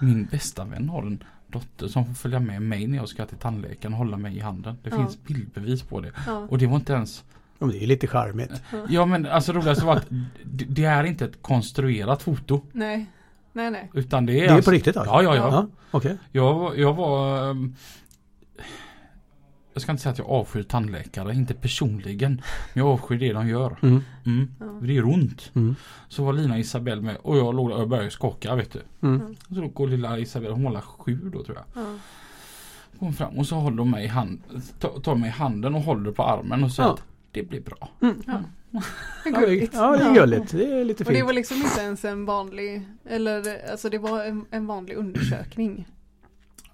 Min 0.00 0.24
bästa 0.24 0.64
vän 0.64 0.88
har 0.88 1.02
en 1.02 1.24
dotter 1.46 1.88
som 1.88 2.06
får 2.06 2.14
följa 2.14 2.40
med 2.40 2.62
mig 2.62 2.86
när 2.86 2.96
jag 2.98 3.08
ska 3.08 3.26
till 3.26 3.38
tandläkaren 3.38 3.92
och 3.92 3.98
hålla 3.98 4.16
mig 4.16 4.36
i 4.36 4.40
handen. 4.40 4.78
Det 4.82 4.90
Ja. 4.90 4.96
finns 4.96 5.22
bildbevis 5.24 5.82
på 5.82 6.00
det. 6.00 6.12
Ja. 6.26 6.46
Och 6.50 6.58
det 6.58 6.66
var 6.66 6.76
inte 6.76 6.92
ens 6.92 7.24
Ja, 7.58 7.66
men 7.66 7.74
det 7.78 7.84
är 7.84 7.86
lite 7.86 8.06
charmigt. 8.06 8.62
Ja 8.88 9.06
men 9.06 9.26
alltså 9.26 9.52
roligast 9.52 9.82
var 9.82 9.96
att 9.96 10.06
det, 10.44 10.64
det 10.64 10.84
är 10.84 11.04
inte 11.04 11.24
ett 11.24 11.42
konstruerat 11.42 12.22
foto. 12.22 12.62
Nej, 12.72 13.06
nej, 13.58 13.70
nej. 13.70 13.90
Utan 13.94 14.26
det 14.26 14.32
är 14.32 14.40
Det 14.40 14.46
är 14.46 14.54
alltså, 14.54 14.70
på 14.70 14.74
riktigt 14.74 14.96
alltså? 14.96 15.14
Ja 15.14 15.22
ja 15.22 15.36
ja. 15.36 15.48
Ja, 15.52 15.66
okej. 15.90 16.16
Jag, 16.32 16.54
var- 16.54 16.74
jag 16.74 16.94
var 16.94 17.50
ehm, 17.50 17.74
Jag 19.72 19.82
ska 19.82 19.92
inte 19.92 20.02
säga 20.02 20.12
att 20.12 20.18
jag 20.18 20.30
avskyr 20.30 20.62
tandläkare, 20.62 21.34
inte 21.34 21.54
personligen. 21.54 22.30
Men 22.74 22.84
jag 22.84 22.86
avskyr 22.86 23.18
det 23.18 23.32
de 23.32 23.48
gör. 23.48 23.76
Mm. 23.82 24.02
Mm. 24.26 24.48
Ja. 24.60 24.66
Det 24.66 24.92
gör 24.92 25.04
ont. 25.06 25.50
Mm. 25.54 25.74
Så 26.08 26.24
var 26.24 26.32
Lina 26.32 26.58
Isabelle 26.58 27.02
med 27.02 27.16
och 27.22 27.36
jag 27.38 27.54
låg 27.54 27.70
där 27.70 27.76
och 27.76 27.88
började 27.88 28.10
skaka 28.10 28.54
vet 28.54 28.72
du. 28.72 28.82
Mm. 29.08 29.36
Så 29.48 29.54
då 29.54 29.68
går 29.68 29.88
lilla 29.88 30.18
Isabelle, 30.18 30.54
hon 30.54 30.64
var 30.72 30.80
sju 30.80 31.30
då 31.32 31.44
tror 31.44 31.56
jag. 31.56 31.82
Ja. 31.84 31.88
Hon 32.98 33.12
fram 33.12 33.38
och 33.38 33.46
så 33.46 33.56
håller 33.56 33.78
hon 33.78 33.90
mig 33.90 34.04
i 34.04 34.08
hand, 34.08 34.40
tar, 34.78 35.00
tar 35.00 35.14
mig 35.14 35.28
i 35.28 35.32
handen 35.32 35.74
och 35.74 35.80
håller 35.82 36.12
på 36.12 36.22
armen 36.22 36.64
och 36.64 36.72
säger 36.72 36.88
Ja. 36.88 36.94
att 36.94 37.02
det 37.32 37.42
blir 37.42 37.60
bra. 37.60 37.88
Ja. 38.00 38.42
Ja, 38.70 38.80
Gulligt. 39.40 39.74
Ja, 39.74 39.96
det 39.96 40.04
är 40.04 40.14
gulligt. 40.14 40.50
Det 40.52 40.72
är 40.80 40.84
lite 40.84 41.04
Och 41.04 41.08
det 41.10 41.14
fint. 41.16 41.26
var 41.26 41.32
liksom 41.32 41.56
inte 41.56 41.80
ens 41.80 42.04
en 42.04 42.24
vanlig, 42.24 42.88
eller 43.04 43.70
alltså 43.70 43.90
det 43.90 43.98
var 43.98 44.24
en, 44.24 44.44
en 44.50 44.66
vanlig 44.66 44.94
undersökning. 44.96 45.88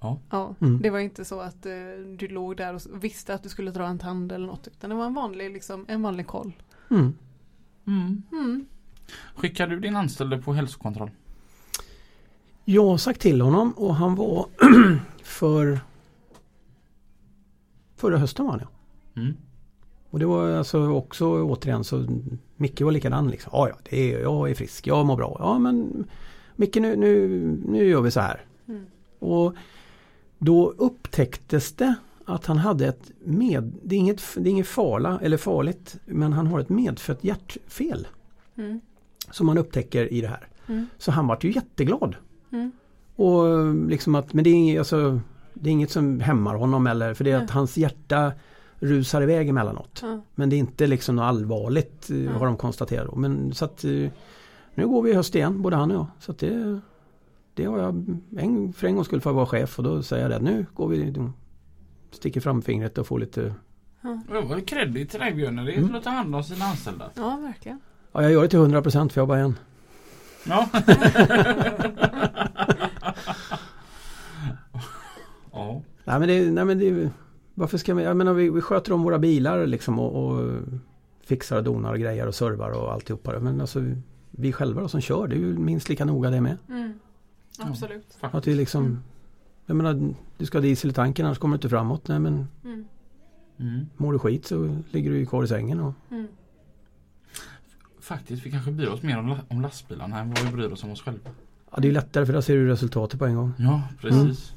Ja. 0.00 0.18
Ja, 0.30 0.55
Mm. 0.61 0.82
det 0.82 0.90
var 0.90 0.98
inte 0.98 1.24
så 1.24 1.40
att 1.40 1.66
eh, 1.66 1.72
du 2.18 2.28
låg 2.28 2.57
där 2.57 2.74
och 2.74 2.80
visste 3.05 3.34
att 3.34 3.42
du 3.42 3.48
skulle 3.48 3.70
dra 3.70 3.86
en 3.86 3.98
tand 3.98 4.32
eller 4.32 4.46
något. 4.46 4.66
Utan 4.68 4.90
det 4.90 4.96
var 4.96 5.07
en 5.07 5.14
vanlig, 5.14 5.50
liksom, 5.50 5.84
en 5.88 6.02
vanlig 6.02 6.26
koll. 6.26 6.52
Mm. 6.90 7.14
Mm. 7.86 8.22
Mm. 8.32 8.66
Skickar 9.34 9.66
du 9.66 9.80
din 9.80 9.96
anställde 9.96 10.38
på 10.38 10.52
hälsokontroll? 10.52 11.11
Jag 12.64 12.84
har 12.86 12.96
sagt 12.98 13.20
till 13.20 13.40
honom 13.40 13.72
och 13.72 13.94
han 13.94 14.14
var 14.14 14.46
för 15.22 15.80
förra 17.96 18.18
hösten 18.18 18.44
var 18.46 18.52
han 18.52 18.61
ja. 19.14 19.20
Mm. 19.20 19.36
Och 20.14 20.20
det 20.20 20.26
var 20.26 20.50
alltså 20.50 20.88
också 20.88 21.42
återigen 21.42 21.84
så 21.84 22.06
Micke 22.56 22.80
var 22.80 22.92
likadan 22.92 23.28
liksom. 23.30 23.50
Ja, 23.54 23.68
ja, 23.68 23.74
det 23.90 24.14
är, 24.14 24.20
jag 24.20 24.50
är 24.50 24.54
frisk, 24.54 24.86
jag 24.86 25.06
mår 25.06 25.16
bra. 25.16 25.36
Ja, 25.38 25.58
men 25.58 26.04
Micke 26.56 26.76
nu, 26.76 26.96
nu, 26.96 27.28
nu 27.68 27.84
gör 27.88 28.00
vi 28.00 28.10
så 28.10 28.20
här. 28.20 28.44
Mm. 28.68 28.86
Och 29.18 29.54
då 30.38 30.70
upptäcktes 30.78 31.72
det 31.72 31.94
att 32.24 32.46
han 32.46 32.58
hade 32.58 32.86
ett 32.86 33.10
med, 33.24 33.72
det 33.82 33.94
är 33.94 33.98
inget, 33.98 34.22
det 34.36 34.48
är 34.48 34.50
inget 34.50 34.66
farla 34.68 35.18
eller 35.22 35.36
farligt, 35.36 35.96
men 36.04 36.32
han 36.32 36.46
har 36.46 36.60
ett 36.60 36.68
medfött 36.68 37.24
hjärtfel 37.24 38.06
Mm. 38.56 38.80
som 39.30 39.46
man 39.46 39.58
upptäcker 39.58 40.12
i 40.12 40.20
det 40.20 40.28
här. 40.28 40.48
Mm. 40.66 40.86
Så 40.98 41.10
han 41.12 41.26
vart 41.26 41.44
ju 41.44 41.52
jätteglad. 41.52 42.16
Mm. 42.52 42.72
Och 43.16 43.74
liksom 43.88 44.14
att, 44.14 44.32
men 44.34 44.44
det 44.44 44.50
är, 44.50 44.54
inget- 44.54 44.78
alltså, 44.78 45.20
det 45.54 45.68
är 45.68 45.72
inget 45.72 45.90
som 45.90 46.20
hämmar 46.20 46.54
honom 46.54 46.86
eller 46.86 47.14
för 47.14 47.24
det 47.24 47.30
är 47.30 47.36
att 47.44 47.50
hans 47.50 47.76
hjärta 47.76 48.32
rusar 48.78 49.22
iväg 49.22 49.48
emellanåt. 49.48 49.98
Ja. 50.02 50.20
Men 50.34 50.50
det 50.50 50.56
är 50.56 50.58
inte 50.58 50.86
liksom 50.86 51.16
något 51.16 51.22
allvarligt 51.22 52.10
eh, 52.10 52.32
har 52.32 52.46
de 52.46 52.56
konstaterat. 52.56 53.06
då. 53.06 53.16
Men 53.16 53.54
så 53.54 53.64
att 53.64 53.84
eh, 53.84 53.90
nu 54.74 54.88
går 54.88 55.02
vi 55.02 55.10
i 55.10 55.14
höst 55.14 55.34
igen, 55.34 55.62
både 55.62 55.76
han 55.76 55.90
och 55.90 55.96
jag. 55.96 56.06
Så 56.18 56.32
att 56.32 56.38
det, 56.38 56.80
det 57.54 57.64
har 57.64 57.78
jag 57.78 57.88
en, 58.38 58.72
för 58.72 58.86
en 58.86 58.94
gångs 58.94 59.06
skull 59.06 59.20
för 59.20 59.30
att 59.30 59.36
vara 59.36 59.46
chef 59.46 59.78
och 59.78 59.84
då 59.84 60.02
säger 60.02 60.30
jag 60.30 60.40
det. 60.40 60.44
Nu 60.44 60.66
går 60.74 60.88
vi, 60.88 61.14
sticker 62.10 62.40
fram 62.40 62.62
fingret 62.62 62.98
och 62.98 63.06
får 63.06 63.18
lite 63.18 63.54
Det 64.02 64.40
var 64.40 64.60
credit 64.66 65.10
till 65.10 65.20
dig 65.20 65.34
Björn, 65.34 65.56
det 65.56 65.72
är 65.74 65.78
Mm. 65.78 65.94
att 65.94 66.04
ta 66.04 66.10
hand 66.10 66.34
om 66.34 66.44
sina 66.44 66.64
anställda. 66.64 67.10
ja, 67.14 67.38
verkligen. 67.42 67.80
Ja, 68.12 68.22
jag 68.22 68.32
gör 68.32 68.42
det 68.42 68.48
till 68.48 68.58
100% 68.58 69.08
för 69.08 69.20
jag 69.20 69.22
har 69.22 69.26
bara 69.26 69.38
en. 69.38 69.58
Ja. 70.46 70.68
ja. 75.52 75.82
Nej 76.04 76.18
men 76.18 76.28
det, 76.28 76.50
nej, 76.50 76.64
men 76.64 76.78
det 76.78 77.10
varför 77.55 77.78
ska 77.78 77.94
vi, 77.94 78.02
jag 78.02 78.16
menar 78.16 78.34
vi, 78.34 78.50
vi 78.50 78.61
sköter 78.61 78.92
om 78.92 79.02
våra 79.02 79.18
bilar 79.18 79.66
liksom 79.66 79.98
och, 79.98 80.24
och 80.26 80.50
fixar 81.20 81.57
och 81.57 81.64
donar 81.64 81.92
och 81.92 81.98
grejer 81.98 82.26
och 82.26 82.34
servar 82.34 82.70
och 82.70 82.92
alltihopa. 82.92 83.40
Men 83.40 83.61
alltså 83.61 83.84
vi 84.30 84.52
själva 84.52 84.80
då 84.80 84.88
som 84.88 85.00
kör, 85.00 85.26
det 85.28 85.34
är 85.36 85.38
ju 85.38 85.59
minst 85.59 85.88
lika 85.88 86.05
noga 86.05 86.30
det 86.30 86.40
med. 86.40 86.57
Mm. 86.68 86.92
Absolut. 87.59 88.07
Att 88.20 88.30
Faktiskt. 88.30 88.46
vi 88.46 88.55
liksom, 88.55 88.84
Mm. 88.84 88.98
jag 89.66 89.76
menar 89.76 90.14
du 90.38 90.46
ska 90.46 90.59
ha 90.59 90.62
diesel 90.62 90.90
i 90.90 90.92
tanken 90.92 91.26
annars 91.26 91.38
kommer 91.38 91.52
du 91.52 91.57
inte 91.59 91.68
framåt. 91.68 92.09
Nej 92.09 92.18
men 92.18 92.46
Mm. 92.64 92.84
Mm. 93.59 93.86
mår 93.96 94.12
du 94.12 94.18
skit 94.18 94.46
så 94.46 94.76
ligger 94.90 95.11
du 95.11 95.18
ju 95.18 95.26
kvar 95.26 95.44
i 95.44 95.48
sängen. 95.48 95.80
Och, 95.80 95.92
Mm. 96.11 96.26
Faktiskt, 98.00 98.46
vi 98.46 98.50
kanske 98.50 98.70
bryr 98.70 98.88
oss 98.88 99.02
mer 99.02 99.18
om, 99.18 99.36
om 99.48 99.61
lastbilarna 99.62 100.18
än 100.20 100.28
vad 100.28 100.38
vi 100.38 100.52
bryr 100.52 100.72
oss 100.72 100.84
om 100.84 100.90
oss 100.90 101.02
själva. 101.02 101.30
ja, 101.70 101.78
det 101.80 101.88
är 101.88 101.92
lättare 101.92 102.26
för 102.26 102.32
där 102.32 102.40
ser 102.40 102.57
du 102.57 102.66
resultatet 102.68 103.18
på 103.18 103.26
en 103.26 103.34
gång. 103.36 103.52
Ja, 103.59 103.82
precis. 104.00 104.52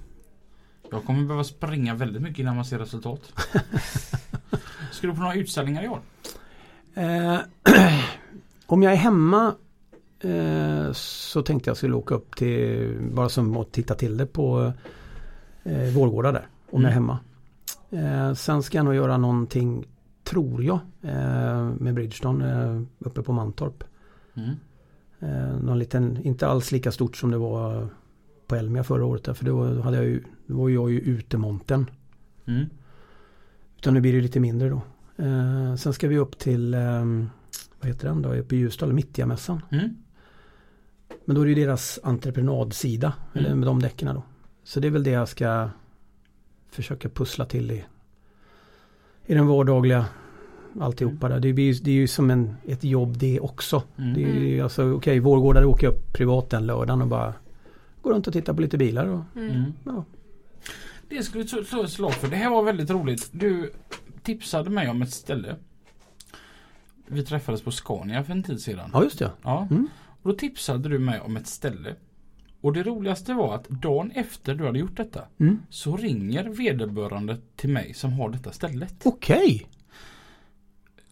Jag 0.91 1.05
kommer 1.05 1.23
behöva 1.23 1.43
springa 1.43 1.95
väldigt 1.95 2.21
mycket 2.21 2.39
innan 2.39 2.55
man 2.55 2.65
ser 2.65 2.79
resultat. 2.79 3.21
Ska 4.91 5.07
du 5.07 5.13
på 5.13 5.19
några 5.21 5.33
utställningar 5.35 5.83
i 5.83 5.87
år? 5.87 5.99
Eh, 6.93 7.39
om 8.65 8.83
jag 8.83 8.93
är 8.93 8.97
hemma 8.97 9.55
eh, 10.19 10.91
så 10.93 11.41
tänkte 11.41 11.69
jag 11.69 11.77
skulle 11.77 11.95
åka 11.95 12.15
upp 12.15 12.35
till, 12.35 12.97
bara 13.11 13.29
som 13.29 13.57
att 13.57 13.71
titta 13.71 13.95
till 13.95 14.17
det 14.17 14.25
på 14.25 14.73
eh, 15.63 15.93
Vårgårda 15.95 16.31
där. 16.31 16.47
Om 16.71 16.81
jag 16.81 16.91
är 16.91 16.97
Mm. 16.97 17.09
hemma. 17.09 17.19
Eh, 17.89 18.33
sen 18.33 18.63
ska 18.63 18.77
jag 18.77 18.85
nog 18.85 18.95
göra 18.95 19.17
någonting, 19.17 19.85
tror 20.23 20.63
jag, 20.63 20.79
eh, 21.01 21.69
med 21.79 21.93
Bridgestone 21.93 22.63
eh, 22.63 22.81
uppe 22.99 23.21
på 23.21 23.33
Mantorp. 23.33 23.83
Mm. 24.33 24.49
Eh, 25.19 25.59
någon 25.61 25.79
liten, 25.79 26.17
inte 26.23 26.47
alls 26.47 26.71
lika 26.71 26.91
stort 26.91 27.17
som 27.17 27.31
det 27.31 27.37
var 27.37 27.87
på 28.47 28.55
Elmia 28.55 28.83
förra 28.83 29.05
året. 29.05 29.37
För 29.37 29.45
då, 29.45 29.81
hade 29.81 29.97
jag 29.97 30.05
ju, 30.05 30.23
då 30.47 30.57
var 30.57 30.69
jag 30.69 30.91
ju 30.91 30.99
utemonten. 30.99 31.89
Mm. 32.45 32.65
Utan 33.77 33.93
nu 33.93 34.01
blir 34.01 34.13
det 34.13 34.21
lite 34.21 34.39
mindre 34.39 34.69
då. 34.69 34.81
Eh, 35.23 35.75
sen 35.75 35.93
ska 35.93 36.07
vi 36.07 36.17
upp 36.17 36.37
till, 36.37 36.73
eh, 36.73 37.05
vad 37.79 37.87
heter 37.87 38.07
den 38.07 38.21
då, 38.21 38.33
uppe 38.33 38.55
i 38.55 38.59
Ljusdal, 38.59 38.93
Mittjamässan. 38.93 39.61
Mm. 39.71 39.89
Men 41.25 41.35
då 41.35 41.41
är 41.41 41.45
det 41.45 41.51
ju 41.51 41.65
deras 41.65 41.99
entreprenadsida, 42.03 43.13
eller 43.33 43.47
Mm. 43.47 43.59
med 43.59 43.67
de 43.67 43.81
däcken 43.81 44.15
då. 44.15 44.23
Så 44.63 44.79
det 44.79 44.87
är 44.87 44.91
väl 44.91 45.03
det 45.03 45.09
jag 45.11 45.29
ska 45.29 45.69
försöka 46.69 47.09
pussla 47.09 47.45
till 47.45 47.71
i, 47.71 47.85
i 49.25 49.33
den 49.33 49.47
vardagliga 49.47 50.05
alltihopa 50.79 51.29
där. 51.29 51.39
Det 51.39 51.53
blir, 51.53 51.65
ju- 51.73 51.83
det 51.83 51.91
är 51.91 51.95
ju 51.95 52.07
som 52.07 52.29
en, 52.31 52.55
ett 52.65 52.83
jobb 52.83 53.17
det 53.17 53.39
också. 53.39 53.83
Mm. 53.97 54.13
Det 54.13 54.23
är 54.23 54.33
ju 54.39 54.61
alltså, 54.61 54.91
okej, 54.93 55.19
Vårgårda 55.19 55.67
åker 55.67 55.87
jag 55.87 55.93
upp 55.93 56.13
privat 56.13 56.49
den 56.49 56.65
lördagen 56.65 57.01
och 57.01 57.07
bara 57.07 57.33
går 58.01 58.13
runt 58.13 58.27
och 58.27 58.33
tittar 58.33 58.53
på 58.53 58.61
lite 58.61 58.77
bilar 58.77 59.05
och 59.07 59.23
Mm. 59.35 59.49
Mm. 59.55 59.73
ja. 59.83 60.05
Det 61.09 61.23
skulle 61.23 61.43
vi 61.43 61.49
slå- 61.65 61.83
ett 61.83 61.89
slag 61.89 62.13
för. 62.13 62.27
Det 62.27 62.35
här 62.35 62.49
var 62.49 62.63
väldigt 62.63 62.89
roligt. 62.89 63.29
Du 63.31 63.73
tipsade 64.23 64.69
mig 64.69 64.89
om 64.89 65.01
ett 65.01 65.13
ställe. 65.13 65.55
Vi 67.07 67.23
träffades 67.25 67.61
på 67.61 67.71
Scania 67.71 68.23
för 68.23 68.31
en 68.31 68.43
tid 68.43 68.61
sedan. 68.61 68.89
ja, 68.93 69.03
just 69.03 69.19
det. 69.19 69.31
Ja. 69.43 69.67
Mm. 69.71 69.87
Och 70.21 70.29
då 70.31 70.37
tipsade 70.37 70.89
du 70.89 70.99
mig 70.99 71.19
om 71.19 71.37
ett 71.37 71.47
ställe. 71.47 71.95
Och 72.61 72.73
det 72.73 72.83
roligaste 72.83 73.33
var 73.33 73.55
att 73.55 73.69
dagen 73.69 74.11
efter 74.11 74.55
du 74.55 74.65
hade 74.65 74.79
gjort 74.79 74.97
detta 74.97 75.21
Mm. 75.39 75.59
så 75.69 75.97
ringer 75.97 76.43
vederbörande 76.49 77.37
till 77.55 77.69
mig 77.69 77.93
som 77.93 78.13
har 78.13 78.29
detta 78.29 78.51
stället. 78.51 78.95
Okej! 79.05 79.67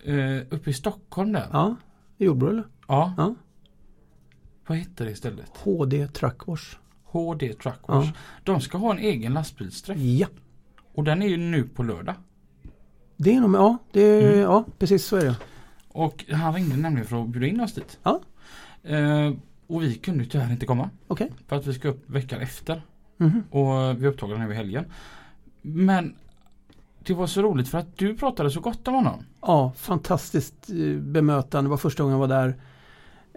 Eh, 0.03 0.38
uppe 0.49 0.69
i 0.69 0.73
Stockholm 0.73 1.31
där. 1.31 1.47
Ja, 1.51 1.75
i 2.17 2.25
Jordbro 2.25 2.49
eller? 2.49 2.63
Ja. 2.88 3.13
Ja. 3.17 3.36
Vad 4.68 4.78
heter 4.78 5.05
det 5.05 5.16
stället? 5.16 5.51
HD 5.57 6.07
Truckwash. 6.07 6.76
HD 7.03 7.53
Truckwash. 7.53 8.05
Ja. 8.05 8.11
De 8.43 8.61
ska 8.61 8.78
ha 8.78 8.91
en 8.91 8.99
egen 8.99 9.34
lastbilsträff. 9.34 9.97
ja, 9.99 10.28
Och 10.93 11.03
den 11.03 11.22
är 11.22 11.28
ju 11.28 11.38
nu 11.38 11.63
på 11.63 11.84
lördag. 11.84 12.16
det 13.18 13.36
är 13.36 13.39
nog, 13.41 13.55
ja, 13.55 13.78
det 13.91 14.01
är, 14.01 14.28
Mm. 14.28 14.39
ja, 14.39 14.66
precis 14.80 15.05
så 15.05 15.16
är 15.16 15.26
det. 15.26 15.36
Och 15.88 16.26
han 16.32 16.53
ringde 16.53 16.78
nämligen 16.78 17.07
för 17.07 17.22
att 17.24 17.28
bjuda 17.30 17.47
in 17.47 17.59
oss 17.61 17.74
dit. 17.74 17.99
Ja. 18.03 18.22
Eh, 18.84 19.32
och 19.68 19.84
vi 19.84 19.95
kunde 19.95 20.24
ju 20.24 20.30
tyvärr 20.30 20.51
inte 20.51 20.66
komma. 20.66 20.89
Okej. 21.07 21.32
För 21.47 21.55
att 21.55 21.68
vi 21.68 21.74
ska 21.74 21.88
upp 21.88 22.09
veckan 22.09 22.41
efter. 22.41 22.82
Mhm. 23.18 23.43
Och 23.49 23.68
vi 24.01 24.05
är 24.05 24.05
upptagna 24.05 24.43
över 24.43 24.55
helgen. 24.55 24.86
Men 25.61 26.16
det 27.03 27.13
var 27.13 27.28
så 27.28 27.41
roligt 27.41 27.68
för 27.70 27.78
att 27.78 27.97
du 27.97 28.18
pratade 28.18 28.51
så 28.51 28.59
gott 28.59 28.88
om 28.88 28.93
honom. 28.93 29.26
Ja, 29.41 29.72
fantastiskt 29.78 30.70
eh, 30.70 30.99
bemötande. 30.99 31.68
Det 31.68 31.70
var 31.70 31.78
första 31.78 32.03
gången 32.03 32.20
jag 32.20 32.28
var 32.28 32.36
där. 32.41 32.55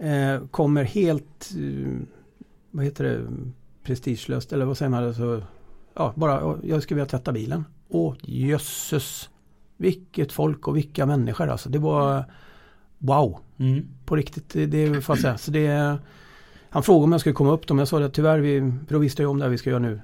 Eh, 0.01 0.47
kommer 0.51 0.83
helt, 0.83 1.51
eh, 1.57 1.91
vad 2.71 2.85
heter 2.85 3.03
det, 3.03 3.21
prestigelöst 3.83 4.53
eller 4.53 4.65
vad 4.65 4.77
säger 4.77 4.89
man? 4.89 5.03
Alltså, 5.03 5.43
ja, 5.93 6.13
bara 6.15 6.31
ja, 6.31 6.57
jag 6.63 6.83
skulle 6.83 6.95
vilja 6.95 7.09
tvätta 7.09 7.31
bilen. 7.31 7.65
Åh 7.89 8.15
jösses! 8.21 9.29
Vilket 9.77 10.31
folk 10.31 10.67
och 10.67 10.77
vilka 10.77 11.05
människor 11.05 11.47
alltså. 11.49 11.69
Det 11.69 11.79
var 11.79 12.25
wow! 12.97 13.37
På 14.05 14.15
riktigt, 14.15 14.49
det, 14.49 14.65
det 14.65 15.01
får 15.01 15.15
jag 15.15 15.21
säga. 15.21 15.37
Så 15.37 15.51
det, 15.51 15.97
han 16.69 16.83
frågade 16.83 17.03
om 17.03 17.11
jag 17.11 17.21
skulle 17.21 17.33
komma 17.35 17.51
upp 17.51 17.67
dem. 17.67 17.79
Jag 17.79 17.87
sa 17.87 17.99
det 17.99 18.09
tyvärr, 18.09 18.39
vi, 18.39 18.73
visste 18.99 19.21
jag 19.21 19.31
om 19.31 19.37
det 19.39 19.45
här 19.45 19.49
vi 19.49 19.57
ska 19.57 19.69
göra 19.69 19.79
nu. 19.79 20.01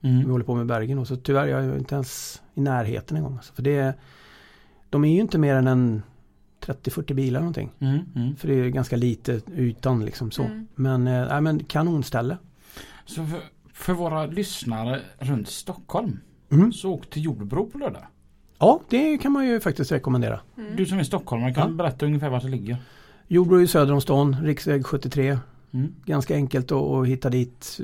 Vi 0.00 0.08
Mm. 0.10 0.30
håller 0.30 0.44
på 0.44 0.54
med 0.54 0.66
Bergen 0.66 0.98
och 0.98 1.06
så 1.08 1.16
tyvärr 1.16 1.46
jag 1.46 1.64
är 1.64 1.78
inte 1.78 1.94
ens 1.94 2.42
i 2.54 2.60
närheten 2.60 3.16
en 3.16 3.22
gång. 3.22 3.36
Alltså. 3.36 3.54
För 3.54 3.62
det, 3.62 3.94
De 4.90 5.04
är 5.04 5.08
ju 5.14 5.20
inte 5.20 5.38
mer 5.38 5.54
än 5.54 5.66
en 5.66 6.02
30-40 6.68 7.14
bilar 7.14 7.40
någonting. 7.40 7.70
Mm, 7.78 7.98
mm. 8.16 8.36
För 8.36 8.48
det 8.48 8.54
är 8.54 8.68
ganska 8.68 8.96
lite 8.96 9.40
ytan 9.56 10.04
liksom 10.04 10.30
så. 10.30 10.42
Mm. 10.42 10.66
Men, 10.74 11.04
nej, 11.04 11.40
men 11.40 11.64
kanonställe. 11.64 12.36
Så 13.04 13.26
för, 13.26 13.40
för 13.72 13.92
våra 13.92 14.26
lyssnare 14.26 15.00
runt 15.18 15.48
Stockholm 15.48 16.18
Mm. 16.52 16.72
så 16.72 16.90
åk 16.92 17.10
till 17.10 17.24
Jordbro 17.24 17.66
på 17.70 17.78
lördag. 17.78 18.02
Ja, 18.58 18.80
det 18.88 19.18
kan 19.18 19.32
man 19.32 19.46
ju 19.46 19.60
faktiskt 19.60 19.92
rekommendera. 19.92 20.40
Mm. 20.58 20.76
Du 20.76 20.86
som 20.86 20.98
är 20.98 21.02
stockholmare 21.04 21.54
kan 21.54 21.70
Ja. 21.70 21.74
berätta 21.76 22.06
ungefär 22.06 22.28
var 22.28 22.40
det 22.40 22.48
ligger. 22.48 22.76
Jordbro 23.28 23.56
är 23.62 23.66
söder 23.66 23.92
om 23.94 24.00
stan, 24.00 24.36
riksväg 24.42 24.86
73. 24.86 25.38
Mm. 25.72 25.94
Ganska 26.04 26.34
enkelt 26.34 26.72
att, 26.72 26.82
att 26.82 27.06
hitta 27.06 27.30
dit. 27.30 27.80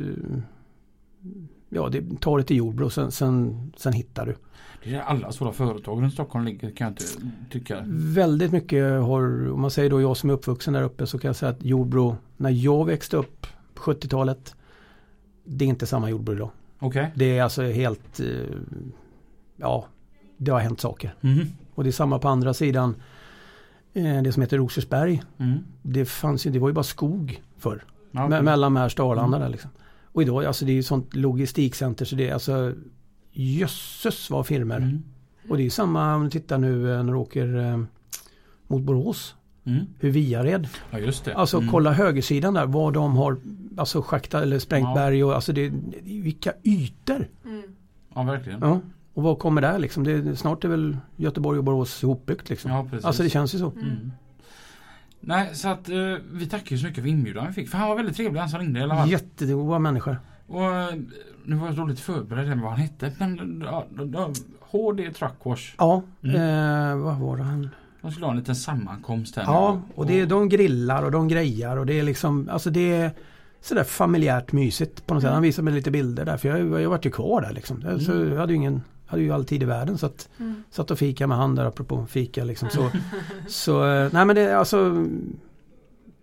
Ja, 1.68 1.88
det 1.88 2.20
tar 2.20 2.38
det 2.38 2.44
till 2.44 2.56
Jordbro, 2.56 2.90
sen, 2.90 3.10
sen, 3.12 3.72
sen 3.76 3.92
hittar 3.92 4.26
du. 4.26 4.36
Det 4.84 4.94
är 4.94 5.00
alla 5.00 5.32
stora 5.32 5.52
företag 5.52 6.02
runt 6.02 6.12
Stockholm 6.12 6.44
ligger 6.44 6.70
kan 6.70 6.84
jag 6.84 6.92
inte 6.92 7.04
tycka. 7.50 7.84
Väldigt 7.88 8.52
mycket 8.52 8.84
har, 9.02 9.52
om 9.52 9.60
man 9.60 9.70
säger 9.70 9.90
då 9.90 10.00
jag 10.00 10.16
som 10.16 10.30
är 10.30 10.34
uppvuxen 10.34 10.74
där 10.74 10.82
uppe 10.82 11.06
så 11.06 11.18
kan 11.18 11.28
jag 11.28 11.36
säga 11.36 11.50
att 11.50 11.64
Jordbro, 11.64 12.16
när 12.36 12.50
jag 12.50 12.84
växte 12.84 13.16
upp 13.16 13.46
på 13.74 13.82
70-talet, 13.92 14.54
det 15.44 15.64
är 15.64 15.68
inte 15.68 15.86
samma 15.86 16.10
Jordbro 16.10 16.34
idag. 16.34 16.50
Okej. 16.78 17.10
Det 17.14 17.38
är 17.38 17.42
alltså 17.42 17.62
helt, 17.62 18.20
eh, 18.20 18.26
ja, 19.56 19.86
det 20.36 20.50
har 20.50 20.60
hänt 20.60 20.80
saker. 20.80 21.14
Mm. 21.20 21.46
Och 21.74 21.84
det 21.84 21.90
är 21.90 21.92
samma 21.92 22.18
på 22.18 22.28
andra 22.28 22.54
sidan, 22.54 22.94
eh, 23.92 24.22
det 24.22 24.32
som 24.32 24.42
heter 24.42 24.58
Rosersberg. 24.58 25.22
Mm. 25.38 25.58
Det 25.82 26.04
fanns 26.04 26.46
ju, 26.46 26.50
det 26.50 26.58
var 26.58 26.68
ju 26.68 26.74
bara 26.74 26.82
skog 26.82 27.42
förr. 27.58 27.84
Okej. 28.16 28.42
mellan 28.42 28.72
Märsta 28.72 29.04
och 29.04 29.10
Arlanda 29.10 29.38
där 29.38 29.48
liksom. 29.48 29.70
Och 30.04 30.22
idag, 30.22 30.44
alltså 30.44 30.64
det 30.64 30.72
är 30.72 30.74
ju 30.74 30.82
sånt 30.82 31.16
logistikcenter 31.16 32.04
så 32.04 32.16
det 32.16 32.28
är 32.28 32.34
alltså 32.34 32.72
jösses 33.34 34.30
vad 34.30 34.46
firmer. 34.46 34.76
Mm. 34.76 35.02
Och 35.48 35.56
det 35.56 35.66
är 35.66 35.70
samma 35.70 36.14
om 36.14 36.24
du 36.24 36.30
tittar 36.30 36.58
nu 36.58 36.92
eh, 36.94 37.02
när 37.02 37.12
du 37.12 37.18
åker 37.18 37.56
eh, 37.56 37.80
mot 38.66 38.82
Borås. 38.82 39.34
Mm. 39.66 39.84
Hur 39.98 40.10
Viared. 40.10 40.68
Ja 40.90 40.98
just 40.98 41.24
det. 41.24 41.34
Alltså 41.34 41.56
Mm. 41.58 41.70
kolla 41.70 41.92
högersidan 41.92 42.54
där 42.54 42.66
vad 42.66 42.92
de 42.92 43.16
har 43.16 43.36
alltså 43.76 44.02
schaktat 44.02 44.42
eller 44.42 44.58
sprängt 44.58 44.88
Ja. 44.88 44.94
berg 44.94 45.24
och 45.24 45.34
alltså 45.34 45.52
det, 45.52 45.72
vilka 46.02 46.52
ytor. 46.62 47.28
Mm. 47.44 47.62
Ja 48.14 48.22
verkligen. 48.22 48.58
Ja. 48.62 48.80
Och 49.14 49.22
vad 49.22 49.38
kommer 49.38 49.60
där 49.62 49.78
liksom? 49.78 50.04
Det, 50.04 50.36
snart 50.36 50.64
är 50.64 50.68
väl 50.68 50.96
Göteborg 51.16 51.58
och 51.58 51.64
Borås 51.64 52.02
ihopbyggt 52.02 52.50
liksom. 52.50 52.70
Ja 52.70 52.86
precis. 52.90 53.04
alltså 53.04 53.22
det 53.22 53.30
känns 53.30 53.54
ju 53.54 53.58
så. 53.58 53.70
Mm. 53.70 54.12
Nej 55.20 55.50
så 55.54 55.68
att 55.68 55.88
eh, 55.88 55.96
vi 56.32 56.46
tackar 56.46 56.76
ju 56.76 56.78
så 56.78 56.86
mycket 56.86 57.02
för 57.04 57.10
inbjudan 57.10 57.46
vi 57.46 57.52
fick. 57.52 57.68
För 57.68 57.78
han 57.78 57.88
var 57.88 57.96
väldigt 57.96 58.16
trevlig 58.16 58.40
han 58.40 58.48
som 58.48 58.60
ringde 58.60 58.80
i 58.80 58.82
alla 58.82 58.96
fall. 58.96 59.10
Jättegoda 59.10 59.78
människor. 59.78 60.16
Och 60.46 60.64
eh, 60.64 60.94
nu 61.44 61.56
var 61.56 61.66
jag 61.66 61.76
dåligt 61.76 62.00
förberedd 62.00 62.48
med 62.48 62.58
vad 62.60 62.70
han 62.70 62.80
hette. 62.80 63.12
Men 63.18 63.64
ja, 63.66 64.30
HD 64.60 65.10
Truck 65.12 65.32
Wash. 65.44 65.74
Ja, 65.78 66.02
Mm. 66.24 66.36
eh, 66.36 66.96
vad 67.04 67.16
var 67.18 67.36
det 67.36 67.42
han? 67.42 67.68
De 68.02 68.10
skulle 68.10 68.26
ha 68.26 68.32
en 68.32 68.38
liten 68.38 68.56
sammankomst 68.56 69.36
här 69.36 69.42
Ja, 69.42 69.72
nu. 69.74 69.92
och 69.94 70.06
det, 70.06 70.20
är- 70.20 70.26
de 70.26 70.48
grillar 70.48 71.02
och 71.02 71.10
de 71.10 71.28
grejar 71.28 71.76
och 71.76 71.86
det 71.86 71.98
är 71.98 72.02
liksom, 72.02 72.48
alltså 72.52 72.70
det 72.70 72.92
är 72.92 73.10
sådär 73.60 73.84
familjärt 73.84 74.52
mysigt 74.52 75.06
på 75.06 75.14
något 75.14 75.22
sätt. 75.22 75.32
Han 75.32 75.42
visade 75.42 75.64
mig 75.64 75.74
lite 75.74 75.90
bilder 75.90 76.24
där 76.24 76.36
för 76.36 76.48
jag, 76.48 76.82
jag 76.82 76.90
vart 76.90 77.06
ju 77.06 77.10
kvar 77.10 77.40
där 77.42 77.52
liksom. 77.52 78.00
Så 78.00 78.12
jag 78.12 78.36
hade 78.36 78.52
ju 78.52 78.56
ingen, 78.56 78.82
hade 79.06 79.22
ju 79.22 79.32
all 79.32 79.44
tid 79.44 79.62
i 79.62 79.66
världen 79.66 79.98
så 79.98 80.06
att 80.06 80.28
Mm. 80.40 80.62
satt 80.70 80.90
och 80.90 80.98
fika 80.98 81.26
med 81.26 81.36
han 81.38 81.54
där 81.54 81.64
apropå 81.64 82.06
fika 82.06 82.44
liksom. 82.44 82.68
Så, 82.70 82.90
så 83.48 83.86
eh, 83.94 84.08
nej 84.12 84.24
men 84.24 84.36
det 84.36 84.42
är 84.42 84.56
alltså 84.56 85.06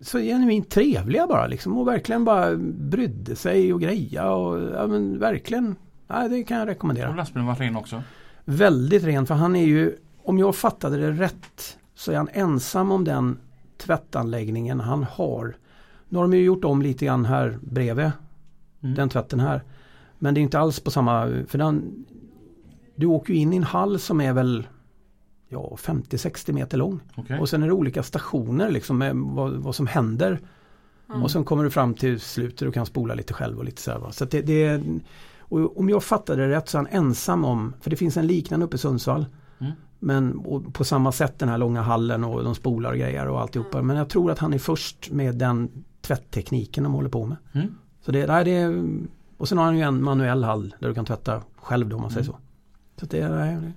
så 0.01 0.19
genuint 0.19 0.69
trevliga 0.69 1.27
bara 1.27 1.47
liksom 1.47 1.77
och 1.77 1.87
verkligen 1.87 2.25
bara 2.25 2.55
brydde 2.57 3.35
sig 3.35 3.73
och 3.73 3.81
greja 3.81 4.31
och 4.31 4.61
ja 4.61 4.87
men 4.87 5.19
verkligen, 5.19 5.75
nej 6.07 6.29
det 6.29 6.43
kan 6.43 6.57
jag 6.57 6.67
rekommendera. 6.67 7.09
Och 7.09 7.15
lastbilen 7.15 7.45
var 7.45 7.55
ren 7.55 7.75
också. 7.75 8.03
Väldigt 8.45 9.03
ren 9.03 9.25
för 9.25 9.35
han 9.35 9.55
är 9.55 9.65
ju, 9.65 9.95
om 10.23 10.39
jag 10.39 10.55
fattade 10.55 10.97
det 10.97 11.11
rätt, 11.11 11.77
så 11.95 12.11
är 12.11 12.17
han 12.17 12.29
ensam 12.33 12.91
om 12.91 13.03
den 13.03 13.37
tvättanläggningen 13.77 14.79
han 14.79 15.03
har. 15.03 15.55
Nu 16.09 16.17
har 16.17 16.23
de 16.23 16.33
ju 16.33 16.43
gjort 16.43 16.65
om 16.65 16.81
lite 16.81 17.05
grann 17.05 17.25
här 17.25 17.59
bredvid 17.61 18.11
Mm. 18.83 18.95
den 18.95 19.09
tvätten 19.09 19.39
här. 19.39 19.63
Men 20.19 20.33
det 20.33 20.39
är 20.39 20.41
inte 20.41 20.59
alls 20.59 20.79
på 20.79 20.91
samma, 20.91 21.43
för 21.47 21.57
den, 21.57 22.05
du 22.95 23.05
åker 23.05 23.33
ju 23.33 23.39
in 23.39 23.53
i 23.53 23.57
en 23.57 23.63
hall 23.63 23.99
som 23.99 24.21
är 24.21 24.33
väl 24.33 24.67
ja, 25.51 25.75
50-60 25.79 26.51
meter 26.53 26.77
lång. 26.77 26.99
Okej. 27.15 27.39
Och 27.39 27.49
sen 27.49 27.63
är 27.63 27.67
det 27.67 27.73
olika 27.73 28.03
stationer 28.03 28.71
liksom 28.71 28.97
med 28.97 29.15
vad, 29.15 29.51
vad 29.53 29.75
som 29.75 29.87
händer. 29.87 30.39
Mm. 31.09 31.23
Och 31.23 31.31
sen 31.31 31.43
kommer 31.43 31.63
du 31.63 31.69
fram 31.69 31.93
till 31.93 32.19
slutet 32.19 32.67
och 32.67 32.73
kan 32.73 32.85
spola 32.85 33.13
lite 33.13 33.33
själv 33.33 33.57
och 33.57 33.65
lite 33.65 33.81
så 33.81 33.91
här, 33.91 33.99
va. 33.99 34.11
Så 34.11 34.23
att 34.23 34.31
det, 34.31 34.41
det 34.41 34.63
är, 34.63 34.83
och 35.39 35.79
om 35.79 35.89
jag 35.89 36.03
fattade 36.03 36.47
det 36.47 36.55
rätt 36.55 36.69
så 36.69 36.77
är 36.77 36.79
han 36.79 37.05
ensam 37.05 37.45
om, 37.45 37.73
för 37.81 37.89
det 37.89 37.95
finns 37.95 38.17
en 38.17 38.27
liknande 38.27 38.65
uppe 38.65 38.75
i 38.75 38.79
Sundsvall. 38.79 39.25
Mm. 39.59 39.71
Men 39.99 40.43
på 40.73 40.83
samma 40.83 41.11
sätt 41.11 41.39
den 41.39 41.49
här 41.49 41.57
långa 41.57 41.81
hallen 41.81 42.23
och 42.23 42.43
de 42.43 42.55
spolar 42.55 42.91
och 42.91 42.97
grejer 42.97 43.27
och 43.27 43.41
alltihopa. 43.41 43.81
Men 43.81 43.97
jag 43.97 44.09
tror 44.09 44.31
att 44.31 44.39
han 44.39 44.53
är 44.53 44.57
först 44.57 45.11
med 45.11 45.35
den 45.35 45.69
tvätttekniken 46.01 46.83
de 46.83 46.93
håller 46.93 47.09
på 47.09 47.25
med. 47.25 47.37
Mm. 47.53 47.67
Så 48.01 48.11
det, 48.11 48.27
nej, 48.27 48.45
det 48.45 48.51
är, 48.51 48.85
och 49.37 49.47
sen 49.49 49.57
har 49.57 49.65
han 49.65 49.77
ju 49.77 49.83
en 49.83 50.03
manuell 50.03 50.43
hall 50.43 50.75
där 50.79 50.87
du 50.87 50.93
kan 50.93 51.05
tvätta 51.05 51.41
själv 51.55 51.89
då 51.89 51.95
om 51.95 52.01
man 52.01 52.11
säger 52.11 52.29
Mm. 52.29 52.35
så. 52.95 52.99
så 52.99 53.05
det, 53.05 53.29
nej, 53.29 53.55
det, 53.55 53.71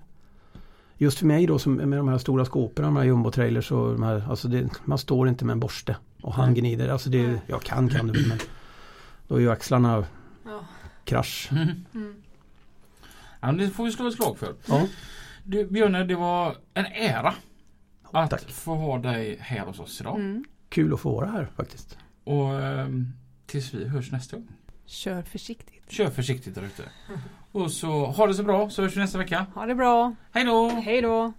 just 0.99 1.19
för 1.19 1.27
mig 1.27 1.47
då 1.47 1.59
som 1.59 1.75
med 1.75 1.99
de 1.99 2.09
här 2.09 2.19
stora 2.19 2.45
skåpen, 2.45 2.85
de 2.85 2.97
här 2.97 3.05
jumbo-trailers 3.05 3.73
och 3.73 3.93
de 3.93 4.03
här, 4.03 4.25
alltså 4.31 4.49
det, 4.49 4.69
man 4.85 4.99
står 4.99 5.29
inte 5.29 5.45
med 5.45 5.53
en 5.53 5.61
borste 5.61 5.97
och 6.23 6.35
handgnider. 6.35 6.89
Alltså 6.89 7.11
det, 7.11 7.41
jag 7.47 7.63
kan 7.63 7.89
kan 7.89 8.07
du 8.07 8.13
väl 8.13 8.29
men 8.29 8.39
då 9.29 9.37
är 9.37 9.41
ju 9.41 9.51
axlarna 9.51 10.05
Ja. 10.45 10.65
krasch. 11.05 11.49
Mm. 11.53 11.69
Mm. 11.95 12.15
Ja, 13.41 13.47
men 13.47 13.57
det 13.57 13.71
får 13.71 13.85
vi 13.85 13.93
slå 13.93 14.09
ett 14.09 14.15
slag 14.15 14.39
för. 14.39 14.55
Ja, 14.69 14.87
Du 15.45 15.67
Björne, 15.67 16.05
det 16.05 16.15
var 16.15 16.57
en 16.75 16.87
ära 16.87 17.35
att 18.03 18.31
tack. 18.31 18.51
få 18.51 18.75
ha 18.75 18.99
dig 18.99 19.37
här 19.41 19.61
hos 19.67 19.81
oss 19.81 20.01
idag. 20.01 20.21
Mm. 20.21 20.45
Kul 20.69 20.95
att 20.95 21.01
få 21.01 21.15
vara 21.15 21.31
här 21.31 21.49
faktiskt. 21.57 21.99
Och 22.25 22.61
ehm, 22.63 23.13
tills 23.47 23.75
vi 23.75 23.89
hörs 23.89 24.13
nästa 24.13 24.37
gång. 24.37 24.49
Kör 24.87 25.23
försiktigt. 25.23 25.91
Kör 25.93 26.11
försiktigt 26.11 26.55
där 26.55 26.63
ute. 26.63 26.83
Och 27.55 27.71
så 27.71 27.89
ha 28.07 28.27
det 28.27 28.35
så 28.35 28.43
bra 28.43 28.71
så 28.71 28.83
hörs 28.83 28.97
vi 28.97 29.01
nästa 29.01 29.19
vecka. 29.19 29.47
Ha 29.55 29.67
det 29.67 29.75
bra. 29.75 30.15
Hej 30.33 30.45
då! 30.45 30.69
Hej 30.69 31.01
då. 31.01 31.33